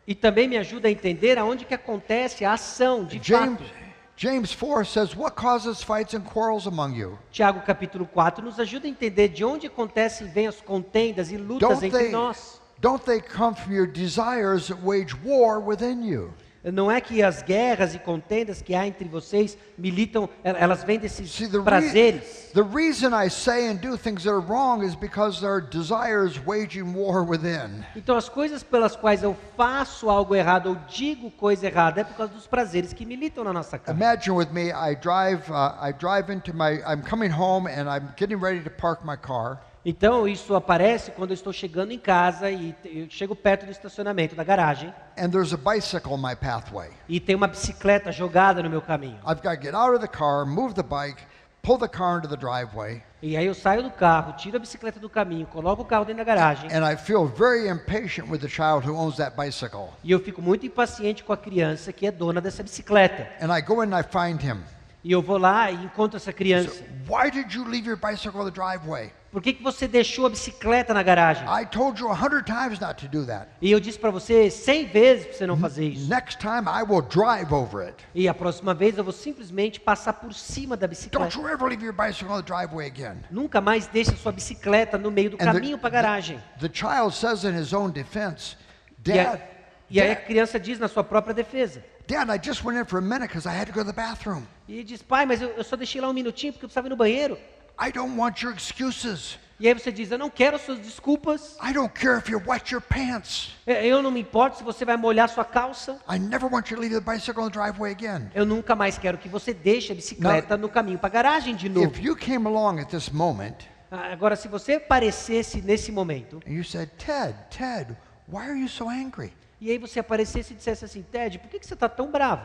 e 0.08 0.16
também 0.16 0.48
me 0.48 0.58
ajuda 0.58 0.88
a 0.88 0.92
entender 0.92 1.38
aonde 1.38 1.66
que 1.66 1.74
acontece 1.74 2.44
a 2.46 2.54
ação, 2.54 3.06
de 3.06 3.20
James, 3.22 3.60
fato. 3.60 3.84
James 4.16 4.54
4 4.56 4.86
says, 4.86 5.16
What 5.16 5.36
causes 5.36 5.82
fights 5.84 6.14
and 6.14 6.22
quarrels 6.22 6.66
among 6.68 6.96
you? 6.98 7.18
Tiago 7.32 7.62
capítulo 7.62 8.06
4 8.06 8.44
nos 8.44 8.60
ajuda 8.60 8.88
a 8.88 8.90
entender 8.90 9.28
de 9.30 9.44
onde 9.46 9.68
acontecem 9.68 10.28
vem 10.28 10.48
as 10.48 10.60
contendas 10.62 11.32
e 11.32 11.38
lutas 11.38 11.68
Don't 11.70 11.86
entre 11.86 12.00
they, 12.00 12.12
nós. 12.12 12.60
don't 12.80 13.04
they 13.06 13.20
come 13.22 13.56
from 13.56 13.74
your 13.74 13.88
desires 13.88 14.68
that 14.68 14.80
wage 14.84 15.14
war 15.26 15.60
within 15.60 16.04
you? 16.04 16.32
Não 16.72 16.90
é 16.90 17.02
que 17.02 17.22
as 17.22 17.42
guerras 17.44 17.94
e 17.94 18.00
contendas 18.00 18.62
que 18.62 18.74
há 18.74 18.88
entre 18.88 19.06
vocês 19.10 19.58
militam, 19.78 20.30
el- 20.46 20.56
elas 20.56 20.82
vêm 20.84 20.98
desses 20.98 21.30
See, 21.30 21.48
the, 21.48 21.58
re- 21.58 21.64
prazeres. 21.64 22.52
the 22.54 22.64
reason 22.64 23.12
I 23.14 23.30
say 23.30 23.68
and 23.68 23.76
do 23.82 23.98
things 23.98 24.24
that 24.24 24.30
are 24.32 24.40
wrong 24.40 24.82
is 24.82 24.96
because 24.96 25.42
there 25.42 25.52
are 25.52 25.60
desires 25.62 26.40
waging 26.46 26.94
war 26.96 27.22
within. 27.26 27.84
Então, 27.98 28.16
as 28.16 28.30
coisas 28.30 28.64
pelas 28.64 28.96
quais 28.96 29.22
eu 29.24 29.36
faço 29.58 30.10
algo 30.10 30.34
errado 30.34 30.68
ou 30.70 30.76
digo 30.88 31.30
coisa 31.32 31.68
errada 31.68 32.00
é 32.00 32.04
por 32.06 32.16
causa 32.16 32.32
dos 32.34 32.48
prazeres 32.48 32.94
que 32.94 33.06
militam 33.06 33.44
na 33.44 33.52
nossa 33.52 33.78
carne. 33.78 34.00
Imagine 34.02 34.32
with 34.38 34.52
me, 34.54 34.72
I 34.72 34.96
drive, 34.96 35.42
uh, 35.52 35.76
I 35.82 35.92
drive 35.92 36.32
into 36.32 36.54
my, 36.54 36.82
I'm 36.86 37.02
coming 37.04 37.30
home 37.30 37.68
and 37.70 37.90
I'm 37.90 38.14
getting 38.16 38.38
ready 38.42 38.62
to 38.64 38.70
park 38.70 39.04
my 39.04 39.18
car. 39.18 39.60
Então, 39.86 40.26
isso 40.28 40.56
aparece 40.56 41.12
quando 41.12 41.32
eu 41.32 41.34
estou 41.34 41.52
chegando 41.52 41.92
em 41.92 42.00
casa 42.00 42.50
e 42.50 42.74
eu 42.86 43.08
chego 43.10 43.36
perto 43.36 43.66
do 43.66 43.72
estacionamento 43.72 44.34
da 44.34 44.44
garagem 44.44 44.94
and 45.18 45.30
there's 45.30 45.54
a 45.54 45.58
bicycle 45.58 46.14
in 46.14 46.22
my 46.22 46.36
pathway. 46.36 46.90
e 47.08 47.20
tem 47.20 47.36
uma 47.36 47.48
bicicleta 47.48 48.10
jogada 48.12 48.64
no 48.64 48.70
meu 48.70 48.82
caminho. 48.82 49.18
I've 49.28 49.42
got 49.42 49.56
to 49.58 49.62
get 49.62 49.76
out 49.76 49.94
of 49.94 50.00
the 50.00 50.08
car, 50.08 50.46
move 50.46 50.74
the 50.74 50.84
bike, 50.84 51.22
pull 51.62 51.78
the 51.78 51.90
car 51.90 52.18
into 52.20 52.30
the 52.30 52.38
driveway, 52.38 53.04
E 53.22 53.36
aí 53.36 53.46
eu 53.46 53.54
saio 53.54 53.84
do 53.84 53.92
carro, 53.92 54.34
tiro 54.38 54.56
a 54.56 54.60
bicicleta 54.60 55.02
do 55.02 55.10
caminho, 55.10 55.46
coloco 55.48 55.82
o 55.82 55.86
carro 55.86 56.06
dentro 56.06 56.24
da 56.24 56.34
garagem 56.34 56.70
and 56.74 56.90
I 56.90 56.96
feel 56.96 57.26
very 57.26 57.68
impatient 57.68 58.30
with 58.30 58.40
the 58.40 58.48
child 58.48 58.88
who 58.90 58.96
owns 58.98 59.18
that 59.18 59.36
bicycle. 59.36 59.90
e 60.02 60.12
eu 60.12 60.20
fico 60.22 60.42
muito 60.42 60.66
impaciente 60.66 61.26
com 61.26 61.34
a 61.34 61.38
criança 61.38 61.92
que 61.92 62.08
é 62.08 62.12
dona 62.12 62.40
dessa 62.40 62.64
bicicleta. 62.64 63.28
And 63.42 63.54
I 63.54 63.62
go 63.62 63.82
and 63.82 63.92
I 64.00 64.02
find 64.04 64.42
him. 64.42 64.62
E 65.04 65.12
eu 65.12 65.22
vou 65.22 65.38
lá 65.38 65.70
e 65.70 65.76
encontro 65.84 66.16
essa 66.16 66.32
criança. 66.32 66.82
Why 67.06 67.30
did 67.30 67.52
you 67.54 67.66
leave 67.68 67.86
your 67.86 67.98
bicycle 67.98 68.40
in 68.42 68.46
the 68.46 68.52
driveway? 68.52 69.12
Por 69.34 69.42
que, 69.42 69.52
que 69.52 69.64
você 69.64 69.88
deixou 69.88 70.28
a 70.28 70.30
bicicleta 70.30 70.94
na 70.94 71.02
garagem? 71.02 71.44
I 71.50 71.66
told 71.66 72.00
you 72.00 72.08
a 72.08 72.14
hundred 72.14 72.46
times 72.46 72.80
not 72.80 73.04
to 73.04 73.08
do 73.08 73.26
that. 73.26 73.48
E 73.60 73.72
eu 73.72 73.80
disse 73.80 73.98
para 73.98 74.12
você 74.12 74.52
cem 74.52 74.86
vezes 74.86 75.26
para 75.26 75.34
você 75.38 75.48
não 75.48 75.58
fazer 75.58 75.86
isso. 75.88 76.08
Next 76.08 76.38
time 76.38 76.68
I 76.68 76.84
will 76.88 77.02
drive 77.02 77.52
over 77.52 77.82
it. 77.88 77.96
E 78.14 78.28
a 78.30 78.34
próxima 78.36 78.76
vez 78.76 78.96
eu 78.96 79.04
vou 79.04 79.12
simplesmente 79.12 79.80
passar 79.80 80.14
por 80.14 80.32
cima 80.36 80.78
da 80.78 80.86
Don't 80.86 80.96
bicicleta. 80.96 81.36
you 81.36 81.48
ever 81.50 81.68
leave 81.68 81.84
your 81.84 81.96
bicycle 81.96 82.32
in 82.38 82.44
the 82.44 82.46
driveway 82.46 82.86
again. 82.86 83.24
Nunca 83.32 83.60
mais 83.60 83.88
deixe 83.88 84.12
a 84.12 84.16
sua 84.16 84.32
bicicleta 84.32 85.00
no 85.00 85.10
meio 85.10 85.32
do 85.32 85.36
And 85.38 85.46
the- 85.48 85.54
caminho 85.54 85.80
para 85.80 85.88
a 85.88 85.92
garagem. 85.92 86.40
The 86.60 86.70
child 86.72 87.16
says 87.16 87.44
in 87.44 87.60
his 87.60 87.74
own 87.74 87.90
defense, 87.90 88.56
E, 89.04 89.12
a- 89.20 89.24
Dad, 89.24 89.42
e 89.90 90.00
aí 90.00 90.12
a 90.12 90.16
criança 90.16 90.60
diz 90.60 90.78
na 90.78 90.88
sua 90.88 91.04
própria 91.04 91.34
defesa. 91.34 91.84
Dad, 92.08 92.30
I 92.30 92.40
just 92.40 92.64
went 92.64 92.78
in 92.80 92.86
for 92.86 93.00
a 93.00 93.02
minute 93.02 93.30
because 93.30 93.48
I 93.50 93.52
had 93.60 93.66
to 93.66 93.74
go 93.74 93.80
to 93.84 93.88
the 93.92 93.94
bathroom. 94.00 94.44
E 94.70 94.84
diz, 94.84 95.02
pai, 95.02 95.26
mas 95.26 95.42
eu, 95.42 95.50
eu 95.58 95.64
só 95.64 95.76
deixei 95.76 96.00
lá 96.00 96.08
um 96.08 96.14
minutinho 96.14 96.54
porque 96.54 96.66
eu 96.66 96.70
precisava 96.70 96.88
ir 96.88 96.92
no 96.92 96.96
banheiro. 96.96 97.36
I 97.80 97.92
don't 97.92 98.18
want 98.18 98.42
your 98.42 98.54
excuses. 98.54 99.38
E 99.60 99.68
aí 99.68 99.74
você 99.74 99.92
diz, 99.92 100.12
eu 100.12 100.18
não 100.18 100.30
quero 100.30 100.56
as 100.58 100.64
suas 100.64 100.80
desculpas. 100.80 101.56
I 101.64 101.72
don't 101.74 101.94
care 101.94 102.18
if 102.18 102.28
you 102.28 102.42
wet 102.46 102.74
your 102.74 102.82
pants. 102.82 103.56
É, 103.66 103.86
Eu 103.86 104.02
não 104.02 104.12
me 104.12 104.20
importo 104.20 104.58
se 104.58 104.64
você 104.64 104.84
vai 104.84 104.98
molhar 104.98 105.30
sua 105.30 105.46
calça. 105.46 106.00
I 106.10 106.20
never 106.20 106.50
want 106.52 106.70
you 106.70 106.76
to 106.76 106.82
leave 106.82 106.94
the 106.94 107.00
bicycle 107.00 107.44
in 107.44 107.50
the 107.50 107.60
driveway 107.60 107.92
again. 107.92 108.30
Eu 108.36 108.46
nunca 108.46 108.76
mais 108.76 108.98
quero 108.98 109.18
que 109.18 109.30
você 109.30 109.54
deixe 109.54 109.92
a 109.92 109.96
bicicleta 109.96 110.58
no 110.58 110.68
caminho 110.68 110.98
para 110.98 111.08
a 111.08 111.12
garagem 111.12 111.56
de 111.56 111.70
novo. 111.70 111.88
If 111.88 112.04
you 112.04 112.16
came 112.16 112.46
along 112.48 112.80
at 112.82 112.90
this 112.90 113.10
moment 113.10 113.56
Ah, 113.90 114.12
Agora, 114.12 114.36
se 114.36 114.48
você 114.48 114.74
aparecesse 114.74 115.62
nesse 115.62 115.92
momento, 115.92 116.42
and 116.48 116.52
you 116.52 116.64
said, 116.64 116.90
Ted, 116.98 117.36
Ted, 117.50 117.96
why 118.28 118.42
are 118.50 118.60
you 118.60 118.68
so 118.68 118.90
angry? 118.90 119.32
e 119.62 119.70
aí 119.70 119.78
você 119.78 120.00
aparecesse 120.00 120.52
e 120.54 120.56
dissesse 120.58 120.84
assim, 120.84 121.04
Ted, 121.04 121.38
por 121.40 121.48
que, 121.50 121.60
que 121.60 121.66
você 121.66 121.76
está 121.76 121.88
tão 121.88 122.12
bravo? 122.12 122.44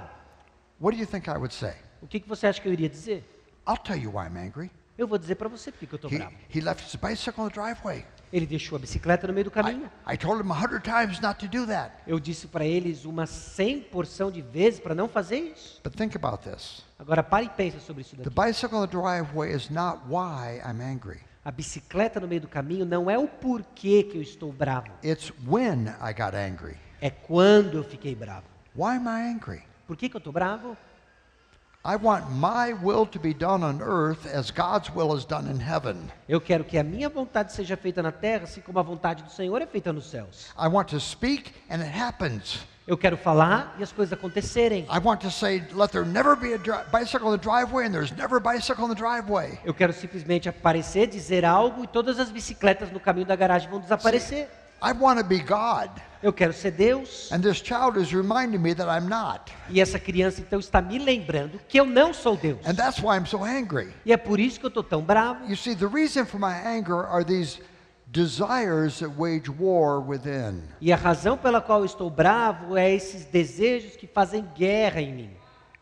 What 0.79 0.95
do 0.97 1.03
you 1.03 1.07
think 1.09 1.29
I 1.29 1.33
would 1.33 1.53
say? 1.55 1.73
O 2.03 2.07
que, 2.07 2.21
que 2.21 2.29
você 2.29 2.47
acha 2.47 2.61
que 2.61 2.69
eu 2.69 2.73
iria 2.73 2.89
dizer? 2.89 3.25
I'll 3.67 3.77
tell 3.79 3.97
you 3.97 4.13
why 4.13 4.27
I'm 4.29 4.37
angry. 4.37 4.71
Eu 4.99 5.07
vou 5.07 5.17
dizer 5.17 5.37
para 5.37 5.49
você 5.49 5.71
por 5.71 5.79
que 5.79 5.93
eu 5.93 5.97
estou 5.97 6.11
He, 6.13 6.19
bravo. 6.19 6.35
he 6.53 6.61
left 6.61 6.85
his 6.85 6.97
bicycle 6.97 7.45
in 7.45 7.49
the 7.51 7.55
driveway. 7.55 8.05
Ele 8.33 8.45
deixou 8.47 8.75
a 8.77 8.79
bicicleta 8.81 9.29
no 9.29 9.33
meio 9.33 9.45
do 9.45 9.51
I, 9.51 9.53
caminho. 9.55 9.91
I 10.13 10.17
told 10.19 10.43
him 10.43 10.51
a 10.51 10.55
hundred 10.55 10.83
times 10.83 11.21
not 11.21 11.39
to 11.39 11.47
do 11.49 11.67
that. 11.69 11.93
Eu 12.07 12.19
disse 12.19 12.49
para 12.49 12.65
eles 12.67 13.05
uma 13.05 13.25
100 13.25 13.83
porção 13.83 14.29
de 14.31 14.43
vezes 14.43 14.81
para 14.81 14.95
não 14.97 15.09
fazer 15.09 15.39
isso. 15.39 15.81
But 15.85 15.95
think 15.95 16.17
about 16.17 16.43
this. 16.43 16.85
Agora 16.99 17.23
pare 17.23 17.47
e 17.47 17.49
pense 17.49 17.79
sobre 17.81 18.03
isso 18.03 18.17
The 18.17 18.25
daqui. 18.29 18.35
bicycle 18.49 18.79
in 18.79 18.89
the 18.89 18.97
driveway 18.99 19.55
is 19.55 19.71
not 19.71 20.01
why 20.09 20.61
I'm 20.67 20.83
angry. 20.83 21.21
A 21.45 21.53
bicicleta 21.53 22.19
no 22.19 22.27
meio 22.27 22.41
do 22.43 22.49
caminho 22.49 22.85
não 22.85 23.09
é 23.09 23.17
o 23.17 23.29
porquê 23.29 24.03
que 24.03 24.19
eu 24.19 24.23
estou 24.23 24.53
bravo. 24.53 24.89
It's 25.05 25.33
when 25.47 25.87
I 26.03 26.13
got 26.13 26.35
angry. 26.37 26.77
É 27.01 27.09
quando 27.09 27.79
eu 27.79 27.85
fiquei 27.85 28.17
bravo. 28.17 28.45
Why 28.75 28.97
am 28.97 29.07
I 29.07 29.33
angry? 29.33 29.63
Por 29.87 29.97
que, 29.97 30.09
que 30.09 30.17
eu 30.17 30.19
estou 30.19 30.33
bravo? 30.33 30.77
Eu 36.29 36.41
quero 36.41 36.65
que 36.65 36.77
a 36.77 36.85
minha 36.85 37.09
vontade 37.09 37.53
seja 37.55 37.79
feita 37.79 38.03
na 38.03 38.13
terra, 38.13 38.45
assim 38.45 38.61
como 38.61 38.79
a 38.79 38.83
vontade 38.83 39.23
do 39.23 39.31
Senhor 39.33 39.63
é 39.63 39.67
feita 39.67 39.91
nos 39.91 40.11
céus. 40.11 40.53
I 40.59 40.69
want 40.69 40.89
to 40.91 41.01
speak 41.01 41.51
and 41.71 41.81
it 41.81 41.99
happens. 41.99 42.67
Eu 42.87 42.97
quero 42.97 43.17
falar 43.19 43.75
e 43.79 43.83
as 43.83 43.93
coisas 43.93 44.13
acontecerem. 44.13 44.87
I 44.91 44.99
want 44.99 45.21
to 45.21 45.31
say, 45.31 45.63
let 45.75 45.91
there 45.91 46.07
never 46.07 46.35
be 46.37 46.55
a 46.55 46.59
dri- 46.59 46.85
bicycle 46.91 47.29
in 47.29 47.39
the 47.39 47.43
driveway, 47.43 47.87
and 47.87 47.93
there's 47.93 48.13
never 48.13 48.37
a 48.37 48.41
bicycle 48.41 48.85
in 48.85 48.89
the 48.89 48.95
driveway. 48.95 49.59
Eu 49.65 49.75
quero 49.75 49.93
simplesmente 49.93 50.49
aparecer, 50.49 51.07
dizer 51.07 51.45
algo 51.45 51.85
e 51.85 51.87
todas 51.87 52.19
as 52.19 52.31
bicicletas 52.31 52.91
no 52.91 52.99
caminho 52.99 53.27
da 53.27 53.37
garagem 53.37 53.69
vão 53.71 53.79
desaparecer. 53.79 54.49
I 54.81 54.93
want 54.93 55.19
to 55.19 55.25
be 55.25 55.41
God. 55.41 55.91
Eu 56.23 56.33
quero 56.33 56.53
ser 56.53 56.73
Deus. 56.73 57.31
And 57.33 57.41
this 57.41 57.59
child 57.63 57.97
is 57.97 58.13
reminding 58.13 58.61
me 58.61 58.75
that 58.75 58.89
I'm 58.89 59.09
not. 59.09 59.53
E 59.71 59.81
essa 59.81 59.99
criança 59.99 60.41
então 60.41 60.59
está 60.59 60.81
me 60.81 60.99
lembrando 60.99 61.61
que 61.69 61.79
eu 61.79 61.87
não 61.87 62.13
sou 62.13 62.37
Deus. 62.37 62.59
And 62.67 62.75
that's 62.75 62.99
why 63.01 63.17
I'm 63.17 63.27
so 63.27 63.45
angry. 63.45 63.93
E 64.05 64.13
é 64.13 64.17
por 64.17 64.41
isso 64.41 64.59
que 64.59 64.67
eu 64.67 64.69
estou 64.69 64.83
tão 64.83 65.03
bravo. 65.03 65.49
You 65.49 65.57
see, 65.57 65.75
the 65.75 65.87
reason 65.87 66.27
for 66.27 66.39
my 66.41 66.53
anger 66.53 67.07
are 67.07 67.25
these 67.25 67.61
desires 68.11 68.99
that 68.99 69.15
wage 69.17 69.49
war 69.49 70.01
within. 70.01 70.63
E 70.81 70.93
a 70.93 70.97
razão 70.97 71.37
pela 71.37 71.61
qual 71.61 71.81
eu 71.81 71.87
estou 71.87 72.11
bravo 72.11 72.77
é 72.77 72.93
esses 72.93 73.25
desejos 73.25 73.97
que 73.97 74.07
fazem 74.07 74.45
guerra 74.57 75.01
em 75.01 75.13
mim. 75.13 75.31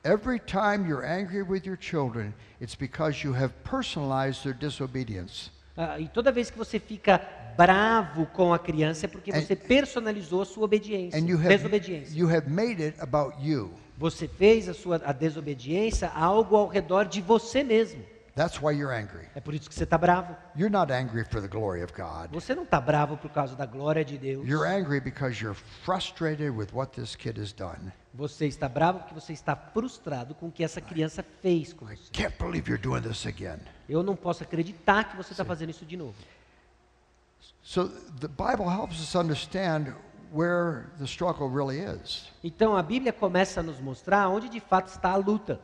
Every 0.05 0.39
time 0.39 0.87
you're 0.89 1.05
angry 1.05 1.43
with 1.43 1.67
your 1.67 1.79
children, 1.79 2.33
it's 2.61 2.77
because 2.77 3.27
you 3.27 3.35
have 3.35 3.53
personalized 3.65 4.43
their 4.43 4.55
disobedience. 4.55 5.51
Ah, 5.77 5.99
e 5.99 6.09
toda 6.09 6.33
vez 6.33 6.51
que 6.51 6.57
você 6.57 6.79
fica 6.79 7.21
bravo 7.57 8.27
com 8.27 8.53
a 8.53 8.59
criança 8.59 9.07
é 9.07 9.09
porque 9.09 9.31
And- 9.33 9.41
você 9.43 9.57
personalizou 9.57 10.43
a 10.43 10.45
sua 10.45 10.65
obediência, 10.65 11.19
And 11.19 11.27
you 11.27 11.39
have, 11.39 11.49
desobediência. 11.49 12.19
you 12.19 12.29
have 12.29 12.49
made 12.51 12.83
it 12.83 13.01
about 13.01 13.35
you. 13.41 13.73
Você 13.99 14.29
fez 14.29 14.69
a 14.69 14.75
sua 14.75 15.01
a 15.05 15.13
desobediência 15.13 16.09
algo 16.11 16.57
ao 16.57 16.69
redor 16.69 17.05
de 17.07 17.21
você 17.21 17.63
mesmo. 17.65 18.05
That's 18.35 18.61
why 18.61 18.75
you're 18.79 18.95
angry. 18.95 19.27
É 19.35 19.41
por 19.41 19.55
isso 19.55 19.67
que 19.67 19.75
você 19.75 19.85
está 19.85 19.97
bravo. 19.97 20.37
You're 20.55 20.71
not 20.71 20.93
angry 20.93 21.25
for 21.25 21.41
the 21.41 21.49
glory 21.49 21.83
of 21.83 21.95
God. 21.95 22.31
Você 22.33 22.55
não 22.55 22.65
está 22.65 22.79
bravo 22.79 23.17
por 23.17 23.31
causa 23.31 23.57
da 23.57 23.65
glória 23.65 24.05
de 24.05 24.19
Deus. 24.19 24.47
You're 24.47 24.69
angry 24.69 25.01
because 25.01 25.43
you're 25.43 25.59
frustrated 25.83 26.51
with 26.51 26.69
what 26.75 26.93
this 26.93 27.17
kid 27.17 27.41
has 27.41 27.55
done. 27.55 27.91
Você 28.13 28.47
está 28.47 28.69
bravo 28.69 28.99
porque 28.99 29.15
você 29.15 29.33
está 29.33 29.57
frustrado 29.57 30.35
com 30.35 30.49
o 30.49 30.53
que 30.53 30.63
essa 30.63 30.83
criança 30.83 31.25
fez 31.41 31.73
com 31.73 31.87
você. 31.87 32.11
Can't 32.13 32.37
believe 32.39 32.69
you're 32.71 32.83
doing 32.83 33.01
this 33.01 33.27
again. 33.27 33.57
Eu 33.89 34.03
não 34.03 34.15
posso 34.15 34.43
acreditar 34.43 35.05
que 35.05 35.17
você 35.17 35.33
está 35.33 35.45
fazendo 35.45 35.71
isso 35.71 35.87
de 35.87 35.97
novo. 35.97 36.15
Então 42.45 42.77
a 42.77 42.83
Bíblia 42.83 43.13
começa 43.13 43.59
a 43.59 43.63
nos 43.63 43.81
mostrar 43.81 44.29
onde 44.29 44.49
de 44.49 44.61
fato 44.61 44.87
está 44.87 45.11
a 45.11 45.17
luta. 45.17 45.61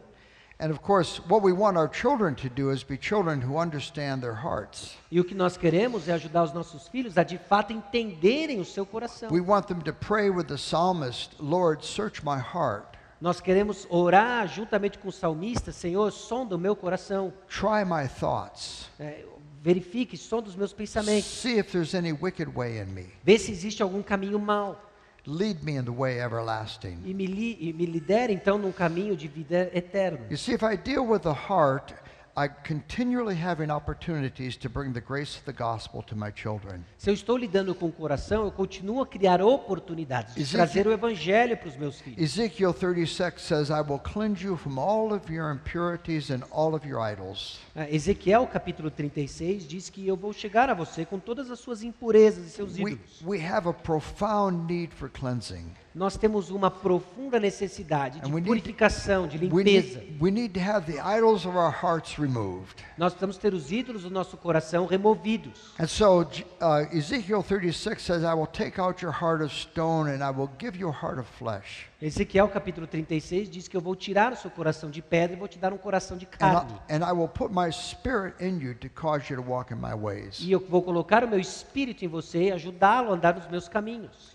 And 0.61 0.71
of 0.71 0.81
course, 0.81 1.21
what 1.29 1.45
we 1.45 1.53
want 1.53 1.77
our 1.77 1.89
children 1.89 2.35
to 2.35 2.49
do 2.49 2.73
is 2.73 2.83
be 2.83 2.99
children 3.01 3.41
who 3.41 3.57
understand 3.57 4.21
their 4.21 4.35
hearts. 4.35 4.97
E 5.13 5.21
o 5.21 5.25
que 5.25 5.35
nós 5.35 5.57
queremos 5.57 6.09
é 6.09 6.13
ajudar 6.13 6.43
os 6.43 6.53
nossos 6.53 6.89
filhos 6.89 7.17
a 7.17 7.23
de 7.23 7.39
fato 7.39 7.73
entenderem 7.73 8.61
o 8.61 8.65
seu 8.65 8.85
coração. 8.85 9.31
We 9.31 9.41
want 9.41 9.69
them 9.69 9.81
to 9.81 9.93
pray 9.93 10.29
with 10.29 10.47
the 10.47 10.57
psalmist, 10.57 11.37
Lord, 11.39 11.87
search 11.87 12.25
my 12.25 12.39
heart, 12.39 12.93
Nós 13.23 13.41
queremos 13.41 13.87
orar 13.89 14.49
juntamente 14.49 14.99
com 14.99 15.07
o 15.07 15.13
salmista, 15.13 15.71
Senhor, 15.71 16.11
sonda 16.11 16.57
o 16.57 16.59
meu 16.59 16.75
coração, 16.75 17.33
try 17.49 17.85
my 17.85 18.09
thoughts, 18.09 18.91
é, 18.99 19.25
verifique, 19.63 20.17
sonda 20.17 20.49
os 20.49 20.57
meus 20.57 20.73
pensamentos, 20.73 21.25
see 21.25 21.57
if 21.59 21.71
there's 21.71 21.95
any 21.95 22.13
wicked 22.13 22.51
way 22.55 22.81
in 22.81 22.87
me. 22.87 23.07
vê 23.25 23.39
se 23.39 23.53
existe 23.53 23.83
algum 23.83 24.03
caminho 24.03 24.39
mau 24.39 24.77
Lead 25.25 25.63
me 25.63 25.77
in 25.77 25.85
the 25.85 25.91
way 25.93 26.19
everlasting. 26.19 26.99
e 27.05 27.15
me, 27.15 27.27
li, 27.27 27.57
e 27.61 27.73
me 27.73 27.87
lidere 27.87 28.33
então 28.33 28.59
num 28.59 28.73
caminho 28.73 29.15
de 29.17 29.29
vida 29.29 29.71
eterno. 29.73 30.27
You 30.29 30.37
see, 30.37 30.53
if 30.55 30.65
I 30.65 30.77
deal 30.77 31.07
with 31.07 31.21
the 31.21 31.33
heart, 31.33 31.95
I 32.35 32.49
continually 32.49 33.35
having 33.35 33.71
opportunities 33.71 34.57
to 34.57 34.71
bring 34.71 34.95
the 34.95 35.03
grace 35.03 35.37
of 35.37 35.45
the 35.45 35.53
gospel 35.53 36.03
to 36.05 36.17
my 36.17 36.33
children. 36.35 36.83
Se 36.97 37.11
eu 37.11 37.15
estou 37.15 37.37
lidando 37.37 37.75
com 37.75 37.89
o 37.89 37.93
coração, 37.93 38.45
eu 38.45 38.51
continuo 38.51 39.03
a 39.03 39.07
criar 39.07 39.43
oportunidades 39.43 40.35
de 40.35 40.51
trazer 40.51 40.87
o 40.87 40.93
evangelho 40.93 41.59
para 41.59 41.69
os 41.69 41.77
meus 41.77 42.01
filhos. 42.01 42.19
Ezekiel 42.19 42.73
36 42.73 43.35
says, 43.39 43.69
I 43.69 43.83
will 43.87 43.99
cleanse 43.99 44.43
you 44.43 44.57
from 44.57 44.79
all 44.79 45.13
of 45.13 45.31
your 45.31 45.51
impurities 45.53 46.31
and 46.31 46.41
all 46.51 46.75
of 46.75 46.89
your 46.89 47.01
idols. 47.01 47.61
Ah, 47.77 47.87
Ezequiel 47.91 48.47
capítulo 48.47 48.91
36 48.91 49.69
diz 49.69 49.91
que 49.91 50.07
eu 50.07 50.17
vou 50.17 50.33
chegar 50.33 50.71
a 50.71 50.75
você 50.75 51.05
com 51.05 51.19
todas 51.19 51.51
as 51.51 51.59
suas 51.59 51.83
impurezas 51.83 52.47
e 52.47 52.51
seus 52.51 52.77
We, 52.77 52.93
ídolos. 52.93 53.23
we 53.27 53.47
have 53.47 53.69
a 53.69 53.75
profound 53.75 54.73
need 54.73 54.95
for 54.95 55.11
cleansing. 55.11 55.71
Nós 55.95 56.17
temos 56.17 56.51
uma 56.51 56.71
profunda 56.71 57.39
necessidade 57.39 58.21
de 58.21 58.43
purificação, 58.43 59.29
de 59.29 59.37
limpeza. 59.37 59.99
need, 60.01 60.19
we 60.23 60.31
need 60.31 60.55
to 60.55 60.61
have 60.61 60.91
the 60.91 60.99
idols 60.99 61.45
of 61.45 61.57
our 61.57 61.71
hearts 61.71 62.19
removed. 62.19 62.83
Nós 62.97 63.13
precisamos 63.13 63.37
ter 63.37 63.53
os 63.53 63.71
ídolos 63.71 64.05
do 64.05 64.11
nosso 64.11 64.39
coração 64.39 64.87
removidos. 64.87 65.75
And 65.79 65.87
so 65.87 66.23
uh, 66.23 66.97
Ezekiel 66.97 67.43
36 67.43 68.01
says, 68.01 68.23
I 68.23 68.35
will 68.35 68.47
take 68.47 68.81
out 68.81 69.05
your 69.05 69.13
heart 69.13 69.43
of 69.43 69.55
stone 69.55 70.11
and 70.11 70.25
I 70.25 70.31
will 70.31 70.51
give 70.59 70.79
you 70.79 70.89
a 70.89 70.93
heart 70.93 71.19
of 71.19 71.29
flesh. 71.39 71.93
Ezequiel 72.01 72.49
capítulo 72.49 72.87
36 72.87 73.49
diz 73.49 73.69
que 73.69 73.77
eu 73.77 73.81
vou 73.81 73.95
tirar 73.95 74.33
o 74.33 74.37
seu 74.37 74.51
coração 74.51 74.91
de 74.91 75.01
pedra 75.01 75.37
e 75.37 75.39
vou 75.39 75.47
te 75.47 75.57
dar 75.57 75.73
um 75.73 75.79
coração 75.79 76.17
de 76.17 76.25
And 76.25 76.39
carne. 76.39 76.73
I, 76.89 76.95
and 76.97 77.09
I 77.09 77.13
will 77.13 77.29
put 77.29 77.53
my 77.53 77.71
spirit 77.71 78.35
in 78.41 78.59
you 78.59 78.75
to 78.75 78.89
cause 78.89 79.33
you 79.33 79.41
to 79.41 79.49
walk 79.49 79.73
in 79.73 79.77
my 79.77 79.95
ways. 79.95 80.41
E 80.41 80.51
eu 80.51 80.59
vou 80.59 80.83
colocar 80.83 81.23
o 81.23 81.29
meu 81.29 81.39
espírito 81.39 82.05
em 82.05 82.09
você 82.09 82.45
e 82.45 82.53
ajudá-lo 82.53 83.11
a 83.11 83.15
andar 83.15 83.37
nos 83.37 83.47
meus 83.47 83.69
caminhos. 83.69 84.32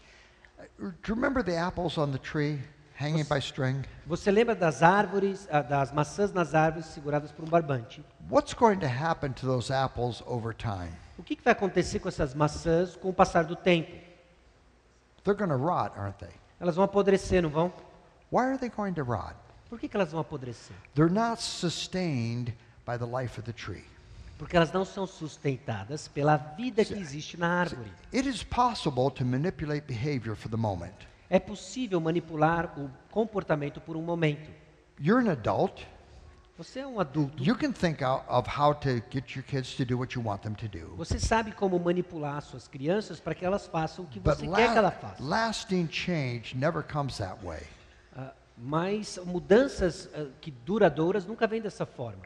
Você 4.05 4.31
lembra 4.31 4.55
das 4.55 4.83
árvores, 4.83 5.47
ah, 5.51 5.61
das 5.61 5.91
maçãs 5.91 6.31
nas 6.31 6.53
árvores 6.55 6.87
seguradas 6.87 7.31
por 7.31 7.45
um 7.45 7.47
barbante? 7.47 8.03
What's 8.29 8.53
going 8.53 8.79
to 8.79 8.87
happen 8.87 9.33
to 9.33 9.45
those 9.45 9.71
apples 9.71 10.23
over 10.25 10.53
time? 10.53 10.91
O 11.17 11.23
que 11.23 11.35
que 11.35 11.43
vai 11.43 11.53
acontecer 11.53 11.99
com 11.99 12.07
essas 12.09 12.33
maçãs 12.33 12.95
com 12.95 13.09
o 13.09 13.13
passar 13.13 13.43
do 13.43 13.55
tempo? 13.55 13.91
They're 15.23 15.37
going 15.37 15.49
to 15.49 15.57
rot, 15.57 15.97
aren't 15.97 16.19
they? 16.19 16.33
Elas 16.59 16.75
vão 16.75 16.85
apodrecer, 16.85 17.41
não 17.41 17.49
vão? 17.49 17.73
Why 18.31 18.45
are 18.45 18.57
they 18.57 18.69
going 18.69 18.93
to 18.93 19.03
rot? 19.03 19.35
Por 19.69 19.79
que, 19.79 19.87
que 19.87 19.97
elas 19.97 20.11
vão 20.11 20.21
apodrecer? 20.21 20.75
They're 20.95 21.11
not 21.11 21.41
sustained 21.41 22.53
by 22.85 22.97
the 22.97 23.05
life 23.05 23.39
of 23.39 23.43
the 23.43 23.53
tree. 23.53 23.85
Porque 24.37 24.55
elas 24.55 24.71
não 24.71 24.85
são 24.85 25.07
sustentadas 25.07 26.07
pela 26.07 26.37
vida 26.37 26.85
que 26.85 26.93
existe 26.93 27.37
na 27.37 27.47
árvore. 27.61 27.91
It 28.13 28.27
is 28.29 28.43
possible 28.43 29.09
to 29.11 29.25
manipulate 29.25 29.81
behavior 29.87 30.35
for 30.35 30.49
the 30.49 30.57
moment. 30.57 30.93
É 31.29 31.39
possível 31.39 31.99
manipular 31.99 32.79
o 32.79 32.89
comportamento 33.11 33.81
por 33.81 33.97
um 33.97 34.01
momento. 34.01 34.49
You're 34.99 35.27
an 35.27 35.31
adult. 35.31 35.85
Você 36.57 36.79
é 36.79 36.87
um 36.87 36.99
adulto. 36.99 37.43
You 37.43 37.55
can 37.55 37.71
think 37.71 38.03
out 38.03 38.23
of 38.27 38.49
how 38.49 38.73
to 38.75 39.01
get 39.11 39.35
your 39.35 39.43
kids 39.43 39.75
to 39.75 39.85
do 39.85 39.97
what 39.97 40.15
you 40.15 40.25
want 40.25 40.41
them 40.41 40.53
to 40.53 40.67
do. 40.67 40.95
Você 40.95 41.19
sabe 41.19 41.51
como 41.51 41.77
manipular 41.79 42.41
suas 42.41 42.67
crianças 42.67 43.19
para 43.19 43.35
que 43.35 43.45
elas 43.45 43.67
façam 43.67 44.05
o 44.05 44.07
que 44.07 44.19
But 44.19 44.37
você 44.37 44.47
quer 44.47 44.71
que 44.71 44.77
ela 44.77 44.81
la- 44.87 44.91
faça. 44.91 45.23
lasting 45.23 45.87
change 45.91 46.55
never 46.55 46.81
comes 46.83 47.17
that 47.17 47.43
way. 47.45 47.61
Ah, 48.15 48.33
mas 48.57 49.19
mudanças 49.23 50.09
ah, 50.15 50.27
que 50.41 50.49
duradouras 50.49 51.25
nunca 51.27 51.45
vêm 51.45 51.61
dessa 51.61 51.85
forma. 51.85 52.23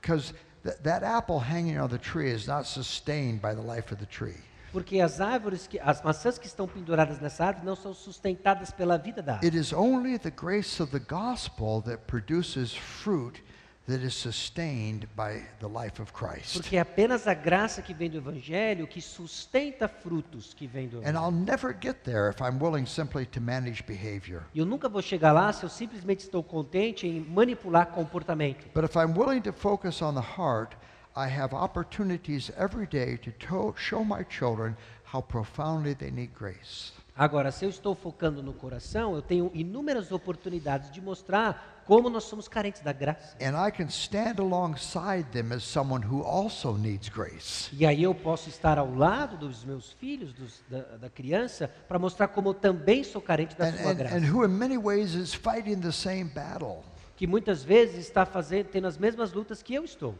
Because 0.00 0.34
th- 0.62 0.76
that 0.82 1.02
apple 1.02 1.38
hanging 1.38 1.78
on 1.78 1.88
the 1.88 1.98
tree 1.98 2.30
is 2.30 2.46
not 2.46 2.66
sustained 2.66 3.40
by 3.40 3.54
the 3.54 3.62
life 3.62 3.92
of 3.92 3.98
the 3.98 4.06
tree. 4.06 4.40
Porque 4.72 5.00
as 5.00 5.20
árvores, 5.20 5.66
que, 5.66 5.78
as 5.78 6.00
maçãs 6.00 6.38
que 6.38 6.46
estão 6.46 6.66
penduradas 6.66 7.20
nessa 7.20 7.44
árvore 7.44 7.66
não 7.66 7.76
são 7.76 7.92
sustentadas 7.92 8.70
pela 8.70 8.96
vida 8.96 9.22
da 9.22 9.34
árvore. 9.34 9.46
It 9.46 9.56
is 9.56 9.72
only 9.72 10.18
the 10.18 10.30
grace 10.30 10.82
of 10.82 10.90
the 10.90 11.04
gospel 11.06 11.82
that 11.82 12.04
produces 12.06 12.74
fruit 12.74 13.42
that 13.86 14.00
is 14.00 14.14
sustained 14.14 15.08
by 15.16 15.42
the 15.60 15.66
life 15.66 16.00
of 16.00 16.12
Christ. 16.12 16.54
Porque 16.54 16.76
é 16.76 16.80
apenas 16.80 17.26
a 17.26 17.34
graça 17.34 17.82
que 17.82 17.92
vem 17.92 18.08
do 18.08 18.18
Evangelho 18.18 18.86
que 18.86 19.00
sustenta 19.00 19.88
frutos 19.88 20.54
que 20.54 20.66
vêm 20.66 20.88
do 20.88 20.98
And 20.98 21.18
I'll 21.18 21.32
never 21.32 21.74
get 21.74 22.04
there 22.04 22.30
if 22.30 22.40
I'm 22.40 22.62
willing 22.62 22.86
simply 22.86 23.26
to 23.26 23.40
manage 23.40 23.82
behavior. 23.82 24.44
Eu 24.54 24.64
nunca 24.64 24.88
vou 24.88 25.02
chegar 25.02 25.32
lá 25.32 25.52
se 25.52 25.64
eu 25.64 25.68
simplesmente 25.68 26.20
estou 26.20 26.42
contente 26.42 27.06
em 27.06 27.20
manipular 27.20 27.86
comportamento. 27.86 28.66
But 28.72 28.84
if 28.84 28.96
I'm 28.96 29.18
willing 29.18 29.40
to 29.42 29.52
focus 29.52 30.00
on 30.00 30.14
the 30.14 30.20
heart, 30.20 30.76
I 31.16 31.28
have 31.28 31.54
opportunities 31.54 32.50
every 32.56 32.86
day 32.86 33.18
to 33.18 33.32
show 33.76 34.04
my 34.04 34.24
children 34.24 34.76
how 35.12 35.20
profoundly 35.20 35.94
they 35.94 36.10
need 36.10 36.30
grace. 36.34 36.92
Agora, 37.22 37.52
se 37.52 37.64
eu 37.64 37.70
estou 37.70 37.94
focando 37.94 38.42
no 38.42 38.52
coração, 38.52 39.14
eu 39.14 39.22
tenho 39.22 39.48
inúmeras 39.54 40.10
oportunidades 40.10 40.90
de 40.90 41.00
mostrar 41.00 41.84
como 41.86 42.10
nós 42.10 42.24
somos 42.24 42.48
carentes 42.48 42.82
da 42.82 42.92
graça. 42.92 43.36
And 43.40 43.54
I 43.64 43.70
can 43.70 43.84
stand 43.86 44.40
alongside 44.40 45.22
them 45.30 45.52
as 45.54 45.62
someone 45.62 46.04
who 46.04 46.24
also 46.24 46.76
needs 46.76 47.08
grace. 47.08 47.70
E 47.72 47.86
aí 47.86 48.02
eu 48.02 48.12
posso 48.12 48.48
estar 48.48 48.76
ao 48.76 48.92
lado 48.92 49.36
dos 49.36 49.64
meus 49.64 49.92
filhos, 49.92 50.32
dos- 50.32 50.64
da, 50.68 50.80
da 50.98 51.08
criança, 51.08 51.70
para 51.86 51.96
mostrar 51.96 52.26
como 52.26 52.48
eu 52.48 52.54
também 52.54 53.04
sou 53.04 53.22
carente 53.22 53.54
da 53.56 53.66
And, 53.66 53.76
sua 53.76 53.92
and, 53.92 53.94
graça. 53.94 54.16
and 54.16 54.24
who, 54.28 54.44
in 54.44 54.48
many 54.48 54.76
ways, 54.76 55.14
is 55.14 55.32
fighting 55.32 55.76
the 55.80 55.92
same 55.92 56.24
battle. 56.24 56.82
Que 57.16 57.24
muitas 57.28 57.62
vezes 57.62 57.98
está 57.98 58.26
fazendo, 58.26 58.66
tendo 58.66 58.88
as 58.88 58.98
mesmas 58.98 59.32
lutas 59.32 59.62
que 59.62 59.72
eu 59.72 59.84
estou. 59.84 60.16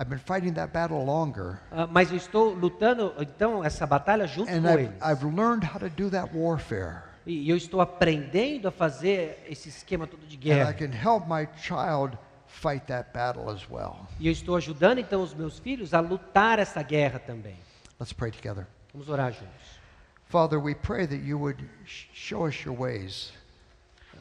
I've 0.00 0.08
been 0.08 0.18
fighting 0.18 0.54
that 0.54 0.72
battle 0.72 1.04
longer. 1.04 1.60
Ah, 1.70 1.86
mas 1.86 2.10
eu 2.10 2.16
estou 2.16 2.54
lutando, 2.54 3.12
então, 3.18 3.62
essa 3.62 3.86
batalha 3.86 4.26
junto 4.26 4.50
And 4.50 4.62
com 4.62 4.68
I've, 4.68 4.82
eles. 4.84 5.02
I've 5.02 5.24
learned 5.26 5.66
how 5.66 5.78
to 5.78 5.90
do 5.90 6.08
that 6.10 6.34
warfare. 6.34 7.02
E 7.26 7.50
eu 7.50 7.56
estou 7.56 7.82
aprendendo 7.82 8.66
a 8.66 8.70
fazer 8.70 9.44
esse 9.46 9.68
esquema 9.68 10.06
todo 10.06 10.26
de 10.26 10.36
And 10.36 10.38
I 10.38 10.38
guerra. 10.38 10.72
can 10.72 10.86
help 10.90 11.26
my 11.28 11.46
child 11.60 12.16
fight 12.46 12.86
that 12.86 13.10
battle 13.12 13.50
as 13.50 13.68
well. 13.68 14.06
E 14.18 14.26
eu 14.26 14.32
estou 14.32 14.56
ajudando, 14.56 15.00
então, 15.00 15.20
os 15.22 15.34
meus 15.34 15.58
filhos 15.58 15.92
a 15.92 16.00
lutar 16.00 16.58
essa 16.58 16.82
guerra 16.82 17.18
também. 17.18 17.58
Let's 18.00 18.14
pray 18.14 18.30
together. 18.30 18.66
Vamos 18.94 19.08
orar 19.10 19.30
juntos. 19.32 19.80
Father, 20.28 20.58
we 20.58 20.74
pray 20.74 21.06
that 21.06 21.20
you 21.22 21.38
would 21.38 21.62
sh- 21.84 22.06
show 22.14 22.46
us 22.46 22.54
your 22.64 22.74
ways 22.78 23.32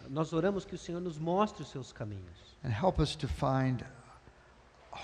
Nós 0.09 0.33
oramos 0.33 0.65
que 0.65 0.73
o 0.75 0.77
Senhor 0.77 0.99
nos 0.99 1.17
mostre 1.19 1.61
os 1.63 1.69
seus 1.69 1.93
caminhos. 1.93 2.57
and 2.65 2.69
help 2.71 2.99
us 2.99 3.15
to 3.15 3.27
find 3.27 3.85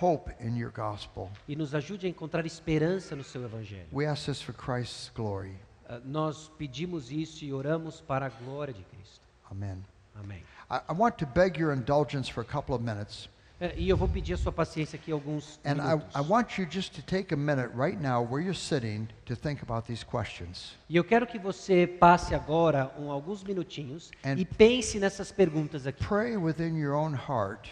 hope 0.02 0.32
in 0.40 0.58
your 0.58 0.72
gospel. 0.72 1.30
e 1.48 1.56
nos 1.56 1.74
ajude 1.76 2.06
a 2.06 2.10
encontrar 2.10 2.46
esperança 2.46 3.16
no 3.16 3.24
seu 3.24 3.44
evangelho. 3.44 3.88
We 3.92 4.06
ask 4.06 4.26
this 4.26 4.42
for 4.42 4.54
Christ's 4.54 5.12
glory. 5.16 5.56
Ah, 5.88 6.00
Nós 6.04 6.52
pedimos 6.58 7.12
isso 7.12 7.46
e 7.46 7.54
oramos 7.54 8.02
para 8.02 8.26
a 8.26 8.30
glória 8.30 8.74
de 8.74 8.84
Cristo. 8.84 9.22
Amen. 9.52 9.84
Amém. 10.16 10.42
I, 10.70 10.78
I 10.90 10.94
want 10.98 11.18
to 11.18 11.26
beg 11.28 11.60
your 11.60 11.74
indulgence 11.74 12.30
for 12.32 12.42
a 12.42 12.46
couple 12.48 12.74
of 12.74 12.84
minutes. 12.84 13.30
É, 13.62 13.74
E 13.78 13.88
eu 13.88 13.96
vou 13.96 14.08
pedir 14.10 14.34
a 14.34 14.38
sua 14.38 14.52
paciência 14.52 14.98
aqui 14.98 15.12
alguns 15.14 15.60
And 15.64 15.74
I, 15.74 15.96
minutos. 15.96 16.16
I 16.16 16.20
want 16.22 16.58
you 16.58 16.68
just 16.70 16.94
to 16.96 17.02
take 17.02 17.34
a 17.34 17.38
minute 17.38 17.70
right 17.74 17.98
now 18.02 18.22
where 18.22 18.42
you're 18.44 18.54
sitting 18.58 19.08
to 19.26 19.36
think 19.36 19.62
about 19.62 19.88
these 19.88 20.04
questions. 20.04 20.74
E 20.90 20.96
eu 20.98 21.04
quero 21.06 21.26
que 21.26 21.40
você 21.40 21.88
passe 21.88 22.36
agora 22.36 22.92
um, 23.00 23.10
alguns 23.12 23.44
minutinhos 23.44 24.12
And- 24.26 24.38
e 24.40 24.44
pense 24.46 25.00
nessas 25.00 25.32
perguntas 25.32 25.88
aqui. 25.88 26.04
Pray 26.04 26.36
within 26.36 26.78
your 26.78 26.96
own 26.96 27.14
heart 27.16 27.70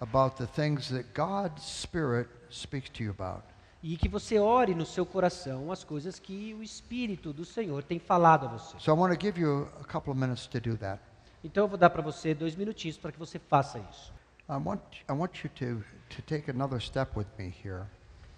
about 0.00 0.36
the 0.36 0.46
things 0.46 0.88
that 0.88 1.04
God's 1.14 1.62
Spirit 1.62 2.28
speaks 2.50 2.88
to 2.90 3.02
you 3.02 3.10
about. 3.10 3.42
E 3.82 3.96
que 3.96 4.08
você 4.08 4.38
ore 4.38 4.74
no 4.74 4.84
seu 4.84 5.06
coração 5.06 5.70
as 5.70 5.84
coisas 5.84 6.18
que 6.18 6.52
o 6.54 6.62
Espírito 6.62 7.32
do 7.32 7.44
Senhor 7.44 7.82
tem 7.84 7.98
falado 7.98 8.46
a 8.46 8.48
você. 8.48 8.76
So 8.80 8.90
I 8.90 8.94
want 8.94 9.14
to 9.14 9.20
give 9.20 9.40
you 9.40 9.68
a 9.80 9.84
couple 9.84 10.10
of 10.12 10.18
minutes 10.18 10.46
to 10.48 10.60
do 10.60 10.76
that. 10.78 11.00
Então 11.44 11.64
eu 11.64 11.68
vou 11.68 11.78
dar 11.78 11.90
para 11.90 12.02
você 12.02 12.34
dois 12.34 12.56
minutinhos 12.56 12.96
para 12.96 13.12
que 13.12 13.18
você 13.18 13.38
faça 13.38 13.78
isso. 13.90 14.12
I 14.48 14.54
want, 14.54 14.80
I 15.08 15.12
want 15.12 15.44
you 15.44 15.50
to, 15.50 15.84
to 16.08 16.22
take 16.22 16.50
another 16.50 16.80
step 16.80 17.16
with 17.18 17.26
me 17.38 17.52
here 17.64 17.84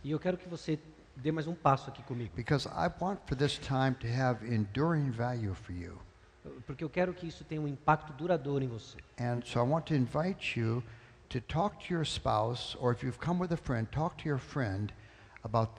E 0.03 0.11
eu 0.11 0.19
quero 0.19 0.37
que 0.39 0.49
você 0.49 0.79
dê 1.17 1.31
mais 1.33 1.47
um 1.47 1.55
passo 1.55 1.91
aqui 1.91 2.03
comigo. 2.03 2.31
because 2.35 2.67
I 2.69 2.91
want 3.01 3.21
for 3.27 3.37
this 3.37 3.59
time 3.59 3.95
to 4.01 4.07
have 4.07 4.45
enduring 4.47 5.11
value 5.11 5.55
for 5.55 5.73
you. 5.73 5.99
Porque 6.67 6.83
eu 6.83 6.89
quero 6.91 7.13
que 7.13 7.27
isso 7.27 7.45
tenha 7.45 7.61
um 7.61 7.69
impacto 7.69 8.13
duradouro 8.13 8.65
em 8.65 8.69
você. 8.69 8.97
And 9.19 9.41
so 9.45 9.59
I 9.61 9.63
want 9.69 9.87
to 9.87 9.95
invite 9.95 10.59
you 10.59 10.83
to 11.29 11.41
talk 11.41 11.79
to 11.87 11.93
your 11.95 12.05
spouse, 12.05 12.77
or 12.81 12.93
if 12.93 13.03
you've 13.03 13.19
come 13.19 13.39
with 13.41 13.53
a 13.53 13.57
friend, 13.57 13.87
talk 13.91 14.17
to 14.23 14.29
your 14.29 14.39
friend 14.39 14.93
about 15.45 15.71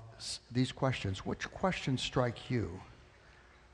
these 0.51 0.71
questions. 0.71 1.25
Which 1.25 1.47
questions 1.49 2.01
strike 2.01 2.49
you? 2.53 2.79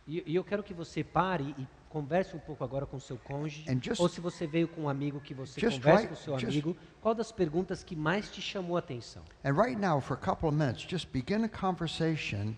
E, 0.08 0.24
e 0.26 0.36
eu 0.36 0.44
quero 0.44 0.62
que 0.64 0.74
você 0.74 1.04
pare 1.04 1.56
e 1.58 1.68
converse 1.90 2.36
um 2.36 2.40
pouco 2.40 2.64
agora 2.64 2.86
com 2.86 3.00
seu 3.00 3.18
cônjuge. 3.18 3.66
And 3.70 3.80
just- 3.82 4.00
ou 4.00 4.08
se 4.08 4.22
você 4.22 4.46
veio 4.46 4.68
com 4.68 4.82
um 4.84 4.90
amigo 4.90 5.20
que 5.20 5.34
você 5.34 5.60
converse 5.60 5.82
right- 6.04 6.08
com 6.10 6.16
seu 6.16 6.38
just- 6.38 6.52
amigo. 6.52 6.78
Qual 7.02 7.16
das 7.16 7.32
perguntas 7.32 7.84
que 7.84 7.96
mais 7.96 8.30
te 8.30 8.42
chamou 8.42 8.76
a 8.76 8.80
atenção? 8.80 9.24
And 9.44 9.54
right 9.54 9.76
now, 9.80 10.00
for 10.00 10.16
a 10.16 10.20
couple 10.20 10.48
of 10.48 10.56
minutes, 10.56 10.86
just 10.88 11.08
begin 11.12 11.44
a 11.44 11.50
conversation 11.50 12.54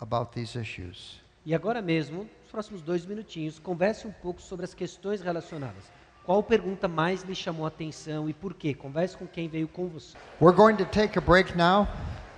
about 0.00 0.32
these 0.32 0.58
issues. 0.58 1.20
E 1.44 1.54
agora 1.54 1.80
mesmo, 1.80 2.28
nos 2.42 2.50
próximos 2.50 2.82
dois 2.82 3.06
minutinhos, 3.06 3.58
converse 3.60 4.06
um 4.06 4.12
pouco 4.12 4.42
sobre 4.42 4.64
as 4.64 4.74
questões 4.74 5.20
relacionadas. 5.20 5.84
Qual 6.26 6.42
pergunta 6.42 6.88
mais 6.88 7.22
lhe 7.22 7.36
chamou 7.36 7.64
a 7.64 7.68
atenção 7.68 8.28
e 8.28 8.32
por 8.32 8.52
quê? 8.52 8.74
Converse 8.74 9.16
com 9.16 9.28
quem 9.28 9.48
veio 9.48 9.68
com 9.68 9.86
você. 9.86 10.16
We're 10.40 10.56
going 10.56 10.74
to 10.74 10.84
take 10.84 11.16
a 11.16 11.20
break 11.20 11.56
now, 11.56 11.86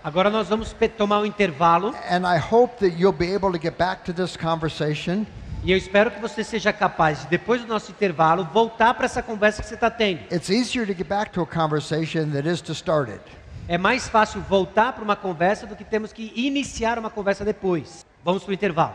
Agora 0.05 0.29
nós 0.29 0.47
vamos 0.49 0.77
tomar 0.97 1.21
um 1.21 1.27
intervalo 1.27 1.95
and 2.09 2.23
I 2.27 2.39
hope 2.39 2.77
that 2.81 3.01
you'll 3.01 3.17
be 3.17 3.35
able 3.35 3.51
to 3.51 3.59
get 3.59 3.79
back 3.79 4.05
to 4.05 4.13
this 4.13 4.37
conversation 4.37 5.25
e 5.65 5.73
eu 5.73 5.77
espero 5.77 6.11
que 6.11 6.21
você 6.21 6.45
seja 6.45 6.71
capaz 6.71 7.23
de, 7.23 7.29
depois 7.29 7.63
do 7.63 7.67
nosso 7.67 7.91
intervalo, 7.91 8.45
voltar 8.53 8.93
para 8.93 9.07
essa 9.07 9.23
conversa 9.23 9.63
que 9.63 9.69
você 9.69 9.75
está 9.75 9.91
tendo. 9.91 10.21
It's 10.33 10.51
easier 10.51 10.87
to 10.87 10.93
get 10.93 11.09
back 11.09 11.33
to 11.33 11.41
a 11.41 11.47
conversation 11.47 12.31
than 12.31 12.41
it 12.41 12.49
is 12.49 12.61
to 12.61 12.73
start 12.73 13.09
it. 13.09 13.23
É 13.67 13.79
mais 13.79 14.07
fácil 14.07 14.43
voltar 14.43 14.93
para 14.93 15.03
uma 15.03 15.17
conversa 15.17 15.67
do 15.67 15.75
que 15.75 15.85
temos 15.85 16.13
que 16.13 16.31
iniciar 16.37 16.99
uma 16.99 17.11
conversa 17.11 17.43
depois. 17.43 18.05
Vamos 18.23 18.45
para 18.45 18.51
o 18.51 18.55
intervalo. 18.55 18.95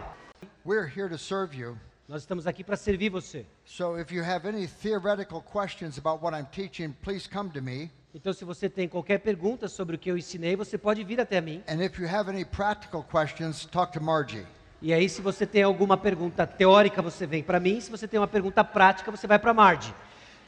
Nós 2.05 2.23
estamos 2.23 2.45
aqui 2.45 2.65
para 2.65 2.75
servir 2.75 3.09
você. 3.09 3.45
So 3.63 3.97
if 3.97 4.11
you 4.11 4.21
have 4.23 4.45
any 4.45 4.67
theoretical 4.67 5.41
questions 5.41 5.97
about 5.97 6.21
what 6.21 6.37
I'm 6.37 6.45
teaching, 6.51 6.93
please 7.01 7.29
come 7.29 7.49
to 7.51 7.61
me. 7.61 7.89
Então, 8.13 8.33
se 8.33 8.43
você 8.43 8.69
tem 8.69 8.89
qualquer 8.89 9.19
pergunta 9.19 9.69
sobre 9.69 9.95
o 9.95 9.99
que 9.99 10.11
eu 10.11 10.17
ensinei, 10.17 10.53
você 10.55 10.77
pode 10.77 11.01
vir 11.03 11.21
até 11.21 11.39
mim. 11.39 11.63
And 11.65 11.81
if 11.81 11.97
you 11.97 12.07
have 12.07 12.29
any 12.29 12.43
practical 12.43 13.03
questions, 13.03 13.65
talk 13.65 13.93
to 13.93 14.03
Margie. 14.03 14.45
E 14.81 14.93
aí, 14.93 15.07
se 15.07 15.21
você 15.21 15.47
tem 15.47 15.63
alguma 15.63 15.95
pergunta 15.95 16.45
teórica, 16.45 17.01
você 17.01 17.25
vem 17.25 17.41
para 17.41 17.57
mim. 17.57 17.79
Se 17.79 17.89
você 17.89 18.05
tem 18.05 18.19
uma 18.19 18.27
pergunta 18.27 18.65
prática, 18.65 19.09
você 19.09 19.25
vai 19.25 19.39
para 19.39 19.51
a 19.51 19.53
Marge. 19.53 19.95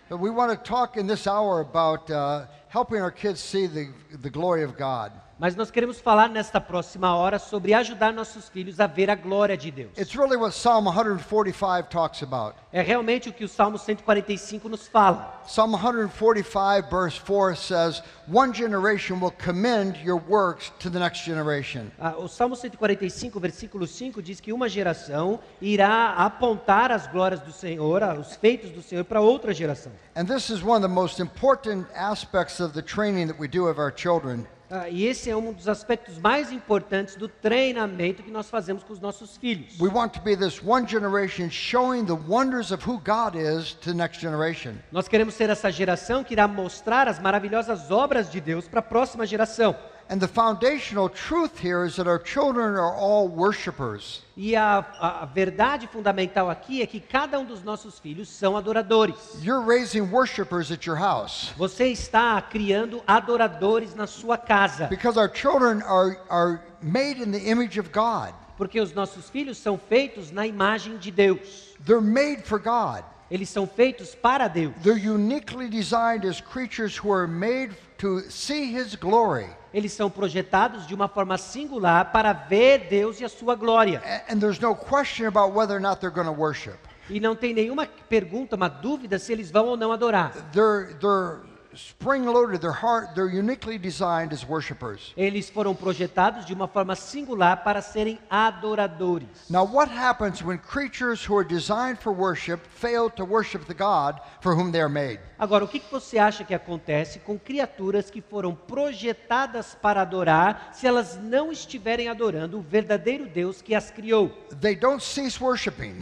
But 0.10 0.20
we 0.20 0.30
want 0.30 0.52
to 0.52 0.58
talk 0.58 1.00
in 1.00 1.08
this 1.08 1.26
hour 1.26 1.62
about 1.62 2.12
uh, 2.12 2.46
helping 2.76 3.02
our 3.02 3.10
kids 3.10 3.40
see 3.40 3.68
the, 3.68 3.88
the 4.22 4.30
glory 4.30 4.62
of 4.62 4.76
God. 4.76 5.14
Mas 5.38 5.54
nós 5.54 5.70
queremos 5.70 6.00
falar 6.00 6.30
nesta 6.30 6.62
próxima 6.62 7.14
hora 7.14 7.38
sobre 7.38 7.74
ajudar 7.74 8.14
nossos 8.14 8.48
filhos 8.48 8.80
a 8.80 8.88
ver 8.88 9.10
a 9.10 9.16
glória 9.16 9.58
de 9.58 9.70
Deus. 9.70 9.92
It's 9.98 10.16
really 10.16 10.38
what 10.38 10.54
Psalm 10.54 10.86
145 10.86 11.90
talks 11.90 12.22
about. 12.22 12.56
É 12.72 12.82
realmente 12.82 13.28
o 13.28 13.34
que 13.34 13.44
o 13.44 13.50
Salmo 13.50 13.78
145 13.78 14.70
nos 14.70 14.88
fala. 14.88 15.42
Psalm 15.46 15.74
145, 15.74 16.90
verse 16.90 17.20
4 17.20 17.56
says, 17.58 18.02
One 18.32 18.54
generation 18.54 19.20
will 19.20 19.32
commend 19.32 19.98
your 20.02 20.22
works 20.28 20.72
to 20.80 20.90
the 20.90 21.00
next 21.00 21.26
generation. 21.26 21.92
Ah, 22.00 22.16
O 22.18 22.30
Salmo 22.30 22.56
145, 22.56 23.38
versículo 23.38 23.86
5 23.86 24.22
diz 24.22 24.40
que 24.40 24.54
uma 24.54 24.70
geração 24.70 25.40
irá 25.62 26.14
apontar 26.14 26.94
as 26.94 27.08
glórias 27.08 27.42
do 27.42 27.52
Senhor, 27.52 28.04
ah, 28.04 28.14
os 28.14 28.36
feitos 28.38 28.72
do 28.72 28.82
Senhor 28.82 29.04
para 29.04 29.20
outra 29.20 29.54
geração. 29.54 29.92
And 30.16 30.26
this 30.26 30.50
is 30.50 30.64
one 30.64 30.78
of 30.78 30.82
the 30.82 30.88
most 30.88 31.22
important 31.22 31.88
aspects 31.94 32.62
of 32.62 32.65
the 32.74 32.82
training 32.82 33.28
that 33.28 33.40
we 33.40 33.48
do 33.48 33.68
of 33.68 33.80
our 33.80 33.94
children. 33.96 34.46
Ah, 34.70 34.90
E 34.90 35.06
esse 35.06 35.30
é 35.30 35.36
um 35.36 35.54
dos 35.54 35.68
aspectos 35.68 36.18
mais 36.18 36.52
importantes 36.52 37.16
do 37.16 37.28
treinamento 37.28 38.24
que 38.24 38.32
nós 38.32 38.50
fazemos 38.50 38.84
com 38.84 38.94
os 38.94 39.00
nossos 39.00 39.38
filhos. 39.38 39.80
We 39.80 39.90
want 39.90 40.14
to 40.14 40.22
be 40.22 40.36
this 40.36 40.60
one 40.64 40.88
generation 40.88 41.50
showing 41.52 42.06
the 42.06 42.18
wonders 42.28 42.72
of 42.72 42.84
who 42.88 42.98
God 43.00 43.36
is 43.36 43.74
to 43.76 43.92
the 43.92 43.94
next 43.94 44.20
generation. 44.20 44.74
Nós 44.92 45.08
queremos 45.08 45.36
ser 45.36 45.50
essa 45.52 45.72
geração 45.72 46.24
que 46.24 46.34
irá 46.34 46.48
mostrar 46.48 47.08
as 47.08 47.20
maravilhosas 47.20 47.92
obras 47.92 48.32
de 48.32 48.42
Deus 48.42 48.68
para 48.68 48.80
a 48.80 48.84
próxima 48.84 49.26
geração. 49.26 49.76
And 50.08 50.20
the 50.22 50.28
foundational 50.28 51.10
truth 51.10 51.58
here 51.60 51.84
is 51.84 51.96
that 51.96 52.06
our 52.08 52.20
children 52.20 52.76
are 52.76 52.94
all 52.96 53.28
worshipers. 53.28 54.22
E 54.38 54.56
a, 54.56 54.86
a- 55.00 55.26
verdade 55.26 55.88
fundamental 55.88 56.48
aqui 56.50 56.82
é 56.84 56.86
que 56.86 57.00
cada 57.00 57.40
um 57.40 57.46
dos 57.46 57.64
nossos 57.64 57.98
filhos 57.98 58.30
são 58.30 58.56
adoradores. 58.56 59.16
You're 59.42 59.66
raising 59.66 60.02
worshipers 60.12 60.72
at 60.72 60.86
your 60.86 60.96
house 60.98 61.54
Você 61.58 61.88
está 61.88 62.40
criando 62.42 63.02
adoradores 63.08 63.96
na 63.96 64.06
sua 64.06 64.38
casa, 64.38 64.86
because 64.88 65.18
our 65.18 65.28
children 65.34 65.82
are, 65.82 66.20
are 66.30 66.62
made 66.84 67.20
in 67.20 67.32
the 67.32 67.50
image 67.50 67.80
of 67.80 67.90
God. 67.92 68.32
porque 68.58 68.80
os 68.80 68.94
nossos 68.94 69.30
filhos 69.30 69.58
são 69.58 69.76
feitos 69.78 70.30
na 70.32 70.46
imagem 70.46 70.98
de 70.98 71.10
Deus. 71.10 71.74
They're 71.84 72.00
made 72.00 72.44
for 72.44 72.60
God. 72.60 73.04
Eles 73.36 73.50
são 73.50 73.68
feitos 73.68 74.16
para 74.16 74.48
Deus. 74.48 74.74
They're 74.82 74.98
uniquely 74.98 75.68
designed 75.68 76.26
as 76.26 76.40
creatures 76.40 76.98
who 76.98 77.12
are 77.12 77.28
made 77.28 77.76
to 77.98 78.22
see 78.32 78.74
His 78.74 78.96
glory. 78.96 79.50
Eles 79.74 79.92
são 79.92 80.10
projetados 80.10 80.88
de 80.88 80.96
uma 80.96 81.10
forma 81.10 81.38
singular 81.38 82.14
para 82.14 82.32
ver 82.32 82.88
Deus 82.90 83.20
e 83.20 83.26
a 83.26 83.30
sua 83.30 83.54
glória. 83.56 84.02
And 84.30 84.40
there's 84.40 84.62
no 84.62 84.74
question 84.74 85.28
about 85.28 85.54
whether 85.54 85.76
or 85.76 85.82
not 85.82 86.00
they're 86.00 86.16
going 86.16 86.34
to 86.34 86.42
worship. 86.42 86.78
E 87.10 87.20
não 87.20 87.36
tem 87.36 87.54
nenhuma 87.54 87.86
pergunta, 87.86 88.56
uma 88.56 88.70
dúvida 88.70 89.20
se 89.20 89.34
eles 89.34 89.52
vão 89.52 89.66
ou 89.66 89.76
não 89.76 89.92
adorar. 89.92 90.32
They're, 90.54 90.94
they're 91.02 91.42
spring 91.78 92.26
loaded, 92.26 92.62
their 92.62 92.72
heart, 92.72 93.16
they're 93.16 93.28
uniquely 93.28 93.78
designed 93.78 94.34
as 94.34 94.48
worshipers. 94.48 95.14
Eles 95.16 95.50
foram 95.50 95.76
projetados 95.76 96.46
de 96.46 96.54
uma 96.54 96.68
forma 96.68 96.96
singular 96.96 97.58
para 97.58 97.82
serem 97.82 98.20
adoradores. 98.30 99.50
Now, 99.50 99.66
what 99.66 99.92
happens 99.92 100.42
when 100.44 100.58
creatures 100.58 101.24
who 101.28 101.38
are 101.38 101.48
designed 101.48 101.98
for 102.00 102.14
worship 102.14 102.60
fail 102.68 103.10
to 103.12 103.24
worship 103.26 103.66
the 103.66 103.74
God 103.74 104.20
for 104.42 104.56
whom 104.56 104.72
they 104.72 104.82
are 104.82 104.90
made? 104.90 105.20
Agora, 105.38 105.66
o 105.66 105.68
que 105.68 105.80
que 105.80 105.92
você 105.92 106.18
acha 106.18 106.44
que 106.44 106.54
acontece 106.54 107.20
com 107.20 107.38
criaturas 107.38 108.10
que 108.10 108.22
foram 108.22 108.56
projetadas 108.56 109.76
para 109.82 110.02
adorar, 110.02 110.70
se 110.74 110.88
elas 110.88 111.18
não 111.22 111.52
estiverem 111.52 112.08
adorando 112.08 112.58
o 112.60 112.62
verdadeiro 112.62 113.26
Deus 113.28 113.62
que 113.62 113.76
as 113.76 113.92
criou? 113.92 114.30
They 114.62 114.76
don't 114.76 115.04
cease 115.04 115.42
worshiping. 115.44 116.02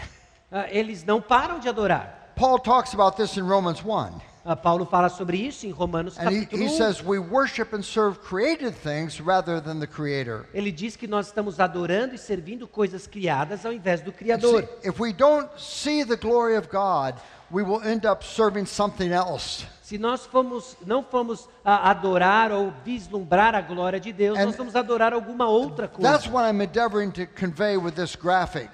Ah, 0.51 0.67
Eles 0.69 1.03
não 1.03 1.19
param 1.19 1.57
de 1.59 1.67
adorar. 1.67 2.31
Paul 2.35 2.59
talks 2.59 2.93
about 2.93 3.17
this 3.17 3.37
in 3.37 3.41
Romans 3.41 3.83
1. 3.83 4.32
Ah, 4.45 4.57
Paulo 4.57 4.85
fala 4.85 5.07
sobre 5.07 5.37
isso 5.37 5.65
em 5.65 5.71
Romanos 5.71 6.17
capítulo 6.17 6.61
he 6.61 6.67
1. 6.67 6.69
says, 6.77 7.01
We 7.01 7.17
worship 7.17 7.73
and 7.73 7.81
serve 7.81 8.19
created 8.19 8.73
things 8.75 9.21
rather 9.21 9.61
than 9.61 9.79
the 9.79 9.87
Creator. 9.87 10.45
Ele 10.53 10.69
diz 10.69 10.97
que 10.97 11.07
nós 11.07 11.27
estamos 11.27 11.61
adorando 11.61 12.13
e 12.13 12.17
servindo 12.17 12.67
coisas 12.67 13.07
criadas 13.07 13.65
ao 13.65 13.71
invés 13.71 14.01
do 14.01 14.11
Criador. 14.11 14.67
if 14.83 14.99
we 14.99 15.13
don't 15.13 15.49
see 15.57 16.03
the 16.03 16.17
glory 16.17 16.57
of 16.57 16.67
God, 16.69 17.15
we 17.49 17.63
will 17.63 17.81
end 17.83 18.05
up 18.05 18.21
serving 18.25 18.65
something 18.65 19.11
else. 19.13 19.65
Se 19.81 19.97
nós 19.97 20.25
fomos, 20.25 20.75
não 20.85 21.03
fomos 21.03 21.47
ah, 21.63 21.89
adorar 21.91 22.51
ou 22.51 22.73
vislumbrar 22.83 23.55
a 23.55 23.61
glória 23.61 23.99
de 23.99 24.11
Deus, 24.11 24.37
And 24.37 24.45
nós 24.47 24.55
vamos 24.57 24.75
adorar 24.75 25.13
alguma 25.13 25.47
outra 25.47 25.87
That's 25.87 26.27
coisa. 26.27 26.29
what 26.31 26.45
I'm 26.53 26.61
endeavoring 26.61 27.11
to 27.11 27.25
convey 27.27 27.77
with 27.77 27.93
this 27.93 28.15
graphic. 28.15 28.69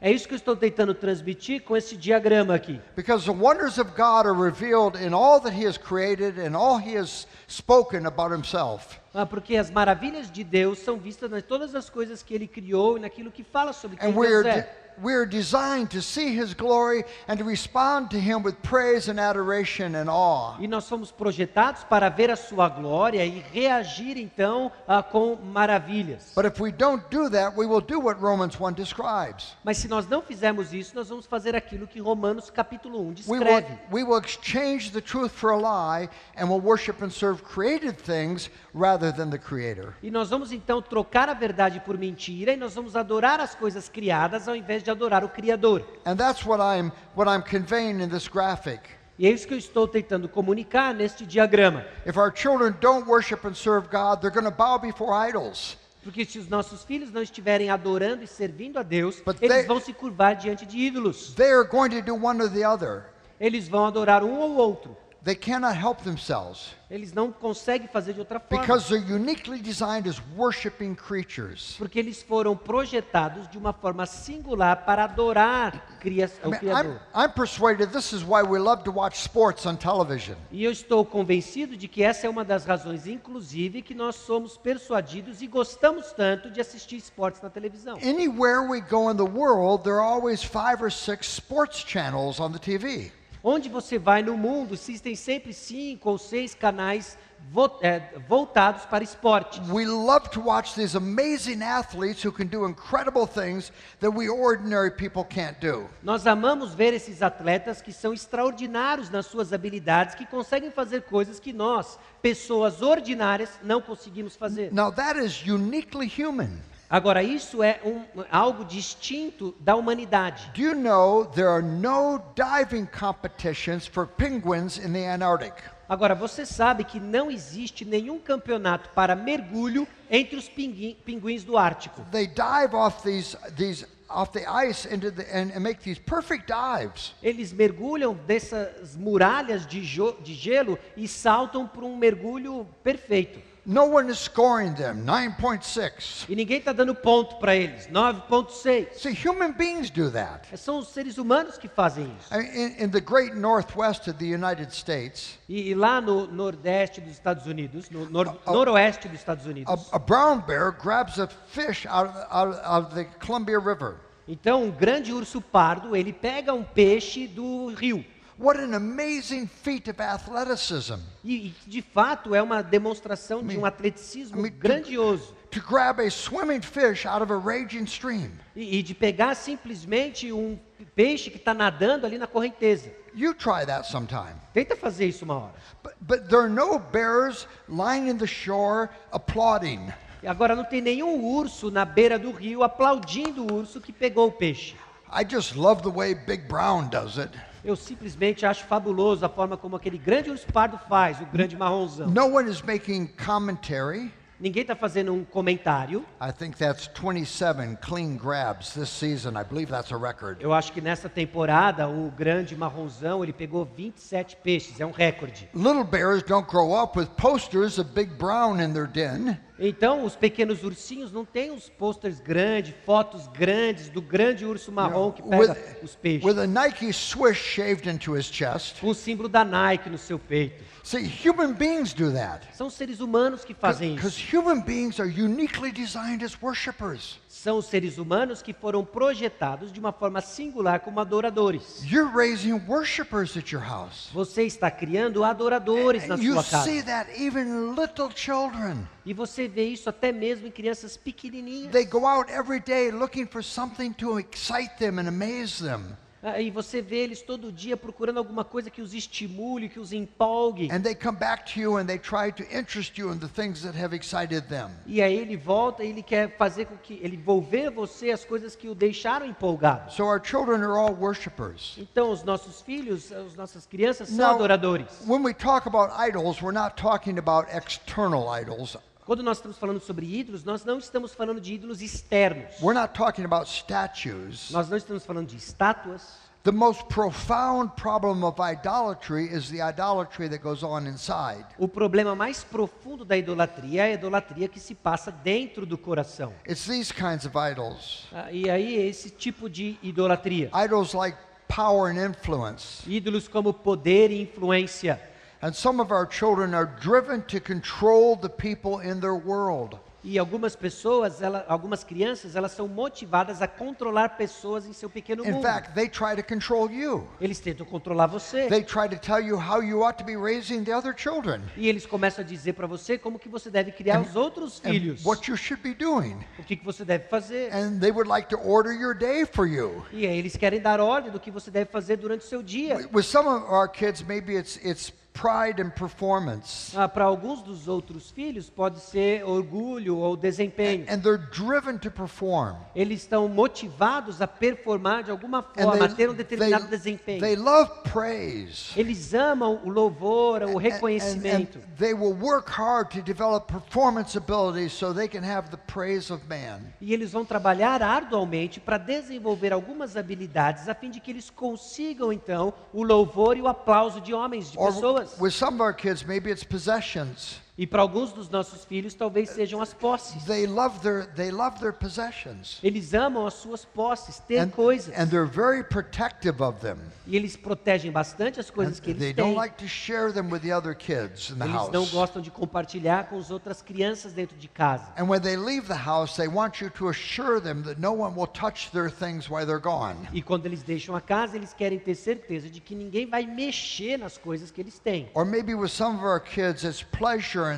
É 0.00 0.10
isso 0.10 0.26
que 0.26 0.34
eu 0.34 0.36
estou 0.36 0.56
tentando 0.56 0.94
transmitir 0.94 1.62
com 1.62 1.76
esse 1.76 1.96
diagrama 1.96 2.54
aqui. 2.54 2.80
Because 2.96 3.26
the 3.26 3.32
wonders 3.32 3.78
of 3.78 3.90
God 3.96 4.26
are 4.26 4.32
revealed 4.32 4.96
in 4.96 5.12
all 5.12 5.40
that 5.40 5.54
He 5.54 5.66
has 5.66 5.76
created 5.76 6.38
and 6.38 6.56
all 6.56 6.78
He 6.78 6.96
has 6.96 7.26
spoken 7.46 8.06
about 8.06 8.32
Himself. 8.32 8.99
Ah, 9.12 9.26
porque 9.26 9.56
as 9.56 9.70
maravilhas 9.70 10.30
de 10.30 10.44
Deus 10.44 10.78
são 10.78 10.96
vistas 10.96 11.32
em 11.32 11.40
todas 11.40 11.74
as 11.74 11.90
coisas 11.90 12.22
que 12.22 12.32
Ele 12.34 12.46
criou 12.46 12.96
e 12.96 13.00
naquilo 13.00 13.30
que 13.30 13.42
fala 13.42 13.72
sobre 13.72 13.96
quem 13.96 14.10
And 14.10 14.14
we're, 14.14 14.42
Deus 14.44 14.54
de- 14.54 14.60
é. 14.60 14.76
we 15.02 15.14
are 15.14 15.26
designed 15.26 15.88
to 15.88 16.00
see 16.02 16.28
His 16.38 16.52
glory 16.54 17.04
and 17.26 17.36
to 17.38 17.44
respond 17.44 18.10
to 18.10 18.16
Him 18.18 18.42
with 18.44 18.54
praise 18.62 19.10
and 19.10 19.18
adoration 19.18 19.96
and 19.96 20.08
awe. 20.08 20.56
E 20.60 20.68
nós 20.68 20.88
fomos 20.88 21.10
projetados 21.10 21.82
para 21.84 22.08
ver 22.08 22.30
a 22.30 22.36
sua 22.36 22.68
glória 22.68 23.24
e 23.24 23.40
reagir 23.52 24.16
então 24.16 24.70
ah, 24.86 25.02
com 25.02 25.34
maravilhas. 25.36 26.32
But 26.36 26.44
if 26.44 26.60
we 26.60 26.70
don't 26.70 27.02
do 27.10 27.28
that, 27.30 27.56
we 27.58 27.66
will 27.66 27.80
do 27.80 27.98
what 27.98 28.20
Romans 28.20 28.54
1 28.60 28.72
describes. 28.74 29.56
Mas 29.64 29.78
se 29.78 29.88
nós 29.88 30.06
não 30.06 30.22
fizermos 30.22 30.72
isso, 30.72 30.94
nós 30.94 31.08
vamos 31.08 31.26
fazer 31.26 31.56
aquilo 31.56 31.86
que 31.86 31.98
Romanos 32.00 32.48
capítulo 32.50 33.00
1 33.00 33.14
We 33.26 33.38
will, 33.38 33.44
descreve. 33.44 33.78
we 33.90 34.04
will 34.04 34.18
exchange 34.18 34.92
the 34.92 35.00
truth 35.00 35.32
for 35.32 35.50
a 35.50 35.56
lie 35.58 36.08
and 36.36 36.46
will 36.48 36.60
worship 36.60 37.02
and 37.02 37.10
serve 37.10 37.42
created 37.42 37.96
things 37.96 38.50
rather 38.74 38.99
than 39.12 39.30
the 39.30 39.38
Creator. 39.38 39.94
E 40.02 40.10
nós 40.10 40.30
vamos 40.30 40.52
então 40.52 40.82
trocar 40.82 41.28
a 41.28 41.34
verdade 41.34 41.80
por 41.80 41.96
mentira 41.96 42.52
e 42.52 42.56
nós 42.56 42.74
vamos 42.74 42.94
adorar 42.96 43.40
as 43.40 43.54
coisas 43.54 43.88
criadas 43.88 44.46
ao 44.48 44.54
invés 44.56 44.82
de 44.82 44.90
adorar 44.90 45.24
o 45.24 45.28
Criador. 45.28 45.82
And 46.04 46.16
that's 46.16 46.44
what 46.44 46.60
I'm, 46.62 46.90
what 47.16 47.30
I'm 47.30 47.42
conveying 47.42 48.02
in 48.02 48.08
this 48.08 48.28
graphic. 48.28 48.80
E 49.18 49.26
é 49.26 49.30
isso 49.30 49.46
que 49.46 49.52
eu 49.54 49.58
estou 49.58 49.86
tentando 49.86 50.28
comunicar 50.28 50.94
neste 50.94 51.26
diagrama. 51.26 51.84
If 52.06 52.16
our 52.16 52.32
children 52.34 52.74
don't 52.80 53.06
worship 53.08 53.46
and 53.46 53.54
serve 53.54 53.88
God, 53.88 54.20
they're 54.20 54.30
going 54.34 54.50
to 54.50 54.50
bow 54.50 54.78
before 54.78 55.12
idols. 55.28 55.76
Porque 56.02 56.24
se 56.24 56.38
os 56.38 56.48
nossos 56.48 56.82
filhos 56.84 57.12
não 57.12 57.20
estiverem 57.20 57.68
adorando 57.68 58.24
e 58.24 58.26
servindo 58.26 58.78
a 58.78 58.82
Deus, 58.82 59.20
But 59.20 59.36
eles 59.42 59.54
they- 59.58 59.66
vão 59.66 59.78
se 59.78 59.92
curvar 59.92 60.34
diante 60.36 60.64
de 60.64 60.78
ídolos. 60.78 61.34
They 61.34 61.52
are 61.52 61.68
going 61.68 61.90
to 61.90 62.00
do 62.00 62.14
one 62.14 62.42
or 62.42 62.48
the 62.50 62.66
other. 62.66 63.04
Eles 63.38 63.68
vão 63.68 63.84
adorar 63.84 64.24
um 64.24 64.38
ou 64.38 64.56
outro. 64.56 64.96
They 65.22 65.34
cannot 65.34 65.74
help 65.76 66.02
themselves 66.02 66.74
Eles 66.90 67.12
não 67.12 67.30
conseguem 67.30 67.86
fazer 67.86 68.14
de 68.14 68.20
outra 68.20 68.40
forma. 68.40 68.62
because 68.66 68.88
they're 68.88 69.14
uniquely 69.14 69.60
designed 69.60 70.08
as 70.08 70.18
worshiping 70.34 70.94
creatures. 70.94 71.74
Porque 71.78 71.98
eles 71.98 72.22
foram 72.22 72.56
projetados 72.56 73.46
de 73.48 73.58
uma 73.58 73.72
forma 73.72 74.06
singular 74.06 74.76
para 74.84 75.04
adorar 75.04 75.98
cria- 76.00 76.26
I 76.42 76.46
o 76.46 76.50
mean, 76.50 76.58
Criador. 76.58 77.00
I'm, 77.14 77.26
I'm 77.26 77.32
persuaded 77.32 77.92
this 77.92 78.12
is 78.12 78.22
why 78.24 78.42
we 78.42 78.58
love 78.58 78.82
to 78.84 78.90
watch 78.90 79.18
sports 79.20 79.66
on 79.66 79.76
television. 79.76 80.36
E 80.50 80.64
eu 80.64 80.72
estou 80.72 81.04
convencido 81.04 81.76
de 81.76 81.86
que 81.86 82.02
essa 82.02 82.26
é 82.26 82.30
uma 82.30 82.44
das 82.44 82.64
razões, 82.64 83.06
inclusive, 83.06 83.82
que 83.82 83.94
nós 83.94 84.16
somos 84.16 84.56
persuadidos 84.56 85.42
e 85.42 85.46
gostamos 85.46 86.12
tanto 86.12 86.50
de 86.50 86.60
assistir 86.62 86.96
esportes 86.96 87.42
na 87.42 87.50
televisão. 87.50 87.98
Anywhere 87.98 88.66
we 88.68 88.80
go 88.80 89.10
in 89.10 89.16
the 89.16 89.22
world, 89.22 89.84
there 89.84 89.96
are 89.96 90.04
always 90.04 90.42
five 90.42 90.82
or 90.82 90.90
six 90.90 91.26
sports 91.28 91.84
channels 91.86 92.40
on 92.40 92.50
the 92.52 92.58
TV. 92.58 93.12
Onde 93.42 93.68
você 93.68 93.98
vai 93.98 94.22
no 94.22 94.36
mundo, 94.36 94.74
existem 94.74 95.14
sempre 95.16 95.52
cinco 95.54 96.10
ou 96.10 96.18
seis 96.18 96.54
canais 96.54 97.16
vo- 97.50 97.78
eh, 97.80 98.02
voltados 98.28 98.84
para 98.84 99.02
esporte. 99.02 99.60
We 99.70 99.86
love 99.86 100.28
to 100.30 100.42
watch 100.42 100.74
these 100.74 100.94
amazing 100.94 101.62
athletes 101.62 102.22
who 102.22 102.30
can 102.32 102.46
do 102.46 102.66
incredible 102.68 103.26
things 103.26 103.72
that 104.00 104.14
we 104.14 104.28
ordinary 104.28 104.90
people 104.90 105.24
can't 105.24 105.58
do. 105.58 105.88
Nós 106.02 106.26
amamos 106.26 106.74
ver 106.74 106.92
esses 106.92 107.22
atletas 107.22 107.80
que 107.80 107.92
são 107.94 108.12
extraordinários 108.12 109.08
nas 109.08 109.24
suas 109.24 109.52
habilidades, 109.54 110.14
que 110.14 110.26
conseguem 110.26 110.70
fazer 110.70 111.02
coisas 111.04 111.40
que 111.40 111.52
nós, 111.52 111.98
pessoas 112.20 112.82
ordinárias, 112.82 113.48
não 113.62 113.80
conseguimos 113.80 114.36
fazer. 114.36 114.70
Now, 114.70 114.92
that 114.92 115.18
is 115.18 115.42
uniquely 115.46 116.06
human. 116.08 116.50
Agora, 116.90 117.22
isso 117.22 117.62
é 117.62 117.80
um- 117.84 118.02
algo 118.28 118.64
distinto 118.64 119.54
da 119.60 119.76
humanidade. 119.76 120.50
Do 120.52 120.60
you 120.60 120.74
know 120.74 121.24
there 121.24 121.46
are 121.48 121.62
no 121.62 122.20
diving 122.34 122.84
competitions 122.86 123.86
for 123.86 124.08
penguins 124.08 124.76
in 124.76 124.92
the 124.92 125.08
Antarctic? 125.08 125.54
Agora, 125.88 126.16
você 126.16 126.44
sabe 126.44 126.82
que 126.82 126.98
não 126.98 127.30
existe 127.30 127.84
nenhum 127.84 128.18
campeonato 128.18 128.88
para 128.90 129.14
mergulho 129.14 129.86
entre 130.10 130.36
os 130.36 130.48
pingui- 130.48 130.96
pinguins 131.04 131.44
do 131.44 131.56
Ártico. 131.56 132.04
They 132.10 132.26
dive 132.26 132.74
off 132.74 133.02
these, 133.04 133.36
these 133.56 133.86
off 134.08 134.32
the 134.32 134.44
ice 134.48 134.88
into 134.92 135.12
the, 135.12 135.22
and, 135.32 135.52
and 135.54 135.60
make 135.60 135.80
these 135.82 136.00
perfect 136.00 136.46
dives. 136.52 137.14
Eles 137.22 137.52
mergulham 137.52 138.14
dessas 138.26 138.96
muralhas 138.96 139.64
de, 139.64 139.80
de 139.80 140.34
gelo 140.34 140.76
e 140.96 141.06
saltam 141.06 141.66
para 141.68 141.84
um 141.84 141.96
mergulho 141.96 142.66
perfeito. 142.82 143.40
No 143.66 143.84
one 143.84 144.10
is 144.10 144.18
scoring 144.18 144.74
them. 144.74 145.04
9.6. 145.04 146.24
E 146.28 146.34
ninguém 146.34 146.58
está 146.58 146.72
dando 146.72 146.94
ponto 146.94 147.36
para 147.36 147.54
eles. 147.54 147.86
9,6. 147.88 148.94
See, 148.94 149.12
human 149.28 149.52
beings 149.52 149.90
do 149.90 150.10
that. 150.10 150.48
São 150.58 150.78
os 150.78 150.88
seres 150.88 151.18
humanos 151.18 151.58
que 151.58 151.68
fazem 151.68 152.10
isso. 152.18 152.34
In, 152.34 152.84
in 152.84 152.88
the 152.90 153.00
great 153.00 153.34
northwest 153.34 154.08
of 154.08 154.14
the 154.18 154.24
United 154.34 154.74
States, 154.74 155.38
E, 155.48 155.70
e 155.70 155.74
lá 155.74 156.00
no 156.00 156.26
nordeste 156.26 157.00
dos 157.00 157.12
Estados 157.12 157.46
Unidos, 157.46 157.90
no 157.90 158.08
nor- 158.08 158.38
noroeste 158.46 159.08
dos 159.08 159.18
Estados 159.18 159.46
a, 159.46 159.50
Unidos, 159.50 159.88
a 159.92 159.98
brown 159.98 160.40
bear 160.40 160.72
grabs 160.72 161.18
a 161.18 161.26
fish 161.26 161.86
out 161.86 162.08
of, 162.08 162.16
out 162.30 162.48
of- 162.54 162.60
out 162.64 162.86
of 162.86 162.94
the 162.94 163.04
Columbia 163.24 163.58
River. 163.58 163.96
então 164.26 164.64
um 164.64 164.70
grande 164.70 165.12
urso 165.12 165.40
pardo, 165.40 165.94
ele 165.94 166.12
pega 166.12 166.54
um 166.54 166.62
peixe 166.64 167.26
do 167.26 167.74
rio. 167.74 168.04
What 168.40 168.58
an 168.58 168.72
amazing 168.72 169.48
feat 169.48 169.90
of 169.90 170.00
athleticism 170.00 170.98
E, 171.22 171.52
de 171.66 171.82
fato 171.82 172.34
é 172.34 172.42
uma 172.42 172.62
demonstração 172.62 173.44
de 173.44 173.58
um 173.58 173.66
atleticismo 173.66 174.50
grandioso. 174.50 175.34
to 175.50 175.60
grab 175.60 176.00
a 176.00 176.10
swimming 176.10 176.62
fish 176.62 177.04
out 177.04 177.22
of 177.22 177.30
a 177.30 177.36
raging 177.36 177.84
stream. 177.84 178.30
E, 178.56 178.78
e 178.78 178.82
de 178.82 178.94
pegar 178.94 179.34
simplesmente 179.34 180.32
um 180.32 180.58
peixe 180.96 181.28
que 181.28 181.36
está 181.36 181.52
nadando 181.52 182.06
ali 182.06 182.16
na 182.16 182.26
correnteza. 182.26 182.90
You 183.14 183.34
try 183.34 183.66
that 183.66 183.86
sometime. 183.86 184.36
Tenta 184.54 184.74
fazer 184.74 185.08
isso 185.08 185.26
uma 185.26 185.34
hora. 185.34 185.54
But, 185.82 185.92
but 186.00 186.28
there 186.30 186.40
are 186.40 186.48
no 186.48 186.78
bears 186.78 187.46
lying 187.68 188.08
in 188.08 188.16
the 188.16 188.26
shore 188.26 188.88
applauding. 189.12 189.92
E 190.22 190.26
agora 190.26 190.56
não 190.56 190.64
tem 190.64 190.80
nenhum 190.80 191.22
urso 191.22 191.70
na 191.70 191.84
beira 191.84 192.18
do 192.18 192.30
rio 192.30 192.62
aplaudindo 192.62 193.42
o 193.42 193.52
urso 193.52 193.82
que 193.82 193.92
pegou 193.92 194.28
o 194.28 194.32
peixe. 194.32 194.76
I 195.12 195.26
just 195.28 195.56
love 195.56 195.82
the 195.82 195.90
way 195.90 196.14
Big 196.14 196.48
Brown 196.48 196.88
does 196.88 197.18
it. 197.18 197.36
Eu 197.64 197.76
simplesmente 197.76 198.46
acho 198.46 198.64
fabuloso 198.64 199.24
a 199.24 199.28
forma 199.28 199.56
como 199.56 199.76
aquele 199.76 199.98
grande 199.98 200.30
urso 200.30 200.46
pardo 200.52 200.78
faz, 200.88 201.20
o 201.20 201.26
grande 201.26 201.56
marronzão. 201.56 202.08
No 202.08 202.26
one 202.36 202.50
is 202.50 202.62
making 202.62 203.06
commentary. 203.06 204.10
Ninguém 204.40 204.62
está 204.62 204.74
fazendo 204.74 205.12
um 205.12 205.22
comentário. 205.22 206.02
I 206.18 206.32
think 206.32 206.56
that's 206.56 206.88
27 206.88 207.76
clean 207.82 208.16
grabs 208.16 208.72
this 208.72 208.88
season. 208.88 209.38
I 209.38 209.44
believe 209.44 209.70
that's 209.70 209.92
a 209.92 209.98
record. 209.98 210.38
Eu 210.40 210.54
acho 210.54 210.72
que 210.72 210.80
nessa 210.80 211.10
temporada 211.10 211.86
o 211.86 212.10
grande 212.10 212.56
marronzão 212.56 213.22
ele 213.22 213.34
pegou 213.34 213.66
27 213.66 214.36
peixes, 214.36 214.80
é 214.80 214.86
um 214.86 214.92
recorde. 214.92 215.50
Little 215.54 215.84
bears 215.84 216.22
don't 216.22 216.48
grow 216.48 216.72
up 216.72 216.98
with 216.98 217.08
posters 217.18 217.78
of 217.78 217.90
Big 217.92 218.14
Brown 218.14 218.62
in 218.62 218.72
their 218.72 218.86
den. 218.86 219.38
Então 219.62 220.04
os 220.04 220.16
pequenos 220.16 220.64
ursinhos 220.64 221.12
não 221.12 221.22
têm 221.24 221.50
os 221.50 221.68
posters 221.68 222.18
grandes, 222.18 222.74
fotos 222.86 223.28
grandes 223.28 223.90
do 223.90 224.00
grande 224.00 224.46
urso 224.46 224.72
marrom 224.72 225.12
que 225.12 225.22
pega 225.22 225.54
os 225.82 225.94
peixes. 225.94 226.24
with 226.24 226.38
a 226.38 226.46
Nike 226.46 226.90
swish 226.92 227.38
shaved 227.38 227.86
into 227.86 228.16
his 228.16 228.24
chest. 228.24 228.80
Com 228.80 228.88
o 228.88 228.94
símbolo 228.94 229.28
da 229.28 229.44
Nike 229.44 229.90
no 229.90 229.98
seu 229.98 230.18
peito. 230.18 230.64
See, 230.82 231.04
human 231.28 231.52
beings 231.52 231.92
do 231.92 232.10
that. 232.10 232.46
São 232.56 232.70
seres 232.70 233.00
humanos 233.00 233.44
que 233.44 233.52
fazem 233.52 233.94
Because 233.96 234.18
isso. 234.18 234.34
human 234.34 234.62
beings 234.62 234.98
are 234.98 235.10
uniquely 235.10 235.70
designed 235.70 236.24
as 236.24 236.34
worshipers. 236.40 237.20
São 237.32 237.62
seres 237.62 237.96
humanos 237.96 238.42
que 238.42 238.52
foram 238.52 238.84
projetados 238.84 239.72
de 239.72 239.78
uma 239.78 239.92
forma 239.92 240.20
singular 240.20 240.80
como 240.80 240.98
adoradores. 240.98 241.80
You're 241.84 242.10
raising 242.12 242.54
worshipers 242.66 243.36
at 243.36 243.52
your 243.52 243.62
house. 243.62 244.08
Você 244.12 244.42
está 244.42 244.68
criando 244.68 245.22
adoradores 245.22 246.08
na 246.08 246.16
you 246.16 246.32
sua 246.32 246.42
see 246.42 246.82
casa. 246.82 246.86
that 246.86 247.22
even 247.22 247.42
in 247.42 247.76
little 247.76 248.10
children. 248.12 248.84
E 249.06 249.14
você 249.14 249.46
vê 249.46 249.66
isso 249.66 249.88
até 249.88 250.10
mesmo 250.10 250.48
em 250.48 250.50
crianças 250.50 250.96
pequenininhas. 250.96 251.70
They 251.70 251.84
go 251.84 252.04
out 252.04 252.28
every 252.32 252.58
day 252.58 252.90
looking 252.90 253.26
for 253.26 253.44
something 253.44 253.92
to 253.92 254.18
excite 254.18 254.74
them 254.80 254.98
and 254.98 255.06
amaze 255.06 255.62
them. 255.62 255.96
Ah, 256.22 256.38
E 256.40 256.50
você 256.50 256.82
vê 256.82 256.96
eles 256.98 257.22
todo 257.22 257.50
dia 257.50 257.76
procurando 257.76 258.18
alguma 258.18 258.44
coisa 258.44 258.68
que 258.70 258.82
os 258.82 258.92
estimule, 258.92 259.68
que 259.70 259.80
os 259.80 259.92
empolgue. 259.92 260.68
And 260.70 260.82
they 260.82 260.94
come 260.94 261.16
back 261.18 261.52
to 261.54 261.60
you 261.60 261.76
and 261.78 261.86
they 261.86 261.98
try 261.98 262.30
to 262.32 262.42
interest 262.54 262.98
you 263.00 263.10
in 263.12 263.18
the 263.18 263.26
things 263.28 263.62
that 263.62 263.76
have 263.78 263.96
excited 263.96 264.42
them. 264.48 264.68
E 264.86 265.00
aí 265.00 265.16
ele 265.16 265.36
volta 265.36 265.82
e 265.82 265.88
ele 265.88 266.02
quer 266.02 266.36
fazer 266.36 266.66
com 266.66 266.76
que 266.76 267.00
ele 267.02 267.16
envolver 267.16 267.70
você 267.70 268.10
as 268.10 268.24
coisas 268.24 268.54
que 268.54 268.68
o 268.68 268.74
deixaram 268.74 269.24
empolgado. 269.26 269.92
So 269.92 270.04
our 270.04 270.20
children 270.22 270.60
are 270.62 270.78
all 270.78 270.94
worshipers. 270.94 271.76
Então 271.78 272.10
os 272.10 272.22
nossos 272.22 272.60
filhos, 272.60 273.10
as 273.10 273.34
nossas 273.34 273.64
crianças 273.66 274.08
são 274.08 274.18
Now, 274.18 274.34
adoradores. 274.34 274.86
when 275.06 275.22
we 275.24 275.32
talk 275.32 275.66
about 275.66 275.90
idols, 275.98 276.42
we're 276.42 276.52
not 276.52 276.76
talking 276.76 277.18
about 277.18 277.48
external 277.50 278.28
idols. 278.30 278.76
Quando 279.10 279.24
nós 279.24 279.38
estamos 279.38 279.58
falando 279.58 279.80
sobre 279.80 280.06
ídolos, 280.06 280.44
nós 280.44 280.64
não 280.64 280.78
estamos 280.78 281.12
falando 281.12 281.40
de 281.40 281.54
ídolos 281.54 281.82
externos. 281.82 282.54
We're 282.62 282.78
not 282.78 282.94
talking 282.94 283.24
about 283.24 283.50
statues. 283.50 284.52
Nós 284.52 284.68
não 284.68 284.76
estamos 284.76 285.04
falando 285.04 285.26
de 285.26 285.36
estátuas. 285.36 286.00
The 286.44 286.52
most 286.52 286.84
profound 286.84 287.72
problem 287.74 288.22
of 288.22 288.40
idolatry 288.40 289.24
is 289.24 289.50
the 289.50 289.60
idolatry 289.68 290.28
that 290.28 290.40
goes 290.40 290.62
on 290.62 290.86
inside. 290.86 291.44
O 291.58 291.66
problema 291.66 292.14
mais 292.14 292.44
profundo 292.44 293.04
da 293.04 293.16
idolatria 293.16 293.88
é 293.88 293.90
a 293.90 293.94
idolatria 293.94 294.46
que 294.46 294.60
se 294.60 294.76
passa 294.76 295.10
dentro 295.10 295.66
do 295.66 295.76
coração. 295.76 296.32
It's 296.48 296.66
these 296.66 296.94
kinds 296.94 297.26
of 297.26 297.36
idols. 297.36 298.06
Ah, 298.12 298.30
E 298.30 298.48
aí 298.48 298.76
esse 298.76 299.10
tipo 299.10 299.50
de 299.50 299.76
idolatria. 299.82 300.52
Idols 300.54 300.94
like 300.94 301.18
power 301.48 301.90
and 301.90 302.10
influence. 302.10 302.88
Ídolos 302.88 303.26
como 303.26 303.52
poder 303.52 304.12
e 304.12 304.22
influência. 304.22 305.09
And 305.42 305.52
some 305.54 305.80
of 305.80 305.90
our 305.90 306.06
children 306.06 306.54
are 306.54 306.66
driven 306.80 307.22
to 307.28 307.40
control 307.40 308.14
the 308.16 308.28
people 308.28 308.80
in 308.86 309.00
their 309.00 309.14
world. 309.14 309.78
E 310.02 310.18
algumas 310.18 310.56
pessoas, 310.56 311.20
ela- 311.20 311.44
algumas 311.46 311.84
crianças, 311.84 312.34
elas 312.34 312.52
são 312.52 312.66
motivadas 312.66 313.42
a 313.42 313.46
controlar 313.46 314.16
pessoas 314.16 314.64
em 314.64 314.72
seu 314.72 314.88
pequeno 314.88 315.22
In 315.26 315.30
mundo. 315.32 315.42
fact, 315.42 315.74
they 315.74 315.90
try 315.90 316.16
to 316.16 316.22
control 316.22 316.70
you. 316.70 317.06
Eles 317.20 317.38
tentam 317.38 317.66
controlar 317.66 318.06
você. 318.06 318.48
They 318.48 318.62
try 318.64 318.88
to 318.88 318.96
tell 318.96 319.20
you 319.20 319.36
how 319.38 319.62
you 319.62 319.82
ought 319.82 319.98
to 319.98 320.04
be 320.04 320.16
raising 320.16 320.64
the 320.64 320.74
other 320.74 320.94
children 320.96 321.42
E 321.54 321.68
eles 321.68 321.84
começam 321.84 322.24
a 322.24 322.26
dizer 322.26 322.54
para 322.54 322.66
você 322.66 322.96
como 322.96 323.18
que 323.18 323.28
você 323.28 323.50
deve 323.50 323.72
criar 323.72 324.00
os 324.00 324.16
outros 324.16 324.62
and 324.64 324.70
filhos. 324.70 325.04
what 325.04 325.30
you 325.30 325.36
should 325.36 325.62
be 325.62 325.74
doing. 325.74 326.16
O 326.38 326.44
que, 326.44 326.56
que 326.56 326.64
você 326.64 326.82
deve 326.82 327.04
fazer. 327.08 327.52
And 327.52 327.78
they 327.78 327.90
would 327.90 328.08
like 328.08 328.28
to 328.30 328.38
order 328.42 328.72
your 328.72 328.94
day 328.94 329.26
for 329.26 329.46
you. 329.46 329.84
E 329.92 330.06
eles 330.06 330.34
querem 330.34 330.60
dar 330.62 330.80
ordem 330.80 331.10
do 331.12 331.20
que 331.20 331.30
você 331.30 331.50
deve 331.50 331.70
fazer 331.70 331.96
durante 331.96 332.24
o 332.24 332.28
seu 332.28 332.42
dia. 332.42 332.88
With 332.90 333.02
some 333.04 333.28
of 333.28 333.44
our 333.52 333.68
kids, 333.68 334.02
maybe 334.02 334.34
it's 334.34 334.56
it's 334.64 334.90
pride 335.20 335.60
and 335.60 335.68
performance. 335.70 336.72
Ah, 336.74 336.88
para 336.88 337.04
alguns 337.04 337.42
dos 337.42 337.68
outros 337.68 338.10
filhos 338.10 338.48
pode 338.48 338.80
ser 338.80 339.22
orgulho 339.24 339.98
ou 339.98 340.16
desempenho. 340.16 340.86
And 340.88 341.00
they're 341.00 341.18
driven 341.30 341.76
to 341.78 341.90
perform. 341.90 342.56
Eles 342.74 343.02
estão 343.02 343.28
motivados 343.28 344.22
a 344.22 344.26
performar 344.26 345.04
de 345.04 345.10
alguma 345.10 345.40
And 345.58 345.62
forma, 345.64 345.84
a 345.84 345.88
they, 345.88 345.96
ter 345.96 346.08
um 346.10 346.14
determinado 346.14 346.62
they, 346.68 346.70
desempenho. 346.78 347.20
they 347.20 347.36
love 347.36 347.70
praise. 347.92 348.72
Eles 348.78 349.12
amam 349.12 349.60
o 349.62 349.68
louvor, 349.68 350.42
o 350.42 350.44
And- 350.44 350.52
and- 350.52 350.58
reconhecimento. 350.58 351.58
and 351.58 351.76
they 351.78 351.92
will 351.92 352.14
work 352.14 352.50
hard 352.50 352.88
to 352.90 353.02
develop 353.02 353.52
performance 353.52 354.16
abilities 354.16 354.72
so 354.72 354.94
they 354.94 355.08
can 355.08 355.22
have 355.22 355.50
the 355.50 355.58
praise 355.58 356.10
of 356.10 356.24
man. 356.28 356.60
E 356.80 356.94
eles 356.94 357.12
vão 357.12 357.26
trabalhar 357.26 357.82
arduamente 357.82 358.58
para 358.58 358.78
desenvolver 358.78 359.52
algumas 359.52 359.96
habilidades 359.98 360.66
a 360.68 360.74
fim 360.74 360.90
de 360.90 360.98
que 360.98 361.10
eles 361.10 361.28
consigam 361.28 362.10
então 362.10 362.54
o 362.72 362.82
louvor 362.82 363.36
e 363.36 363.42
o 363.42 363.48
aplauso 363.48 364.00
de 364.00 364.14
homens, 364.14 364.50
de 364.50 364.58
Or 364.58 364.72
pessoas. 364.72 365.09
With 365.18 365.34
some 365.34 365.54
of 365.54 365.60
our 365.60 365.72
kids, 365.72 366.06
maybe 366.06 366.30
it's 366.30 366.44
possessions. 366.44 367.40
E 367.60 367.66
para 367.66 367.82
alguns 367.82 368.10
dos 368.10 368.30
nossos 368.30 368.64
filhos 368.64 368.94
talvez 368.94 369.28
sejam 369.28 369.60
as 369.60 369.74
posses. 369.74 370.24
They 370.24 370.46
love 370.46 370.80
their 370.80 371.04
they 371.14 371.30
love 371.30 371.58
their 371.60 371.74
possessions. 371.74 372.58
Eles 372.62 372.94
amam 372.94 373.26
as 373.26 373.34
suas 373.34 373.66
posses, 373.66 374.18
ter 374.26 374.38
And, 374.38 374.48
coisas. 374.48 374.94
and 374.98 375.08
they're 375.10 375.26
very 375.30 375.62
protective 375.62 376.42
of 376.42 376.60
them. 376.60 376.78
E 377.06 377.14
eles 377.16 377.36
protegem 377.36 377.92
bastante 377.92 378.40
as 378.40 378.48
coisas 378.48 378.78
And 378.78 378.82
que 378.82 378.94
they 378.94 379.08
eles 379.08 379.16
don't 379.16 379.32
têm. 379.34 379.36
like 379.36 379.56
to 379.58 379.68
share 379.68 380.10
them 380.10 380.30
with 380.32 380.40
the 380.40 380.52
other 380.56 380.74
kids 380.74 381.28
in 381.28 381.34
the 381.36 381.44
Eles 381.44 381.68
não 381.70 381.82
house. 381.82 381.90
gostam 381.92 382.22
de 382.22 382.30
compartilhar 382.30 383.10
com 383.10 383.18
as 383.18 383.30
outras 383.30 383.60
crianças 383.60 384.14
dentro 384.14 384.38
de 384.38 384.48
casa. 384.48 384.86
And 384.96 385.04
when 385.10 385.20
they 385.20 385.36
leave 385.36 385.66
the 385.66 385.74
house, 385.86 386.16
they 386.16 386.28
want 386.28 386.62
you 386.62 386.70
to 386.70 386.88
assure 386.88 387.42
them 387.42 387.60
that 387.64 387.78
no 387.78 387.92
one 387.92 388.16
will 388.18 388.26
touch 388.28 388.70
their 388.72 388.88
things 388.90 389.28
while 389.28 389.44
they're 389.44 389.60
gone. 389.60 390.08
E 390.14 390.22
quando 390.22 390.46
eles 390.46 390.62
deixam 390.62 390.96
a 390.96 391.00
casa, 391.02 391.36
eles 391.36 391.52
querem 391.52 391.78
ter 391.78 391.94
certeza 391.94 392.48
de 392.48 392.58
que 392.58 392.74
ninguém 392.74 393.04
vai 393.06 393.26
mexer 393.26 393.98
nas 393.98 394.16
coisas 394.16 394.50
que 394.50 394.62
eles 394.62 394.78
têm. 394.78 395.10
Or 395.12 395.26
maybe 395.26 395.54
with 395.54 395.68
some 395.68 395.98
of 395.98 396.04
our 396.06 396.20
kids, 396.20 396.64
it's 396.64 396.82
pleasure. 396.82 397.49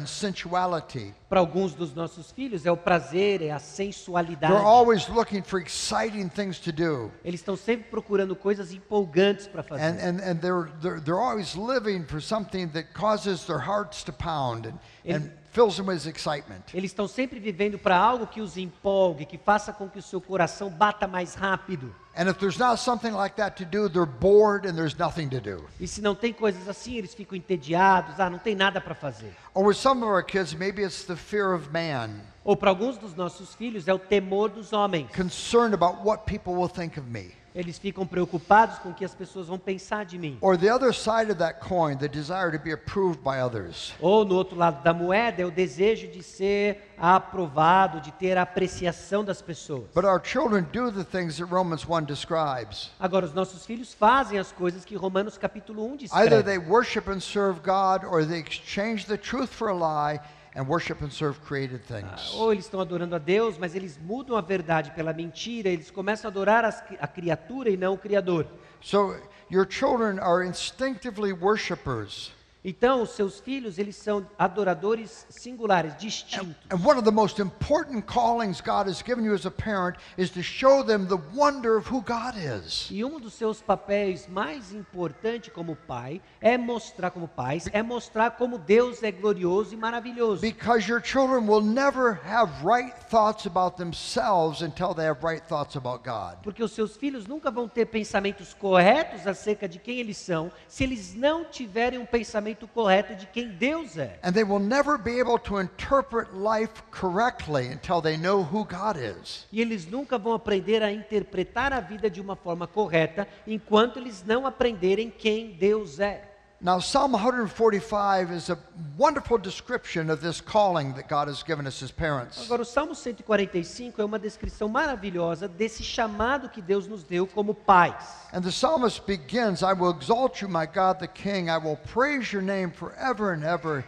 Para 1.29 1.41
alguns 1.41 1.75
dos 1.75 1.95
nossos 1.95 2.31
filhos 2.31 2.67
é 2.67 2.71
o 2.71 2.77
prazer, 2.77 3.43
é 3.43 3.51
a 3.51 3.59
sensualidade. 3.59 4.53
They're 4.53 4.67
always 4.67 5.09
looking 5.09 5.43
for 5.43 5.61
exciting 5.61 6.29
things 6.29 6.59
to 6.61 6.73
do. 6.73 7.11
Eles 7.25 7.41
estão 7.41 7.57
sempre 7.57 7.91
procurando 7.91 8.37
coisas 8.37 8.73
empolgantes 8.73 9.47
para 9.47 9.63
And, 9.63 9.69
fazer. 9.69 9.85
and, 9.85 10.21
and 10.23 10.35
they're, 10.41 10.71
they're, 10.81 11.01
they're 11.01 11.21
always 11.21 11.55
living 11.55 12.05
for 12.05 12.21
something 12.21 12.69
that 12.73 12.93
causes 12.93 13.45
their 13.47 13.61
hearts 13.61 14.03
to 14.05 14.13
pound 14.13 14.67
and, 14.67 14.79
and 15.07 15.31
fills 15.51 15.77
them 15.77 15.87
with 15.89 16.07
excitement. 16.07 16.63
Eles 16.75 16.91
estão 16.91 17.07
sempre 17.09 17.39
vivendo 17.39 17.79
para 17.79 17.97
algo 17.97 18.27
que 18.27 18.41
os 18.41 18.57
empolgue, 18.57 19.25
que 19.27 19.39
faça 19.39 19.73
com 19.73 19.89
que 19.89 19.99
o 19.99 20.03
seu 20.03 20.21
coração 20.21 20.71
bata 20.71 21.07
mais 21.07 21.35
rápido. 21.35 21.95
And 22.15 22.29
if 22.29 22.39
there's 22.39 22.59
not 22.59 22.79
something 22.79 23.15
like 23.15 23.37
that 23.37 23.57
to 23.57 23.65
do, 23.65 23.89
they're 23.89 24.05
bored 24.05 24.67
and 24.67 24.77
there's 24.77 24.99
nothing 24.99 25.31
to 25.31 25.41
do. 25.41 25.65
E 25.81 25.87
se 25.89 26.03
não 26.03 26.15
tem 26.15 26.33
coisas 26.33 26.69
assim, 26.69 26.97
eles 26.97 27.15
ficam 27.15 27.37
entediados, 27.37 28.21
ah, 28.21 28.29
não 28.29 28.39
tem 28.39 28.55
nada 28.55 28.81
para 28.83 28.95
fazer. 28.95 29.33
Or 29.55 29.65
with 29.65 29.77
some 29.79 30.03
of 30.03 30.11
our 30.11 30.23
kids, 30.23 30.55
maybe 30.55 30.83
it's 30.83 31.05
the 31.05 31.17
fear 31.17 31.55
of 31.55 31.71
man, 31.73 32.21
Ou 32.45 32.55
para 32.57 32.71
alguns 32.71 32.99
dos 32.99 33.15
nossos 33.15 33.55
filhos 33.55 33.87
é 33.89 33.95
o 33.95 33.99
temor 33.99 34.51
dos 34.51 34.73
homens. 34.73 35.11
concerned 35.13 35.73
about 35.75 36.05
what 36.05 36.25
people 36.27 36.55
will 36.55 36.69
think 36.69 36.99
of 36.99 37.07
me. 37.09 37.33
Eles 37.55 37.79
ficam 37.79 38.07
preocupados 38.07 38.79
com 38.79 38.91
o 38.91 38.95
que 38.95 39.05
as 39.05 39.15
pessoas 39.15 39.49
vão 39.49 39.59
pensar 39.59 40.05
de 40.05 40.19
mim. 40.19 40.39
Or 40.41 40.57
the 40.57 40.73
other 40.73 40.93
side 40.95 41.31
of 41.31 41.35
that 41.37 41.61
coin, 41.61 41.97
the 41.97 42.09
desire 42.09 42.51
to 42.51 42.59
be 42.59 42.73
approved 42.73 43.21
by 43.23 43.41
others. 43.41 43.93
Ou 44.01 44.25
no 44.25 44.35
outro 44.35 44.57
lado 44.57 44.83
da 44.83 44.95
moeda 44.95 45.43
é 45.43 45.45
o 45.45 45.51
desejo 45.51 46.09
de 46.09 46.23
ser 46.23 46.93
aprovado, 46.97 48.01
de 48.01 48.11
ter 48.13 48.39
a 48.39 48.43
apreciação 48.43 49.25
das 49.25 49.43
pessoas. 49.43 49.85
But 49.95 50.05
our 50.05 50.21
children 50.23 50.67
do 50.73 50.91
the 50.91 51.05
things 51.05 51.37
that 51.37 51.51
Romans 51.51 51.85
1 51.85 52.05
describes. 52.05 52.91
Agora, 52.99 53.27
os 53.27 53.35
nossos 53.35 53.67
filhos 53.67 53.93
fazem 53.93 54.39
as 54.39 54.51
coisas 54.51 54.85
que 54.85 54.97
Romanos 54.97 55.37
capítulo 55.37 55.85
1 55.85 55.93
Either 55.93 55.99
descreve. 55.99 56.43
they 56.45 56.59
worship 56.59 57.11
and 57.11 57.21
serve 57.21 57.61
God, 57.63 58.05
or 58.05 58.25
they 58.25 58.39
exchange 58.39 59.07
the 59.07 59.19
truth 59.19 59.51
for 59.51 59.69
a 59.69 59.75
lie 59.75 60.21
and 60.55 60.67
worship 60.69 61.03
and 61.03 61.11
serve 61.11 61.39
created 61.47 61.81
things. 61.87 62.33
Ou 62.35 62.53
eles 62.53 62.65
estão 62.67 62.81
adorando 62.81 63.15
a 63.15 63.19
Deus, 63.19 63.57
mas 63.59 63.75
eles 63.75 63.99
mudam 63.99 64.37
a 64.37 64.41
verdade 64.41 64.91
pela 64.93 65.13
mentira, 65.13 65.69
eles 65.69 65.91
começam 65.91 66.29
a 66.29 66.31
adorar 66.31 66.65
as- 66.65 66.83
a 67.01 67.07
criatura 67.07 67.71
e 67.71 67.77
não 67.77 67.95
o 67.95 67.99
Criador. 67.99 68.47
So 68.81 69.15
your 69.51 69.67
children 69.69 70.19
are 70.21 70.47
instinctively 70.47 71.33
worshipers. 71.33 72.33
Então, 72.65 73.03
os 73.03 73.11
seus 73.11 73.41
filhos, 73.41 73.77
eles 73.77 73.97
são 73.97 74.25
adoradores 74.39 75.27
singulares, 75.29 75.97
distintos. 75.97 76.55
And 76.71 76.77
one 76.77 76.97
of 76.97 77.05
the 77.05 77.11
most 77.11 77.41
important 77.41 78.07
callings 78.07 78.61
God 78.61 78.87
has 78.87 79.03
given 79.03 79.25
you 79.25 79.35
as 79.35 79.45
a 79.45 79.51
parent 79.51 79.97
is 80.17 80.31
to 80.31 80.43
show 80.45 80.85
them 80.85 81.07
the 81.07 81.19
wonder 81.35 81.77
of 81.77 81.93
who 81.93 82.01
God 82.01 82.37
is. 82.37 82.89
E 82.89 83.05
um 83.05 83.19
dos 83.19 83.33
seus 83.35 83.61
papéis 83.61 84.29
mais 84.29 84.73
importantes 84.73 85.53
como 85.53 85.75
pai 85.75 86.23
é 86.41 86.57
mostrar 86.57 87.11
como 87.11 87.27
pais, 87.27 87.69
é 87.73 87.83
mostrar 87.83 88.33
como 88.33 88.59
Deus 88.59 89.03
é 89.03 89.11
glorioso 89.11 89.75
e 89.75 89.77
maravilhoso. 89.77 90.41
Because 90.41 90.89
your 90.89 91.03
children 91.03 91.49
will 91.49 91.63
never 91.63 92.21
have 92.25 92.65
right 92.65 92.95
thoughts 93.11 93.45
about 93.45 93.77
themselves 93.77 94.63
until 94.63 94.95
they 94.95 95.09
have 95.09 95.27
right 95.27 95.45
thoughts 95.49 95.75
about 95.75 96.05
God. 96.05 96.37
Porque 96.45 96.63
os 96.63 96.71
seus 96.71 96.97
filhos 96.97 97.27
nunca 97.27 97.51
vão 97.51 97.67
ter 97.67 97.87
pensamentos 97.87 98.55
corretos 98.55 99.27
acerca 99.27 99.69
de 99.69 99.81
quem 99.81 99.99
eles 99.99 100.17
são, 100.17 100.53
se 100.69 100.85
eles 100.85 101.13
não 101.13 101.45
tiverem 101.45 101.99
um 101.99 102.07
pensamento 102.07 102.52
correto 102.55 103.15
de 103.15 103.27
quem 103.27 103.49
Deus 103.49 103.97
é. 103.97 104.19
And 104.23 104.33
they 104.33 104.45
will 104.45 104.61
never 104.61 104.99
be 104.99 105.21
able 105.21 105.39
to 105.39 105.61
interpret 105.61 106.29
life 106.35 106.83
correctly 106.91 107.69
until 107.69 108.01
they 108.01 108.17
know 108.17 108.43
who 108.43 108.65
God 108.65 108.97
is. 108.97 109.47
E 109.53 109.61
eles 109.61 109.87
nunca 109.87 110.19
vão 110.19 110.33
aprender 110.33 110.83
a 110.83 110.93
interpretar 110.93 111.73
a 111.73 111.81
vida 111.81 112.11
de 112.11 112.21
uma 112.21 112.37
forma 112.37 112.67
correta 112.67 113.27
enquanto 113.47 113.99
eles 113.99 114.25
não 114.25 114.47
aprenderem 114.47 115.11
quem 115.11 115.51
Deus 115.53 116.01
é. 116.01 116.32
Now, 116.65 116.79
Psalm 116.79 117.11
145 117.11 118.31
is 118.31 118.49
a 118.49 118.57
wonderful 118.97 119.37
description 119.37 120.09
of 120.09 120.21
this 120.21 120.41
calling 120.41 120.93
that 120.93 121.09
God 121.09 121.27
has 121.27 121.43
given 121.43 121.67
us 121.67 121.83
as 121.83 121.91
parents. 121.91 122.41
Agora, 122.45 122.63
o 122.63 122.65
Salmo 122.65 122.95
145 122.95 124.01
é 124.01 124.05
uma 124.05 124.17
descrição 124.17 124.69
maravilhosa 124.69 125.49
desse 125.49 125.83
chamado 125.83 126.49
que 126.49 126.63
Deus 126.63 126.87
nos 126.87 127.03
deu 127.03 127.27
como 127.27 127.53
pais. 127.53 127.97
And 128.33 128.43
the 128.43 128.53
psalmist 128.53 129.05
begins 129.09 129.65
I 129.65 129.73
will 129.73 129.91
exalt 129.91 130.41
you, 130.41 130.49
my 130.49 130.65
God 130.65 131.01
the 131.01 131.09
King. 131.09 131.51
I 131.51 131.59
will 131.59 131.79
praise 131.93 132.33
your 132.33 132.43
name 132.43 132.71
forever 132.71 133.33
and 133.33 133.43
ever. 133.43 133.85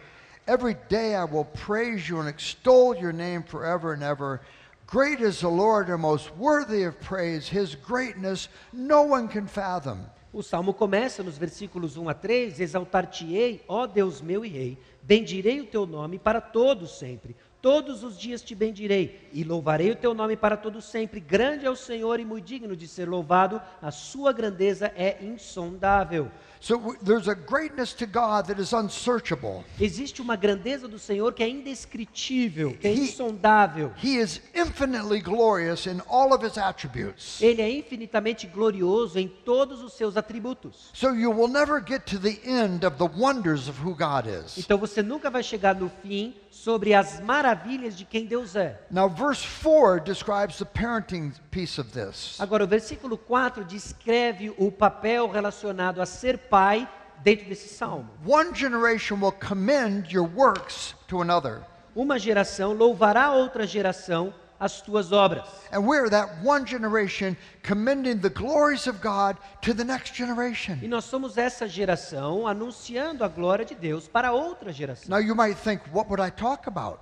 Every 0.48 0.74
day 0.88 1.14
I 1.14 1.26
will 1.26 1.44
praise 1.44 2.09
you 2.09 2.18
and 2.18 2.28
extol 2.28 2.96
your 2.96 3.12
name 3.12 3.44
forever 3.44 3.92
and 3.92 4.02
ever. 4.02 4.40
Great 4.88 5.20
is 5.20 5.40
the 5.40 5.48
Lord 5.48 5.88
and 5.90 6.02
most 6.02 6.34
worthy 6.36 6.82
of 6.82 7.01
praise. 7.01 7.48
His 7.48 7.76
greatness 7.76 8.48
no 8.72 9.02
one 9.02 9.28
can 9.28 9.46
fathom. 9.46 10.06
O 10.35 10.43
salmo 10.43 10.74
começa 10.74 11.23
nos 11.23 11.39
versículos 11.39 11.97
1 11.97 12.09
a 12.09 12.12
3: 12.12 12.59
Exaltar-te-ei, 12.59 13.62
ó 13.69 13.86
Deus 13.86 14.20
meu 14.20 14.44
e 14.44 14.48
Rei, 14.48 14.78
bendirei 15.01 15.61
o 15.61 15.66
teu 15.66 15.86
nome 15.86 16.19
para 16.19 16.40
todos 16.40 16.98
sempre. 16.98 17.36
Todos 17.62 18.02
os 18.02 18.19
dias 18.19 18.43
te 18.43 18.52
bendirei 18.52 19.28
e 19.32 19.44
louvarei 19.44 19.93
o 19.93 19.97
teu 19.97 20.12
nome 20.12 20.36
para 20.36 20.56
todos 20.56 20.86
sempre. 20.86 21.20
Grande 21.20 21.65
é 21.65 21.70
o 21.70 21.77
Senhor 21.77 22.19
e 22.19 22.24
muito 22.24 22.44
digno 22.44 22.77
de 22.77 22.89
ser 22.89 23.09
louvado, 23.09 23.62
a 23.81 23.93
sua 23.93 24.32
grandeza 24.32 24.93
é 24.97 25.24
insondável. 25.24 26.28
So 26.65 26.78
w- 26.78 26.97
there's 27.03 27.28
a 27.28 27.35
greatness 27.35 27.93
to 27.93 28.07
God 28.07 28.47
that 28.47 28.59
is 28.59 28.73
unsearchable. 28.73 29.62
Existe 29.78 30.23
uma 30.23 30.35
grandeza 30.35 30.89
do 30.89 30.99
Senhor 30.99 31.31
que 31.35 31.43
é 31.43 31.49
indescritível, 31.51 32.73
que 32.81 32.89
é 32.89 32.91
He- 32.95 33.01
insondável. 33.01 33.93
He 34.03 34.16
is 34.16 34.41
infinitely 34.55 35.20
glorious 35.20 35.85
in 35.86 36.01
all 36.09 36.32
of 36.32 36.43
his 36.43 36.57
attributes. 36.57 37.39
Ele 37.43 37.61
é 37.61 37.70
infinitamente 37.70 38.47
glorioso 38.47 39.19
em 39.19 39.28
todos 39.28 39.82
os 39.82 39.93
seus 39.93 40.16
atributos. 40.16 40.89
So 40.95 41.11
you 41.11 41.31
will 41.31 41.49
never 41.49 41.85
get 41.86 42.07
to 42.07 42.19
the 42.19 42.41
end 42.47 42.86
of 42.86 42.97
the 42.97 43.11
wonders 43.15 43.69
of 43.69 43.78
who 43.85 43.95
God 43.95 44.24
is. 44.27 44.57
Então 44.57 44.78
você 44.78 45.03
nunca 45.03 45.28
vai 45.28 45.43
chegar 45.43 45.74
no 45.74 45.91
fim 46.03 46.35
sobre 46.51 46.95
as 46.95 47.20
maravilhas 47.20 47.95
de 47.95 48.07
quem 48.07 48.24
Deus 48.24 48.57
é. 48.57 48.81
Now, 48.91 49.11
verse 49.11 49.45
4 49.47 50.01
describes 50.03 50.57
the 50.57 50.65
parenting 50.65 51.32
piece 51.55 51.81
of 51.81 51.90
this. 51.93 52.36
Agora, 52.40 52.64
o 52.64 52.66
versículo 52.66 53.16
4 53.16 53.64
descreve 53.64 54.52
o 54.59 54.72
papel 54.72 55.31
relacionado 55.31 56.02
a 56.02 56.06
ser 56.06 56.36
pai 56.36 56.89
dentro 57.22 57.48
desse 57.48 57.68
salmo. 57.68 58.10
One 58.26 58.52
generation 58.52 59.20
will 59.20 59.32
commend 59.32 60.12
your 60.12 60.28
works 60.28 60.97
to 61.06 61.22
another. 61.22 61.62
Uma 61.94 62.18
geração 62.18 62.72
louvará 62.72 63.31
outra 63.31 63.64
geração 63.68 64.35
as 64.59 64.81
tuas 64.81 65.12
obras. 65.12 65.47
And 65.72 65.86
we're 65.86 66.10
that 66.10 66.28
one 66.43 66.66
generation 66.66 67.36
commending 67.62 68.18
the 68.18 68.31
glories 68.31 68.89
of 68.89 69.01
God 69.01 69.36
to 69.62 69.72
the 69.74 69.85
next 69.85 70.20
E 70.82 70.89
nós 70.89 71.05
somos 71.05 71.39
essa 71.39 71.68
geração 71.68 72.48
anunciando 72.48 73.22
a 73.24 73.28
glória 73.28 73.64
de 73.64 73.74
Deus 73.74 74.09
para 74.09 74.32
outra 74.32 74.72
geração. 74.72 75.09
Now, 75.09 75.20
you 75.20 75.36
might 75.36 75.56
think, 75.56 75.82
what 75.93 76.09
would 76.10 76.20
I 76.20 76.31
talk 76.31 76.66
about? 76.66 77.01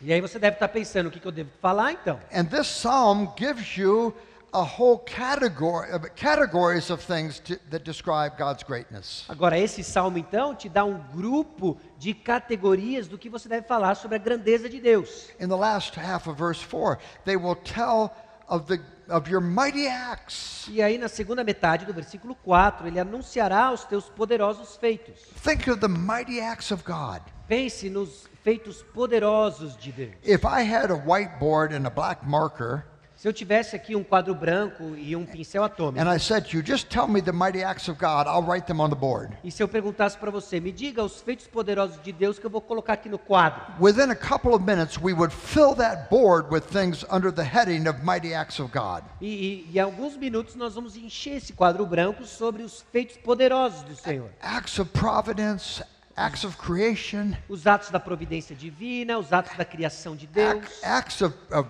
E 0.00 0.12
aí 0.12 0.20
você 0.20 0.38
deve 0.38 0.56
estar 0.56 0.68
pensando 0.68 1.08
o 1.08 1.10
que, 1.10 1.18
que 1.18 1.26
eu 1.26 1.32
devo 1.32 1.50
falar 1.60 1.92
então. 1.92 2.20
And 2.32 2.44
this 2.44 2.68
psalm 2.68 3.32
gives 3.36 3.76
you 3.76 4.14
a 4.52 4.62
whole 4.62 4.98
category 4.98 5.92
of 5.92 6.08
categories 6.14 6.90
of 6.90 7.04
things 7.04 7.40
to, 7.40 7.56
that 7.70 7.84
describe 7.84 8.36
God's 8.38 8.62
greatness. 8.62 9.24
Agora, 9.28 9.58
esse 9.58 9.82
salmo 9.82 10.16
então 10.16 10.54
te 10.54 10.68
dá 10.68 10.84
um 10.84 10.98
grupo 11.12 11.78
de 11.98 12.14
categorias 12.14 13.08
do 13.08 13.18
que 13.18 13.28
você 13.28 13.48
deve 13.48 13.66
falar 13.66 13.94
sobre 13.96 14.16
a 14.16 14.18
grandeza 14.18 14.68
de 14.68 14.80
Deus. 14.80 15.30
In 15.40 15.48
the 15.48 15.56
last 15.56 15.98
half 15.98 16.28
of 16.28 16.38
verse 16.38 16.62
4, 16.62 16.98
they 17.24 17.36
will 17.36 17.56
tell 17.56 18.12
of 18.48 18.66
the 18.66 18.80
of 19.08 19.30
your 19.30 19.40
mighty 19.40 19.88
acts. 19.88 20.66
E 20.68 20.82
aí 20.82 20.98
na 20.98 21.08
segunda 21.08 21.42
metade 21.42 21.86
do 21.86 21.92
versículo 21.92 22.34
4, 22.44 22.86
ele 22.86 23.00
anunciará 23.00 23.72
os 23.72 23.84
teus 23.84 24.08
poderosos 24.08 24.76
feitos. 24.76 25.20
Think 25.42 25.68
of 25.70 25.80
the 25.80 25.88
mighty 25.88 26.40
acts 26.40 26.70
of 26.70 26.84
God. 26.84 27.20
Pense 27.46 27.88
nos 27.88 28.27
feitos 28.44 28.82
poderosos 28.94 29.76
de 29.76 29.92
Deus. 29.92 30.14
If 30.24 30.44
I 30.44 30.62
had 30.62 30.90
a 30.90 30.96
whiteboard 30.96 31.74
and 31.74 31.86
a 31.86 31.90
black 31.90 32.24
marker, 32.26 32.84
Se 33.16 33.26
eu 33.26 33.32
tivesse 33.32 33.74
aqui 33.74 33.96
um 33.96 34.04
quadro 34.04 34.32
branco 34.32 34.94
e 34.96 35.16
um 35.16 35.26
pincel 35.26 35.64
atômico, 35.64 36.00
and 36.00 36.08
I 36.08 36.20
said 36.20 36.44
to 36.50 36.56
you, 36.56 36.62
just 36.64 36.88
tell 36.88 37.08
me 37.08 37.20
the 37.20 37.32
mighty 37.32 37.64
acts 37.64 37.88
of 37.88 37.98
God, 37.98 38.28
I'll 38.28 38.46
write 38.48 38.68
them 38.68 38.80
on 38.80 38.90
the 38.90 38.94
board. 38.94 39.36
e 39.42 39.50
se 39.50 39.60
eu 39.60 39.66
perguntasse 39.66 40.16
para 40.16 40.30
você, 40.30 40.60
me 40.60 40.70
diga 40.70 41.02
os 41.02 41.20
feitos 41.20 41.48
poderosos 41.48 42.00
de 42.00 42.12
Deus 42.12 42.38
que 42.38 42.46
eu 42.46 42.50
vou 42.50 42.60
colocar 42.60 42.92
aqui 42.92 43.08
no 43.08 43.18
quadro. 43.18 43.60
Within 43.80 44.12
a 44.12 44.14
couple 44.14 44.52
of 44.54 44.62
minutes, 44.64 44.96
we 45.02 45.12
would 45.12 45.34
fill 45.34 45.74
that 45.74 46.08
board 46.08 46.46
with 46.48 46.60
things 46.70 47.04
under 47.10 47.32
the 47.32 47.42
heading 47.42 47.88
of 47.88 48.04
mighty 48.04 48.32
acts 48.32 48.60
of 48.60 48.70
God. 48.72 49.02
E, 49.20 49.66
e 49.68 49.76
em 49.76 49.80
alguns 49.80 50.16
minutos 50.16 50.54
nós 50.54 50.76
vamos 50.76 50.96
encher 50.96 51.38
esse 51.38 51.52
quadro 51.52 51.84
branco 51.84 52.24
sobre 52.24 52.62
os 52.62 52.82
feitos 52.92 53.16
poderosos 53.16 53.82
do 53.82 53.96
Senhor. 53.96 54.30
Acts 54.40 54.78
of 54.78 54.92
providence, 54.92 55.82
acts 56.18 56.44
of 56.44 56.56
creation, 56.58 57.34
Os 57.48 57.66
atos 57.66 57.90
da 57.90 58.00
providência 58.00 58.54
divina, 58.56 59.18
os 59.18 59.32
atos 59.32 59.56
da 59.56 59.64
criação 59.64 60.16
de 60.16 60.26
Deus, 60.26 60.64
ac- 60.64 60.84
acts 60.84 61.20
of, 61.22 61.34
of 61.52 61.68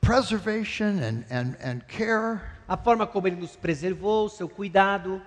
preservation 0.00 0.98
and, 1.02 1.24
and, 1.30 1.56
and 1.62 1.80
care. 1.88 2.40
a 2.68 2.76
forma 2.76 3.06
como 3.06 3.26
Ele 3.26 3.36
nos 3.36 3.56
preservou, 3.56 4.28
seu 4.28 4.48
cuidado. 4.48 5.20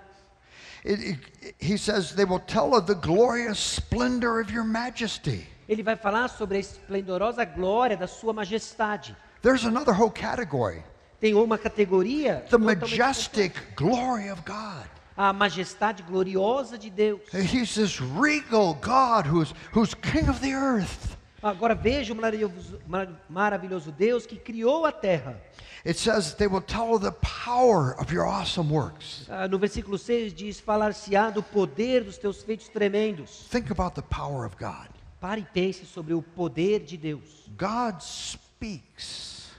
It, 0.86 1.20
it, 1.42 1.56
he 1.60 1.78
says 1.78 2.14
they 2.14 2.26
will 2.26 2.40
tell 2.42 2.74
of 2.76 2.88
the 2.88 2.96
glorious 2.96 3.58
splendor 3.60 4.40
of 4.42 4.52
your 4.52 4.66
majesty. 4.66 5.48
Ele 5.68 5.82
vai 5.84 5.96
falar 5.96 6.28
sobre 6.30 6.58
a 6.58 6.60
esplendorosa 6.60 7.46
glória 7.46 7.96
da 7.96 8.08
sua 8.08 8.34
majestade. 8.34 9.16
There's 9.42 9.66
another 9.66 9.94
whole 9.94 10.12
category 10.12 10.84
Tem 11.22 11.34
uma 11.34 11.58
categoria, 11.58 12.46
the 12.50 12.58
majestic 12.58 13.54
glory 13.78 14.30
of 14.30 14.42
God. 14.46 14.86
A 15.18 15.32
majestade 15.32 16.04
gloriosa 16.04 16.78
de 16.78 16.90
Deus. 16.90 17.22
He's 17.32 17.76
this 17.76 18.02
regal 18.02 18.76
God 18.76 19.26
who's, 19.26 19.54
who's 19.72 19.94
king 19.94 20.28
of 20.28 20.40
the 20.42 20.54
earth. 20.54 21.18
Agora 21.44 21.76
veja 21.76 22.14
o 22.14 22.16
maravilhoso, 22.16 22.80
mar- 22.88 23.10
maravilhoso 23.30 23.92
Deus 23.92 24.26
que 24.26 24.38
criou 24.38 24.86
a 24.86 24.92
terra. 24.92 25.38
It 25.84 25.98
says 25.98 26.36
they 26.36 26.48
will 26.48 26.62
tell 26.62 26.98
the 26.98 27.12
power 27.12 27.94
of 28.00 28.14
your 28.14 28.26
awesome 28.26 28.70
works. 28.70 29.28
Ah, 29.30 29.48
no 29.48 29.60
versículo 29.60 30.00
6 30.00 30.32
diz: 30.32 30.62
Falar-se-á 30.62 31.30
do 31.30 31.44
poder 31.44 32.06
dos 32.06 32.18
teus 32.18 32.42
feitos 32.42 32.70
tremendos. 32.70 33.46
Think 33.50 33.70
about 33.70 33.94
the 33.94 34.02
power 34.04 34.46
of 34.46 34.56
God. 34.58 34.88
Pare 35.20 35.42
e 35.42 35.46
pense 35.54 35.86
sobre 35.86 36.14
o 36.14 36.22
poder 36.22 36.80
de 36.80 36.96
Deus. 36.96 37.50
God 37.58 38.02
speaks, 38.02 39.52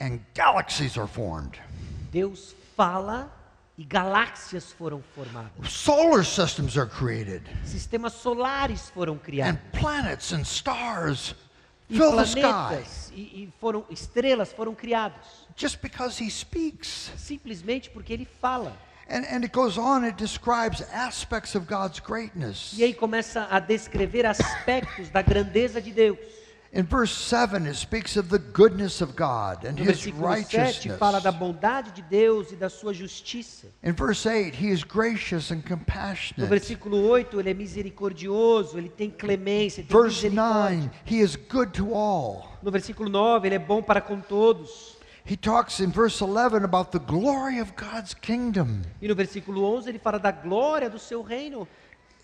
and 0.00 0.20
galaxies 0.34 0.98
are 0.98 1.06
formed. 1.06 1.56
Deus 2.10 2.52
fala 2.76 3.30
e 3.76 3.84
galáxias 3.84 4.70
foram 4.72 5.02
formadas. 5.14 5.70
Solar 5.72 6.24
systems 6.24 6.76
are 6.76 6.88
created, 6.88 7.42
Sistemas 7.64 8.12
solares 8.14 8.88
foram 8.90 9.14
and 9.14 9.18
criados. 9.18 9.60
planets 9.72 10.32
and 10.32 10.42
stars 10.44 11.34
E 11.90 11.96
fill 11.98 12.16
the 12.16 12.24
sky 12.24 12.40
planetas 12.40 13.10
e, 13.14 13.20
e 13.20 13.52
foram 13.60 13.84
estrelas 13.90 14.52
foram 14.52 14.74
criados. 14.74 15.46
just 15.56 15.80
because 15.82 16.22
He 16.22 16.30
speaks. 16.30 17.10
Simplesmente 17.16 17.90
porque 17.90 18.12
ele 18.12 18.26
fala. 18.40 18.76
And, 19.08 19.26
and 19.30 19.44
it 19.44 19.52
goes 19.52 19.76
on, 19.76 20.02
it 20.06 20.16
describes 20.16 20.80
aspects 20.92 21.54
of 21.54 21.66
God's 21.66 22.00
greatness. 22.00 22.72
E 22.78 22.84
aí 22.84 22.94
começa 22.94 23.46
a 23.50 23.58
descrever 23.60 24.24
aspectos 24.24 25.10
da 25.10 25.20
grandeza 25.20 25.78
de 25.80 25.92
Deus. 25.92 26.18
In 26.74 26.84
verse 26.86 27.12
7, 27.12 27.68
it 27.68 27.76
speaks 27.76 28.16
of 28.16 28.28
the 28.30 28.38
goodness 28.38 29.00
of 29.00 29.14
God 29.14 29.64
and 29.64 29.78
No 29.78 29.84
His 29.84 30.06
righteousness. 30.12 30.98
fala 30.98 31.20
da 31.20 31.30
bondade 31.30 31.92
de 31.92 32.02
Deus 32.02 32.50
e 32.50 32.56
da 32.56 32.68
sua 32.68 32.92
justiça. 32.92 33.68
In 33.80 33.92
verse 33.92 34.26
8, 34.26 34.52
He 34.56 34.70
is 34.72 34.82
gracious 34.82 35.52
and 35.52 35.58
No 35.58 35.62
compassionate. 35.76 36.48
versículo 36.48 36.96
8, 37.06 37.38
ele 37.38 37.50
é 37.50 37.54
misericordioso, 37.54 38.76
ele 38.76 38.88
tem 38.88 39.08
clemência, 39.08 39.82
ele 39.82 39.88
tem 39.88 40.00
Verse 40.02 40.28
9, 40.28 40.90
He 41.06 41.20
is 41.20 41.36
good 41.36 41.70
to 41.74 41.94
all. 41.94 42.58
No 42.60 42.72
versículo 42.72 43.08
9, 43.08 43.46
ele 43.46 43.54
é 43.54 43.58
bom 43.60 43.80
para 43.80 44.00
com 44.00 44.20
todos. 44.20 44.96
He 45.24 45.36
talks 45.36 45.78
in 45.78 45.90
verse 45.92 46.20
11 46.22 46.64
about 46.64 46.90
the 46.90 46.98
glory 46.98 47.60
of 47.60 47.72
God's 47.76 48.14
kingdom. 48.14 48.82
E 49.00 49.06
no 49.06 49.14
versículo 49.14 49.62
11, 49.62 49.90
ele 49.90 49.98
fala 50.00 50.18
da 50.18 50.32
glória 50.32 50.90
do 50.90 50.98
seu 50.98 51.22
reino. 51.22 51.68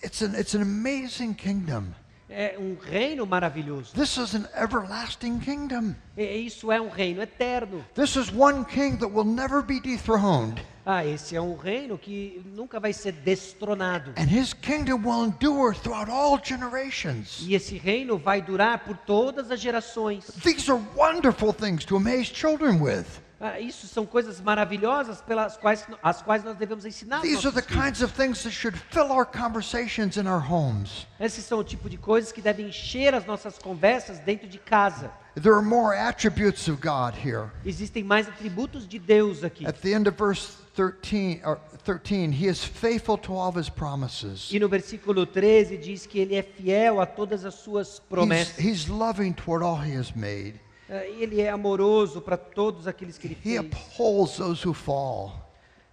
It's 0.02 0.22
an, 0.22 0.34
it's 0.36 0.54
an 0.54 0.62
amazing 0.62 1.34
kingdom. 1.34 1.94
É 2.32 2.56
um 2.58 2.76
reino 2.80 3.26
maravilhoso. 3.26 3.92
This 3.92 4.16
is 4.16 4.34
an 4.36 4.46
everlasting 4.54 5.40
kingdom. 5.40 5.96
E 6.16 6.22
isso 6.46 6.70
é 6.70 6.80
um 6.80 6.88
reino 6.88 7.20
eterno. 7.20 7.84
This 7.94 8.14
is 8.14 8.30
one 8.32 8.64
king 8.64 8.96
that 8.98 9.10
will 9.12 9.24
never 9.24 9.60
be 9.62 9.80
dethroned, 9.80 10.62
Ah, 10.86 11.04
esse 11.04 11.34
é 11.36 11.40
um 11.40 11.56
reino 11.56 11.98
que 11.98 12.40
nunca 12.54 12.78
vai 12.80 12.92
ser 12.92 13.12
destronado. 13.12 14.12
and 14.16 14.28
his 14.30 14.52
kingdom 14.54 15.02
will 15.04 15.24
endure 15.24 15.74
throughout 15.74 16.08
all 16.10 16.38
generations. 16.42 17.40
E 17.42 17.54
esse 17.54 17.76
reino 17.76 18.16
vai 18.16 18.40
durar 18.40 18.78
por 18.84 18.96
todas 18.96 19.50
as 19.50 19.60
gerações. 19.60 20.24
These 20.42 20.70
are 20.70 20.80
wonderful 20.96 21.52
things 21.52 21.84
to 21.84 21.96
amaze 21.96 22.32
children 22.32 22.80
with. 22.80 23.06
Ah, 23.42 23.58
isso 23.58 23.86
são 23.86 24.04
coisas 24.04 24.38
maravilhosas 24.38 25.22
pelas 25.22 25.56
quais 25.56 25.86
as 26.02 26.20
quais 26.20 26.44
nós 26.44 26.58
devemos 26.58 26.84
ensinar. 26.84 27.22
These 27.22 27.46
are 27.46 27.54
the 27.54 27.62
kinds 27.62 28.02
of 28.02 28.12
things 28.12 28.42
that 28.42 28.50
should 28.50 28.76
fill 28.90 29.10
our 29.10 29.24
conversations 29.24 30.18
in 30.18 30.26
our 30.26 30.40
homes. 30.40 31.06
Esses 31.18 31.46
são 31.46 31.58
o 31.58 31.64
tipo 31.64 31.88
de 31.88 31.96
coisas 31.96 32.32
que 32.32 32.42
devem 32.42 32.66
encher 32.68 33.14
as 33.14 33.24
nossas 33.24 33.58
conversas 33.58 34.18
dentro 34.18 34.46
de 34.46 34.58
casa. 34.58 35.10
There 35.40 35.54
are 35.54 35.62
more 35.64 35.96
attributes 35.96 36.68
of 36.68 36.82
God 36.82 37.14
here. 37.14 37.50
Existem 37.64 38.04
mais 38.04 38.28
atributos 38.28 38.86
de 38.86 38.98
Deus 38.98 39.42
aqui. 39.42 39.66
At 39.66 39.80
the 39.80 39.94
end 39.94 40.06
of 40.06 40.18
verse 40.18 40.58
13, 40.74 41.40
or 41.42 41.58
13, 41.84 42.32
he 42.32 42.46
is 42.46 42.62
faithful 42.62 43.16
to 43.16 43.32
all 43.32 43.48
of 43.48 43.58
his 43.58 43.70
promises. 43.70 44.50
E 44.52 44.58
no 44.58 44.68
versículo 44.68 45.24
13 45.24 45.78
diz 45.78 46.04
que 46.04 46.18
ele 46.18 46.34
é 46.34 46.42
fiel 46.42 47.00
a 47.00 47.06
todas 47.06 47.46
as 47.46 47.54
suas 47.54 47.92
He's, 47.94 48.00
promessas. 48.00 48.58
he's 48.58 48.86
loving 48.88 49.32
toward 49.32 49.64
all 49.64 49.78
he 49.80 49.96
has 49.96 50.12
made. 50.14 50.60
E 50.90 51.22
Ele 51.22 51.40
é 51.40 51.48
amoroso 51.50 52.20
para 52.20 52.36
todos 52.36 52.86
aqueles 52.86 53.16
que 53.16 53.26
ele 53.28 53.38
He 53.44 53.56
fez. 53.56 53.60
upholds 53.60 54.36
those 54.36 54.66
who 54.66 54.74
fall. 54.74 55.48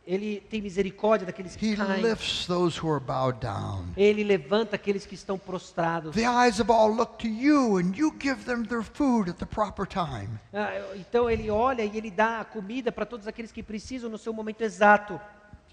Ele 0.05 0.39
tem 0.49 0.61
misericórdia 0.61 1.25
daqueles 1.25 1.57
que 1.57 1.73
He 1.73 1.75
caem. 1.75 2.01
lifts 2.01 2.45
those 2.47 2.79
who 2.81 2.89
are 2.89 3.03
bowed 3.03 3.39
down. 3.41 3.87
Ele 3.97 4.23
levanta 4.23 4.77
aqueles 4.77 5.05
que 5.05 5.15
estão 5.15 5.37
prostrados. 5.37 6.15
The 6.15 6.25
eyes 6.25 6.61
of 6.61 6.71
all 6.71 6.89
look 6.95 7.17
to 7.17 7.27
you, 7.27 7.77
and 7.77 7.91
you 7.93 8.15
give 8.17 8.45
them 8.45 8.63
their 8.63 8.83
food 8.83 9.29
at 9.29 9.35
the 9.35 9.45
proper 9.45 9.85
time. 9.85 10.29
Ah, 10.53 10.71
então 10.95 11.29
ele 11.29 11.49
olha 11.51 11.83
e 11.83 11.97
ele 11.97 12.09
dá 12.09 12.39
a 12.39 12.45
comida 12.45 12.89
para 12.89 13.05
todos 13.05 13.27
aqueles 13.27 13.51
que 13.51 13.61
precisam 13.61 14.09
no 14.09 14.17
seu 14.17 14.31
momento 14.31 14.61
exato. 14.61 15.19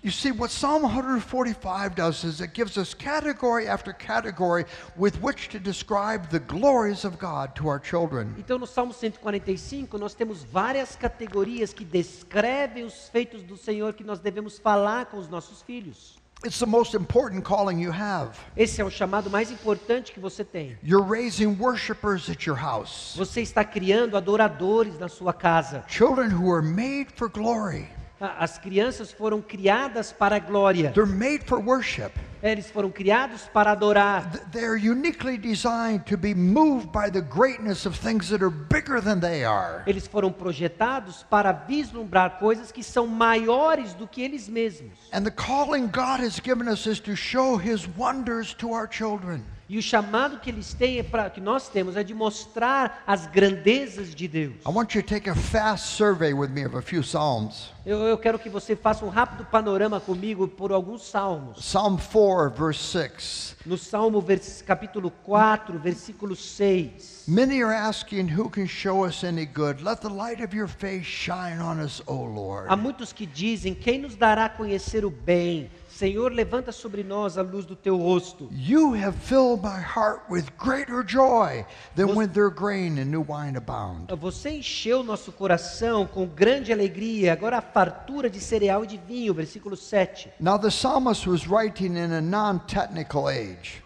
You 0.04 0.10
see, 0.10 0.32
what 0.32 0.50
Psalm 0.50 0.82
145 0.82 1.94
does 1.94 2.24
is 2.24 2.42
it 2.42 2.52
gives 2.52 2.76
us 2.76 2.92
category 2.92 3.66
after 3.66 3.90
category 3.94 4.66
with 4.98 5.16
which 5.22 5.48
to 5.48 5.58
describe 5.58 6.28
the 6.28 6.40
glories 6.40 7.06
of 7.06 7.18
God 7.18 7.54
to 7.56 7.68
our 7.68 7.80
children. 7.80 8.34
Então 8.36 8.58
no 8.58 8.66
Salmo 8.66 8.92
145 8.92 9.96
nós 9.96 10.12
temos 10.14 10.44
várias 10.44 10.94
categorias 10.94 11.72
que 11.72 11.86
descrevem 11.86 12.84
os 12.84 13.08
feitos 13.08 13.42
do 13.42 13.56
Senhor 13.56 13.94
que 13.94 14.04
nós 14.04 14.18
devemos 14.20 14.58
falar 14.58 15.06
com 15.06 15.16
os 15.16 15.26
nossos 15.26 15.62
filhos. 15.62 16.22
It's 16.44 16.58
the 16.58 16.66
most 16.66 16.94
important 16.94 17.42
calling 17.42 17.80
you 17.80 17.90
have. 17.90 18.36
Esse 18.54 18.82
é 18.82 18.84
o 18.84 18.90
chamado 18.90 19.30
mais 19.30 19.50
importante 19.50 20.12
que 20.12 20.20
você 20.20 20.44
tem. 20.44 20.76
You're 20.82 21.08
raising 21.08 21.56
worshipers 21.58 22.28
at 22.28 22.44
your 22.44 22.58
house, 22.58 23.14
Você 23.16 23.40
está 23.40 23.64
criando 23.64 24.18
adoradores 24.18 24.98
na 24.98 25.08
sua 25.08 25.32
casa. 25.32 25.82
children 25.88 26.28
who 26.28 26.52
are 26.52 26.60
made 26.60 27.06
for 27.16 27.30
glory. 27.30 27.88
As 28.20 28.56
crianças 28.58 29.10
foram 29.12 29.42
criadas 29.42 30.12
para 30.12 30.36
a 30.36 30.38
glória. 30.38 30.92
They're 30.92 31.04
made 31.10 31.44
for 31.46 31.58
worship. 31.60 32.12
Eles 32.42 32.70
foram 32.70 32.90
criados 32.90 33.42
para 33.52 33.72
adorar. 33.72 34.30
Th- 34.30 34.44
They're 34.52 34.76
uniquely 34.76 35.36
designed 35.36 36.04
to 36.06 36.16
be 36.16 36.34
moved 36.34 36.88
by 36.92 37.10
the 37.10 37.20
greatness 37.22 37.86
of 37.86 37.98
things 37.98 38.28
that 38.28 38.42
are 38.42 38.50
bigger 38.50 39.00
than 39.00 39.18
they 39.18 39.44
are. 39.44 39.82
Eles 39.86 40.06
foram 40.06 40.30
projetados 40.30 41.22
para 41.28 41.52
vislumbrar 41.52 42.38
coisas 42.38 42.70
que 42.70 42.82
são 42.84 43.06
maiores 43.06 43.94
do 43.94 44.06
que 44.06 44.22
eles 44.22 44.48
mesmos. 44.48 44.92
And 45.12 45.22
the 45.24 45.30
calling 45.30 45.86
God 45.88 46.20
has 46.20 46.38
given 46.38 46.68
us 46.68 46.86
is 46.86 47.00
to 47.00 47.16
show 47.16 47.56
his 47.58 47.86
wonders 47.96 48.54
to 48.54 48.70
our 48.72 48.88
children. 48.90 49.42
E 49.68 49.78
o 49.78 49.82
chamado 49.82 50.38
que 50.38 50.50
eles 50.50 50.74
têm, 50.74 50.98
é 50.98 51.02
pra, 51.02 51.30
que 51.30 51.40
nós 51.40 51.68
temos, 51.70 51.96
é 51.96 52.04
de 52.04 52.12
mostrar 52.14 53.02
as 53.06 53.26
grandezas 53.26 54.14
de 54.14 54.28
Deus. 54.28 54.54
I 54.66 54.70
want 54.70 54.94
you 54.94 55.02
to 55.02 55.08
take 55.08 55.28
a 55.28 55.34
fast 55.34 55.96
survey 55.96 56.32
with 56.34 56.50
me 56.50 56.64
of 56.66 56.76
a 56.76 56.82
few 56.82 57.02
Psalms. 57.02 57.72
Eu, 57.86 57.98
eu 58.04 58.16
quero 58.16 58.38
que 58.38 58.48
você 58.48 58.74
faça 58.74 59.04
um 59.04 59.10
rápido 59.10 59.44
panorama 59.44 60.00
comigo 60.00 60.48
por 60.48 60.72
alguns 60.72 61.02
salmos. 61.06 61.58
Psalm 61.58 61.98
4, 61.98 62.50
verse 62.50 62.80
6. 62.80 63.56
No 63.66 63.76
Salmo 63.76 64.22
vers- 64.22 64.62
capítulo 64.62 65.10
4, 65.10 65.78
versículo 65.78 66.34
6. 66.34 67.24
Many 67.28 67.62
are 67.62 67.74
asking 67.74 68.26
who 68.34 68.48
can 68.48 68.66
show 68.66 69.04
us 69.04 69.22
any 69.22 69.44
good. 69.44 69.82
Let 69.82 70.00
the 70.00 70.08
light 70.08 70.42
of 70.42 70.56
your 70.56 70.68
face 70.68 71.04
shine 71.04 71.60
on 71.60 71.78
us, 71.78 72.02
O 72.06 72.24
Lord. 72.24 72.68
Há 72.70 72.76
muitos 72.76 73.12
que 73.12 73.26
dizem: 73.26 73.74
Quem 73.74 73.98
nos 73.98 74.16
dará 74.16 74.46
a 74.46 74.48
conhecer 74.48 75.04
o 75.04 75.10
bem? 75.10 75.70
Senhor, 75.88 76.32
levanta 76.32 76.72
sobre 76.72 77.04
nós 77.04 77.38
a 77.38 77.42
luz 77.42 77.64
do 77.64 77.76
teu 77.76 77.96
rosto. 77.96 78.48
You 78.50 78.94
have 78.96 79.16
filled 79.16 79.62
my 79.62 79.80
heart 79.80 80.22
with 80.28 80.46
greater 80.58 81.04
joy 81.06 81.64
than 81.94 82.16
when 82.16 82.28
their 82.28 82.50
grain 82.50 82.98
and 82.98 83.04
new 83.06 83.24
wine 83.26 83.56
abound. 83.56 84.12
Você 84.16 84.50
encheu 84.50 85.04
nosso 85.04 85.30
coração 85.30 86.04
com 86.04 86.26
grande 86.26 86.72
alegria, 86.72 87.32
agora 87.32 87.62
fartura 87.74 88.30
de 88.30 88.40
cereal 88.40 88.84
e 88.84 88.86
de 88.86 88.96
vinho, 88.96 89.34
versículo 89.34 89.76
7. 89.76 90.30
Now, 90.38 90.56
the 90.56 90.70
psalmist 90.70 91.26
was 91.26 91.48
writing 91.48 91.96
in 91.96 92.12
a 92.12 92.20
non 92.20 92.60
technical 92.60 93.28
age. 93.28 93.82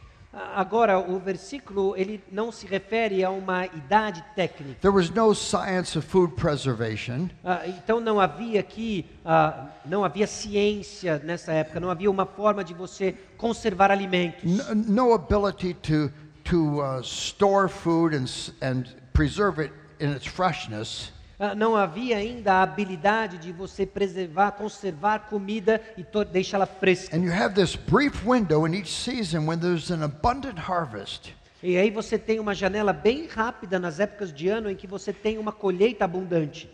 Agora, 0.54 0.98
o 1.00 1.18
versículo, 1.18 1.96
ele 1.96 2.22
não 2.30 2.52
se 2.52 2.66
refere 2.66 3.24
a 3.24 3.30
uma 3.30 3.64
idade 3.64 4.22
técnica. 4.36 4.78
There 4.80 4.94
was 4.94 5.10
no 5.10 5.34
science 5.34 5.98
of 5.98 6.06
food 6.06 6.34
preservation. 6.36 7.30
Ah, 7.42 7.66
então 7.66 7.98
não 7.98 8.20
havia 8.20 8.60
aqui, 8.60 9.06
ah, 9.24 9.68
não 9.84 10.04
havia 10.04 10.26
ciência 10.26 11.18
nessa 11.24 11.52
época, 11.52 11.80
não 11.80 11.90
havia 11.90 12.10
uma 12.10 12.26
forma 12.26 12.62
de 12.62 12.74
você 12.74 13.14
conservar 13.36 13.90
alimentos. 13.90 14.44
no, 14.44 14.74
no 14.74 15.14
ability 15.14 15.74
to 15.74 16.12
to 16.44 16.80
uh, 16.80 17.00
store 17.02 17.68
food 17.68 18.14
and 18.14 18.26
and 18.62 18.84
preserve 19.12 19.60
it 19.60 19.72
in 19.98 20.10
its 20.12 20.26
freshness. 20.26 21.10
Ah, 21.40 21.54
Não 21.54 21.76
havia 21.76 22.16
ainda 22.16 22.54
a 22.54 22.62
habilidade 22.62 23.38
de 23.38 23.52
você 23.52 23.86
preservar, 23.86 24.52
conservar 24.52 25.20
comida 25.28 25.80
e 25.96 26.04
deixá-la 26.24 26.66
fresca. 26.66 27.16
And 27.16 27.22
you 27.22 27.32
have 27.32 27.54
this 27.54 27.76
brief 27.76 28.26
window 28.26 28.66
in 28.66 28.74
each 28.74 28.92
season 28.92 29.46
when 29.46 29.60
there's 29.60 29.90
an 29.92 30.02
abundant 30.02 30.58
harvest. 30.58 31.32
E 31.60 31.76
aí 31.76 31.90
você 31.90 32.16
tem 32.16 32.38
uma 32.38 32.54
janela 32.54 32.92
bem 32.92 33.26
rápida 33.26 33.80
nas 33.80 33.98
épocas 33.98 34.32
de 34.32 34.48
ano 34.48 34.70
em 34.70 34.76
que 34.76 34.86
você 34.86 35.12
tem 35.12 35.38
uma 35.38 35.50
colheita 35.50 36.04
abundante. 36.04 36.70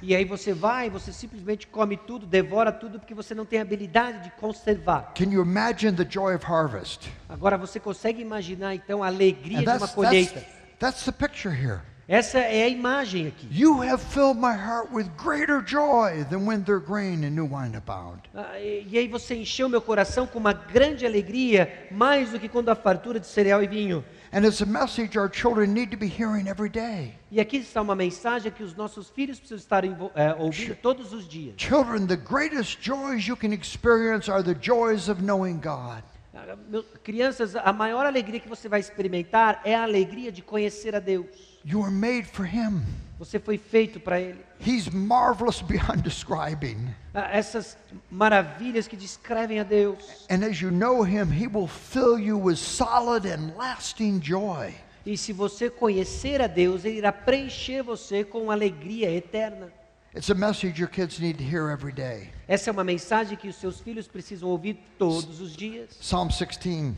E 0.00 0.14
aí 0.14 0.24
você 0.24 0.52
vai, 0.52 0.88
você 0.88 1.12
simplesmente 1.12 1.66
come 1.66 1.96
tudo, 1.96 2.26
devora 2.26 2.70
tudo 2.70 3.00
porque 3.00 3.12
você 3.12 3.34
não 3.34 3.44
tem 3.44 3.60
habilidade 3.60 4.22
de 4.22 4.30
conservar. 4.36 5.14
Can 5.16 5.32
you 5.32 5.42
imagine 5.42 5.96
the 5.96 6.06
joy 6.08 6.36
of 6.36 6.46
harvest? 6.46 7.10
Agora 7.28 7.58
você 7.58 7.80
consegue 7.80 8.22
imaginar 8.22 8.76
então 8.76 9.02
a 9.02 9.08
alegria 9.08 9.58
de 9.58 9.64
uma 9.64 9.78
that's, 9.78 9.80
that's, 9.80 9.94
colheita? 9.94 10.44
that's 10.78 11.04
the 11.04 11.10
picture 11.10 11.52
here. 11.52 11.80
Essa 12.08 12.38
é 12.38 12.62
a 12.62 12.68
imagem 12.68 13.26
aqui. 13.26 13.46
You 13.50 13.82
have 13.82 14.02
filled 14.02 14.40
my 14.40 14.54
heart 14.54 14.90
with 14.90 15.10
greater 15.22 15.62
joy 15.62 16.24
than 16.30 16.46
when 16.46 16.62
their 16.62 16.80
grain 16.80 17.22
and 17.22 17.32
new 17.32 17.44
wine 17.44 17.76
abound. 17.76 18.22
Ah, 18.34 18.58
E 18.58 18.86
e 18.90 18.96
aí 18.96 19.06
você 19.06 19.34
encheu 19.34 19.68
meu 19.68 19.82
coração 19.82 20.26
com 20.26 20.38
uma 20.38 20.54
grande 20.54 21.04
alegria, 21.04 21.70
mais 21.90 22.30
do 22.30 22.40
que 22.40 22.48
quando 22.48 22.70
a 22.70 22.74
fartura 22.74 23.20
de 23.20 23.26
cereal 23.26 23.62
e 23.62 23.66
vinho. 23.66 24.02
And 24.32 24.46
it's 24.46 24.62
a 24.62 24.66
message 24.66 25.18
our 25.18 25.30
children 25.30 25.74
need 25.74 25.90
to 25.90 25.98
be 25.98 26.06
hearing 26.06 26.48
every 26.48 26.70
day. 26.70 27.12
E 27.30 27.42
aqui 27.42 27.58
está 27.58 27.82
uma 27.82 27.94
mensagem 27.94 28.50
que 28.50 28.62
os 28.62 28.74
nossos 28.74 29.10
filhos 29.10 29.38
precisam 29.38 29.58
estar 29.58 29.84
eh, 29.84 30.34
ouvindo 30.38 30.76
todos 30.76 31.12
os 31.12 31.28
dias. 31.28 31.56
Children, 31.58 32.06
the 32.06 32.16
greatest 32.16 32.80
joys 32.80 33.28
you 33.28 33.36
can 33.36 33.52
experience 33.52 34.30
are 34.30 34.42
the 34.42 34.56
joys 34.58 35.10
of 35.10 35.22
knowing 35.22 35.60
God. 35.60 36.02
Ah, 36.34 36.56
Crianças, 37.04 37.54
a 37.54 37.70
maior 37.70 38.06
alegria 38.06 38.40
que 38.40 38.48
você 38.48 38.66
vai 38.66 38.80
experimentar 38.80 39.60
é 39.62 39.74
a 39.74 39.82
alegria 39.82 40.32
de 40.32 40.40
conhecer 40.40 40.96
a 40.96 41.00
Deus. 41.00 41.47
You 41.64 41.82
are 41.82 41.90
made 41.90 42.24
for 42.26 42.46
Him. 42.46 42.82
Você 43.18 43.38
foi 43.38 43.58
feito 43.58 43.98
para 43.98 44.20
Ele. 44.20 44.38
He's 44.60 44.88
marvelous 44.88 45.60
beyond 45.60 46.02
describing. 46.08 46.94
Ah, 47.12 47.28
Essas 47.36 47.76
maravilhas 48.10 48.86
que 48.86 48.96
descrevem 48.96 49.58
a 49.58 49.64
Deus. 49.64 50.26
And 50.30 50.44
as 50.44 50.60
you 50.60 50.70
know 50.70 51.02
Him, 51.04 51.30
He 51.32 51.46
will 51.48 51.66
fill 51.66 52.18
you 52.18 52.38
with 52.38 52.56
solid 52.56 53.26
and 53.26 53.56
lasting 53.56 54.20
joy. 54.20 54.72
E 55.04 55.16
se 55.16 55.32
você 55.32 55.68
conhecer 55.70 56.40
a 56.40 56.46
Deus, 56.46 56.84
Ele 56.84 56.98
irá 56.98 57.12
preencher 57.12 57.82
você 57.82 58.22
com 58.24 58.50
alegria 58.50 59.10
eterna. 59.10 59.72
It's 60.14 60.30
a 60.30 60.34
message 60.34 60.80
your 60.80 60.88
kids 60.88 61.18
need 61.20 61.38
to 61.38 61.44
hear 61.44 61.70
every 61.70 61.92
day. 61.92 62.30
Essa 62.46 62.70
é 62.70 62.72
uma 62.72 62.84
mensagem 62.84 63.36
que 63.36 63.48
os 63.48 63.56
seus 63.56 63.80
filhos 63.80 64.06
precisam 64.08 64.48
ouvir 64.48 64.78
todos 64.98 65.40
os 65.40 65.54
dias. 65.54 65.90
Psalm 66.00 66.28
16, 66.28 66.94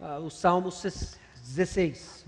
Ah, 0.00 0.18
o 0.18 0.28
Salmo 0.28 0.68
16. 0.70 1.18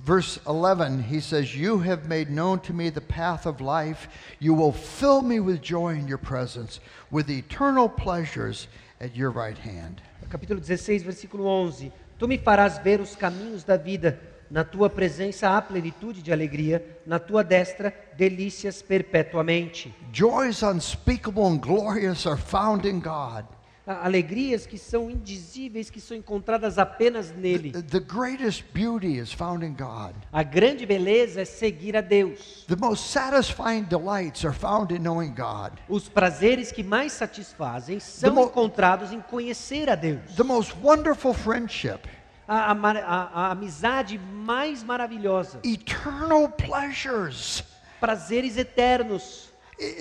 Verse 0.05 0.39
11, 0.47 1.03
he 1.05 1.21
says, 1.21 1.57
You 1.57 1.79
have 1.79 2.09
made 2.09 2.31
known 2.31 2.61
to 2.61 2.73
me 2.73 2.91
the 2.91 3.01
path 3.01 3.47
of 3.47 3.61
life. 3.61 4.09
You 4.39 4.55
will 4.55 4.73
fill 4.73 5.23
me 5.23 5.41
with 5.41 5.63
joy 5.63 5.95
in 5.95 6.09
your 6.09 6.19
presence, 6.19 6.81
with 7.11 7.31
eternal 7.31 7.89
pleasures 7.89 8.69
at 9.01 9.17
your 9.17 9.31
right 9.31 9.59
hand. 9.59 10.03
Capítulo 10.29 10.63
16, 10.63 11.03
versículo 11.05 11.47
11. 11.47 11.93
Tu 12.19 12.29
me 12.29 12.39
farás 12.39 12.79
ver 12.83 13.01
os 13.01 13.15
caminhos 13.15 13.65
da 13.65 13.77
vida. 13.77 14.19
Na 14.51 14.63
tua 14.63 14.89
presença 14.89 15.49
há 15.49 15.61
plenitude 15.61 16.23
de 16.23 16.33
alegria. 16.33 16.85
Na 17.07 17.19
tua 17.19 17.43
destra, 17.43 17.93
delícias 18.17 18.83
perpetuamente. 18.83 19.93
Joys 20.13 20.63
unspeakable 20.63 21.47
and 21.47 21.61
glorious 21.61 22.27
are 22.27 22.37
found 22.37 22.87
in 22.87 23.01
God. 23.01 23.45
Alegrias 23.87 24.67
que 24.67 24.79
são 24.79 25.11
indizíveis, 25.11 25.91
que 25.91 26.01
são 26.01 26.17
encontradas 26.17 26.79
apenas 26.79 27.31
nele. 27.31 27.71
The 27.71 28.01
greatest 28.01 28.65
beauty 28.73 29.19
is 29.19 29.31
found 29.31 29.63
in 29.65 29.75
God. 29.75 30.15
A 30.33 30.43
grande 30.43 30.87
beleza 30.87 31.43
é 31.43 31.45
seguir 31.45 31.95
a 31.95 32.01
Deus. 32.01 32.65
The 32.67 32.77
most 32.77 33.11
satisfying 33.11 33.83
delights 33.85 34.43
are 34.45 34.55
found 34.55 34.91
in 34.95 35.01
knowing 35.01 35.35
God. 35.35 35.73
Os 35.87 36.09
prazeres 36.09 36.73
que 36.73 36.83
mais 36.83 37.13
satisfazem 37.13 38.01
são 38.01 38.45
encontrados 38.45 39.13
em 39.13 39.21
conhecer 39.21 39.91
a 39.91 39.95
Deus. 39.95 40.35
The 40.35 40.43
most 40.45 40.75
wonderful 40.83 41.35
friendship, 41.35 42.01
A, 42.49 42.73
a 42.73 42.73
a- 42.73 43.31
a 43.35 43.51
amizade 43.51 44.19
mais 44.19 44.83
maravilhosa. 44.83 45.61
eternal 45.63 46.49
pleasures. 46.49 47.63
Prazeres 48.01 48.57
eternos. 48.57 49.53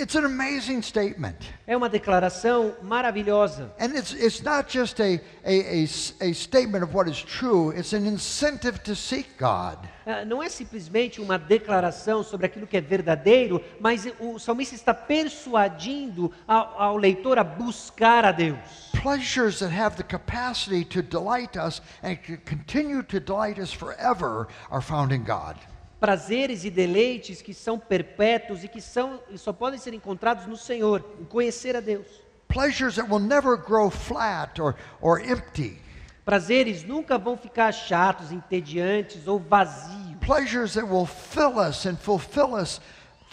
It's 0.02 0.16
an 0.16 0.26
amazing 0.26 0.82
statement. 0.82 1.36
É 1.68 1.76
uma 1.76 1.90
declaração 1.90 2.76
maravilhosa. 2.82 3.72
And 3.80 3.98
it's, 3.98 4.14
it's 4.14 4.42
not 4.42 4.70
just 4.70 5.00
a, 5.00 5.20
a, 5.46 5.84
a 5.84 5.84
a 6.22 6.34
statement 6.34 6.84
of 6.84 6.94
what 6.96 7.10
is 7.10 7.22
true, 7.22 7.72
it's 7.72 7.94
an 7.94 8.06
incentive 8.06 8.80
to 8.84 8.96
seek 8.96 9.38
God. 9.38 9.78
Ah, 10.06 10.26
Não 10.26 10.42
é 10.44 10.50
simplesmente 10.50 11.22
uma 11.22 11.38
declaração 11.38 12.24
sobre 12.24 12.46
aquilo 12.46 12.68
que 12.68 12.78
é 12.78 12.82
verdadeiro, 12.82 13.64
mas 13.80 14.06
o 14.20 14.38
salmista 14.38 14.76
está 14.76 14.94
persuadindo 14.94 16.32
ao, 16.48 16.82
ao 16.82 16.98
leitor 16.98 17.38
a 17.38 17.44
buscar 17.44 18.26
a 18.26 18.32
Deus. 18.32 18.92
Pleasures 19.02 19.60
that 19.60 19.74
have 19.74 19.96
the 19.98 20.04
capacity 20.04 20.86
to 20.86 21.02
delight 21.02 21.58
us 21.58 21.82
and 22.02 22.18
continue 22.46 23.04
to 23.04 23.20
delight 23.20 23.60
us 23.60 23.72
forever 23.74 24.48
are 24.70 24.82
found 24.82 25.14
in 25.14 25.24
God. 25.24 25.58
Prazeres 26.04 26.66
e 26.66 26.70
deleites 26.70 27.42
que 27.42 27.54
são 27.54 27.80
perpétuos 27.80 28.62
e 28.62 28.68
que 28.68 28.82
são, 28.82 29.22
e 29.30 29.38
só 29.38 29.54
podem 29.54 29.80
ser 29.80 29.94
encontrados 29.94 30.46
no 30.46 30.58
Senhor, 30.58 31.02
em 31.18 31.24
conhecer 31.24 31.78
a 31.78 31.80
Deus. 31.80 32.06
Pleasures 32.50 32.96
that 32.96 33.10
will 33.10 33.22
never 33.22 33.56
grow 33.56 33.90
flat 33.90 34.62
or, 34.62 34.76
or 35.00 35.22
empty. 35.22 35.80
Prazeres 36.26 36.84
nunca 36.84 37.18
vão 37.18 37.38
ficar 37.38 37.72
chatos, 37.72 38.34
entediantes 38.34 39.30
ou 39.30 39.40
vazios. 39.40 40.18
Pleasures 40.20 40.74
that 40.74 40.86
will 40.86 41.06
fill 41.06 41.58
us 41.58 41.86
and 41.86 41.96
fulfill 41.96 42.54
us 42.54 42.82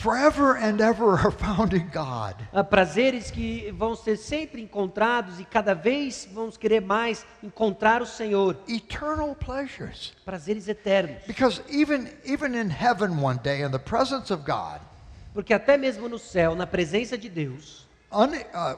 forever 0.01 0.57
and 0.57 0.81
ever 0.81 1.19
are 1.19 1.31
found 1.31 1.75
in 1.75 1.89
God. 1.93 2.35
Prazeres 2.71 3.31
que 3.31 3.71
vão 3.73 3.95
ser 3.95 4.17
sempre 4.17 4.63
encontrados 4.63 5.39
e 5.39 5.45
cada 5.45 5.75
vez 5.75 6.29
vamos 6.33 6.57
querer 6.57 6.81
mais 6.81 7.25
encontrar 7.43 8.03
o 8.03 8.07
Senhor. 8.07 8.57
Eternal 8.67 9.35
pleasures. 9.35 10.13
Prazeres 10.25 10.69
eternos. 10.69 11.23
Because 11.27 11.63
even, 11.69 12.09
even 12.25 12.55
in 12.55 12.71
heaven 12.71 13.21
one 13.23 13.39
day, 13.43 13.63
in 13.63 13.71
the 13.71 13.79
presence 13.79 14.33
of 14.33 14.45
God, 14.45 14.81
Porque 15.33 15.55
até 15.55 15.77
mesmo 15.77 16.09
no 16.09 16.19
céu, 16.19 16.57
na 16.57 16.67
presença 16.67 17.17
de 17.17 17.29
Deus, 17.29 17.87
un, 18.11 18.31
uh, 18.35 18.77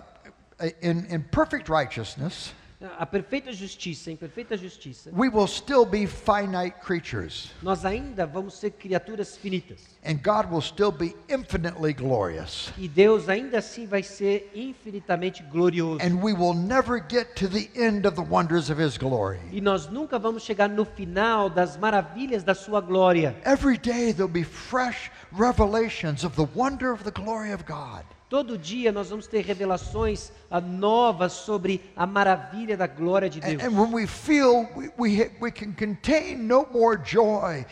in, 0.82 1.06
in 1.08 1.22
perfect 1.22 1.70
righteousness, 1.70 2.52
a 2.98 3.06
perfeita 3.06 3.52
justiça, 3.52 4.10
em 4.10 4.16
perfeita 4.16 4.56
justiça, 4.56 5.10
we 5.12 5.28
will 5.28 5.46
still 5.46 5.84
be 5.84 6.06
finite 6.06 6.74
creatures. 6.80 7.50
nós 7.62 7.84
ainda 7.84 8.26
vamos 8.26 8.58
ser 8.58 8.70
criaturas 8.72 9.36
finitas. 9.36 9.92
And 10.04 10.14
God 10.14 10.50
will 10.50 10.60
still 10.62 10.90
be 10.90 11.14
infinitely 11.28 11.92
glorious. 11.92 12.72
E 12.76 12.88
Deus 12.88 13.28
ainda 13.28 13.58
assim 13.58 13.86
vai 13.86 14.02
ser 14.02 14.50
infinitamente 14.52 15.44
glorioso. 15.44 16.00
And 16.02 16.20
we 16.22 16.32
will 16.32 16.54
never 16.54 16.98
get 16.98 17.34
to 17.36 17.48
the 17.48 17.70
end 17.76 18.06
of 18.06 18.16
the 18.16 18.28
wonders 18.28 18.68
of 18.68 18.82
His 18.82 18.98
glory. 18.98 19.38
E 19.52 19.60
nós 19.60 19.86
nunca 19.88 20.18
vamos 20.18 20.42
chegar 20.42 20.68
no 20.68 20.84
final 20.84 21.48
das 21.48 21.76
maravilhas 21.76 22.42
da 22.42 22.54
sua 22.54 22.80
glória. 22.80 23.36
Every 23.44 23.78
day 23.78 24.12
there'll 24.12 24.26
be 24.26 24.42
fresh 24.44 25.10
revelations 25.30 26.24
of 26.24 26.34
the 26.34 26.48
wonder 26.54 26.92
of 26.92 27.04
the 27.04 27.12
glory 27.12 27.52
of 27.52 27.64
God. 27.64 28.04
Todo 28.32 28.56
dia 28.56 28.90
nós 28.90 29.10
vamos 29.10 29.26
ter 29.26 29.44
revelações 29.44 30.32
ah, 30.50 30.58
novas 30.58 31.34
sobre 31.34 31.82
a 31.94 32.06
maravilha 32.06 32.78
da 32.78 32.86
glória 32.86 33.28
de 33.28 33.38
And, 33.40 33.42
Deus. 33.42 33.62
and 33.62 33.78
when 33.78 33.92
we 33.92 34.06
feel 34.06 34.66
we, 34.74 34.90
we, 34.96 35.30
we 35.38 35.50
can 35.52 35.74
contain 35.74 36.36
no 36.36 36.66
more 36.72 36.96
joy, 36.96 37.62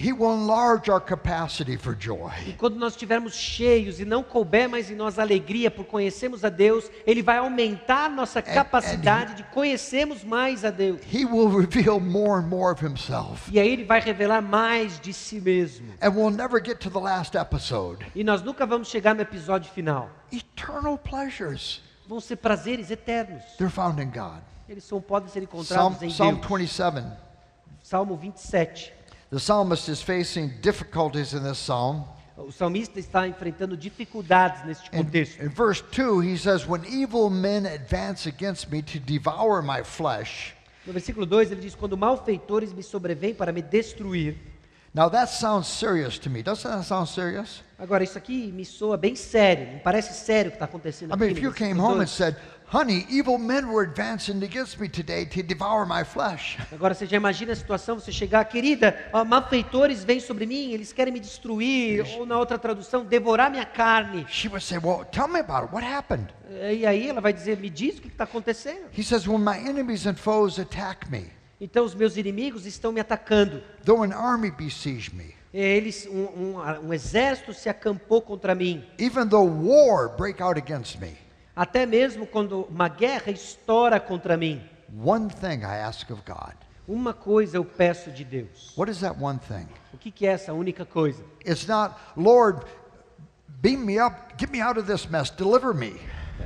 He 0.00 0.12
will 0.12 0.32
enlarge 0.32 0.88
our 0.88 1.00
capacity 1.00 1.76
for 1.76 1.96
joy. 1.98 2.30
E 2.46 2.52
quando 2.52 2.76
nós 2.76 2.92
estivermos 2.92 3.34
cheios 3.34 3.98
e 3.98 4.04
não 4.04 4.22
couber 4.22 4.68
mais 4.68 4.88
em 4.90 4.94
nós 4.94 5.18
alegria 5.18 5.70
por 5.72 5.84
conhecermos 5.86 6.44
a 6.44 6.48
Deus, 6.48 6.88
Ele 7.04 7.20
vai 7.20 7.38
aumentar 7.38 8.08
nossa 8.08 8.40
capacidade 8.40 9.34
de 9.34 9.42
conhecermos 9.44 10.22
mais 10.22 10.64
a 10.64 10.70
Deus. 10.70 11.00
He 11.12 11.24
will 11.24 11.48
reveal 11.48 11.98
more 11.98 12.40
and 12.40 12.46
more 12.46 12.72
of 12.72 12.84
Himself. 12.84 13.50
E 13.52 13.58
aí 13.58 13.68
Ele 13.68 13.84
vai 13.84 14.00
revelar 14.00 14.40
mais 14.40 15.00
de 15.00 15.12
si 15.12 15.40
mesmo. 15.40 15.92
And 16.00 16.10
we'll 16.10 16.30
never 16.30 16.64
get 16.64 16.78
to 16.78 16.90
the 16.90 17.00
last 17.00 17.36
episode. 17.36 18.06
E 18.14 18.22
nós 18.22 18.40
nunca 18.40 18.64
vamos 18.64 18.88
chegar 18.88 19.14
no 19.16 19.22
episódio 19.22 19.70
final. 19.72 20.10
Eternal 20.30 20.96
pleasures, 20.96 21.82
Vão 22.06 22.20
ser 22.20 22.36
prazeres 22.36 22.90
eternos. 22.90 23.42
they're 23.58 23.68
found 23.68 24.00
in 24.00 24.10
God. 24.10 24.40
Eles 24.68 24.84
são, 24.84 25.00
podem 25.00 25.28
ser 25.28 25.40
Psalm, 25.46 25.92
encontrados 25.92 26.02
em 26.02 26.08
Psalm 26.08 26.36
Deus. 26.36 26.46
27. 26.46 27.06
Salmo 27.82 28.16
27. 28.16 28.97
The 29.30 29.38
psalmist 29.38 29.88
is 29.88 30.00
facing 30.02 30.52
difficulties 30.62 31.34
in 31.34 31.42
this 31.42 31.58
psalm. 31.58 32.04
O 32.36 32.50
salmista 32.52 32.98
está 33.00 33.26
enfrentando 33.26 33.76
dificuldades 33.76 34.64
neste 34.64 34.88
In, 34.92 35.04
contexto. 35.04 35.42
in 35.42 35.48
verse 35.50 35.82
2, 35.90 36.20
he 36.22 36.36
says, 36.38 36.66
When 36.66 36.84
evil 36.86 37.28
men 37.28 37.66
advance 37.66 38.28
against 38.28 38.70
me 38.70 38.80
to 38.82 38.98
devour 39.00 39.60
my 39.60 39.82
flesh. 39.82 40.54
No 40.86 40.92
versículo 40.92 41.26
2 41.26 41.52
ele 41.52 41.60
diz: 41.60 41.74
Quando 41.74 41.96
malfeitores 41.96 42.72
me 42.72 42.82
sobrevêm 42.82 43.34
para 43.34 43.52
me 43.52 43.60
destruir. 43.60 44.36
Now 44.94 45.10
that 45.10 45.28
sounds 45.30 45.66
serious 45.66 46.18
to 46.20 46.30
me. 46.30 46.42
Doesn't 46.42 46.70
that 46.70 46.84
sound 46.84 47.10
serious? 47.10 47.62
Agora, 47.78 48.02
isso 48.02 48.16
aqui 48.16 48.50
me 48.50 48.64
soa 48.64 48.96
bem 48.96 49.14
sério, 49.14 49.74
me 49.74 49.80
parece 49.80 50.14
sério 50.14 50.48
o 50.48 50.52
que 50.52 50.56
está 50.56 50.64
acontecendo 50.64 51.10
I 51.10 51.14
aqui. 51.14 51.20
mean, 51.24 51.32
no 51.34 51.38
if 51.38 51.42
you 51.44 51.52
came 51.52 51.78
home 51.78 52.00
and 52.00 52.06
2. 52.06 52.10
said, 52.10 52.36
Honey, 52.70 53.06
evil 53.08 53.38
men 53.38 53.72
were 53.72 53.82
advancing 53.82 54.42
against 54.42 54.78
me 54.78 54.88
today 54.90 55.24
to 55.24 55.42
devour 55.42 55.86
my 55.86 56.04
flesh. 56.04 56.58
Agora 56.70 56.92
você 56.92 57.06
já 57.06 57.16
imagina 57.16 57.52
a 57.54 57.56
situação, 57.56 57.98
você 57.98 58.12
chegar, 58.12 58.44
querida, 58.44 59.08
ó, 59.10 59.24
malfeitores 59.24 60.04
vêm 60.04 60.20
sobre 60.20 60.44
mim, 60.44 60.72
eles 60.72 60.92
querem 60.92 61.10
me 61.10 61.18
destruir, 61.18 62.04
ou 62.18 62.26
na 62.26 62.38
outra 62.38 62.58
tradução, 62.58 63.06
devorar 63.06 63.50
minha 63.50 63.64
carne. 63.64 64.26
She 64.28 64.48
would 64.48 64.62
say, 64.62 64.76
Well, 64.76 65.06
tell 65.10 65.28
me 65.28 65.40
about 65.40 65.64
it. 65.68 65.74
What 65.74 65.82
happened? 65.82 66.26
E 66.50 66.84
aí 66.84 67.08
ela 67.08 67.22
vai 67.22 67.32
dizer, 67.32 67.56
me 67.56 67.70
diz 67.70 67.96
o 67.98 68.02
que 68.02 68.08
está 68.08 68.24
acontecendo. 68.24 68.88
He 68.94 69.02
says, 69.02 69.26
When 69.26 69.42
my 69.42 69.56
enemies 69.56 70.06
and 70.06 70.16
foes 70.16 70.58
attack 70.58 71.10
me, 71.10 71.24
Então 71.58 71.86
os 71.86 71.94
meus 71.94 72.18
inimigos 72.18 72.66
estão 72.66 72.92
me 72.92 73.00
atacando. 73.00 73.62
though 73.82 74.02
an 74.04 74.12
army 74.12 74.50
besiege 74.50 75.10
me, 75.14 75.34
Eles, 75.54 76.06
um, 76.06 76.58
um, 76.58 76.88
um 76.88 76.92
exército 76.92 77.54
se 77.54 77.70
acampou 77.70 78.20
contra 78.20 78.54
mim. 78.54 78.84
even 78.98 79.26
though 79.26 79.48
war 79.50 80.10
break 80.18 80.42
out 80.42 80.58
against 80.58 81.00
me, 81.00 81.16
Até 81.58 81.84
mesmo 81.84 82.24
quando 82.24 82.62
uma 82.70 82.88
guerra 82.88 83.32
estoura 83.32 83.98
contra 83.98 84.36
mim. 84.36 84.62
one 85.04 85.28
thing 85.28 85.64
I 85.64 85.80
ask 85.82 86.08
of 86.08 86.22
God. 86.24 86.54
Uma 86.86 87.12
coisa 87.12 87.56
eu 87.56 87.64
peço 87.64 88.12
de 88.12 88.24
Deus. 88.24 88.72
What 88.76 88.88
is 88.88 89.00
that 89.00 89.20
one 89.20 89.40
thing? 89.40 89.66
O 89.92 89.98
que, 89.98 90.12
que 90.12 90.24
é 90.24 90.30
essa 90.30 90.52
única 90.52 90.86
coisa? 90.86 91.20
It's 91.44 91.66
not, 91.66 91.96
Lord, 92.16 92.64
beam 93.60 93.78
me 93.84 93.98
up, 94.00 94.34
get 94.38 94.52
me 94.52 94.60
out 94.60 94.78
of 94.78 94.86
this 94.86 95.06
mess, 95.06 95.30
deliver 95.30 95.74
me. 95.74 96.00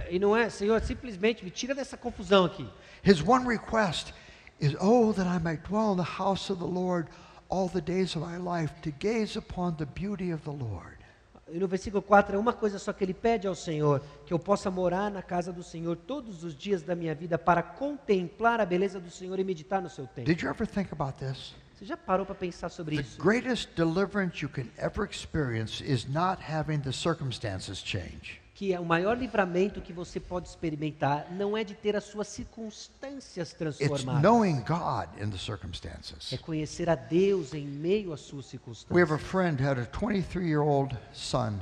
E 0.08 0.18
não 0.18 0.34
é, 0.34 0.48
Senhor, 0.48 0.80
simplesmente 0.80 1.44
me 1.44 1.50
tira 1.50 1.74
dessa 1.74 1.98
confusão 1.98 2.46
aqui. 2.46 2.66
His 3.04 3.20
one 3.20 3.46
request 3.46 4.14
is, 4.58 4.74
Oh, 4.80 5.12
that 5.12 5.28
I 5.28 5.38
might 5.38 5.62
dwell 5.68 5.92
in 5.92 5.98
the 5.98 6.10
house 6.18 6.50
of 6.50 6.58
the 6.58 6.66
Lord 6.66 7.08
all 7.50 7.68
the 7.68 7.82
days 7.82 8.16
of 8.16 8.26
my 8.26 8.38
life, 8.38 8.72
to 8.80 8.90
gaze 8.90 9.36
upon 9.36 9.76
the 9.76 9.84
beauty 9.84 10.32
of 10.32 10.42
the 10.44 10.52
Lord. 10.52 10.91
E 11.52 11.58
no 11.58 11.68
versículo 11.68 12.02
4 12.02 12.34
é 12.34 12.38
uma 12.38 12.54
coisa 12.54 12.78
só 12.78 12.92
que 12.94 13.04
ele 13.04 13.12
pede 13.12 13.46
ao 13.46 13.54
Senhor: 13.54 14.02
que 14.24 14.32
eu 14.32 14.38
possa 14.38 14.70
morar 14.70 15.10
na 15.10 15.22
casa 15.22 15.52
do 15.52 15.62
Senhor 15.62 15.96
todos 15.96 16.42
os 16.42 16.56
dias 16.56 16.82
da 16.82 16.94
minha 16.94 17.14
vida 17.14 17.38
para 17.38 17.62
contemplar 17.62 18.58
a 18.60 18.64
beleza 18.64 18.98
do 18.98 19.10
Senhor 19.10 19.38
e 19.38 19.44
meditar 19.44 19.82
no 19.82 19.90
seu 19.90 20.06
templo. 20.06 20.24
Did 20.24 20.42
you 20.42 20.48
ever 20.48 20.66
think 20.66 20.92
about 20.92 21.18
this? 21.18 21.54
Você 21.74 21.84
já 21.84 21.96
parou 21.96 22.24
para 22.24 22.34
pensar 22.34 22.68
sobre 22.70 22.96
The 22.96 23.02
isso? 23.02 23.20
greatest 23.20 23.70
deliverance 23.76 24.42
you 24.42 24.48
can 24.48 24.66
ever 24.78 25.04
experience 25.04 25.82
is 25.84 26.06
not 26.08 26.42
having 26.42 26.80
the 26.80 26.92
circumstances 26.92 27.78
change. 27.78 28.41
Que 28.54 28.76
o 28.76 28.84
maior 28.84 29.16
livramento 29.16 29.80
que 29.80 29.92
você 29.94 30.20
pode 30.20 30.46
experimentar 30.48 31.26
não 31.32 31.56
é 31.56 31.64
de 31.64 31.74
ter 31.74 31.96
as 31.96 32.04
suas 32.04 32.28
circunstâncias 32.28 33.52
transformadas. 33.54 34.22
knowing 34.22 34.60
God 34.60 35.08
in 35.20 35.30
the 35.30 35.38
circumstances. 35.38 36.32
É 36.32 36.36
conhecer 36.36 36.88
a 36.90 36.94
Deus 36.94 37.54
em 37.54 37.66
meio 37.66 38.12
às 38.12 38.20
suas 38.20 38.52
We 38.52 38.58
have 39.00 39.14
a 39.14 39.18
circunstâncias. 39.18 39.22
friend 39.22 39.62
who 39.62 39.68
had 39.68 39.78
a 39.78 39.84
23 39.90 40.46
year 40.46 40.60
old 40.60 40.96
son, 41.12 41.60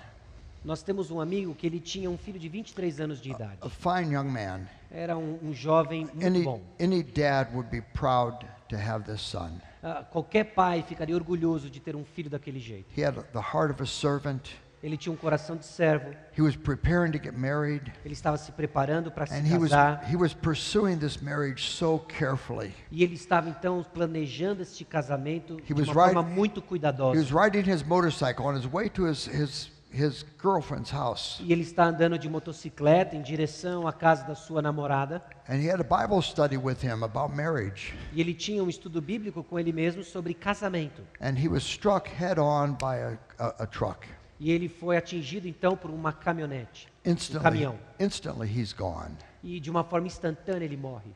Nós 0.64 0.82
temos 0.82 1.10
um 1.10 1.20
amigo 1.20 1.54
que 1.54 1.66
ele 1.66 1.80
tinha 1.80 2.10
um 2.10 2.18
filho 2.18 2.38
de 2.38 2.48
23 2.48 3.00
anos 3.00 3.20
de 3.20 3.30
idade. 3.30 3.58
a 3.62 3.68
fine 3.70 4.12
young 4.14 4.28
man. 4.28 4.60
Era 4.90 5.16
um, 5.16 5.38
um 5.42 5.54
jovem 5.54 6.06
muito 6.06 6.26
Any, 6.26 6.42
bom. 6.42 6.60
any 6.80 7.02
dad 7.04 7.50
would 7.54 7.70
be 7.70 7.80
proud 7.80 8.36
to 8.68 8.76
have 8.76 9.04
this 9.10 9.20
son. 9.22 9.60
Ah, 9.82 10.04
qualquer 10.10 10.44
pai 10.54 10.82
ficaria 10.82 11.14
orgulhoso 11.14 11.70
de 11.70 11.78
ter 11.80 11.94
um 11.96 12.04
filho 12.04 12.28
daquele 12.28 12.58
jeito. 12.58 12.86
He 12.94 13.02
had 13.06 13.14
the 13.32 13.38
heart 13.38 13.70
of 13.70 13.80
a 13.82 13.86
servant. 13.86 14.50
Ele 14.82 14.96
tinha 14.96 15.12
um 15.12 15.16
coração 15.16 15.56
de 15.56 15.66
servo. 15.66 16.10
He 16.36 16.40
was 16.40 16.56
preparing 16.56 17.12
to 17.12 17.18
get 17.22 17.34
married, 17.34 17.92
Ele 18.04 18.14
estava 18.14 18.38
se 18.38 18.50
preparando 18.52 19.10
para 19.10 19.26
se 19.26 19.34
and 19.34 19.44
he 19.46 19.58
was, 19.58 19.70
casar. 19.70 20.02
he 20.10 20.16
was 20.16 20.32
pursuing 20.32 20.96
this 20.98 21.18
marriage 21.20 21.68
so 21.70 21.98
carefully. 21.98 22.74
E 22.90 23.02
ele 23.04 23.14
estava 23.14 23.50
então 23.50 23.84
planejando 23.92 24.62
este 24.62 24.84
casamento 24.84 25.58
He 25.68 25.74
de 25.74 25.80
was 25.80 25.88
uma 25.88 25.94
forma 25.94 26.22
muito 26.22 26.60
He 26.60 26.62
cuidadosa. 26.62 27.18
was 27.20 27.30
riding 27.30 27.70
his 27.70 27.82
motorcycle 27.82 28.46
on 28.46 28.56
his 28.56 28.64
way 28.66 28.88
to 28.88 29.04
his, 29.06 29.26
his, 29.26 29.70
his 29.92 30.24
girlfriend's 30.42 30.90
house. 30.90 31.38
E 31.44 31.52
ele 31.52 31.60
está 31.60 31.84
andando 31.84 32.18
de 32.18 32.30
motocicleta 32.30 33.14
em 33.14 33.20
direção 33.20 33.86
à 33.86 33.92
casa 33.92 34.24
da 34.24 34.34
sua 34.34 34.62
namorada. 34.62 35.22
And 35.46 35.56
he 35.56 35.68
had 35.70 35.78
a 35.78 35.84
Bible 35.84 36.22
study 36.22 36.56
with 36.56 36.82
him 36.82 37.02
about 37.04 37.34
marriage. 37.36 37.92
E 38.14 38.20
ele 38.22 38.32
tinha 38.32 38.64
um 38.64 38.68
estudo 38.70 39.02
bíblico 39.02 39.44
com 39.44 39.58
ele 39.58 39.74
mesmo 39.74 40.02
sobre 40.02 40.32
casamento. 40.32 41.02
And 41.20 41.34
he 41.38 41.48
was 41.48 41.64
struck 41.64 42.08
head 42.08 42.40
on 42.40 42.78
by 42.80 42.96
a, 42.96 43.18
a, 43.38 43.64
a 43.64 43.66
truck. 43.66 44.06
E 44.40 44.50
ele 44.50 44.68
foi 44.70 44.96
atingido 44.96 45.46
então 45.46 45.76
por 45.76 45.90
uma 45.90 46.12
caminhonete, 46.14 46.88
um 47.06 47.10
Instantly, 47.12 47.42
caminhão. 47.42 47.78
instantly 48.00 48.48
he's 48.48 48.72
gone. 48.72 49.14
E 49.44 49.60
de 49.60 49.70
uma 49.70 49.84
forma 49.84 50.06
instantânea 50.06 50.64
ele 50.64 50.78
morre. 50.78 51.10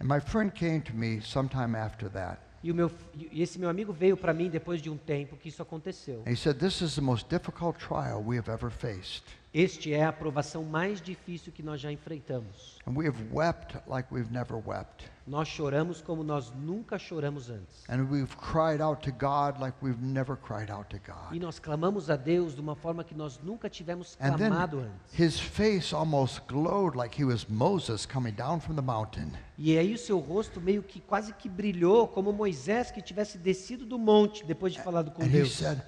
And 0.00 0.04
my 0.06 0.20
friend 0.20 0.52
came 0.52 0.80
to 0.82 0.94
me 0.94 1.20
sometime 1.20 1.76
after 1.76 2.08
that. 2.10 2.38
E, 2.62 2.72
meu, 2.72 2.90
e 3.16 3.42
esse 3.42 3.58
meu 3.58 3.68
amigo 3.68 3.92
veio 3.92 4.16
para 4.16 4.32
mim 4.32 4.48
depois 4.48 4.80
de 4.80 4.88
um 4.88 4.96
tempo 4.96 5.36
que 5.36 5.48
isso 5.48 5.60
aconteceu. 5.60 6.22
And 6.24 6.30
he 6.30 6.36
said, 6.36 6.58
This 6.60 6.80
is 6.80 6.94
the 6.94 7.00
most 7.00 7.28
difficult 7.28 7.76
trial 7.80 8.22
we 8.24 8.38
have 8.38 8.48
ever 8.48 8.70
faced. 8.70 9.24
Este 9.54 9.92
é 9.92 10.02
a 10.02 10.08
aprovação 10.08 10.64
mais 10.64 10.98
difícil 11.02 11.52
que 11.52 11.62
nós 11.62 11.78
já 11.78 11.92
enfrentamos. 11.92 12.78
And 12.86 12.92
we 12.96 13.06
have 13.06 13.18
wept 13.30 13.76
like 13.86 14.08
we've 14.10 14.32
never 14.32 14.56
wept. 14.66 15.04
Nós 15.26 15.46
choramos 15.46 16.00
como 16.00 16.24
nós 16.24 16.50
nunca 16.52 16.98
choramos 16.98 17.50
antes. 17.50 17.84
And 17.86 18.08
we've 18.10 18.34
cried 18.38 18.80
out 18.82 19.02
to 19.02 19.12
God 19.12 19.60
like 19.60 19.76
we've 19.82 20.02
never 20.02 20.38
cried 20.38 20.70
out 20.72 20.88
to 20.88 20.98
E 21.32 21.38
nós 21.38 21.58
clamamos 21.58 22.08
a 22.08 22.16
Deus 22.16 22.54
de 22.54 22.62
uma 22.62 22.74
forma 22.74 23.04
que 23.04 23.14
nós 23.14 23.38
nunca 23.42 23.68
tivemos 23.68 24.16
clamado 24.16 24.78
then 24.78 24.86
antes. 24.88 25.18
his 25.18 25.38
face 25.38 25.94
almost 25.94 26.40
glowed 26.48 26.96
like 26.96 27.14
he 27.20 27.24
was 27.24 27.46
Moses 27.46 28.06
coming 28.06 28.32
down 28.34 28.58
from 28.58 28.74
the 28.74 28.82
mountain. 28.82 29.32
E 29.58 29.76
aí 29.76 29.92
o 29.92 29.98
seu 29.98 30.18
rosto 30.18 30.62
meio 30.62 30.82
que 30.82 30.98
quase 30.98 31.30
que 31.34 31.48
brilhou, 31.48 32.08
como 32.08 32.32
Moisés 32.32 32.90
que 32.90 33.02
tivesse 33.02 33.36
descido 33.36 33.84
do 33.84 33.98
monte 33.98 34.46
depois 34.46 34.72
de 34.72 34.80
falado 34.80 35.10
com 35.10 35.22
And 35.22 35.26
he 35.26 35.30
Deus. 35.42 35.52
said, 35.52 35.80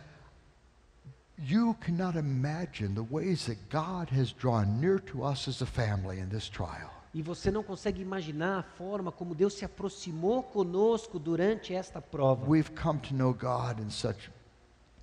You 1.39 1.75
cannot 1.81 2.17
imagine 2.17 2.95
the 2.95 3.03
ways 3.03 3.47
that 3.47 3.59
God 3.69 4.09
has 4.11 4.33
drawn 4.33 4.81
near 4.81 5.01
to 5.01 5.25
us 5.25 5.49
as 5.49 5.61
a 5.63 5.67
family 5.67 6.21
in 6.21 6.29
this 6.29 6.49
trial. 6.49 6.91
E 7.13 7.23
você 7.23 7.51
não 7.51 7.63
consegue 7.63 8.01
imaginar 8.01 8.59
a 8.59 8.63
forma 8.63 9.11
como 9.11 9.35
Deus 9.35 9.55
se 9.55 9.65
aproximou 9.65 10.43
conosco 10.43 11.19
durante 11.19 11.75
esta 11.75 12.01
prova. 12.01 12.45
We've 12.49 12.71
come 12.71 13.01
to 13.01 13.15
know 13.15 13.33
God 13.33 13.81
in 13.81 13.91
such 13.91 14.31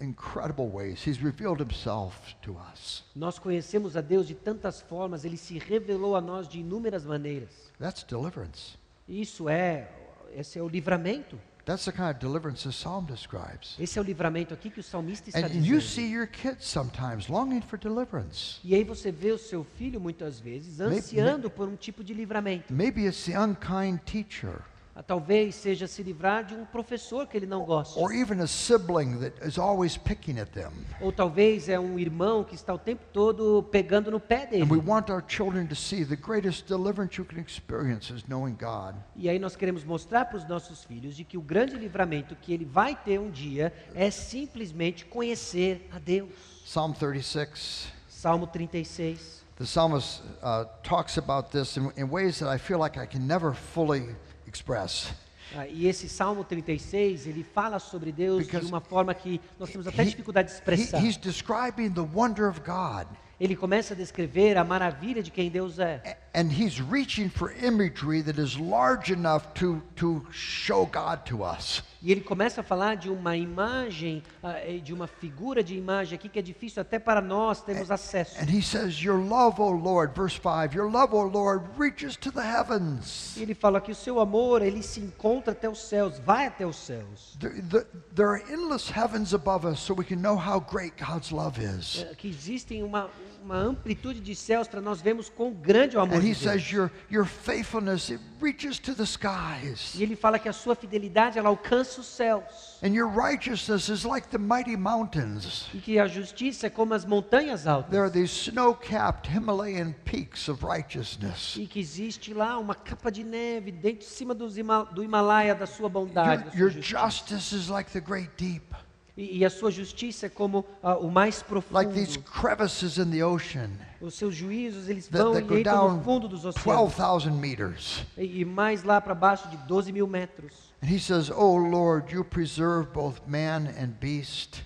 incredible 0.02 0.70
ways. 0.70 1.06
He's 1.06 1.22
revealed 1.22 1.62
himself 1.62 2.36
to 2.41 2.58
us. 2.74 3.03
Nós 3.16 3.38
conhecemos 3.38 3.95
a 3.95 4.02
Deus 4.02 4.28
de 4.28 4.36
tantas 4.36 4.82
formas, 4.82 5.24
ele 5.26 5.38
se 5.38 5.58
revelou 5.58 6.16
a 6.16 6.22
nós 6.22 6.48
de 6.48 6.60
inúmeras 6.60 7.06
maneiras. 7.06 7.72
That's 7.80 8.03
deliverance. 8.03 8.78
Isso 9.08 9.48
é, 9.49 9.90
esse 10.34 10.58
é 10.58 10.62
o 10.62 10.68
livramento. 10.68 11.38
That's 11.65 11.85
the 11.85 11.91
kind 11.91 12.09
of 12.09 12.19
deliverance 12.19 12.63
the 12.63 12.71
psalm 12.71 13.05
describes. 13.05 13.75
Esse 13.79 13.99
é 13.99 14.01
o 14.01 14.03
livramento 14.03 14.53
aqui 14.53 14.69
que 14.69 14.79
o 14.79 14.83
salmista 14.83 15.29
está 15.29 15.39
And 15.39 15.49
you 15.53 15.79
dizendo. 15.79 15.81
see 15.81 16.11
your 16.11 16.27
kids 16.27 16.65
sometimes 16.65 17.27
longing 17.27 17.61
for 17.61 17.77
deliverance. 17.77 18.59
E 18.63 18.73
aí 18.73 18.83
você 18.83 19.11
vê 19.11 19.31
o 19.31 19.38
seu 19.38 19.63
filho 19.63 19.99
muitas 20.01 20.39
vezes 20.39 20.77
Maybe- 20.79 20.97
ansiando 20.97 21.49
por 21.49 21.67
um 21.67 21.75
tipo 21.75 22.03
de 22.03 22.13
livramento. 22.13 22.73
Maybe 22.73 23.05
it's 23.05 23.25
the 23.25 23.38
unkind 23.39 23.99
teacher 24.05 24.61
Talvez 25.07 25.55
seja 25.55 25.88
se 25.88 26.03
livrar 26.03 26.43
de 26.43 26.53
um 26.53 26.65
professor 26.65 27.26
que 27.26 27.35
ele 27.35 27.45
não 27.45 27.63
gosta. 27.65 27.99
or 27.99 28.13
even 28.13 28.41
a 28.41 28.47
sibling 28.47 29.18
that 29.19 29.34
is 29.45 29.57
always 29.57 29.97
picking 29.97 30.39
at 30.39 30.49
them. 30.51 30.72
Ou 30.99 31.11
talvez 31.11 31.69
é 31.69 31.80
um 31.80 31.97
irmão 31.97 32.43
que 32.43 32.53
está 32.55 32.73
o 32.73 32.77
tempo 32.77 33.03
todo 33.11 33.63
pegando 33.72 34.11
no 34.11 34.19
pé 34.19 34.45
dele. 34.45 34.63
And 34.63 34.69
we 34.69 34.77
want 34.80 35.09
our 35.09 35.23
children 35.27 35.65
to 35.68 35.76
see 35.76 36.05
the 36.05 36.15
greatest 36.15 36.68
deliverance 36.68 37.18
you 37.18 37.26
can 37.26 37.39
experience 37.39 38.13
is 38.13 38.23
knowing 38.23 38.55
God. 38.59 38.95
E 39.15 39.30
aí 39.30 39.39
nós 39.39 39.55
queremos 39.55 39.84
mostrar 39.84 40.26
para 40.26 40.38
os 40.38 40.47
nossos 40.47 40.84
filhos 40.84 41.15
de 41.15 41.23
que 41.23 41.38
o 41.38 41.41
grande 41.41 41.76
livramento 41.76 42.35
que 42.35 42.53
ele 42.53 42.65
vai 42.65 42.95
ter 42.95 43.19
um 43.19 43.31
dia 43.31 43.73
é 43.95 44.11
simplesmente 44.11 45.05
conhecer 45.05 45.89
a 45.91 45.99
Deus. 45.99 46.30
Psalm 46.65 46.93
36. 46.93 47.88
Salmo 48.07 48.45
36. 48.45 49.41
The 49.57 49.65
psalmist 49.65 50.22
uh, 50.43 50.65
talks 50.84 51.18
about 51.18 51.49
this 51.51 51.76
in, 51.77 51.91
in 51.97 52.09
ways 52.09 52.39
that 52.39 52.49
I 52.49 52.57
feel 52.59 52.80
like 52.80 52.99
I 52.99 53.05
can 53.07 53.26
never 53.27 53.53
fully 53.53 54.15
express. 54.52 55.14
Ah, 55.56 55.68
e 55.68 55.88
esse 55.88 56.07
Salmo 56.07 56.44
36, 56.44 57.28
ele 57.28 57.44
fala 57.44 57.78
sobre 57.80 58.11
Deus 58.11 58.45
Because 58.45 58.65
de 58.65 58.72
uma 58.72 58.80
forma 58.80 59.14
que 59.14 59.41
nós 59.60 59.69
temos 59.69 59.86
até 59.88 60.03
He- 60.03 60.10
dificuldade 60.10 60.49
de 60.49 60.76
he- 60.76 61.07
he's 61.07 61.18
describing 61.18 61.91
the 61.91 62.02
wonder 62.14 62.48
of 62.48 62.61
God. 62.61 63.07
Ele 63.40 63.56
começa 63.56 63.94
a 63.94 63.98
descrever 63.98 64.56
a 64.56 64.64
maravilha 64.64 65.23
de 65.23 65.32
quem 65.32 65.49
Deus 65.49 65.80
é. 65.80 66.18
And 66.34 66.49
he's 66.52 66.80
reaching 66.80 67.28
for 67.28 67.52
imagery 67.64 68.22
that 68.23 68.40
is 68.40 68.56
large 68.56 69.11
enough 69.11 69.48
to, 69.56 69.82
to 69.95 70.26
show 70.32 70.86
God 70.86 71.26
to 71.26 71.44
us. 71.44 71.84
E 72.03 72.11
ele 72.11 72.22
começa 72.22 72.61
a 72.61 72.64
falar 72.64 72.95
de 72.95 73.10
uma 73.10 73.38
imagem, 73.38 74.23
ah, 74.41 74.53
eh, 74.57 74.80
de 74.80 74.91
uma 74.91 75.06
figura 75.06 75.64
de 75.64 75.76
imagem 75.78 76.15
aqui 76.15 76.28
que 76.28 76.40
é 76.40 76.41
difícil 76.41 76.82
até 76.82 76.98
para 76.98 77.22
nós 77.22 77.61
termos 77.61 77.91
acesso. 77.91 78.40
And 78.41 78.49
he 78.49 78.61
says, 78.61 78.98
Your 79.03 79.19
love, 79.19 79.61
O 79.61 79.69
Lord, 79.69 80.14
verse 80.15 80.40
5, 80.41 80.76
your 80.76 80.90
love, 80.90 81.14
O 81.14 81.23
Lord, 81.23 81.64
reaches 81.78 82.15
to 82.18 82.32
the 82.32 82.41
heavens. 82.41 83.38
E 83.38 83.44
ele 83.44 83.53
fala 83.53 83.80
que 83.80 83.91
o 83.91 83.95
seu 83.95 84.19
amor, 84.19 84.64
ele 84.64 84.82
se 84.82 84.99
encontra 84.99 85.52
até 85.52 85.69
os 85.69 85.80
céus, 85.84 86.18
vai 86.18 86.48
até 86.48 86.65
os 86.65 86.76
céus. 86.78 87.38
There, 87.40 87.61
the, 87.61 87.86
there 88.15 88.30
are 88.30 88.41
endless 88.52 88.91
heavens 88.91 89.34
above 89.34 89.68
us 89.68 89.80
so 89.80 89.94
we 89.94 90.03
can 90.03 90.18
know 90.18 90.36
how 90.36 90.60
great 90.60 90.95
God's 90.98 91.30
love 91.30 91.60
is. 91.61 92.02
Eh, 92.02 92.15
Que 92.15 92.28
existem 92.28 92.82
uma, 92.84 93.11
uma 93.43 93.57
amplitude 93.57 94.19
de 94.19 94.35
céus 94.35 94.68
para 94.68 94.80
nós 94.80 95.01
vermos 95.01 95.30
quão 95.30 95.51
grande 95.51 95.95
é 95.95 95.99
o 95.99 96.01
amor 96.01 96.18
And 96.18 96.22
de 96.22 96.27
he 96.27 96.34
Deus. 96.34 96.43
says, 96.43 96.72
your, 96.72 96.91
your 97.09 97.26
faithfulness, 97.26 98.11
it 98.11 98.22
reaches 98.39 98.77
to 98.80 98.93
the 98.93 99.03
skies. 99.05 99.95
E 99.95 100.03
ele 100.03 100.15
fala 100.15 100.38
que 100.38 100.47
a 100.47 100.53
sua 100.53 100.76
fidelidade, 100.76 101.38
ela 101.39 101.49
alcança 101.49 102.01
os 102.01 102.07
céus. 102.07 102.43
And 102.84 102.89
your 102.93 103.07
righteousness 103.09 103.89
is 103.89 104.03
like 104.03 104.27
the 104.30 104.38
mighty 104.38 104.77
mountains. 104.77 105.68
E 105.73 105.80
que 105.80 105.97
a 105.99 106.07
justiça 106.07 106.68
é 106.68 106.69
como 106.69 106.93
as 106.93 107.05
montanhas 107.05 107.63
There 107.63 107.73
are 107.73 108.05
altas. 108.05 108.11
these 108.13 108.31
snow 108.51 108.73
capped 108.76 109.30
Himalayan 109.30 109.93
peaks 110.05 110.47
of 110.47 110.63
righteousness. 110.65 111.55
E 111.57 111.65
que 111.65 111.80
existe 111.80 112.34
lá 112.34 112.57
uma 112.59 112.76
capa 112.76 113.11
de 113.11 113.23
neve 113.23 113.72
dentro 113.72 113.99
de 113.99 114.05
cima 114.05 114.34
do 114.35 115.03
Himalaia 115.03 115.55
da 115.55 115.65
sua 115.65 115.89
bondade. 115.89 116.43
Your, 116.43 116.43
da 116.43 116.51
sua 116.51 116.59
your 116.59 116.81
justice 116.81 117.55
is 117.55 117.69
like 117.69 117.91
the 117.91 117.99
great 118.01 118.30
deep, 118.38 118.73
E, 119.17 119.39
e 119.39 119.45
a 119.45 119.49
sua 119.49 119.69
justiça 119.69 120.27
é 120.27 120.29
como 120.29 120.65
ah, 120.81 120.97
o 120.97 121.11
mais 121.11 121.43
profundo. 121.43 121.73
like 121.73 121.93
these 121.93 122.17
crevices 122.17 122.97
in 122.97 123.11
the 123.11 123.23
ocean 123.23 123.69
Os 123.99 124.13
seus 124.15 124.33
juízos, 124.33 124.88
eles 124.88 125.07
that, 125.07 125.23
vão 125.23 125.33
that 125.33 125.53
e 125.53 125.59
entram 125.59 125.97
no 125.97 126.03
fundo 126.03 126.27
dos 126.27 126.45
oceanos. 126.45 126.95
12,000 126.95 127.33
meters. 127.33 128.05
E, 128.17 128.41
e 128.41 128.45
mais 128.45 128.83
lá 128.83 129.01
para 129.01 129.13
baixo 129.13 129.49
de 129.49 129.57
12 129.57 129.91
mil 129.91 130.07
metros. 130.07 130.71
And 130.81 130.88
he 130.88 130.99
says, 130.99 131.29
Oh 131.29 131.57
Lord, 131.57 132.13
you 132.13 132.23
preserve 132.23 132.91
both 132.93 133.21
man 133.27 133.67
and 133.77 133.89
beast. 133.99 134.63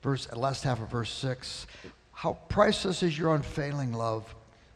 Verse, 0.00 0.28
last 0.34 0.64
half 0.64 0.80
of 0.80 0.90
verse 0.90 1.12
6. 1.12 1.66
How 2.12 2.34
priceless 2.48 3.02
is 3.02 3.18
your 3.18 3.34
unfailing 3.34 3.92
love. 3.92 4.24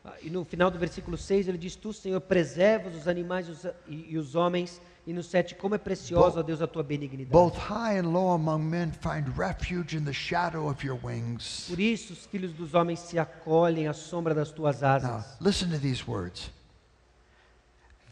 Ah, 0.05 0.15
E 0.21 0.29
no 0.29 0.45
final 0.45 0.71
do 0.71 0.79
versículo 0.79 1.17
6 1.17 1.49
ele 1.49 1.59
diz: 1.59 1.77
Tu, 1.77 1.93
Senhor, 1.93 2.21
preservas 2.21 2.95
os 2.97 3.07
animais 3.07 3.47
e 3.89 4.19
os 4.19 4.35
homens. 4.35 4.81
E 5.05 5.13
no 5.13 5.23
7, 5.23 5.57
como 5.57 5.75
é 5.75 5.79
preciosa, 5.79 6.39
ó 6.41 6.43
Deus, 6.45 6.63
a 6.63 6.67
tua 6.69 6.83
benignidade. 6.85 7.31
Both 7.33 7.57
high 7.59 7.99
and 7.99 8.13
low 8.13 8.31
among 8.33 8.63
men 8.63 8.93
find 8.93 9.27
refuge 9.37 9.97
in 9.97 10.05
the 10.05 10.13
shadow 10.13 10.71
of 10.71 10.87
your 10.87 10.99
wings. 11.03 11.67
Por 11.69 11.81
isso 11.81 12.13
os 12.13 12.25
filhos 12.27 12.53
dos 12.53 12.73
homens 12.75 13.01
se 13.01 13.19
acolhem 13.19 13.89
à 13.89 13.93
sombra 13.93 14.33
das 14.33 14.53
tuas 14.53 14.81
Now, 14.81 14.89
asas. 14.97 15.37
listen 15.41 15.71
to 15.71 15.79
these 15.79 16.07
words. 16.07 16.51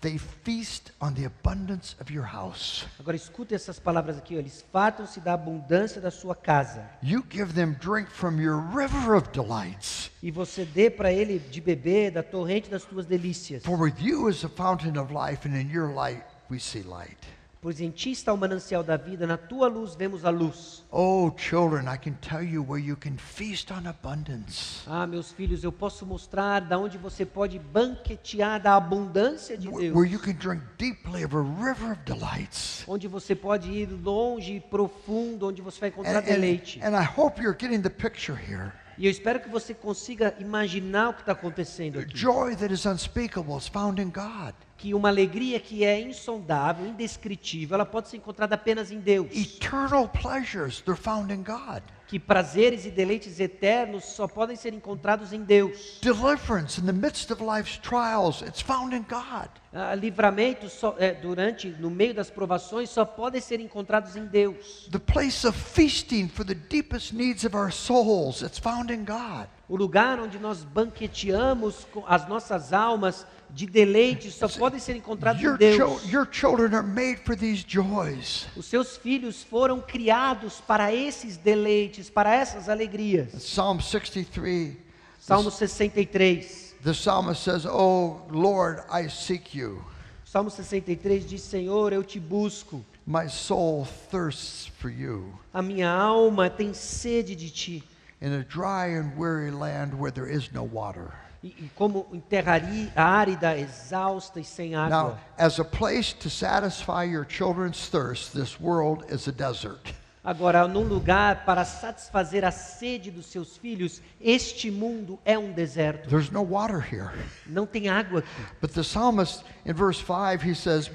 They 0.00 0.16
feast 0.16 0.92
on 0.98 1.12
the 1.12 1.26
abundance 1.26 1.94
of 2.00 2.10
your 2.10 2.24
house. 2.24 2.86
Agora 2.98 3.14
escuta 3.14 3.54
essas 3.54 3.78
palavras 3.78 4.16
aqui, 4.16 4.34
ó. 4.34 4.38
eles 4.38 4.64
fartam-se 4.72 5.20
da 5.20 5.34
abundância 5.34 6.00
da 6.00 6.10
sua 6.10 6.34
casa. 6.34 6.88
You 7.02 7.22
give 7.30 7.52
them 7.52 7.74
drink 7.78 8.10
from 8.10 8.40
your 8.40 8.58
river 8.74 9.14
of 9.14 9.28
delights. 9.30 10.10
E 10.22 10.30
você 10.30 10.64
dê 10.64 10.88
para 10.90 11.12
ele 11.12 11.38
de 11.38 11.60
beber 11.60 12.10
da 12.12 12.22
torrente 12.22 12.70
das 12.70 12.82
tuas 12.84 13.04
delícias. 13.04 13.62
For 13.62 13.78
with 13.78 14.00
you 14.00 14.28
is 14.30 14.40
the 14.40 14.48
fountain 14.48 14.98
of 14.98 15.12
life, 15.12 15.46
and 15.46 15.54
in 15.54 15.70
your 15.70 15.92
light 15.94 16.24
we 16.51 16.59
see 16.59 16.82
light. 16.82 17.18
Pois 17.62 17.78
em 17.78 17.90
ti 17.90 18.10
está 18.12 18.32
o 18.32 18.39
manancial 18.39 18.82
da 18.82 18.97
vida, 18.97 19.27
na 19.27 19.36
tua 19.36 19.68
luz 19.68 19.94
vemos 19.94 20.24
a 20.24 20.31
luz. 20.31 20.82
Oh, 20.90 21.31
children, 21.36 21.85
I 21.94 21.98
can 21.98 22.14
tell 22.22 22.43
you 22.43 22.62
where 22.64 22.82
you 22.82 22.97
can 22.97 23.18
feast 23.18 23.70
on 23.70 23.86
abundance. 23.86 24.82
Ah, 24.86 25.06
meus 25.06 25.31
filhos, 25.31 25.62
eu 25.62 25.70
posso 25.70 26.06
mostrar 26.06 26.60
da 26.60 26.78
onde 26.78 26.97
você 26.97 27.27
pode 27.27 27.59
banquetear 27.59 28.62
da 28.62 28.77
abundância 28.77 29.59
de 29.59 29.68
wh- 29.68 29.74
Where 29.74 30.09
Deus. 30.09 30.10
you 30.12 30.18
can 30.18 30.32
drink 30.39 30.62
deeply 30.78 31.22
of 31.22 31.36
a 31.36 31.43
river 31.43 31.93
of 31.93 32.01
delights. 32.06 32.82
Onde 32.89 33.06
você 33.06 33.35
pode 33.35 33.70
ir 33.70 33.90
longe 33.90 34.55
e 34.55 34.60
profundo, 34.60 35.47
onde 35.47 35.60
você 35.60 35.78
vai 35.81 35.90
And, 35.90 35.93
encontrar 35.93 36.18
and, 36.20 36.22
deleite. 36.22 36.81
and 36.82 36.97
I 36.98 37.05
hope 37.05 37.43
you're 37.43 37.55
getting 37.59 37.82
the 37.82 37.90
picture 37.90 38.35
here. 38.40 38.72
E 38.97 39.05
eu 39.05 39.10
espero 39.10 39.39
que 39.39 39.51
você 39.51 39.74
consiga 39.74 40.35
imaginar 40.39 41.10
o 41.10 41.14
que 41.14 41.20
está 41.20 41.32
acontecendo 41.32 41.98
aqui. 42.01 42.16
Joy 42.16 42.56
that 42.56 42.72
is 42.72 42.86
unspeakable 42.86 43.56
is 43.59 43.66
found 43.68 44.01
in 44.01 44.10
God. 44.10 44.55
Que 44.81 44.94
uma 44.94 45.11
alegria 45.11 45.61
que 45.61 45.85
é 45.85 46.01
insondável, 46.01 46.86
indescritível, 46.86 47.74
ela 47.74 47.85
pode 47.85 48.09
ser 48.09 48.16
encontrada 48.16 48.55
apenas 48.55 48.90
em 48.90 48.98
Deus. 48.98 49.28
Eternal 49.31 50.09
pleasures, 50.09 50.81
they're 50.81 50.98
found 50.98 51.31
in 51.31 51.43
God. 51.43 51.82
Que 52.09 52.19
prazeres 52.19 52.86
e 52.86 52.90
deleites 52.90 53.39
eternos 53.39 54.05
só 54.05 54.27
podem 54.27 54.57
ser 54.57 54.73
encontrados 54.73 55.35
em 55.35 55.44
Deus. 55.44 55.98
Deliverance 56.01 56.81
in 56.81 56.86
the 56.86 56.93
midst 56.93 57.31
of 57.31 57.44
life's 57.44 57.77
trials, 57.77 58.40
it's 58.40 58.62
found 58.62 58.97
in 58.97 59.05
God. 59.09 59.51
Ah, 59.73 59.94
livramentos 59.94 60.73
só, 60.73 60.97
é, 60.98 61.12
durante, 61.12 61.69
no 61.69 61.90
meio 61.90 62.15
das 62.15 62.31
provações, 62.31 62.89
só 62.89 63.05
podem 63.05 63.40
ser 63.40 63.61
encontrados 63.61 64.16
em 64.16 64.24
Deus. 64.24 64.89
The 64.90 64.98
place 64.98 65.47
of 65.47 65.57
feasting 65.57 66.27
for 66.27 66.44
the 66.44 66.55
deepest 66.55 67.12
needs 67.12 67.44
of 67.44 67.55
our 67.55 67.70
souls, 67.70 68.40
it's 68.40 68.59
found 68.59 68.90
in 68.90 69.05
God. 69.05 69.47
O 69.69 69.77
lugar 69.77 70.19
onde 70.19 70.39
nós 70.40 70.65
banqueteamos 70.65 71.86
as 72.09 72.27
nossas 72.27 72.73
almas 72.73 73.24
de 73.55 73.66
deleite 73.66 74.31
só 74.31 74.48
podem 74.48 74.78
ser 74.78 74.97
encontrados 74.97 75.43
em 75.43 75.56
Deus. 75.56 76.10
your 76.10 76.27
children 76.31 76.74
are 76.74 76.86
made 76.86 77.20
for 77.24 77.36
these 77.36 77.64
joys. 77.66 78.47
Os 78.56 78.66
seus 78.66 78.97
filhos 78.97 79.43
foram 79.43 79.81
criados 79.81 80.60
para 80.60 80.94
esses 80.94 81.36
deleites, 81.36 82.09
para 82.09 82.35
essas 82.35 82.68
alegrias. 82.68 83.32
Psalm 83.35 83.81
63, 83.81 84.77
Salmo 85.20 85.51
63. 85.51 86.74
the 86.82 86.94
psalmist 86.94 87.43
says, 87.43 87.66
Oh 87.66 88.22
Lord, 88.31 88.82
I 88.90 89.09
seek 89.09 89.55
you. 89.55 89.85
Salmo 90.24 90.48
63 90.48 91.27
diz: 91.27 91.43
Senhor, 91.43 91.93
eu 91.93 92.02
te 92.02 92.20
busco. 92.20 92.85
My 93.06 93.27
soul 93.27 93.85
thirsts 94.10 94.66
for 94.78 94.89
you. 94.89 95.32
A 95.52 95.60
minha 95.60 95.90
alma 95.90 96.48
tem 96.48 96.72
sede 96.72 97.35
de 97.35 97.51
ti. 97.51 97.82
In 98.20 98.32
a 98.35 98.44
dry 98.44 98.97
and 98.97 99.16
weary 99.16 99.51
land 99.51 99.94
where 99.94 100.12
there 100.12 100.28
is 100.28 100.52
no 100.52 100.62
water. 100.62 101.12
E, 101.42 101.48
e 101.48 101.70
como 101.74 102.06
em 102.12 102.20
terraria 102.20 102.92
árida, 102.94 103.58
exausta 103.58 104.38
e 104.40 104.44
sem 104.44 104.74
água. 104.74 104.88
Now, 104.90 105.18
as 105.38 105.58
a 105.58 105.64
place 105.64 106.14
to 106.14 106.28
satisfy 106.28 107.04
your 107.04 107.24
children's 107.24 107.88
thirst, 107.88 108.32
this 108.34 108.60
world 108.60 109.04
is 109.08 109.26
a 109.26 109.32
desert. 109.32 109.94
Agora, 110.22 110.68
num 110.68 110.84
lugar 110.84 111.46
para 111.46 111.64
satisfazer 111.64 112.44
a 112.44 112.50
sede 112.50 113.10
dos 113.10 113.26
seus 113.26 113.56
filhos, 113.56 114.02
este 114.20 114.70
mundo 114.70 115.18
é 115.24 115.38
um 115.38 115.50
deserto. 115.50 116.10
There's 116.10 116.30
no 116.30 116.42
water 116.42 116.78
here. 116.78 117.10
Não 117.46 117.66
tem 117.66 117.88
água 117.88 118.18
aqui. 118.18 118.46
But 118.60 118.74
the 118.74 118.82
psalmist 118.82 119.42
in 119.64 119.72
verse 119.72 119.98
5, 119.98 120.42
he 120.42 120.54
says, 120.54 120.90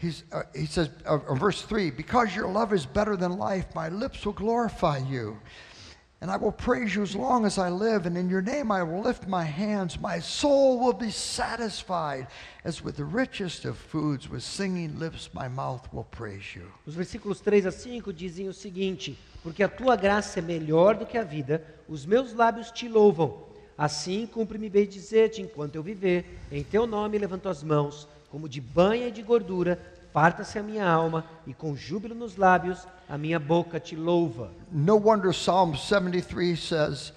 he's, 0.00 0.22
uh, 0.32 0.44
he 0.54 0.66
says, 0.66 0.90
uh, 1.04 1.34
verse 1.34 1.62
3, 1.62 1.90
because 1.90 2.36
your 2.36 2.46
love 2.46 2.72
is 2.72 2.86
better 2.86 3.16
than 3.16 3.36
life, 3.36 3.66
my 3.74 3.88
lips 3.88 4.24
will 4.24 4.32
glorify 4.32 4.98
you. 4.98 5.36
And 6.22 6.30
I 6.30 6.36
will 6.36 6.52
praise 6.52 6.94
you 6.94 7.02
as 7.02 7.16
long 7.16 7.44
as 7.44 7.58
I 7.58 7.68
live, 7.68 8.06
and 8.06 8.16
in 8.16 8.30
your 8.30 8.42
name 8.42 8.70
I 8.70 8.84
will 8.84 9.02
lift 9.02 9.26
my 9.26 9.42
hands. 9.42 9.98
My 9.98 10.20
soul 10.20 10.78
will 10.78 10.92
be 10.92 11.10
satisfied, 11.10 12.28
as 12.64 12.80
with 12.80 12.96
the 12.96 13.04
richest 13.04 13.64
of 13.64 13.76
foods, 13.76 14.30
with 14.30 14.44
singing 14.44 15.00
lips 15.00 15.30
my 15.34 15.48
mouth 15.48 15.92
will 15.92 16.06
praise 16.12 16.54
you. 16.54 16.62
Os 16.86 16.94
versículos 16.94 17.40
3 17.40 17.66
a 17.66 17.72
5 17.72 18.12
dizem 18.12 18.46
o 18.46 18.52
seguinte: 18.52 19.18
Porque 19.42 19.64
a 19.64 19.68
tua 19.68 19.96
graça 19.96 20.38
é 20.38 20.42
melhor 20.42 20.94
do 20.94 21.04
que 21.04 21.18
a 21.18 21.24
vida, 21.24 21.60
os 21.88 22.06
meus 22.06 22.32
lábios 22.32 22.70
te 22.70 22.86
louvam. 22.88 23.42
Assim 23.76 24.24
cumpre-me 24.24 24.70
bem 24.70 24.86
dizer-te, 24.86 25.42
enquanto 25.42 25.74
eu 25.74 25.82
viver, 25.82 26.38
em 26.52 26.62
teu 26.62 26.86
nome 26.86 27.18
levanto 27.18 27.48
as 27.48 27.64
mãos, 27.64 28.06
como 28.30 28.48
de 28.48 28.60
banha 28.60 29.08
e 29.08 29.10
de 29.10 29.22
gordura, 29.22 29.76
farta-se 30.12 30.58
a 30.58 30.62
minha 30.62 30.86
alma, 30.86 31.24
e 31.46 31.54
com 31.54 31.74
júbilo 31.74 32.14
nos 32.14 32.36
lábios, 32.36 32.86
a 33.08 33.16
minha 33.16 33.38
boca 33.38 33.80
te 33.80 33.96
louva. 33.96 34.50
No 34.70 34.96
wonder 34.96 35.32
Psalm 35.32 35.76
73 35.76 36.56
says, 36.56 37.12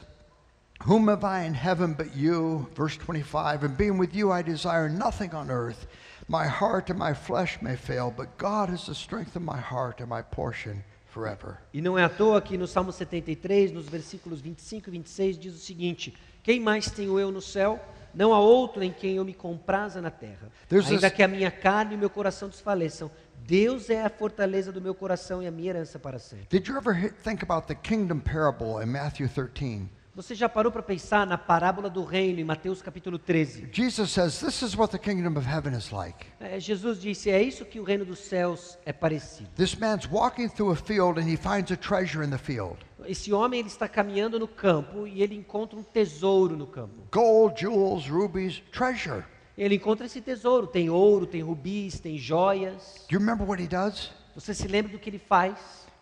Whom 0.86 1.10
have 1.10 1.24
I 1.24 1.46
in 1.46 1.54
heaven 1.54 1.94
but 1.94 2.16
you? 2.16 2.68
Verse 2.76 2.98
25, 2.98 3.64
and 3.64 3.78
being 3.78 3.98
with 3.98 4.14
you 4.14 4.32
I 4.32 4.42
desire 4.42 4.90
nothing 4.90 5.34
on 5.34 5.50
earth. 5.50 5.88
My 6.28 6.48
heart 6.48 6.90
and 6.90 7.00
my 7.00 7.14
flesh 7.14 7.62
may 7.62 7.76
fail, 7.76 8.12
but 8.16 8.38
God 8.38 8.74
is 8.74 8.86
the 8.86 8.96
strength 8.96 9.36
of 9.36 9.44
my 9.44 9.60
heart 9.60 10.00
and 10.02 10.10
my 10.10 10.22
portion 10.22 10.84
forever. 11.16 11.58
E 11.74 11.82
não 11.82 11.98
é 11.98 12.04
à 12.04 12.10
toa 12.10 12.42
que 12.42 12.58
no 12.58 12.68
Salmo 12.68 12.92
73, 12.92 13.72
nos 13.72 13.88
versículos 13.88 14.42
25 14.42 14.90
e 14.90 14.92
26, 14.92 15.40
diz 15.40 15.56
o 15.56 15.60
seguinte: 15.60 16.14
Quem 16.44 16.60
mais 16.60 16.90
tenho 16.90 17.20
eu 17.20 17.32
no 17.32 17.42
céu? 17.42 17.80
Não 18.16 18.34
há 18.34 18.40
outro 18.40 18.82
em 18.84 18.92
quem 18.92 19.16
eu 19.18 19.26
me 19.26 19.34
compraza 19.34 20.02
na 20.02 20.10
terra. 20.10 20.50
There's 20.70 20.88
Ainda 20.88 21.02
this- 21.10 21.14
que 21.16 21.22
a 21.24 21.28
minha 21.28 21.52
carne 21.52 21.94
e 21.94 21.96
o 21.96 22.00
meu 22.00 22.10
coração 22.10 22.48
desfaleçam, 22.50 23.12
Deus 23.46 23.90
é 23.90 24.04
a 24.04 24.10
fortaleza 24.10 24.72
do 24.72 24.82
meu 24.82 24.96
coração 24.96 25.44
e 25.44 25.48
a 25.48 25.52
minha 25.52 25.70
herança 25.72 26.00
para 26.00 26.18
sempre. 26.18 26.48
Did 26.50 26.68
you 26.68 26.78
ever 26.78 27.14
think 27.24 27.44
about 27.44 27.68
the 27.68 27.76
kingdom 27.76 28.20
parable 28.20 28.82
in 28.82 28.88
Matthew 28.88 29.28
13? 29.28 29.90
Você 30.16 30.34
já 30.34 30.48
parou 30.48 30.72
para 30.72 30.82
pensar 30.82 31.28
na 31.28 31.38
parábola 31.38 31.90
do 31.90 32.06
reino 32.06 32.40
em 32.40 32.44
Mateus 32.46 32.82
capítulo 32.82 33.20
13? 33.20 33.68
Jesus 33.70 34.12
says, 34.12 34.40
This 34.40 34.62
is 34.62 34.74
what 34.74 34.90
the 34.90 34.98
kingdom 34.98 35.38
of 35.38 35.46
heaven 35.46 35.78
is 35.78 35.92
like. 35.92 36.28
É, 36.40 36.58
Jesus 36.58 37.02
disse: 37.02 37.30
É 37.30 37.42
isso 37.44 37.66
que 37.66 37.82
o 37.82 37.84
reino 37.84 38.06
dos 38.06 38.20
céus 38.20 38.78
é 38.86 38.94
parecido. 38.94 39.50
This 39.58 39.76
man's 39.76 40.08
walking 40.10 40.48
through 40.48 40.72
a 40.72 40.76
field 40.78 41.20
and 41.20 41.30
he 41.30 41.36
finds 41.36 41.70
a 41.70 41.76
treasure 41.76 42.26
in 42.26 42.30
the 42.30 42.38
field 42.38 42.78
Esse 43.06 43.34
homem 43.34 43.60
ele 43.60 43.68
está 43.68 43.90
caminhando 43.90 44.40
no 44.40 44.48
campo 44.48 45.06
e 45.06 45.22
ele 45.22 45.36
encontra 45.36 45.78
um 45.78 45.84
tesouro 45.84 46.56
no 46.56 46.66
campo. 46.66 46.96
gold, 47.12 47.60
jewels, 47.60 48.08
rubies, 48.08 48.64
treasure. 48.72 49.22
Ele 49.58 49.76
encontra 49.76 50.06
esse 50.06 50.22
tesouro, 50.22 50.66
tem 50.66 50.90
ouro, 50.90 51.26
tem 51.26 51.42
rubis, 51.42 52.00
tem 52.00 52.18
joias. 52.18 53.06
Do 53.10 53.16
you 53.16 53.20
remember 53.20 53.46
what 53.46 53.62
he 53.62 53.68
does? 53.68 54.12
Você 54.34 54.54
se 54.54 54.66
lembra 54.66 54.94
do 54.94 54.98
que 54.98 55.10
ele 55.10 55.20
faz? 55.20 55.58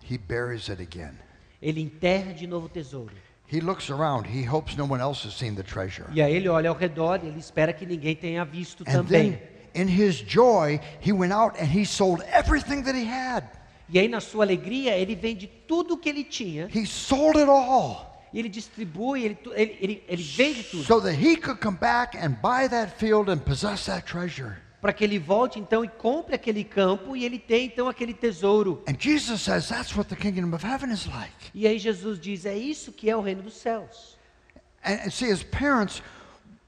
He 0.07 0.19
buries 0.19 0.69
it 0.69 0.79
again. 0.79 1.17
Ele 1.59 1.81
enterra 1.81 2.31
de 2.31 2.45
novo 2.45 2.67
o 2.67 2.69
tesouro. 2.69 3.11
He 3.53 3.61
looks 3.61 3.89
around. 3.91 4.25
He 4.25 4.43
hopes 4.43 4.75
no 4.75 4.85
one 4.85 4.99
else 4.99 5.23
has 5.27 5.35
seen 5.35 5.55
the 5.55 5.63
treasure. 5.63 6.07
E 6.11 6.21
aí 6.21 6.33
ele 6.33 6.49
olha 6.49 6.69
ao 6.69 6.75
redor 6.75 7.19
e 7.23 7.27
ele 7.27 7.39
espera 7.39 7.71
que 7.71 7.85
ninguém 7.85 8.15
tenha 8.15 8.43
visto 8.43 8.83
And 8.87 8.91
também. 9.03 9.31
then, 9.73 9.83
in 9.83 9.87
his 9.87 10.15
joy, 10.15 10.79
he 10.99 11.11
went 11.13 11.31
out 11.33 11.55
and 11.61 11.67
he 11.67 11.85
sold 11.85 12.23
everything 12.31 12.81
that 12.83 12.97
he 12.97 13.05
had. 13.05 13.43
E 13.89 13.99
aí 13.99 14.07
na 14.07 14.19
sua 14.21 14.43
alegria 14.45 14.97
ele 14.97 15.13
vende 15.15 15.45
tudo 15.67 15.93
o 15.93 15.97
que 15.97 16.09
ele 16.09 16.23
tinha 16.23 16.67
He 16.73 16.85
sold 16.85 17.37
it 17.37 17.47
all 17.49 18.11
e 18.33 18.39
ele 18.39 18.49
distribui, 18.49 19.23
ele, 19.25 19.37
ele, 19.53 19.77
ele, 19.79 20.03
ele 20.07 20.23
vende 20.23 20.63
tudo. 20.63 20.83
so 20.83 20.99
that 20.99 21.13
he 21.15 21.35
could 21.35 21.59
come 21.61 21.77
back 21.77 22.17
and 22.17 22.31
buy 22.41 22.67
that 22.67 22.91
field 22.97 23.29
and 23.29 23.37
possess 23.45 23.85
that 23.85 24.07
treasure. 24.07 24.57
Para 24.83 24.91
que 24.91 25.01
ele 25.01 25.17
volte 25.17 25.57
então 25.57 25.85
e 25.85 25.87
compre 25.87 26.35
aquele 26.35 26.61
campo 26.61 27.15
e 27.15 27.23
ele 27.23 27.39
tenha 27.39 27.63
então 27.63 27.87
aquele 27.87 28.13
tesouro. 28.13 28.83
And 28.85 28.97
Jesus 28.99 29.41
says 29.41 29.69
that's 29.69 29.95
what 29.95 30.09
the 30.09 30.15
kingdom 30.17 30.53
of 30.53 30.65
heaven 30.65 30.91
is 30.91 31.05
like. 31.05 31.31
E 31.53 31.65
aí 31.65 31.79
Jesus 31.79 32.19
diz: 32.19 32.45
é 32.45 32.57
isso 32.57 32.91
que 32.91 33.09
é 33.09 33.15
o 33.15 33.21
reino 33.21 33.41
dos 33.41 33.53
céus. 33.53 34.17
And, 34.83 35.09
see, 35.09 35.31
as 35.31 35.41
parents, 35.41 36.03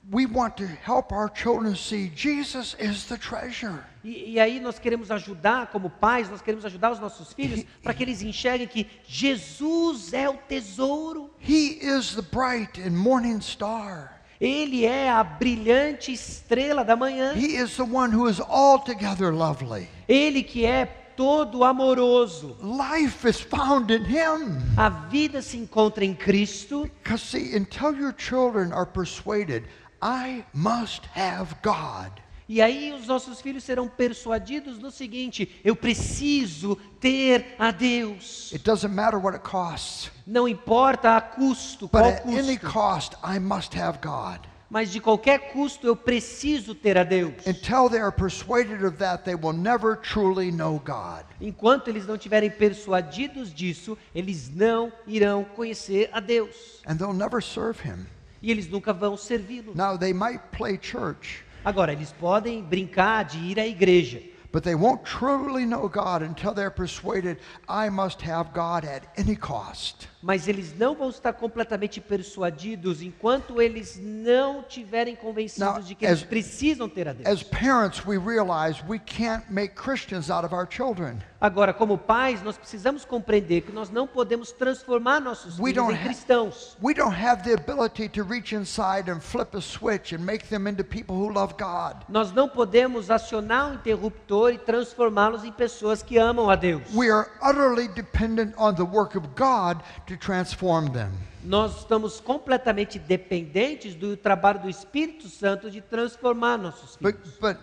we 0.09 0.25
want 0.25 0.55
to 0.55 0.63
help 0.63 1.11
our 1.11 1.29
children 1.29 1.75
see 1.75 2.09
Jesus 2.15 2.77
is 2.79 3.03
the 3.07 3.17
treasure. 3.17 3.83
E, 4.01 4.35
e 4.35 4.39
aí 4.39 4.61
nós 4.61 4.79
queremos 4.79 5.11
ajudar, 5.11 5.67
como 5.67 5.89
pais, 5.89 6.29
nós 6.29 6.41
queremos 6.41 6.65
ajudar 6.65 6.93
os 6.93 7.01
nossos 7.01 7.33
filhos 7.33 7.65
para 7.83 7.93
que 7.93 8.01
eles 8.01 8.21
enxerguem 8.21 8.65
que 8.65 8.87
Jesus 9.05 10.13
é 10.13 10.29
o 10.29 10.37
tesouro. 10.37 11.33
He 11.45 11.79
is 11.81 12.15
the 12.15 12.21
bright 12.21 12.81
and 12.81 12.91
morning 12.91 13.41
star. 13.41 14.14
Ele 14.39 14.85
é 14.85 15.09
a 15.09 15.23
brilhante 15.23 16.11
estrela 16.11 16.83
da 16.83 16.95
manhã. 16.95 17.33
He 17.35 17.55
is 17.55 17.75
the 17.77 17.83
one 17.83 18.13
who 18.13 18.29
is 18.29 18.39
altogether 18.39 19.33
lovely. 19.33 19.87
Ele 20.07 20.43
que 20.43 20.65
é 20.65 20.85
todo 21.15 21.63
amoroso. 21.63 22.57
Life 22.61 23.27
is 23.27 23.39
found 23.39 23.91
in 23.91 24.03
Him. 24.03 24.61
A 24.77 24.89
vida 24.89 25.41
se 25.41 25.57
encontra 25.57 26.03
em 26.03 26.13
Cristo. 26.13 26.89
Because, 27.01 27.23
see, 27.23 27.55
until 27.55 27.95
your 27.95 28.13
children 28.13 28.73
are 28.73 28.85
persuaded, 28.85 29.63
I 30.01 30.45
must 30.53 31.05
have 31.15 31.55
God. 31.61 32.11
E 32.47 32.61
aí 32.61 32.93
os 32.93 33.07
nossos 33.07 33.41
filhos 33.41 33.63
serão 33.63 33.87
persuadidos 33.87 34.77
no 34.77 34.91
seguinte: 34.91 35.59
eu 35.63 35.75
preciso 35.75 36.75
ter 36.99 37.55
a 37.57 37.71
Deus. 37.71 38.51
It 38.53 38.63
doesn't 38.63 38.93
matter 38.93 39.19
what 39.19 39.35
it 39.35 39.43
costs, 39.43 40.11
Não 40.27 40.47
importa 40.47 41.17
a 41.17 41.21
custo, 41.21 41.87
but 41.87 41.91
qual 42.01 42.05
at 42.05 42.25
any 42.27 42.57
custo, 42.57 42.71
cost, 42.71 43.13
I 43.23 43.39
must 43.39 43.75
have 43.75 43.99
God. 43.99 44.41
mas 44.69 44.91
de 44.91 44.99
qualquer 44.99 45.51
custo 45.53 45.87
eu 45.87 45.95
preciso 45.95 46.75
ter 46.75 46.97
a 46.97 47.03
Deus. 47.03 47.33
Until 47.47 47.89
they 47.89 47.99
are 47.99 48.11
persuaded 48.11 48.83
of 48.85 48.97
that, 48.97 49.23
they 49.23 49.35
will 49.35 49.53
never 49.53 49.95
truly 49.95 50.51
know 50.51 50.79
God. 50.85 51.23
Enquanto 51.41 51.87
eles 51.87 52.05
não 52.05 52.17
tiverem 52.17 52.49
persuadidos 52.51 53.53
disso, 53.53 53.97
eles 54.13 54.49
não 54.53 54.91
irão 55.07 55.43
conhecer 55.43 56.09
a 56.11 56.19
Deus. 56.19 56.81
And 56.85 56.97
they'll 56.97 57.13
never 57.13 57.41
serve 57.41 57.79
Him. 57.87 58.05
E 58.41 58.51
eles 58.51 58.67
nunca 58.67 58.93
vão 58.93 59.17
servi-lo. 59.17 59.73
Now, 59.75 59.97
they 59.97 60.13
might 60.13 60.39
play 60.51 60.77
church, 60.79 61.43
Agora, 61.65 61.91
eles 61.91 62.13
podem 62.13 62.63
brincar 62.63 63.23
de 63.23 63.39
ir 63.39 63.57
à 63.57 63.65
igreja, 63.65 64.21
but 64.51 64.63
they 64.63 64.75
won't 64.75 65.03
truly 65.03 65.65
know 65.65 65.89
God 65.89 66.21
until 66.21 66.53
they're 66.53 66.69
persuaded, 66.69 67.39
I 67.67 67.89
must 67.89 68.21
have 68.21 68.53
God 68.53 68.85
at 68.85 69.03
any 69.17 69.35
cost. 69.35 70.07
Mas 70.25 70.47
eles 70.47 70.75
não 70.75 70.95
vão 70.95 71.09
estar 71.11 71.33
completamente 71.33 72.01
persuadidos 72.01 73.03
enquanto 73.03 73.61
eles 73.61 73.95
não 74.01 74.63
tiverem 74.63 75.15
convencidos 75.15 75.71
Now, 75.75 75.81
de 75.83 75.93
que 75.93 76.03
eles 76.03 76.21
as- 76.21 76.25
precisam 76.27 76.89
ter 76.89 77.07
a 77.07 77.13
Deus. 77.13 77.27
As 77.27 77.43
parents, 77.43 78.03
we 78.03 78.17
realize 78.17 78.81
we 78.89 78.97
can't 78.97 79.45
make 79.53 79.75
Christians 79.75 80.31
out 80.31 80.43
of 80.43 80.51
our 80.55 80.67
children. 80.67 81.19
Agora, 81.39 81.71
como 81.75 81.95
pais, 81.95 82.41
nós 82.41 82.57
precisamos 82.57 83.05
compreender 83.05 83.61
que 83.61 83.71
nós 83.71 83.91
não 83.91 84.07
podemos 84.07 84.51
transformar 84.51 85.19
nossos 85.19 85.59
We 85.59 85.69
filhos 85.71 85.85
don't 85.89 85.93
em 85.93 86.03
cristãos. 86.03 86.75
We 86.81 86.95
don't 86.95 87.15
have 87.15 87.43
the 87.43 87.53
ability 87.53 88.09
to 88.09 88.23
reach 88.23 88.55
inside 88.55 89.11
and 89.11 89.19
flip 89.19 89.55
a 89.55 89.61
switch 89.61 90.11
and 90.11 90.23
make 90.23 90.47
them 90.47 90.67
into 90.67 90.83
people 90.83 91.15
who 91.15 91.29
love 91.29 91.53
God. 91.53 91.97
Nós 92.09 92.31
não 92.31 92.49
podemos 92.49 93.11
acionar 93.11 93.69
um 93.69 93.73
interruptor 93.75 94.53
e 94.53 94.57
transformá-los 94.57 95.43
em 95.43 95.51
pessoas 95.51 96.01
que 96.01 96.17
amam 96.17 96.49
a 96.49 96.55
Deus. 96.55 96.81
We 96.95 97.11
are 97.11 97.29
utterly 97.43 97.89
dependent 97.89 98.55
on 98.57 98.73
the 98.73 98.81
work 98.83 99.15
of 99.15 99.27
God 99.35 99.83
to 100.07 100.14
transform 100.17 100.89
them. 100.91 101.09
Nós 101.43 101.77
estamos 101.79 102.19
completamente 102.19 102.97
dependentes 102.97 103.93
do 103.95 104.17
trabalho 104.17 104.59
do 104.61 104.69
Espírito 104.69 105.27
Santo 105.29 105.69
de 105.69 105.79
transformar 105.81 106.57
nossos 106.57 106.97
But, 106.99 107.15
filhos. 107.17 107.37
but 107.39 107.57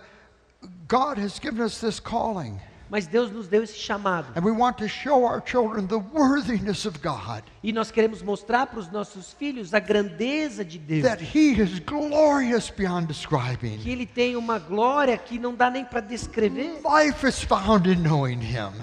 God 0.88 1.18
has 1.18 1.38
given 1.40 1.64
us 1.64 1.80
this 1.80 1.98
calling, 1.98 2.60
Mas 2.88 3.06
Deus 3.06 3.30
nos 3.32 3.48
deu 3.48 3.62
esse 3.64 3.76
chamado. 3.78 4.28
and 4.36 4.44
we 4.44 4.52
want 4.52 4.76
to 4.76 4.86
show 4.86 5.24
our 5.24 5.40
children 5.44 5.86
the 5.88 5.96
worthiness 6.12 6.84
of 6.86 6.98
God, 7.00 7.42
E 7.64 7.72
nós 7.72 7.90
queremos 7.90 8.22
mostrar 8.22 8.66
para 8.66 8.78
os 8.78 8.88
nossos 8.92 9.32
filhos 9.32 9.72
a 9.74 9.80
grandeza 9.80 10.62
de 10.64 10.78
Deus. 10.78 11.02
that 11.02 11.20
He 11.36 11.60
is 11.60 11.80
glorious 11.80 12.70
beyond 12.70 13.06
describing. 13.08 13.78
Que 13.78 13.90
Ele 13.90 14.06
tem 14.06 14.36
uma 14.36 14.58
glória 14.60 15.16
que 15.18 15.38
não 15.38 15.54
dá 15.54 15.70
nem 15.70 15.84
para 15.84 16.00
descrever. 16.00 16.80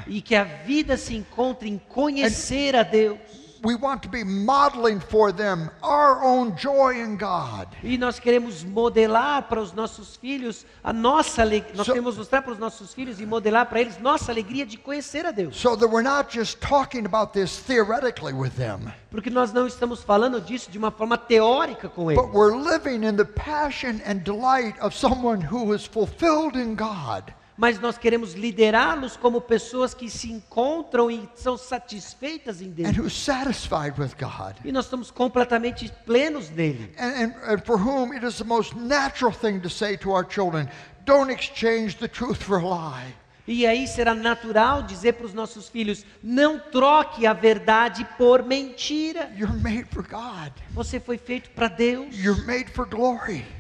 E 0.07 0.21
que 0.21 0.35
a 0.35 0.43
vida 0.43 0.97
se 0.97 1.15
encontra 1.15 1.67
em 1.67 1.77
conhecer 1.77 2.75
a 2.75 2.83
Deus. 2.83 3.19
We 3.61 3.76
want 3.76 4.02
to 4.03 4.10
be 4.10 4.23
modeling 4.23 5.02
for 5.02 5.34
them 5.34 5.69
our 5.84 6.23
own 6.23 6.56
joy 6.56 6.94
in 7.03 7.18
God. 7.18 7.68
E 7.84 7.98
nós 7.98 8.18
queremos 8.19 8.64
modelar 8.64 9.44
para 9.49 9.60
os 9.61 9.73
nossos 9.73 10.15
filhos 10.15 10.65
a 10.84 10.94
nossa 10.94 11.41
alegria. 11.41 11.73
Nós 11.76 11.86
So- 11.86 11.91
queremos 11.94 12.18
mostrar 12.18 12.41
para 12.41 12.53
os 12.53 12.57
nossos 12.60 12.94
filhos 12.94 13.19
e 13.19 13.26
modelar 13.26 13.65
para 13.65 13.81
eles 13.81 13.99
nossa 13.99 14.31
alegria 14.31 14.65
de 14.65 14.77
conhecer 14.77 15.26
a 15.26 15.31
Deus. 15.31 15.57
So 15.60 15.76
that 15.76 15.88
we're 15.91 16.02
not 16.07 16.34
just 16.34 16.60
talking 16.61 17.06
about 17.06 17.34
this 17.34 17.57
theoretically 17.60 18.31
with 18.34 18.52
them, 18.52 18.94
Porque 19.11 19.30
nós 19.30 19.52
não 19.52 19.68
estamos 19.68 20.03
falando 20.03 20.40
disso 20.40 20.72
de 20.72 20.77
uma 20.77 20.91
forma 20.91 21.18
teórica 21.18 21.90
com 21.90 22.10
eles. 22.10 22.23
but 22.23 22.34
we're 22.34 22.56
living 22.56 23.06
in 23.06 23.18
the 23.18 23.26
passion 23.26 23.99
and 24.06 24.19
delight 24.23 24.80
of 24.81 24.95
someone 24.95 25.45
who 25.45 25.73
is 25.76 25.86
fulfilled 25.86 26.56
in 26.56 26.76
God. 26.76 27.34
Mas 27.61 27.77
nós 27.77 27.98
queremos 27.98 28.36
liderá-los 28.36 29.18
como 29.18 29.41
pessoas 29.41 29.94
que 29.94 30.10
se 30.10 30.31
encontram 30.31 31.11
e 31.11 31.27
são 31.36 31.57
satisfeitas 31.57 32.61
em 32.61 32.69
Deus. 32.72 32.88
and 32.88 32.94
who's 33.02 33.11
satisfied 33.14 33.99
with 33.99 34.11
God, 34.18 34.56
E 34.64 34.72
nós 34.72 34.86
estamos 34.86 35.11
completamente 35.11 35.91
plenos 36.06 36.49
nele. 36.49 36.90
and, 36.98 37.26
and, 37.26 37.34
and 37.53 37.60
for 37.65 37.76
whom 37.77 38.14
it 38.14 38.26
is 38.26 38.38
the 38.38 38.45
most 38.45 38.73
natural 38.77 39.34
thing 39.34 39.60
to 39.60 39.69
say 39.69 39.98
to 39.98 40.11
our 40.11 40.26
children, 40.26 40.69
don't 41.03 41.30
exchange 41.30 41.98
the 41.98 42.07
truth 42.07 42.41
for 42.41 42.60
a 42.60 42.64
lie. 42.64 43.14
E 43.45 43.65
aí 43.68 43.88
será 43.88 44.14
natural 44.15 44.84
dizer 44.84 45.14
para 45.15 45.26
os 45.26 45.34
nossos 45.34 45.68
filhos: 45.68 46.06
não 46.23 46.60
troque 46.60 47.26
a 47.27 47.34
verdade 47.34 48.07
por 48.18 48.41
mentira. 48.44 49.30
You're 49.36 49.57
made 49.57 49.84
for 49.91 50.07
God. 50.07 50.53
Você 50.69 50.98
foi 50.98 51.18
feito 51.18 51.49
para 51.49 51.68
Deus. 51.68 52.15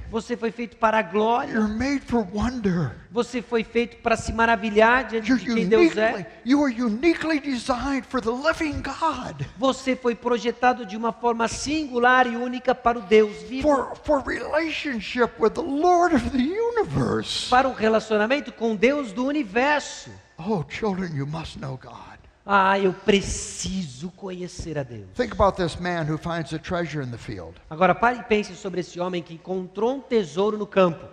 Você 0.09 0.35
foi 0.35 0.51
feito 0.51 0.75
para 0.77 0.97
a 0.97 1.01
glória. 1.03 1.53
You're 1.53 1.73
made 1.73 1.99
for 1.99 2.27
wonder. 2.33 2.91
Você 3.11 3.41
foi 3.41 3.63
feito 3.63 3.97
para 3.97 4.17
se 4.17 4.33
maravilhar 4.33 5.05
diante 5.07 5.35
de 5.35 5.45
quem 5.53 5.67
Deus 5.67 5.95
é. 5.97 6.25
you 6.43 6.63
are 6.63 6.81
uniquely 6.81 7.39
designed 7.39 8.05
for 8.07 8.19
the 8.19 8.29
living 8.31 8.81
God, 8.81 9.45
Você 9.57 9.95
foi 9.95 10.15
projetado 10.15 10.85
de 10.85 10.97
uma 10.97 11.11
forma 11.11 11.47
singular 11.47 12.25
e 12.25 12.35
única 12.35 12.73
para 12.73 12.97
o 12.97 13.01
Deus 13.01 13.35
vivo. 13.43 13.67
for, 13.67 13.95
for 14.03 14.23
relationship 14.23 15.29
with 15.39 15.51
the 15.51 15.61
Lord 15.61 16.15
of 16.15 16.29
the 16.31 16.37
universe. 16.37 17.47
Para 17.49 17.67
um 17.67 17.73
relacionamento 17.73 18.51
com 18.51 18.75
Deus 18.75 19.11
do 19.11 19.25
universo. 19.25 20.09
Oh, 20.37 20.63
children, 20.69 21.15
you 21.15 21.27
must 21.27 21.59
know 21.59 21.77
God. 21.77 22.08
Ah, 22.45 22.79
eu 22.79 22.93
preciso 22.93 24.09
conhecer 24.11 24.77
a 24.77 24.83
Deus. 24.83 25.07
Think 25.15 25.33
about 25.33 25.55
this 25.61 25.75
man 25.75 26.05
who 26.09 26.17
finds 26.17 26.51
a 26.53 26.57
treasure 26.59 27.03
in 27.03 27.11
the 27.11 27.17
field. 27.17 27.55
Agora 27.69 27.93
pare 27.93 28.19
e 28.19 28.23
pense 28.23 28.55
sobre 28.55 28.79
esse 28.81 28.99
homem 28.99 29.21
que 29.21 29.33
encontrou 29.35 29.95
um 29.97 30.01
tesouro 30.01 30.57
no 30.57 30.65
campo. 30.65 31.05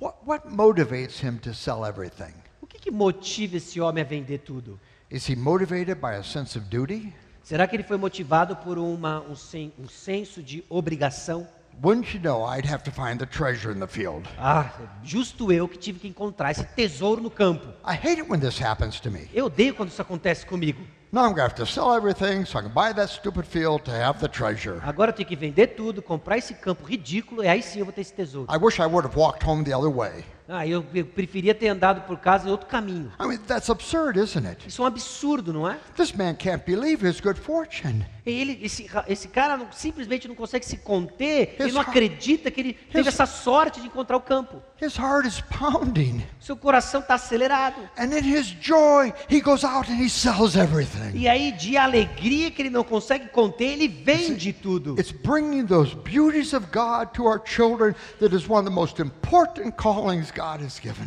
What, 0.00 0.16
what 0.24 0.48
motivates 0.48 1.20
him 1.22 1.36
to 1.38 1.52
sell 1.52 1.84
everything? 1.84 2.32
O 2.62 2.66
que, 2.66 2.78
que 2.78 2.90
motiva 2.90 3.56
esse 3.56 3.80
homem 3.80 4.02
a 4.02 4.06
vender 4.06 4.38
tudo? 4.38 4.80
Is 5.10 5.28
he 5.28 5.36
motivated 5.36 5.96
by 6.00 6.14
a 6.14 6.22
sense 6.22 6.56
of 6.56 6.66
duty? 6.68 7.12
Será 7.42 7.66
que 7.66 7.76
ele 7.76 7.82
foi 7.82 7.96
motivado 7.98 8.56
por 8.56 8.78
uma, 8.78 9.20
um, 9.20 9.34
sen- 9.34 9.72
um 9.78 9.88
senso 9.88 10.42
de 10.42 10.64
obrigação? 10.70 11.46
Wouldn't 11.82 12.12
you 12.12 12.20
know 12.20 12.44
I'd 12.44 12.66
have 12.66 12.82
to 12.84 12.90
find 12.90 13.18
the 13.18 13.24
treasure 13.24 13.72
in 13.72 13.80
the 13.80 13.86
field? 13.86 14.28
Ah, 14.38 14.70
justo 15.02 15.50
eu 15.50 15.66
que 15.66 15.78
tive 15.78 15.98
que 15.98 16.08
encontrar 16.08 16.50
esse 16.50 16.62
tesouro 16.62 17.22
no 17.22 17.30
campo. 17.30 17.68
I 17.82 17.94
hate 17.94 18.20
it 18.20 18.28
when 18.28 18.38
this 18.38 18.60
happens 18.60 19.00
to 19.00 19.10
me. 19.10 19.30
Eu 19.32 19.46
odeio 19.46 19.74
quando 19.74 19.88
isso 19.88 20.02
acontece 20.02 20.44
comigo. 20.44 20.86
Now 21.10 21.22
I'm 21.22 21.32
going 21.32 21.36
to 21.36 21.42
have 21.42 21.54
to 21.54 21.64
sell 21.64 21.94
everything 21.94 22.44
so 22.44 22.58
I 22.58 22.62
can 22.62 22.70
buy 22.70 22.92
that 22.92 23.10
stupid 23.10 23.46
field 23.46 23.84
to 23.86 23.92
have 23.92 24.20
the 24.20 24.28
treasure. 24.28 24.78
Agora 24.82 25.10
eu 25.10 25.14
tenho 25.14 25.26
que 25.26 25.34
vender 25.34 25.68
tudo, 25.68 26.02
comprar 26.02 26.36
esse 26.36 26.52
campo 26.52 26.84
ridículo, 26.84 27.42
e 27.42 27.48
aí 27.48 27.62
sim 27.62 27.78
eu 27.78 27.86
vou 27.86 27.94
ter 27.94 28.02
esse 28.02 28.12
tesouro. 28.12 28.46
I 28.52 28.58
wish 28.58 28.78
I 28.78 28.84
would 28.84 29.06
have 29.06 29.18
walked 29.18 29.42
home 29.42 29.64
the 29.64 29.74
other 29.74 29.90
way. 29.90 30.22
Ah, 30.52 30.66
eu, 30.66 30.84
eu 30.92 31.06
preferia 31.06 31.54
ter 31.54 31.68
andado 31.68 32.00
por 32.02 32.18
casa 32.18 32.48
em 32.48 32.50
outro 32.50 32.66
caminho. 32.66 33.12
I 33.20 33.26
mean, 33.26 33.38
that's 33.38 33.70
absurd, 33.70 34.18
isn't 34.18 34.46
it? 34.46 34.66
Isso 34.68 34.82
é 34.82 34.84
um 34.84 34.88
absurdo, 34.88 35.52
não 35.52 35.68
é? 35.68 35.78
This 35.96 36.12
man 36.12 36.34
can't 36.34 36.64
believe 36.66 37.06
his 37.08 37.20
good 37.20 37.38
fortune. 37.40 38.04
Ele, 38.26 38.58
esse, 38.62 38.88
esse 39.08 39.28
cara 39.28 39.56
não- 39.56 39.72
simplesmente 39.72 40.28
não 40.28 40.34
consegue 40.34 40.64
se 40.64 40.76
conter, 40.76 41.56
ele 41.58 41.68
His 41.68 41.74
não 41.74 41.80
heart- 41.82 41.88
acredita 41.88 42.50
que 42.50 42.60
ele 42.60 42.72
teve 42.74 43.00
his- 43.08 43.14
essa 43.14 43.26
sorte 43.26 43.80
de 43.80 43.86
encontrar 43.86 44.16
o 44.16 44.20
campo. 44.20 44.62
His 44.80 44.96
heart 44.96 45.26
is 45.26 45.40
pounding. 45.40 46.22
Seu 46.40 46.56
coração 46.56 47.00
está 47.00 47.14
acelerado. 47.14 47.80
And 47.98 48.06
in 48.16 48.24
his 48.24 48.46
joy, 48.60 49.12
he 49.28 49.40
goes 49.40 49.64
out 49.64 49.90
and 49.90 49.96
he 50.02 50.08
sells 50.08 50.56
everything. 50.56 51.12
E 51.14 51.28
aí, 51.28 51.52
de 51.52 51.76
alegria 51.76 52.50
que 52.50 52.62
ele 52.62 52.70
não 52.70 52.84
consegue 52.84 53.28
conter, 53.28 53.64
ele 53.72 53.88
vende 53.88 54.52
tudo. 54.52 54.98
It's 54.98 55.12
bringing 55.12 55.66
those 55.66 55.94
beauties 55.96 56.52
of 56.52 56.66
God 56.72 57.08
to 57.14 57.24
our 57.24 57.40
children 57.44 57.94
that 58.20 58.34
is 58.34 58.48
one 58.48 58.60
of 58.60 58.64
the 58.64 58.70
most 58.74 59.00
important 59.00 59.72
callings 59.76 60.30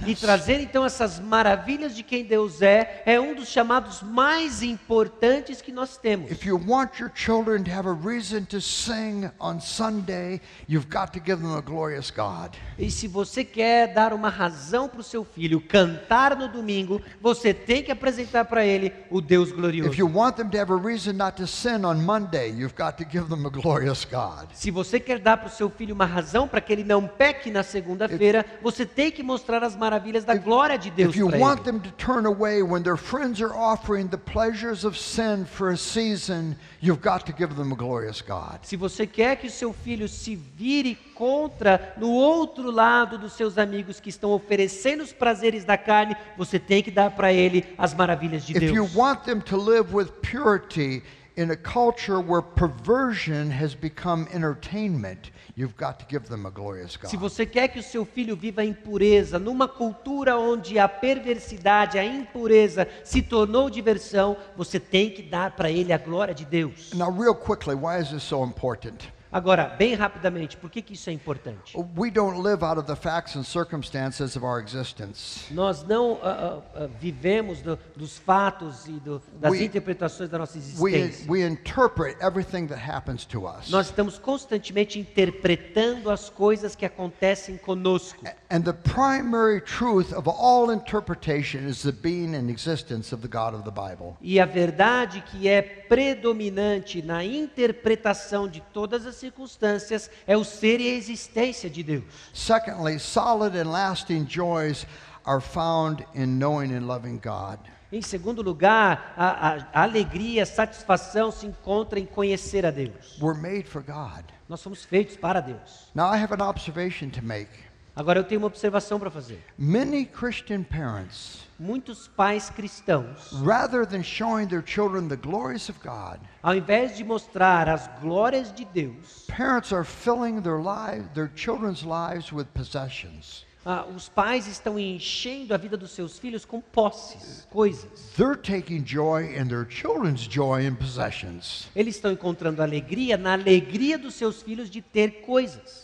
E 0.05 0.15
trazer 0.15 0.60
então 0.60 0.85
essas 0.85 1.19
maravilhas 1.19 1.95
de 1.95 2.03
quem 2.03 2.23
Deus 2.23 2.61
é, 2.61 3.03
é 3.05 3.19
um 3.19 3.34
dos 3.34 3.47
chamados 3.49 4.01
mais 4.01 4.61
importantes 4.61 5.61
que 5.61 5.72
nós 5.72 5.97
temos. 5.97 6.31
If 6.31 6.45
you 6.45 6.61
want 6.65 6.99
your 6.99 7.11
children 7.14 7.64
to 7.64 7.72
have 7.72 7.88
a 7.88 7.93
reason 7.93 8.45
to 8.45 8.61
sing 8.61 9.30
on 9.39 9.60
Sunday, 9.60 10.41
you've 10.68 10.88
got 10.89 11.11
to 11.14 11.19
give 11.19 11.41
them 11.41 11.55
a 11.55 11.61
glorious 11.61 12.11
God. 12.11 12.55
E 12.77 12.91
se 12.91 13.07
você 13.07 13.43
quer 13.43 13.93
dar 13.93 14.14
uma 14.14 14.30
razão 14.30 14.88
para 14.88 14.99
o 14.99 15.03
seu 15.03 15.23
filho 15.23 15.61
cantar 15.61 16.35
no 16.35 16.47
domingo, 16.47 17.01
você 17.22 17.53
tem 17.53 17.84
que 17.84 17.91
apresentar 17.91 18.45
para 18.45 18.65
ele 18.65 18.93
o 19.10 19.22
Deus 19.22 19.49
If 19.49 19.55
glorioso. 19.55 19.99
you 19.99 20.07
want 20.07 20.35
them 20.35 20.49
to 20.49 20.57
have 20.57 20.72
a 20.72 20.77
reason 20.77 21.14
not 21.14 21.38
to 21.38 21.47
sin 21.47 21.85
on 21.85 21.95
Monday, 21.95 22.49
you've 22.49 22.76
got 22.76 22.97
to 22.97 23.05
give 23.10 23.27
them 23.30 23.45
a 23.45 23.49
glorious 23.49 24.05
God. 24.05 24.49
Se 24.53 24.72
você 24.72 24.99
quer 24.99 25.19
dar 25.19 25.38
para 25.38 25.47
o 25.47 25.51
seu 25.51 25.69
filho 25.69 25.95
uma 25.95 26.05
razão 26.05 26.47
para 26.47 26.61
que 26.61 26.72
ele 26.73 26.84
não 26.84 27.07
peque 27.07 27.49
na 27.49 27.64
segunda-feira, 27.64 28.45
você 28.61 28.85
tem 28.85 29.11
que 29.14 29.23
mostrar 29.23 29.64
as 29.64 29.76
maravilhas 29.76 30.26
da 30.26 30.35
glória 30.35 30.77
de 30.77 30.90
Deus 30.90 31.11
If 31.14 31.19
you 31.19 31.30
para 31.30 31.40
want 31.40 31.60
ele. 31.61 31.72
them 31.72 31.80
to 31.80 31.91
turn 31.91 32.26
away 32.26 32.61
when 32.61 32.84
their 32.84 32.98
friends 32.98 33.40
are 33.41 33.53
offering 33.53 34.07
the 34.10 34.18
pleasures 34.18 34.84
of 34.84 34.98
sin 34.98 35.45
for 35.45 35.69
a 35.69 35.77
season, 35.77 36.57
you've 36.81 37.02
got 37.02 37.26
to 37.26 37.31
give 37.31 37.56
them 37.56 37.72
a 37.72 37.76
glorious 37.76 38.22
God. 38.22 38.60
Se 38.64 38.76
você 38.76 39.06
quer 39.07 39.38
que 39.38 39.48
o 39.48 39.52
seu 39.52 39.72
filho 39.72 40.07
se 40.10 40.35
vire 40.35 40.95
contra 41.15 41.94
no 41.98 42.10
outro 42.10 42.72
lado 42.72 43.18
dos 43.18 43.34
seus 43.34 43.57
amigos 43.57 43.99
que 43.99 44.10
estão 44.10 44.31
oferecendo 44.31 45.03
os 45.03 45.14
prazeres 45.14 45.64
da 45.64 45.77
carne, 45.77 46.15
você 46.38 46.57
tem 46.60 46.81
que 46.84 46.91
dar 46.91 47.11
para 47.11 47.31
ele 47.31 47.65
as 47.77 47.94
maravilhas 47.94 48.44
de 48.45 48.57
If 48.57 48.64
you 48.64 48.84
Deus. 48.85 48.95
want 48.95 49.23
them 49.23 49.40
to 49.41 49.56
live 49.56 49.94
with 49.95 50.07
purity 50.22 51.03
in 51.35 51.49
a 51.52 51.56
culture 51.56 52.19
where 52.19 52.41
perversion 52.44 53.49
has 53.49 53.73
become 53.73 54.27
entertainment, 54.34 55.31
you've 55.56 55.76
got 55.78 56.00
to 56.00 56.06
give 56.10 56.28
them 56.28 56.46
a 56.46 56.52
glorious 56.52 56.94
Se 56.94 57.18
God. 57.18 57.22
você 57.22 57.46
quer 57.46 57.68
que 57.68 57.80
o 57.80 57.84
seu 57.84 58.06
filho 58.06 58.36
viva 58.36 58.64
em 58.64 58.74
pureza, 58.74 59.38
numa 59.38 59.68
cultura 59.68 60.38
onde 60.38 60.80
a 60.80 60.88
perversidade, 60.88 61.98
a 61.98 62.06
impureza 62.06 62.88
se 63.04 63.22
tornou 63.22 63.70
diversão, 63.70 64.36
você 64.56 64.80
tem 64.80 65.10
que 65.10 65.22
dar 65.22 65.52
para 65.56 65.70
ele 65.70 65.94
a 65.94 65.98
glória 65.98 66.34
de 66.34 66.46
Deus. 66.46 66.92
Now, 66.94 67.12
real 67.12 67.36
quickly, 67.36 67.76
why 67.76 68.02
is 68.02 68.10
this 68.10 68.24
so 68.24 68.44
important? 68.44 69.12
Agora, 69.34 69.65
bem 69.65 69.95
rapidamente, 69.95 70.55
por 70.55 70.69
que, 70.69 70.80
que 70.80 70.93
isso 70.93 71.10
é 71.10 71.14
importante? 71.14 71.76
We 71.97 72.11
don't 72.11 72.39
live 72.39 72.64
out 72.64 72.77
of 72.80 72.85
the 72.85 72.95
facts 72.95 73.35
and 73.35 73.41
circumstances 73.43 74.35
of 74.35 74.45
our 74.45 74.61
existence. 74.61 75.51
Nós 75.51 75.84
não 75.84 76.19
ah, 76.22 76.61
ah, 76.76 76.88
vivemos 76.99 77.60
do- 77.64 77.80
dos 77.95 78.19
fatos 78.19 78.85
e 78.88 78.91
do- 78.91 79.19
das 79.39 79.51
We- 79.51 79.65
interpretações 79.65 80.30
da 80.30 80.38
nossa 80.38 80.53
We, 80.77 80.93
existência. 80.93 81.31
we 81.31 81.41
interpret 81.41 82.15
everything 82.22 82.68
that 82.68 82.80
happens 82.80 83.26
to 83.26 83.47
us. 83.47 83.72
Nós 83.72 83.88
estamos 83.88 84.19
constantemente 84.19 84.99
interpretando 84.99 86.11
as 86.11 86.30
coisas 86.30 86.76
que 86.76 86.85
acontecem 86.85 87.57
conosco. 87.57 88.23
And 88.51 88.61
the 88.61 88.73
primary 88.73 89.61
truth 89.61 90.14
of 90.14 90.30
all 90.30 90.72
interpretation 90.72 91.68
is 91.68 91.81
the 91.81 91.91
being 91.91 92.35
and 92.35 92.51
existence 92.51 93.11
of 93.15 93.27
the 93.27 93.27
God 93.27 93.55
of 93.55 93.64
the 93.64 93.72
Bible. 93.72 94.15
E 94.22 94.39
a 94.39 94.45
verdade 94.45 95.22
que 95.31 95.47
é 95.47 95.64
predominante 95.64 97.01
na 97.01 97.23
interpretação 97.26 98.47
de 98.47 98.61
todas 98.72 99.07
as 99.07 99.23
circunstâncias 99.24 100.10
é 100.28 100.36
o 100.36 100.44
ser 100.44 100.80
e 100.82 100.90
a 100.90 100.95
existência 100.95 101.70
de 101.70 101.82
Deus. 101.84 102.04
Secondly, 102.34 103.00
solid 103.00 103.56
and 103.58 103.72
lasting 103.72 104.26
joys 104.28 104.86
are 105.26 105.41
found 105.41 106.06
in 106.14 106.26
knowing 106.38 106.74
and 106.74 106.86
loving 106.86 107.18
God. 107.18 107.60
Em 107.91 108.02
segundo 108.02 108.41
lugar, 108.41 109.14
a, 109.16 109.50
a- 109.50 109.68
a 109.74 109.84
alegria, 109.84 110.44
a 110.44 110.45
satisfação 110.45 111.32
se 111.32 111.45
encontra 111.45 112.00
em 112.00 112.06
conhecer 112.06 112.66
a 112.66 112.72
Deus. 112.72 113.18
We're 113.22 113.40
made 113.40 113.64
for 113.70 113.84
God. 113.84 114.26
Nós 114.50 114.60
somos 114.60 114.84
feitos 114.84 115.16
para 115.16 115.40
Deus. 115.41 115.90
Now, 115.95 116.14
I 116.14 116.18
have 116.22 116.34
an 116.34 116.41
observation 116.44 117.10
to 117.12 117.24
make. 117.24 117.52
Agora 117.95 118.20
eu 118.20 118.24
tenho 118.24 118.41
uma 118.41 118.48
observação 118.48 119.00
para 119.00 119.12
fazer. 119.12 119.44
Many 119.58 120.06
Christian 120.08 120.64
parents, 120.64 121.48
Muitos 121.60 122.08
pais 122.08 122.50
cristãos, 122.50 123.32
rather 123.44 123.86
than 123.86 124.02
showing 124.04 124.48
their 124.48 124.64
children 124.66 125.08
the 125.08 125.16
glories 125.16 125.70
of 125.70 125.80
God, 125.84 126.20
ao 126.42 126.56
invés 126.56 126.98
de 126.98 127.04
mostrar 127.04 127.70
as 127.70 127.88
glórias 128.02 128.52
de 128.52 128.66
Deus, 128.66 129.26
parents 129.28 129.72
are 129.72 129.86
filling 129.86 130.42
their 130.42 130.60
lives, 130.60 131.08
their 131.14 131.32
children's 131.36 131.84
lives 131.84 132.32
with 132.32 132.46
possessions. 132.54 133.46
ah, 133.66 133.86
os 133.86 134.10
pais 134.10 134.48
estão 134.48 134.78
enchendo 134.78 135.54
a 135.54 135.58
vida 135.58 135.78
dos 135.78 135.92
seus 135.92 136.20
filhos 136.20 136.44
com 136.44 136.60
posses, 136.60 137.48
coisas. 137.50 138.12
They're 138.18 138.36
taking 138.36 138.84
joy 138.86 139.36
in 139.38 139.48
their 139.48 139.66
children's 139.70 140.28
joy 140.28 140.66
in 140.66 140.76
possessions. 140.76 141.70
Eles 141.76 141.96
estão 141.96 142.12
encontrando 142.12 142.62
alegria 142.62 143.16
na 143.16 143.34
alegria 143.34 143.98
dos 143.98 144.16
seus 144.16 144.42
filhos 144.42 144.70
de 144.70 144.82
ter 144.82 145.22
coisas. 145.22 145.82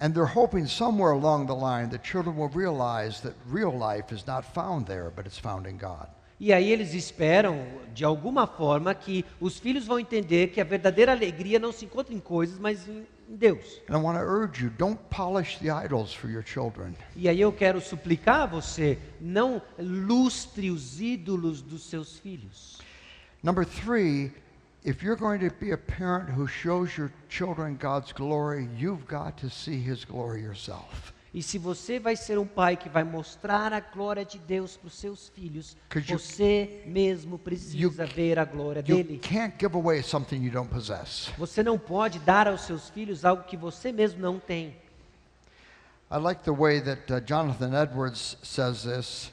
And 0.00 0.14
they're 0.14 0.32
hoping 0.32 0.66
somewhere 0.66 1.12
along 1.12 1.46
the 1.46 1.54
line 1.54 1.90
the 1.90 1.98
children 1.98 2.36
will 2.36 2.50
realize 2.50 3.20
that 3.22 3.34
real 3.48 3.72
life 3.72 4.12
is 4.12 4.26
not 4.26 4.44
found 4.44 4.86
there, 4.86 5.10
but 5.14 5.26
it's 5.26 5.38
found 5.38 5.66
in 5.66 5.76
God. 5.76 6.08
E 6.40 6.52
aí 6.52 6.70
eles 6.70 6.94
esperam, 6.94 7.66
de 7.92 8.04
alguma 8.04 8.46
forma, 8.46 8.94
que 8.94 9.24
os 9.40 9.58
filhos 9.58 9.86
vão 9.86 9.98
entender 9.98 10.48
que 10.48 10.60
a 10.60 10.64
verdadeira 10.64 11.10
alegria 11.10 11.58
não 11.58 11.72
se 11.72 11.84
encontra 11.84 12.14
em 12.14 12.20
coisas, 12.20 12.60
mas 12.60 12.86
em, 12.88 13.04
Deus. 13.28 13.80
And 13.88 13.94
I 13.94 14.00
want 14.00 14.16
to 14.18 14.24
urge 14.24 14.62
you 14.62 14.70
don't 14.70 14.98
polish 15.10 15.58
the 15.58 15.70
idols 15.70 16.14
for 16.14 16.30
your 16.30 16.44
children. 16.44 16.94
E 17.16 17.28
aí 17.28 17.40
eu 17.40 17.52
quero 17.52 17.80
suplicar 17.80 18.42
a 18.42 18.46
você, 18.46 18.98
não 19.20 19.60
lustre 19.78 20.70
os 20.70 21.00
ídolos 21.00 21.60
dos 21.60 21.82
seus 21.82 22.18
filhos. 22.18 22.78
Number 23.42 23.66
three, 23.66 24.32
if 24.84 25.02
you're 25.02 25.16
going 25.18 25.40
to 25.40 25.54
be 25.60 25.72
a 25.72 25.76
parent 25.78 26.30
who 26.30 26.46
shows 26.46 26.96
your 26.96 27.10
children 27.28 27.76
God's 27.78 28.12
glory, 28.12 28.68
you've 28.76 29.06
got 29.06 29.36
to 29.38 29.50
see 29.50 29.78
His 29.78 30.04
glory 30.04 30.42
yourself. 30.42 31.12
E 31.34 31.42
se 31.42 31.58
você 31.58 31.98
vai 32.00 32.16
ser 32.16 32.38
um 32.38 32.46
pai 32.46 32.74
que 32.76 32.88
vai 32.88 33.04
mostrar 33.04 33.70
a 33.72 33.80
glória 33.80 34.24
de 34.24 34.38
Deus 34.38 34.76
para 34.78 34.86
os 34.86 34.94
seus 34.94 35.28
filhos, 35.28 35.76
you- 35.94 36.18
você 36.18 36.82
mesmo 36.86 37.38
precisa 37.38 38.06
ver 38.06 38.38
a 38.38 38.44
glória 38.46 38.82
You 38.86 38.96
dele. 38.96 39.18
can't 39.18 39.54
give 39.60 39.76
away 39.76 40.02
something 40.02 40.42
you 40.42 40.50
don't 40.50 40.70
possess. 40.72 41.30
Você 41.36 41.62
não 41.62 41.78
pode 41.78 42.18
dar 42.20 42.48
aos 42.48 42.62
seus 42.62 42.88
filhos 42.88 43.24
algo 43.26 43.42
que 43.44 43.56
você 43.58 43.92
mesmo 43.92 44.20
não 44.20 44.40
tem. 44.40 44.74
I 46.10 46.16
like 46.16 46.42
the 46.44 46.50
way 46.50 46.80
that 46.80 47.12
uh, 47.12 47.20
Jonathan 47.20 47.74
Edwards 47.74 48.38
says 48.42 48.82
this. 48.84 49.30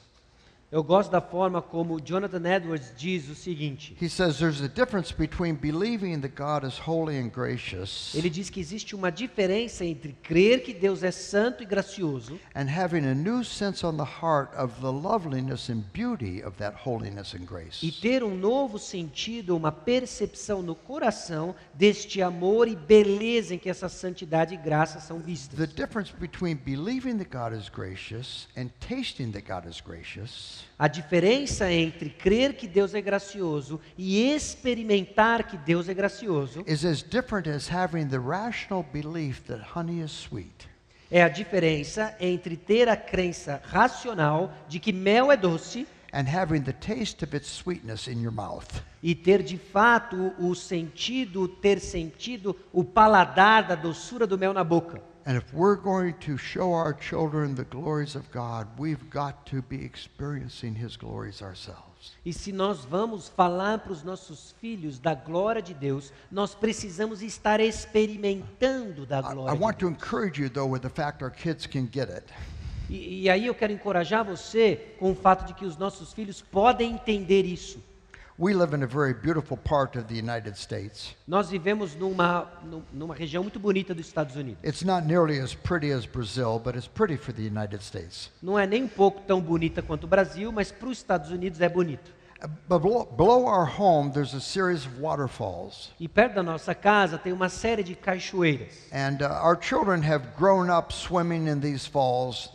Eu 0.76 0.84
gosto 0.84 1.10
da 1.10 1.22
forma 1.22 1.62
como 1.62 2.02
Jonathan 2.02 2.46
Edwards 2.46 2.92
diz 2.98 3.30
o 3.30 3.34
seguinte. 3.34 3.96
He 4.02 4.10
says 4.10 4.40
there's 4.40 4.62
a 4.62 4.68
difference 4.68 5.14
between 5.14 5.56
believing 5.56 6.20
that 6.20 6.36
God 6.36 6.68
is 6.68 6.78
holy 6.78 7.18
and 7.18 7.30
gracious 7.30 8.14
Ele 8.14 8.30
diz 8.30 8.50
que 8.50 8.60
existe 8.60 8.94
uma 8.94 9.10
diferença 9.10 9.86
entre 9.86 10.12
crer 10.22 10.64
que 10.64 10.74
Deus 10.74 11.02
é 11.02 11.12
santo 11.12 11.64
e 11.64 11.66
gracioso 11.66 12.38
and 12.54 12.68
having 12.70 13.08
a 13.08 13.16
new 13.16 13.42
sense 13.42 13.86
on 13.86 13.96
the 13.96 14.04
heart 14.04 14.54
of 14.58 14.82
the 14.82 14.92
loveliness 14.92 15.70
and 15.70 15.82
beauty 15.94 16.44
of 16.44 16.58
that 16.58 16.76
holiness 16.86 17.34
and 17.34 17.46
grace. 17.46 17.82
e 17.82 17.90
ter 17.90 18.22
um 18.22 18.36
novo 18.36 18.78
sentido, 18.78 19.56
uma 19.56 19.72
percepção 19.72 20.62
no 20.62 20.76
coração 20.76 21.56
deste 21.74 22.22
amor 22.22 22.68
e 22.68 22.76
beleza 22.76 23.56
em 23.56 23.58
que 23.58 23.70
essa 23.70 23.88
santidade 23.88 24.54
e 24.54 24.58
graça 24.58 25.00
são 25.00 25.20
vistas. 25.20 25.58
The 25.58 25.68
difference 25.68 26.12
between 26.12 26.56
believing 26.56 27.18
that 27.20 27.30
God 27.30 27.58
is 27.58 27.70
gracious 27.70 28.50
and 28.58 28.68
tasting 28.82 29.32
that 29.32 29.48
God 29.48 29.70
is 29.70 29.80
gracious 29.80 30.65
A 30.78 30.88
diferença 30.88 31.72
entre 31.72 32.10
crer 32.10 32.54
que 32.54 32.68
Deus 32.68 32.94
é 32.94 33.02
gracioso 33.02 33.80
e 33.98 34.30
experimentar 34.34 35.48
que 35.48 35.58
Deus 35.58 35.88
é 35.88 35.94
gracioso 35.94 36.64
is 36.68 36.84
as 36.84 37.02
different 37.02 37.48
as 37.50 37.72
having 37.72 38.08
the 38.08 38.20
rational 38.20 38.84
belief 38.92 39.42
that 39.44 39.64
honey 39.76 40.02
is 40.04 40.12
sweet. 40.12 40.68
é 41.10 41.24
a 41.24 41.30
diferença 41.30 42.14
entre 42.20 42.58
ter 42.58 42.90
a 42.90 42.98
crença 42.98 43.62
racional 43.66 44.54
de 44.68 44.80
que 44.80 44.92
mel 44.92 45.32
é 45.32 45.38
doce 45.38 45.88
and 46.12 46.26
having 46.28 46.62
the 46.62 46.74
taste 46.74 47.24
of 47.24 47.36
its 47.36 47.48
sweetness 47.48 48.08
in 48.08 48.22
your 48.22 48.34
mouth. 48.34 48.68
e 49.02 49.16
ter 49.16 49.44
de 49.44 49.58
fato 49.58 50.34
o 50.40 50.54
sentido, 50.56 51.48
ter 51.48 51.80
sentido 51.80 52.56
o 52.74 52.84
paladar 52.84 53.68
da 53.68 53.76
doçura 53.76 54.28
do 54.28 54.38
mel 54.38 54.54
na 54.54 54.64
boca. 54.64 55.02
And 55.28 55.36
if 55.36 55.52
we're 55.56 55.76
going 55.76 56.14
to 56.20 56.38
show 56.38 56.72
our 56.72 56.94
children 56.94 57.56
the 57.56 57.64
glories 57.64 58.16
of 58.16 58.30
God, 58.32 58.68
we've 58.78 59.10
got 59.10 59.44
to 59.48 59.64
be 59.64 59.84
experiencing 59.84 60.76
His 60.76 60.96
glories 60.96 61.42
ourselves. 61.42 62.16
E 62.24 62.32
se 62.32 62.52
nós 62.52 62.86
vamos 62.86 63.28
falar 63.30 63.80
para 63.80 63.92
os 63.92 64.04
nossos 64.04 64.54
filhos 64.62 65.00
da 65.00 65.16
glória 65.16 65.64
de 65.64 65.74
Deus, 65.74 66.14
nós 66.32 66.54
precisamos 66.54 67.24
estar 67.24 67.60
experimentando 67.60 69.04
da 69.08 69.18
I, 69.18 69.20
I 69.20 69.34
glória. 69.34 69.58
de 69.58 69.64
want 69.64 69.80
to 69.80 69.88
encourage 69.88 70.40
you, 70.40 70.48
though, 70.48 70.72
with 70.72 70.82
the 70.82 70.90
fact 70.90 71.24
our 71.24 71.32
kids 71.32 71.66
can 71.66 71.90
get 71.92 72.10
it. 72.10 72.32
E, 72.88 73.24
e 73.24 73.30
aí 73.30 73.48
eu 73.48 73.56
quero 73.56 73.74
encorajar 73.74 74.24
você 74.24 74.96
com 75.00 75.12
o 75.12 75.16
fato 75.16 75.48
de 75.48 75.56
que 75.56 75.66
os 75.66 75.76
nossos 75.76 76.14
filhos 76.14 76.44
podem 76.44 76.94
entender 76.94 77.46
isso. 77.46 77.82
We 78.38 78.54
live 78.54 78.74
in 78.76 78.84
a 78.84 78.88
very 78.88 79.14
beautiful 79.14 79.56
part 79.56 79.96
of 79.98 80.08
the 80.08 80.16
United 80.16 80.58
States. 80.58 81.16
Nós 81.26 81.50
vivemos 81.50 81.96
numa, 81.96 82.52
nu- 82.66 82.84
numa 82.92 83.16
região 83.16 83.42
muito 83.42 83.58
bonita 83.60 83.94
dos 83.96 84.06
Estados 84.08 84.36
Unidos. 84.36 84.62
It's 84.62 84.84
not 84.84 85.08
nearly 85.08 85.40
as 85.40 85.54
pretty 85.56 85.94
as 85.94 86.06
Brazil, 86.06 86.60
but 86.60 86.76
it's 86.76 86.88
pretty 86.88 87.16
for 87.16 87.32
the 87.34 87.44
United 87.44 87.82
States. 87.82 88.30
Não 88.42 88.60
é 88.60 88.68
nem 88.68 88.84
um 88.84 88.88
pouco 88.90 89.22
tão 89.22 89.40
bonita 89.40 89.82
quanto 89.82 90.04
o 90.04 90.08
Brasil, 90.08 90.52
mas 90.52 90.70
para 90.70 90.90
os 90.90 90.98
Estados 90.98 91.32
Unidos 91.32 91.62
é 91.62 91.70
bonito. 91.70 92.12
But 92.68 92.82
below, 92.82 93.06
below 93.06 93.46
our 93.48 93.66
home, 93.66 94.12
there's 94.12 94.34
a 94.36 94.42
series 94.42 94.86
of 94.86 95.00
waterfalls. 95.02 95.94
E 95.98 96.06
perto 96.10 96.36
da 96.36 96.44
nossa 96.44 96.76
casa 96.76 97.18
tem 97.18 97.32
uma 97.32 97.48
série 97.48 97.84
de 97.84 97.96
cachoeiras. 97.96 98.74
And 98.92 99.24
uh, 99.24 99.32
our 99.46 99.58
children 99.60 100.02
have 100.04 100.36
grown 100.38 100.70
up 100.70 100.94
swimming 100.94 101.48
in 101.48 101.62
these 101.62 101.88
falls. 101.88 102.52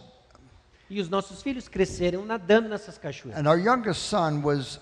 E 0.90 1.00
os 1.00 1.08
nossos 1.08 1.40
filhos 1.42 1.68
cresceram 1.68 2.26
nadando 2.26 2.68
nessas 2.68 2.98
cachoeiras. 2.98 3.40
And 3.40 3.48
our 3.48 3.58
youngest 3.58 4.02
son 4.10 4.42
was 4.44 4.78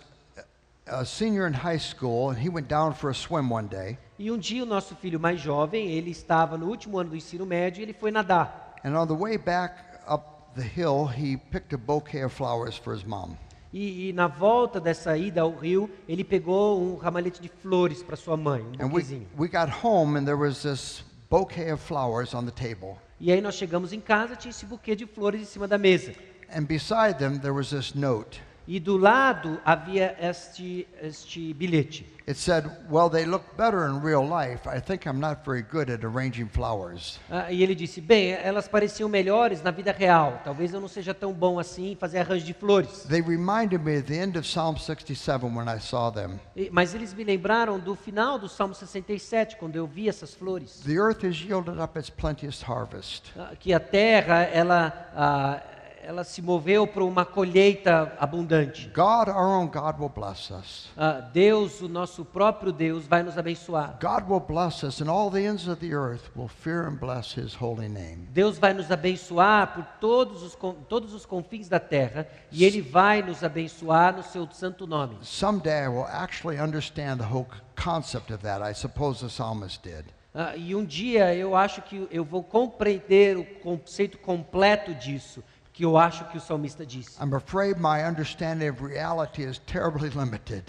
a 0.91 1.05
senior 1.05 1.47
in 1.47 1.53
high 1.55 1.79
school, 1.79 2.31
and 2.31 2.39
he 2.39 2.49
went 2.49 2.69
down 2.69 2.95
for 2.95 3.11
a 3.11 3.15
swim 3.15 3.51
one 3.51 3.67
day. 3.69 3.99
E 4.19 4.31
um 4.31 4.39
dia 4.39 4.63
o 4.63 4.67
nosso 4.67 4.95
filho 4.97 5.21
mais 5.21 5.41
jovem, 5.41 5.91
ele 5.91 6.11
estava 6.11 6.57
no 6.57 6.67
último 6.67 6.99
ano 6.99 7.11
do 7.11 7.17
ensino 7.17 7.47
médio 7.47 7.81
e 7.81 7.85
ele 7.85 7.93
foi 7.93 8.11
nadar. 8.11 8.75
And 8.85 8.97
on 8.99 9.07
the 9.07 9.15
way 9.15 9.37
back 9.39 9.75
up 10.09 10.25
the 10.55 10.63
hill, 10.63 11.07
he 11.07 11.37
picked 11.37 11.75
a 11.75 11.79
bouquet 11.79 12.25
of 12.25 12.35
flowers 12.35 12.77
for 12.77 12.95
his 12.95 13.05
mom. 13.05 13.37
E, 13.73 14.09
e 14.09 14.13
na 14.15 14.27
volta 14.27 14.81
dessa 14.81 15.17
ida 15.17 15.43
ao 15.43 15.51
rio, 15.55 15.91
ele 16.09 16.25
pegou 16.25 16.81
um 16.81 16.97
ramalhete 16.97 17.41
de 17.41 17.49
flores 17.49 18.03
para 18.03 18.17
sua 18.17 18.37
mãe, 18.37 18.63
um 18.63 18.73
And 18.85 18.87
we, 18.87 19.03
buquezinho. 19.03 19.27
we 19.39 19.47
got 19.49 19.69
home, 19.85 20.19
and 20.19 20.25
there 20.25 20.39
was 20.39 20.63
this 20.63 21.05
bouquet 21.31 21.71
of 21.71 21.83
flowers 21.83 22.35
on 22.35 22.45
the 22.47 22.51
table. 22.51 22.97
E 23.21 23.31
aí 23.31 23.41
nós 23.41 23.57
chegamos 23.57 23.93
em 23.93 24.01
casa, 24.01 24.37
tinha 24.37 24.51
esse 24.51 24.65
buquê 24.65 24.97
de 24.97 25.05
flores 25.05 25.43
em 25.43 25.45
cima 25.45 25.69
da 25.69 25.77
mesa. 25.77 26.15
And 26.51 26.63
beside 26.63 27.19
them, 27.19 27.39
there 27.39 27.53
was 27.53 27.69
this 27.71 27.95
note. 27.95 28.41
E 28.71 28.79
do 28.79 28.99
lado 28.99 29.59
havia 29.65 30.15
este, 30.21 30.87
este 31.03 31.55
bilhete. 31.55 32.05
It 32.29 32.37
said, 32.37 32.67
Well, 32.91 33.09
they 33.09 33.25
look 33.25 33.57
better 33.57 33.87
in 33.89 34.03
real 34.03 34.23
life. 34.23 34.69
I 34.69 34.79
think 34.79 35.07
I'm 35.07 35.19
not 35.19 35.43
very 35.43 35.63
good 35.63 35.91
at 35.91 36.05
arranging 36.05 36.49
flowers. 36.51 37.19
Ah, 37.31 37.51
e 37.51 37.63
ele 37.63 37.75
disse: 37.75 38.03
Bem, 38.03 38.33
elas 38.33 38.69
pareciam 38.69 39.09
melhores 39.09 39.63
na 39.63 39.71
vida 39.71 39.91
real. 39.91 40.43
Talvez 40.45 40.75
eu 40.75 40.81
não 40.83 40.89
seja 40.89 41.15
tão 41.15 41.33
bom 41.33 41.59
assim 41.59 41.93
em 41.93 41.97
fazer 41.97 42.19
arranjo 42.19 42.45
de 42.45 42.53
flores. 42.53 43.05
They 43.09 43.23
reminded 43.23 43.83
me 43.83 43.97
of 43.97 44.03
the 44.03 44.17
end 44.23 44.37
of 44.39 44.47
Psalm 44.47 44.77
67 44.77 45.47
when 45.57 45.67
I 45.75 45.81
saw 45.81 46.11
them. 46.11 46.39
E- 46.55 46.69
Mas 46.71 46.95
eles 46.95 47.15
me 47.15 47.25
lembraram 47.25 47.79
do 47.79 47.95
final 47.97 48.39
do 48.39 48.51
Salmo 48.51 48.75
67, 48.75 49.57
quando 49.57 49.77
eu 49.77 49.87
vi 49.87 50.11
essas 50.11 50.35
flores. 50.35 50.83
The 50.85 50.99
earth 50.99 51.25
has 51.25 51.41
yielded 51.41 51.81
up 51.83 51.99
its 51.99 52.11
plenteous 52.11 52.61
harvest. 52.63 53.33
Ah, 53.39 53.53
Que 53.59 53.73
a 53.73 53.81
terra, 53.81 54.43
ela, 54.43 54.93
ah, 55.17 55.63
ela 56.09 56.25
se 56.25 56.41
moveu 56.41 56.87
para 56.87 57.05
uma 57.05 57.27
colheita 57.27 58.17
abundante. 58.19 58.91
God, 58.95 59.29
our 59.29 59.47
own 59.47 59.67
God, 59.67 60.01
will 60.01 60.09
bless 60.09 60.51
us. 60.51 60.89
Ah, 60.97 61.21
Deus, 61.21 61.83
o 61.83 61.89
nosso 61.89 62.25
próprio 62.25 62.73
Deus, 62.73 63.07
vai 63.07 63.23
nos 63.23 63.37
abençoar. 63.37 63.99
God 64.01 64.27
will 64.27 64.41
bless 64.41 64.83
us, 64.83 65.03
and 65.03 65.11
all 65.11 65.31
the 65.31 65.45
ends 65.45 65.69
of 65.69 65.87
the 65.87 65.95
earth 65.95 66.31
will 66.35 66.49
fear 66.49 66.87
and 66.87 66.97
bless 66.97 67.39
his 67.39 67.55
holy 67.55 67.91
name. 67.91 68.27
Deus 68.31 68.57
vai 68.57 68.73
nos 68.73 68.91
abençoar 68.91 69.75
por 69.75 69.85
todos 70.01 70.43
os, 70.43 70.57
todos 70.89 71.13
os 71.13 71.27
confins 71.27 71.69
da 71.69 71.79
terra 71.79 72.27
e 72.51 72.65
Ele 72.65 72.81
vai 72.81 73.21
nos 73.21 73.45
abençoar 73.45 74.17
no 74.17 74.23
seu 74.23 74.51
santo 74.51 74.87
nome. 74.87 75.19
Someday 75.21 75.85
I 75.85 75.89
will 75.89 76.07
actually 76.09 76.59
understand 76.59 77.19
the 77.19 77.31
whole 77.31 77.49
concept 77.77 78.33
of 78.33 78.43
that. 78.43 78.63
I 78.63 78.73
suppose 78.73 79.21
the 79.21 79.29
psalmist 79.29 79.83
did. 79.83 80.07
Ah, 80.35 80.55
e 80.57 80.75
um 80.75 80.85
dia 80.85 81.35
eu 81.35 81.57
acho 81.57 81.83
que 81.83 82.07
eu 82.11 82.25
vou 82.25 82.43
compreender 82.43 83.37
o 83.37 83.45
conceito 83.45 84.17
completo 84.19 84.95
disso, 84.95 85.43
que 85.79 85.85
eu 85.85 85.97
acho 85.97 86.25
que 86.25 86.37
o 86.37 86.41
salmista 86.41 86.85
disse. 86.85 87.23
I'm 87.23 87.33
afraid 87.37 87.79
my 87.79 88.03
understanding 88.03 88.69
of 88.69 88.83
reality 88.85 89.45
is 89.45 89.61
terribly 89.61 90.11
limited. 90.11 90.65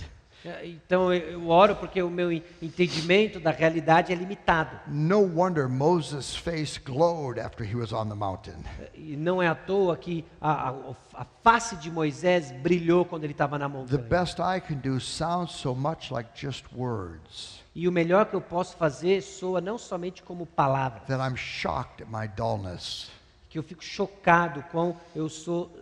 Ah, 0.45 0.63
Então 0.63 1.11
eu- 1.11 1.49
oro 1.49 1.75
porque 1.75 1.99
o 2.03 2.11
meu 2.11 2.31
en- 2.31 2.43
entendimento 2.61 3.39
da 3.39 3.49
realidade 3.49 4.13
é 4.13 4.15
limitado. 4.15 4.79
No 4.85 5.19
wonder 5.21 5.67
Moses' 5.67 6.35
face 6.35 6.79
glowed 6.79 7.39
after 7.39 7.65
he 7.67 7.75
was 7.75 7.91
on 7.91 8.07
the 8.07 8.13
mountain. 8.13 8.63
E 8.93 9.17
não 9.17 9.41
é 9.41 9.47
à 9.47 9.55
toa 9.55 9.97
que 9.97 10.23
a, 10.39 10.69
a, 10.69 10.75
a 11.15 11.25
face 11.43 11.75
de 11.77 11.89
Moisés 11.89 12.51
brilhou 12.51 13.03
quando 13.03 13.23
ele 13.23 13.33
estava 13.33 13.57
na 13.57 13.67
The 13.67 13.73
montanha. 13.75 14.01
best 14.03 14.37
I 14.39 14.61
can 14.61 14.75
do 14.77 14.99
sounds 14.99 15.53
so 15.53 15.73
much 15.73 16.11
like 16.11 16.29
just 16.35 16.65
words 16.71 17.63
E 17.75 17.87
o 17.87 17.91
melhor 17.91 18.27
que 18.27 18.35
eu 18.35 18.41
posso 18.41 18.77
fazer 18.77 19.21
soa 19.23 19.59
não 19.59 19.79
somente 19.79 20.21
como 20.21 20.45
palavra, 20.45 20.99
that 21.07 21.19
I'm 21.19 21.35
shocked 21.35 22.03
at 22.03 22.09
my 22.11 22.27
dullness. 22.27 23.09
Que 23.49 23.57
eu 23.57 23.63
fico 23.63 23.83
chocado 23.83 24.61
com 24.71 24.95
eu 25.15 25.27
sou 25.27 25.75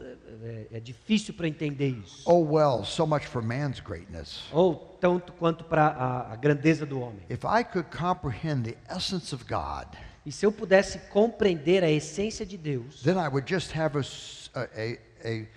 é, 0.43 0.67
é- 0.73 0.79
difícil 0.79 1.33
para 1.33 1.47
entender 1.47 1.89
isso. 1.89 2.23
Oh 2.25 2.39
well, 2.55 2.85
so 2.85 3.05
much 3.05 3.25
for 3.25 3.41
man's 3.43 3.81
greatness. 3.81 4.45
Ou 4.53 4.75
tanto 5.01 5.33
quanto 5.33 5.65
para 5.65 5.87
a, 5.87 6.33
a 6.33 6.35
grandeza 6.37 6.85
do 6.85 6.99
homem. 7.01 7.19
If 7.29 7.43
I 7.43 7.63
could 7.65 7.89
comprehend 7.95 8.63
the 8.63 8.77
essence 8.89 9.35
of 9.35 9.43
God, 9.45 9.87
E 10.25 10.31
se 10.31 10.45
eu 10.45 10.51
pudesse 10.51 10.99
compreender 11.09 11.83
a 11.83 11.91
essência 11.91 12.45
de 12.45 12.57
Deus, 12.57 13.01
then 13.03 13.15
I 13.17 13.27
would 13.27 13.49
just 13.49 13.73
have 13.75 13.97
a, 13.97 14.59
a- 14.59 14.97
a- 15.25 15.47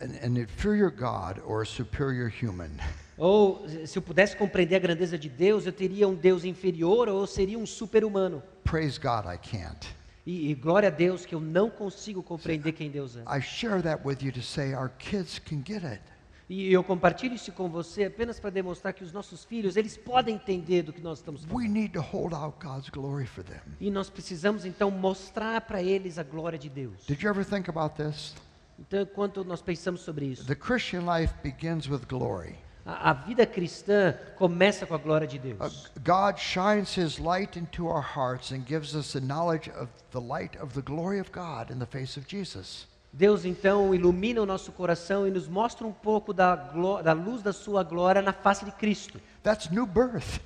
an, 0.00 0.10
an 0.22 0.38
inferior 0.38 0.90
God 0.90 1.40
or 1.46 1.62
a 1.62 1.66
superior 1.66 2.28
human. 2.30 2.70
ou 3.16 3.66
se 3.86 3.96
eu 3.98 4.02
pudesse 4.02 4.36
compreender 4.36 4.76
a 4.76 4.78
grandeza 4.78 5.16
de 5.18 5.28
Deus, 5.30 5.64
eu 5.66 5.72
teria 5.72 6.06
um 6.06 6.14
Deus 6.14 6.44
inferior 6.44 7.08
ou 7.08 7.26
seria 7.26 7.58
um 7.58 7.64
super-humano. 7.66 8.42
Praise 8.62 8.98
God, 8.98 9.24
I 9.26 9.38
can't. 9.38 9.86
E, 10.26 10.50
e 10.50 10.54
glória 10.54 10.88
a 10.88 10.90
Deus 10.90 11.26
que 11.26 11.34
eu 11.34 11.40
não 11.40 11.68
consigo 11.68 12.22
compreender 12.22 12.72
quem 12.72 12.90
Deus 12.90 13.16
é. 13.16 13.22
I 13.22 13.40
share 13.40 13.82
that 13.82 14.06
with 14.06 14.18
you 14.22 14.32
to 14.32 14.42
say 14.42 14.74
our 14.74 14.90
kids 14.98 15.38
can 15.38 15.62
get 15.66 15.84
it. 15.84 16.00
E 16.48 16.70
eu 16.70 16.84
compartilho 16.84 17.34
isso 17.34 17.50
com 17.52 17.68
você 17.70 18.04
apenas 18.04 18.38
para 18.38 18.50
demonstrar 18.50 18.92
que 18.92 19.02
os 19.02 19.12
nossos 19.12 19.44
filhos, 19.44 19.76
eles 19.76 19.96
podem 19.96 20.34
entender 20.34 20.82
do 20.82 20.92
que 20.92 21.00
nós 21.00 21.18
estamos 21.18 21.44
falando. 21.44 21.58
We 21.58 21.68
need 21.68 21.92
to 21.94 22.02
hold 22.02 22.34
out 22.34 22.56
God's 22.62 22.90
glory 22.90 23.26
for 23.26 23.42
them. 23.42 23.60
E 23.80 23.90
nós 23.90 24.10
precisamos 24.10 24.66
então 24.66 24.90
mostrar 24.90 25.62
para 25.62 25.82
eles 25.82 26.18
a 26.18 26.22
glória 26.22 26.58
de 26.58 26.68
Deus. 26.68 27.06
Did 27.06 27.22
you 27.22 27.30
ever 27.30 27.44
think 27.44 27.70
about 27.70 27.96
this? 27.96 28.34
Então, 28.78 29.02
enquanto 29.02 29.44
nós 29.44 29.62
pensamos 29.62 30.02
sobre 30.02 30.26
isso, 30.26 30.46
The 30.46 30.54
Christian 30.54 31.04
life 31.06 31.32
begins 31.42 31.88
with 31.88 32.02
glory. 32.08 32.56
A, 32.84 33.10
a 33.10 33.12
vida 33.12 33.46
cristã 33.46 34.14
começa 34.36 34.86
com 34.86 34.94
a 34.94 34.98
glória 34.98 35.26
de 35.26 35.38
Deus. 35.38 35.90
God 36.04 36.38
shines 36.38 36.96
His 36.96 37.18
light 37.18 37.58
into 37.58 37.86
our 37.86 38.02
hearts 38.02 38.52
and 38.52 38.64
gives 38.66 38.94
us 38.94 39.12
the 39.12 39.20
knowledge 39.20 39.70
of 39.70 39.88
the 40.12 40.20
light 40.20 40.56
of 40.60 40.74
the 40.74 40.82
glory 40.82 41.20
of 41.20 41.30
God 41.32 41.70
in 41.70 41.78
the 41.78 41.86
face 41.86 42.18
of 42.18 42.26
Jesus. 42.28 42.86
Deus 43.12 43.44
então 43.44 43.94
ilumina 43.94 44.42
o 44.42 44.46
nosso 44.46 44.72
coração 44.72 45.26
e 45.26 45.30
nos 45.30 45.46
mostra 45.46 45.86
um 45.86 45.92
pouco 45.92 46.32
da, 46.32 46.56
da 47.02 47.12
luz 47.12 47.42
da 47.42 47.52
sua 47.52 47.84
glória 47.84 48.20
na 48.20 48.32
face 48.32 48.64
de 48.64 48.72
Cristo. 48.72 49.20
That's 49.42 49.70
new 49.70 49.86
birth. 49.86 50.40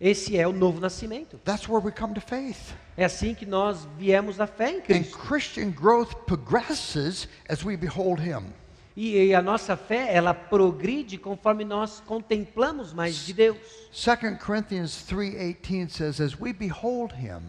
Esse 0.00 0.38
é 0.38 0.48
o 0.48 0.52
novo 0.52 0.80
nascimento. 0.80 1.38
That's 1.44 1.68
where 1.68 1.84
we 1.84 1.92
come 1.92 2.14
to 2.14 2.22
faith. 2.22 2.72
É 2.96 3.04
assim 3.04 3.34
que 3.34 3.44
nós 3.44 3.86
viemos 3.98 4.40
à 4.40 4.46
fé 4.46 4.70
em 4.70 4.78
And 4.78 4.82
Cristo. 4.82 5.18
Christian 5.18 5.70
growth 5.72 6.14
progresses 6.26 7.28
as 7.50 7.62
we 7.62 7.76
behold 7.76 8.18
Him. 8.18 8.46
E, 8.96 9.16
e 9.16 9.34
a 9.34 9.40
nossa 9.40 9.76
fé, 9.76 10.12
ela 10.14 10.34
progride 10.34 11.16
conforme 11.16 11.64
nós 11.64 12.00
contemplamos 12.00 12.92
mais 12.92 13.24
de 13.24 13.32
Deus. 13.32 13.56
2 13.92 14.38
Corinthians 14.38 15.04
3:18 15.08 15.88
says 15.90 16.20
as 16.20 16.38
we 16.40 16.52
behold 16.52 17.12
him 17.12 17.40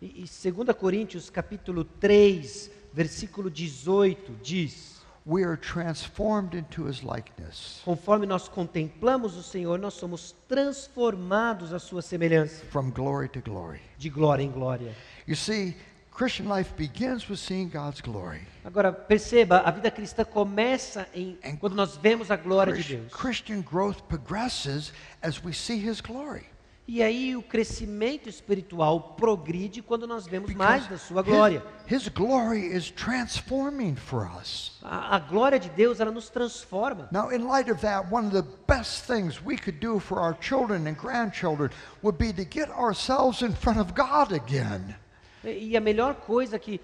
E, 0.00 0.24
e 0.24 0.52
2 0.52 0.76
Coríntios 0.76 1.28
capítulo 1.28 1.82
3, 1.84 2.70
versículo 2.92 3.50
18 3.50 4.32
diz: 4.42 4.98
we 5.26 5.44
are 5.44 5.56
transformed 5.56 6.54
into 6.54 6.88
his 6.88 7.02
likeness 7.02 7.82
Conforme 7.84 8.24
nós 8.24 8.48
contemplamos 8.48 9.36
o 9.36 9.42
Senhor, 9.42 9.78
nós 9.78 9.94
somos 9.94 10.34
transformados 10.48 11.72
à 11.72 11.78
sua 11.78 12.00
semelhança, 12.00 12.64
from 12.66 12.90
glory 12.90 13.28
to 13.28 13.40
glory. 13.40 13.80
de 13.98 14.08
glória 14.08 14.42
em 14.42 14.50
glória. 14.50 14.94
You 15.26 15.36
see, 15.36 15.76
Christian 16.18 16.48
life 16.48 16.74
begins 16.76 17.28
with 17.28 17.38
seeing 17.38 17.68
God's 17.68 18.00
glory. 18.00 18.40
Agora, 18.64 18.92
perceba, 18.92 19.62
a 19.64 19.70
vida 19.70 19.88
cristã 19.88 20.24
começa 20.24 21.06
em 21.14 21.38
And 21.44 21.56
quando 21.56 21.76
nós 21.76 21.96
vemos 21.96 22.28
a 22.28 22.34
glória 22.36 22.74
de 22.74 22.96
Deus. 22.96 23.12
Christian 23.12 23.62
growth 23.62 24.02
progresses 24.08 24.92
as 25.22 25.40
we 25.44 25.52
see 25.52 25.78
his 25.78 26.00
glory. 26.00 26.44
E 26.88 27.04
aí 27.04 27.36
o 27.36 27.42
crescimento 27.42 28.28
espiritual 28.28 29.14
progride 29.16 29.80
quando 29.80 30.08
nós 30.08 30.26
vemos 30.26 30.52
mais 30.54 30.88
da 30.88 30.98
sua 30.98 31.22
glória. 31.22 31.62
His, 31.86 32.02
his 32.02 32.08
glory 32.08 32.66
is 32.66 32.90
transforming 32.90 33.94
for 33.94 34.26
us. 34.26 34.76
A, 34.82 35.14
a 35.14 35.18
glória 35.20 35.60
de 35.60 35.68
Deus, 35.68 36.00
ela 36.00 36.10
nos 36.10 36.28
transforma. 36.28 37.08
Now, 37.12 37.30
in 37.30 37.46
light 37.46 37.70
of 37.70 37.80
that, 37.82 38.10
one 38.10 38.26
of 38.26 38.32
the 38.32 38.44
best 38.66 39.06
things 39.06 39.40
we 39.40 39.56
could 39.56 39.78
do 39.78 40.00
for 40.00 40.18
our 40.18 40.36
children 40.40 40.88
and 40.88 40.96
grandchildren 40.96 41.70
would 42.02 42.18
be 42.18 42.32
to 42.32 42.44
get 42.44 42.70
ourselves 42.70 43.40
in 43.40 43.54
front 43.54 43.78
of 43.78 43.94
God 43.94 44.32
again. 44.32 44.96
E 45.44 45.76
a 45.76 45.80
melhor 45.80 46.14
coisa 46.16 46.58
que. 46.58 46.80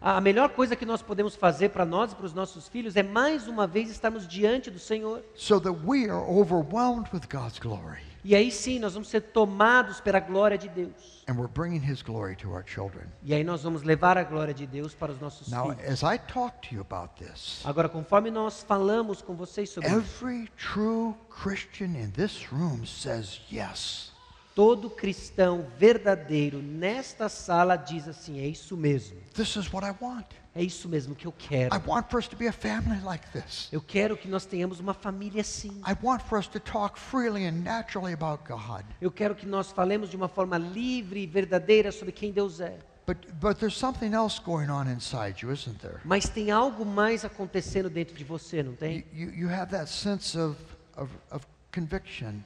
A 0.00 0.20
melhor 0.20 0.48
coisa 0.50 0.76
que 0.76 0.86
nós 0.86 1.02
podemos 1.02 1.36
fazer 1.36 1.68
para 1.68 1.84
nós 1.84 2.12
e 2.12 2.14
para 2.16 2.26
os 2.26 2.34
nossos 2.34 2.68
filhos 2.68 2.96
é 2.96 3.02
mais 3.02 3.46
uma 3.46 3.66
vez 3.66 3.90
estarmos 3.90 4.26
diante 4.26 4.70
do 4.70 4.78
Senhor. 4.78 5.22
So 5.34 5.60
that 5.60 5.78
we 5.84 6.10
are 6.10 6.24
overwhelmed 6.28 7.08
with 7.12 7.28
God's 7.28 7.58
glory. 7.58 8.15
E 8.28 8.34
aí 8.34 8.50
sim 8.50 8.80
nós 8.80 8.94
vamos 8.94 9.08
ser 9.08 9.20
tomados 9.20 10.00
pela 10.00 10.18
glória 10.18 10.58
de 10.58 10.68
Deus. 10.68 11.22
And 11.28 11.34
we're 11.34 11.46
bringing 11.46 11.80
His 11.80 12.02
glory 12.02 12.34
to 12.38 12.50
our 12.50 12.64
children. 12.66 13.06
E 13.22 13.32
aí 13.32 13.44
nós 13.44 13.62
vamos 13.62 13.84
levar 13.84 14.18
a 14.18 14.24
glória 14.24 14.52
de 14.52 14.66
Deus 14.66 14.96
para 14.96 15.12
os 15.12 15.20
nossos 15.20 15.46
Now, 15.48 15.70
filhos. 15.70 16.02
as 16.02 16.02
I 16.02 16.18
talk 16.18 16.68
to 16.68 16.74
you 16.74 16.80
about 16.80 17.14
this, 17.24 17.64
Agora, 17.64 17.88
conforme 17.88 18.28
nós 18.32 18.64
falamos 18.64 19.22
com 19.22 19.36
vocês 19.36 19.70
sobre 19.70 19.88
isso, 19.90 19.98
every 19.98 20.48
true 20.56 21.14
Christian 21.30 21.96
in 21.96 22.10
this 22.10 22.44
room 22.50 22.84
says 22.84 23.40
yes. 23.48 24.12
Todo 24.56 24.88
cristão 24.88 25.66
verdadeiro 25.78 26.62
nesta 26.62 27.28
sala 27.28 27.76
diz 27.76 28.08
assim: 28.08 28.40
é 28.40 28.46
isso 28.46 28.74
mesmo, 28.74 29.20
This 29.34 29.54
is 29.56 29.70
what 29.70 29.86
I 29.86 29.94
want. 30.02 30.24
é 30.54 30.62
isso 30.62 30.88
mesmo 30.88 31.14
que 31.14 31.26
eu 31.26 31.32
quero. 31.32 31.76
I 31.76 31.78
want 31.86 32.08
for 32.10 32.18
us 32.18 32.26
to 32.26 32.36
be 32.36 32.48
a 32.48 32.52
family 32.52 32.98
like 33.04 33.24
this. 33.32 33.68
Eu 33.70 33.82
quero 33.82 34.16
que 34.16 34.26
nós 34.26 34.46
tenhamos 34.46 34.80
uma 34.80 34.94
família 34.94 35.42
assim. 35.42 35.82
I 35.86 35.94
want 36.02 36.22
for 36.22 36.38
us 36.38 36.48
to 36.48 36.58
talk 36.58 36.98
freely 36.98 37.46
and 37.46 37.62
naturally 37.62 38.14
about 38.14 38.42
God. 38.48 38.82
Eu 38.98 39.10
quero 39.10 39.34
que 39.34 39.46
nós 39.46 39.70
falemos 39.70 40.08
de 40.08 40.16
uma 40.16 40.26
forma 40.26 40.56
livre 40.56 41.20
e 41.20 41.26
verdadeira 41.26 41.92
sobre 41.92 42.10
quem 42.10 42.32
Deus 42.32 42.58
é. 42.58 42.78
But, 43.06 43.18
but 43.34 43.58
there's 43.58 43.76
something 43.76 44.14
else 44.14 44.40
going 44.42 44.68
on 44.68 44.88
inside 44.88 45.40
you, 45.42 45.52
isn't 45.52 45.78
there? 45.80 46.00
Mas 46.02 46.28
tem 46.30 46.50
algo 46.50 46.84
mais 46.84 47.26
acontecendo 47.26 47.90
dentro 47.90 48.16
de 48.16 48.24
você, 48.24 48.62
não 48.62 48.74
tem? 48.74 49.04
you, 49.12 49.30
you 49.32 49.48
have 49.48 49.70
that 49.70 49.88
sense 49.88 50.36
of, 50.36 50.56
of, 50.96 51.12
of 51.30 51.46
conviction. 51.70 52.42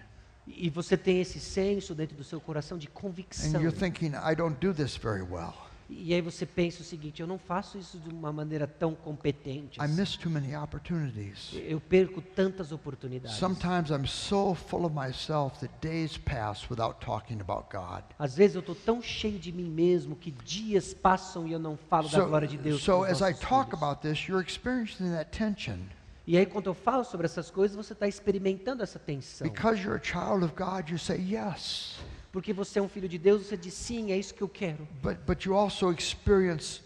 E 0.57 0.69
você 0.71 0.97
tem 0.97 1.21
esse 1.21 1.39
senso 1.41 1.95
dentro 1.95 2.17
do 2.17 2.25
seu 2.25 2.41
coração 2.41 2.77
de 2.79 2.87
And 2.89 2.91
convicção. 2.93 3.61
you're 3.61 3.77
thinking, 3.77 4.13
I 4.15 4.35
don't 4.35 4.59
do 4.61 4.73
this 4.75 4.97
very 4.97 5.23
well. 5.23 5.55
E 5.93 6.15
aí 6.15 6.21
você 6.21 6.47
pensa 6.47 6.83
o 6.83 6.85
seguinte: 6.85 7.21
eu 7.21 7.27
não 7.27 7.37
faço 7.37 7.77
isso 7.77 7.99
de 7.99 8.09
uma 8.11 8.33
maneira 8.33 8.65
tão 8.65 8.95
competente. 8.95 9.81
I 9.81 9.83
assim. 9.83 9.95
miss 10.01 10.17
too 10.17 10.31
many 10.31 10.55
opportunities. 10.55 11.51
Eu 11.67 11.81
perco 11.81 12.21
tantas 12.23 12.71
oportunidades. 12.71 13.37
Sometimes 13.39 13.91
I'm 13.91 14.07
so 14.07 14.55
full 14.55 14.85
of 14.85 14.95
myself 14.95 15.59
that 15.59 15.73
days 15.81 16.17
pass 16.17 16.69
without 16.71 17.01
talking 17.05 17.41
about 17.41 17.67
God. 17.73 18.05
Às 18.21 18.37
vezes 18.37 18.55
eu 18.55 18.61
estou 18.61 18.77
tão 18.77 19.03
cheio 19.03 19.37
de 19.39 19.51
mim 19.51 19.69
mesmo 19.69 20.15
que 20.15 20.31
dias 20.31 20.95
passam 20.95 21.47
e 21.49 21.53
eu 21.53 21.59
não 21.59 21.77
falo 21.77 22.09
da 22.09 22.19
So, 22.21 22.27
glória 22.29 22.47
de 22.47 22.57
Deus. 22.57 22.83
so 22.85 23.03
as 23.03 23.21
I 23.21 23.35
talk 23.35 23.71
filhos. 23.71 23.83
about 23.83 24.01
this, 24.01 24.29
you're 24.29 24.45
experiencing 24.47 25.11
that 25.11 25.37
tension. 25.37 25.79
E 26.31 26.39
aí 26.39 26.47
quando 26.47 26.67
eu 26.67 26.75
falo 26.75 27.03
sobre 27.03 27.27
essas 27.27 27.51
coisas, 27.51 27.77
você 27.77 27.93
está 27.93 28.07
experimentando 28.07 28.85
essa 28.85 29.01
tensão. 29.01 29.49
Because 29.49 29.83
you're 29.83 30.01
a 30.01 30.01
child 30.01 30.45
of 30.45 30.55
God, 30.55 30.89
you 30.89 30.97
say 30.97 31.19
yes. 31.19 31.99
Porque 32.31 32.53
você 32.53 32.79
é 32.79 32.83
um 32.83 32.89
filho 32.89 33.09
de 33.09 33.19
Deus, 33.19 33.49
você 33.49 33.57
diz 33.57 33.75
sim, 33.75 34.13
é 34.13 34.17
isso 34.17 34.33
que 34.33 34.41
eu 34.41 34.49
quero. 34.49 34.87
But, 35.03 35.17
but 35.27 35.45
you 35.45 35.57
also 35.57 35.91
experience 35.91 36.83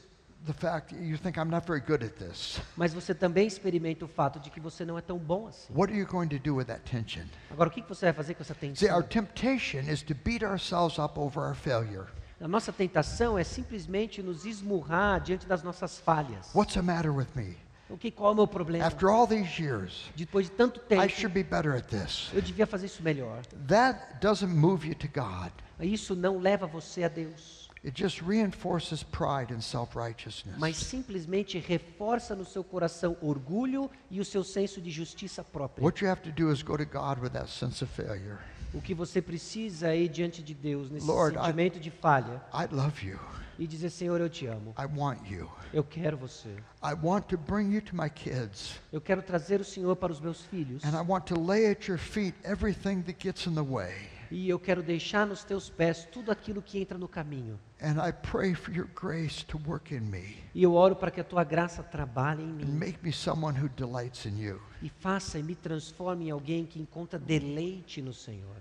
the 0.47 0.55
fact 0.55 0.95
you 0.95 1.19
think, 1.19 1.39
I'm 1.39 1.51
not 1.51 1.67
very 1.67 1.83
good 1.83 2.03
at 2.03 2.13
this. 2.13 2.59
Mas 2.75 2.95
você 2.95 3.15
também 3.15 3.47
experimenta 3.47 4.07
o 4.07 4.09
fato 4.09 4.41
de 4.41 4.49
que 4.49 4.59
você 4.59 4.83
não 4.83 4.97
é 4.97 5.03
tão 5.03 5.19
bom 5.19 5.47
assim. 5.47 5.71
What 5.75 5.93
are 5.93 6.01
you 6.01 6.07
going 6.07 6.29
to 6.29 6.39
do 6.39 6.57
with 6.57 6.65
that 6.65 6.81
tension? 6.91 7.27
Agora, 7.51 7.69
o 7.69 7.71
que 7.71 7.83
você 7.83 8.07
vai 8.07 8.15
fazer 8.15 8.33
com 8.33 8.43
essa 8.43 8.55
See, 8.55 8.89
our 8.91 9.03
tensão? 9.03 9.27
temptation 9.27 9.81
is 9.81 10.03
to 10.05 10.15
beat 10.15 10.43
ourselves 10.43 10.99
up 10.99 11.21
over 11.21 11.47
our 11.47 11.55
failure. 11.55 12.07
A 12.41 12.49
nossa 12.49 12.73
tentação 12.73 13.39
é 13.39 13.45
simplesmente 13.45 14.23
nos 14.23 14.47
esmurrar 14.47 15.21
diante 15.21 15.47
das 15.47 15.63
nossas 15.63 15.99
falhas. 15.99 16.49
What's 16.55 16.73
the 16.73 16.81
matter 16.81 17.15
with 17.15 17.29
me? 17.35 17.63
O 17.91 17.99
que, 17.99 18.11
qual 18.11 18.31
é 18.31 18.33
o 18.33 18.35
meu 18.37 18.47
problema? 18.47 18.85
After 18.87 19.09
all 19.11 19.27
these 19.27 19.61
years, 19.63 20.11
Depois 20.17 20.47
de 20.47 20.53
tanto 20.53 20.81
I 20.81 20.85
tempo, 20.89 21.09
should 21.11 21.35
be 21.35 21.43
better 21.43 21.75
at 21.77 21.85
this. 21.89 22.31
eu 22.33 22.41
devia 22.41 22.67
fazer 22.67 22.87
isso 22.87 23.03
melhor. 23.03 23.43
That 23.69 24.19
doesn't 24.21 24.53
move 24.55 24.89
you 24.89 24.95
to 24.95 25.09
God. 25.09 25.53
Isso 25.81 26.15
não 26.15 26.39
leva 26.39 26.67
você 26.67 27.05
a 27.05 27.09
Deus, 27.09 27.69
It 27.85 28.01
just 28.01 28.23
reinforces 28.23 29.03
pride 29.03 29.53
and 29.53 29.61
self-righteousness. 29.61 30.57
mas 30.59 30.77
simplesmente 30.79 31.59
reforça 31.59 32.35
no 32.35 32.45
seu 32.47 32.65
coração 32.65 33.15
orgulho 33.21 33.91
e 34.11 34.19
o 34.21 34.25
seu 34.25 34.43
senso 34.43 34.81
de 34.81 34.91
justiça 34.91 35.45
própria. 35.45 35.85
What 35.85 36.03
you 36.03 36.11
have 36.11 36.23
to 36.23 36.33
do 36.33 36.51
is 36.51 36.63
go 36.63 36.79
to 36.79 36.87
God 36.87 37.19
with 37.23 37.31
that 37.33 37.51
sense 37.51 37.85
of 37.85 37.93
failure. 37.93 38.39
O 38.73 38.81
que 38.81 38.95
você 38.95 39.21
precisa 39.21 39.89
é 39.89 39.99
ir 39.99 40.09
diante 40.09 40.43
de 40.43 40.55
Deus 40.55 40.91
nesse 40.91 41.07
Lord, 41.07 41.37
I- 41.37 41.41
sentimento 41.43 41.79
de 41.79 41.91
falha 41.91 42.43
I 42.55 42.75
love 42.75 43.07
you. 43.07 43.21
E 43.59 43.67
dizer: 43.67 43.91
Senhor, 43.91 44.21
eu 44.21 44.29
te 44.29 44.47
amo, 44.47 44.75
I 44.79 44.87
want 44.99 45.21
you. 45.31 45.51
eu 45.73 45.85
quero 45.85 46.17
você. 46.17 46.49
I 46.83 46.95
want 47.03 47.27
to 47.29 47.37
bring 47.39 47.73
you 47.75 47.81
to 47.83 47.95
my 47.97 48.09
kids. 48.11 48.79
Eu 48.93 49.01
quero 49.01 49.23
trazer 49.23 49.61
o 49.61 49.65
Senhor 49.65 49.95
para 49.97 50.13
os 50.13 50.21
meus 50.21 50.43
filhos 50.43 50.85
And 50.85 50.91
I 50.91 51.05
want 51.07 51.25
to 51.27 51.41
lay 51.41 51.71
at 51.71 51.87
your 51.89 51.99
feet 51.99 52.35
everything 52.45 53.03
that 53.03 53.17
gets 53.19 53.47
in 53.47 53.55
the 53.55 53.63
way. 53.63 53.95
e 54.31 54.49
eu 54.49 54.59
quero 54.59 54.83
deixar 54.83 55.27
nos 55.27 55.45
teus 55.45 55.71
pés 55.71 56.09
tudo 56.11 56.33
aquilo 56.33 56.61
que 56.63 56.79
entra 56.81 56.99
no 56.99 57.07
caminho. 57.07 57.59
And 57.81 58.01
I 58.03 58.11
pray 58.13 58.55
for 58.55 58.73
your 58.75 58.89
grace 58.95 59.45
to 59.47 59.61
work 59.67 59.95
in 59.95 60.01
me 60.01 60.37
E 60.55 60.63
eu 60.63 60.73
oro 60.75 60.97
para 60.97 61.11
que 61.11 61.21
a 61.21 61.25
tua 61.25 61.45
graça 61.45 61.83
trabalhe 61.83 62.43
em 62.43 62.47
and 62.49 62.55
mim 62.67 62.73
make 62.73 62.99
me 63.03 63.13
someone 63.13 63.57
who 63.59 63.69
delights 63.77 64.25
in 64.25 64.39
you. 64.39 64.61
e 64.83 64.89
faça 64.89 65.39
e 65.39 65.43
me 65.43 65.55
transforme 65.55 66.27
em 66.27 66.31
alguém 66.31 66.65
que 66.67 66.81
encontra 66.81 67.19
deleite 67.19 68.01
no 68.03 68.13
Senhor. 68.15 68.57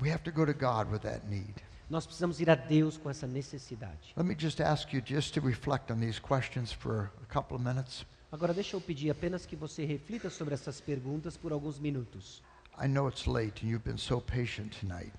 We 0.00 0.10
have 0.12 0.22
to 0.24 0.30
go 0.30 0.44
to 0.44 0.52
God 0.52 0.92
with 0.92 1.00
that 1.00 1.26
need. 1.26 1.54
Nós 1.88 2.04
precisamos 2.04 2.40
ir 2.40 2.50
a 2.50 2.54
Deus 2.56 2.96
com 2.96 3.08
essa 3.08 3.26
necessidade. 3.26 4.12
Let 4.16 4.26
me 4.26 4.34
just 4.38 4.60
ask 4.60 4.92
you 4.92 5.00
just 5.04 5.32
to 5.34 5.40
reflect 5.40 5.92
on 5.92 6.00
these 6.00 6.20
questions 6.20 6.72
for 6.72 7.10
a 7.22 7.32
couple 7.32 7.56
of 7.56 7.64
minutes. 7.64 8.04
Agora 8.32 8.52
deixa 8.52 8.76
eu 8.76 8.80
pedir 8.80 9.10
apenas 9.10 9.46
que 9.46 9.54
você 9.54 9.84
reflita 9.84 10.28
sobre 10.28 10.52
essas 10.54 10.80
perguntas 10.80 11.36
por 11.36 11.52
alguns 11.52 11.78
minutos. 11.78 12.42
I 12.78 12.86
know 12.88 13.08
it's 13.08 13.26
late 13.26 13.64
and 13.64 13.70
you've 13.70 13.84
been 13.84 13.96
so 13.96 14.20
patient 14.20 14.70
tonight, 14.78 15.10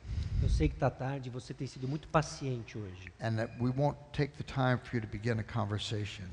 Eu 0.43 0.49
sei 0.49 0.67
que 0.69 0.75
está 0.75 0.91
tarde 0.91 1.29
e 1.29 1.31
você 1.31 1.53
tem 1.53 1.65
sido 1.65 1.87
muito 1.87 2.07
paciente 2.09 2.77
hoje. 2.77 3.11
and 3.19 3.37
that 3.37 3.51
we 3.59 3.71
won't 3.71 3.97
take 4.13 4.33
the 4.37 4.43
time 4.43 4.77
for 4.77 4.95
you 4.97 5.01
to 5.01 5.07
begin 5.07 5.39
a 5.39 5.43
conversation. 5.43 6.25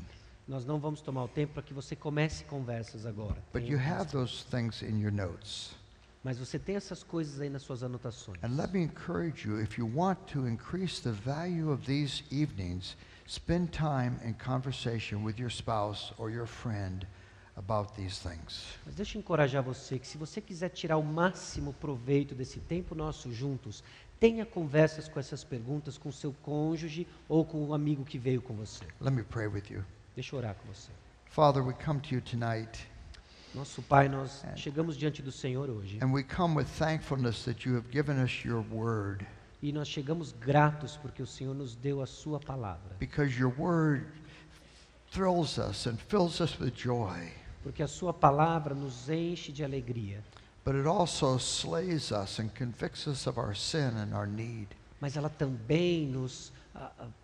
Nós 0.46 0.66
não 0.66 0.78
vamos 0.78 1.00
tomar 1.00 1.24
o 1.24 1.28
tempo 1.28 1.54
para 1.54 1.62
que 1.62 1.72
você 1.72 1.96
comece 1.96 2.44
conversas 2.44 3.06
agora. 3.06 3.36
But 3.54 3.62
you 3.62 3.78
have 3.78 4.10
those 4.10 4.44
things 4.50 4.82
in 4.82 5.00
your 5.00 5.12
notes. 5.12 5.74
Mas 6.24 6.38
você 6.38 6.58
tem 6.58 6.74
essas 6.74 7.02
coisas 7.02 7.38
aí 7.38 7.50
nas 7.50 7.62
suas 7.62 7.82
anotações. 7.82 8.42
And 8.42 8.56
let 8.56 8.72
me 8.72 8.82
encourage 8.82 9.46
you 9.46 9.60
if 9.60 9.78
you 9.78 9.86
want 9.86 10.18
to 10.32 10.48
increase 10.48 11.02
the 11.02 11.12
value 11.12 11.70
of 11.70 11.84
these 11.84 12.24
evenings, 12.32 12.96
spend 13.28 13.68
time 13.72 14.16
in 14.24 14.32
conversation 14.32 15.22
with 15.22 15.38
your 15.38 15.50
spouse 15.50 16.14
or 16.16 16.30
your 16.30 16.46
friend 16.46 17.06
about 17.56 17.92
these 17.94 18.18
things. 18.26 18.64
Mas 18.86 18.94
deixa 18.94 19.18
eu 19.18 19.20
encorajar 19.20 19.62
você 19.62 19.98
que 19.98 20.06
se 20.06 20.16
você 20.16 20.40
quiser 20.40 20.70
tirar 20.70 20.96
o 20.96 21.04
máximo 21.04 21.74
proveito 21.74 22.34
desse 22.34 22.58
tempo 22.58 22.94
nosso 22.94 23.30
juntos, 23.30 23.84
tenha 24.18 24.46
conversas 24.46 25.06
com 25.06 25.20
essas 25.20 25.44
perguntas 25.44 25.98
com 25.98 26.10
seu 26.10 26.32
cônjuge 26.42 27.06
ou 27.28 27.44
com 27.44 27.62
o 27.62 27.74
amigo 27.74 28.02
que 28.02 28.18
veio 28.18 28.40
com 28.40 28.54
você. 28.54 28.84
Let 28.98 29.12
me 29.12 29.22
pray 29.22 29.46
with 29.46 29.64
you. 29.70 29.84
Deixa 30.14 30.34
eu 30.34 30.38
orar 30.38 30.54
com 30.54 30.72
você. 30.72 30.90
Father, 31.26 31.62
we 31.62 31.74
come 31.74 32.00
to 32.00 32.14
you 32.14 32.20
tonight, 32.22 32.86
Nosso 33.54 33.80
Pai, 33.82 34.08
nós 34.08 34.42
chegamos 34.56 34.96
diante 34.96 35.22
do 35.22 35.30
Senhor 35.30 35.70
hoje. 35.70 35.98
And 36.02 36.12
we 36.12 36.24
come 36.24 36.56
with 36.56 36.66
thankfulness 36.76 37.44
that 37.44 37.68
you 37.68 37.76
have 37.76 37.88
given 37.90 38.20
us 38.22 38.44
your 38.44 38.64
word, 38.70 39.24
e 39.62 39.72
nós 39.72 39.86
chegamos 39.88 40.32
gratos 40.32 40.96
porque 40.96 41.22
o 41.22 41.26
Senhor 41.26 41.54
nos 41.54 41.76
deu 41.76 42.02
a 42.02 42.06
sua 42.06 42.40
palavra, 42.40 42.96
because 42.98 43.38
your 43.38 43.54
word 43.56 44.06
thrills 45.12 45.56
us 45.56 45.86
and 45.86 45.96
fills 46.08 46.40
us 46.40 46.58
with 46.58 46.72
joy, 46.74 47.30
porque 47.62 47.82
a 47.82 47.86
sua 47.86 48.12
palavra 48.12 48.74
nos 48.74 49.08
enche 49.08 49.52
de 49.52 49.62
alegria, 49.62 50.22
but 50.64 50.74
it 50.74 50.86
also 50.86 51.38
slays 51.38 52.10
us 52.10 52.40
and 52.40 52.48
convicts 52.56 53.06
us 53.06 53.26
of 53.28 53.38
our 53.38 53.54
sin 53.54 53.96
and 53.96 54.12
our 54.12 54.26
need. 54.26 54.66
mas 55.00 55.16
ela 55.16 55.30
também 55.30 56.06
nos 56.08 56.52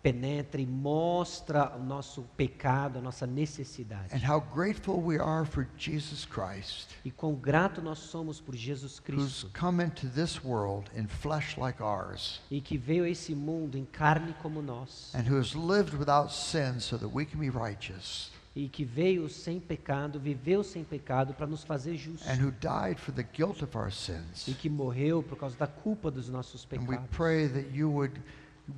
penetra 0.01 0.61
e 0.61 0.65
mostra 0.65 1.75
o 1.77 1.83
nosso 1.83 2.23
pecado, 2.37 2.99
a 2.99 3.01
nossa 3.01 3.27
necessidade. 3.27 4.13
And 4.15 4.19
how 4.25 4.39
grateful 4.39 4.99
we 5.01 5.19
are 5.19 5.45
for 5.45 5.67
Jesus 5.77 6.25
Christ. 6.25 6.89
E 7.03 7.11
quão 7.11 7.35
grato 7.35 7.81
nós 7.81 7.99
somos 7.99 8.39
por 8.39 8.55
Jesus 8.55 8.99
who's 8.99 8.99
Cristo 9.01 9.51
come 9.59 9.83
into 9.83 10.07
this 10.07 10.43
world 10.43 10.89
in 10.95 11.07
flesh 11.07 11.57
like 11.57 11.81
ours, 11.81 12.41
e 12.49 12.61
que 12.61 12.77
veio 12.77 13.03
a 13.03 13.09
esse 13.09 13.35
mundo 13.35 13.77
em 13.77 13.85
carne 13.85 14.33
como 14.41 14.61
nós 14.61 15.13
and 15.13 15.29
who 15.29 15.37
has 15.37 15.53
lived 15.53 15.95
without 15.97 16.31
sin 16.31 16.79
so 16.79 16.97
that 16.97 17.09
we 17.13 17.25
can 17.25 17.39
be 17.39 17.49
righteous, 17.49 18.31
e 18.55 18.67
que 18.67 18.83
veio 18.83 19.29
sem 19.29 19.59
pecado, 19.59 20.19
viveu 20.19 20.63
sem 20.63 20.83
pecado 20.83 21.33
para 21.33 21.47
nos 21.47 21.63
fazer 21.63 21.95
justos 21.97 22.27
and 22.27 22.41
who 22.43 22.51
died 22.51 22.97
for 22.99 23.13
the 23.13 23.23
guilt 23.23 23.61
of 23.61 23.77
our 23.77 23.91
sins. 23.91 24.47
e 24.47 24.53
que 24.53 24.69
morreu 24.69 25.21
por 25.21 25.37
causa 25.37 25.57
da 25.57 25.67
culpa 25.67 26.09
dos 26.09 26.27
nossos 26.29 26.65
And 26.71 26.79
we 26.81 26.87
pecados. 26.87 27.09
pray 27.15 27.47
that 27.47 27.69
you 27.73 27.89
would 27.89 28.19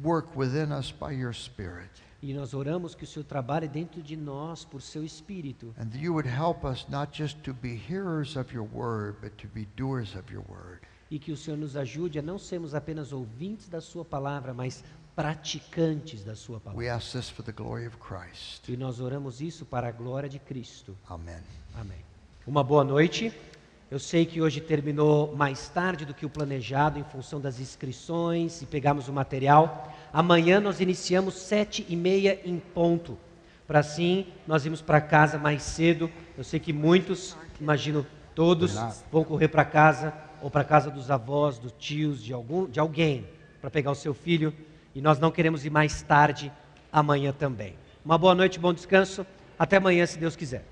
work 0.03 0.29
within 0.37 0.71
us 0.71 0.91
by 0.91 1.11
your 1.13 1.33
Spirit, 1.33 1.89
E 2.21 2.33
nós 2.33 2.53
oramos 2.53 2.95
que 2.95 3.03
o 3.03 3.07
Senhor 3.07 3.25
trabalhe 3.25 3.67
dentro 3.67 4.01
de 4.01 4.15
nós 4.15 4.63
por 4.63 4.81
seu 4.81 5.03
espírito 5.03 5.73
and 5.77 5.87
that 5.87 5.97
you 5.99 6.13
would 6.13 6.27
help 6.29 6.63
us 6.63 6.87
not 6.89 7.11
just 7.17 7.37
to 7.43 7.53
be 7.53 7.75
hearers 7.75 8.37
of 8.37 8.53
your 8.55 8.65
word, 8.73 9.17
but 9.21 9.31
to 9.37 9.47
be 9.53 9.65
doers 9.75 10.15
of 10.15 10.31
your 10.33 10.43
word. 10.49 10.79
e 11.11 11.19
que 11.19 11.31
o 11.31 11.37
Senhor 11.37 11.57
nos 11.57 11.75
ajude 11.75 12.17
a 12.17 12.21
não 12.21 12.39
sermos 12.39 12.73
apenas 12.73 13.11
ouvintes 13.11 13.67
da 13.69 13.81
sua 13.81 14.03
palavra, 14.05 14.53
mas 14.53 14.83
praticantes 15.15 16.23
da 16.23 16.35
sua 16.35 16.55
We 16.57 16.61
palavra. 16.63 16.93
ask 16.95 17.11
this 17.11 17.29
for 17.29 17.43
the 17.43 17.51
glory 17.51 17.85
of 17.85 17.97
Christ. 17.97 18.67
E 18.69 18.77
nós 18.77 18.99
oramos 18.99 19.41
isso 19.41 19.65
para 19.65 19.89
a 19.89 19.91
glória 19.91 20.29
de 20.29 20.39
Cristo. 20.39 20.97
Amen. 21.09 21.41
Amém. 21.75 21.99
Uma 22.47 22.63
boa 22.63 22.83
noite. 22.83 23.31
Eu 23.93 23.99
sei 23.99 24.25
que 24.25 24.41
hoje 24.41 24.59
terminou 24.59 25.35
mais 25.35 25.69
tarde 25.69 26.03
do 26.03 26.15
que 26.15 26.25
o 26.25 26.29
planejado 26.29 26.97
em 26.97 27.03
função 27.03 27.39
das 27.39 27.59
inscrições 27.59 28.59
e 28.59 28.65
pegamos 28.65 29.07
o 29.07 29.13
material. 29.13 29.93
Amanhã 30.11 30.59
nós 30.59 30.79
iniciamos 30.79 31.35
sete 31.35 31.85
e 31.87 31.95
meia 31.95 32.39
em 32.43 32.57
ponto. 32.57 33.19
Para 33.67 33.77
assim 33.77 34.25
nós 34.47 34.65
irmos 34.65 34.81
para 34.81 34.99
casa 34.99 35.37
mais 35.37 35.61
cedo. 35.61 36.09
Eu 36.35 36.43
sei 36.43 36.59
que 36.59 36.73
muitos, 36.73 37.37
imagino 37.61 38.03
todos, 38.33 38.73
vão 39.11 39.23
correr 39.23 39.49
para 39.49 39.63
casa 39.63 40.11
ou 40.41 40.49
para 40.49 40.63
casa 40.63 40.89
dos 40.89 41.11
avós, 41.11 41.59
dos 41.59 41.71
tios, 41.73 42.23
de 42.23 42.33
algum, 42.33 42.67
de 42.67 42.79
alguém 42.79 43.27
para 43.61 43.69
pegar 43.69 43.91
o 43.91 43.95
seu 43.95 44.15
filho. 44.15 44.51
E 44.95 45.03
nós 45.03 45.19
não 45.19 45.29
queremos 45.29 45.65
ir 45.65 45.69
mais 45.69 46.01
tarde 46.01 46.51
amanhã 46.91 47.31
também. 47.31 47.75
Uma 48.03 48.17
boa 48.17 48.33
noite, 48.33 48.57
bom 48.57 48.73
descanso. 48.73 49.23
Até 49.59 49.77
amanhã, 49.77 50.03
se 50.07 50.17
Deus 50.17 50.35
quiser. 50.35 50.65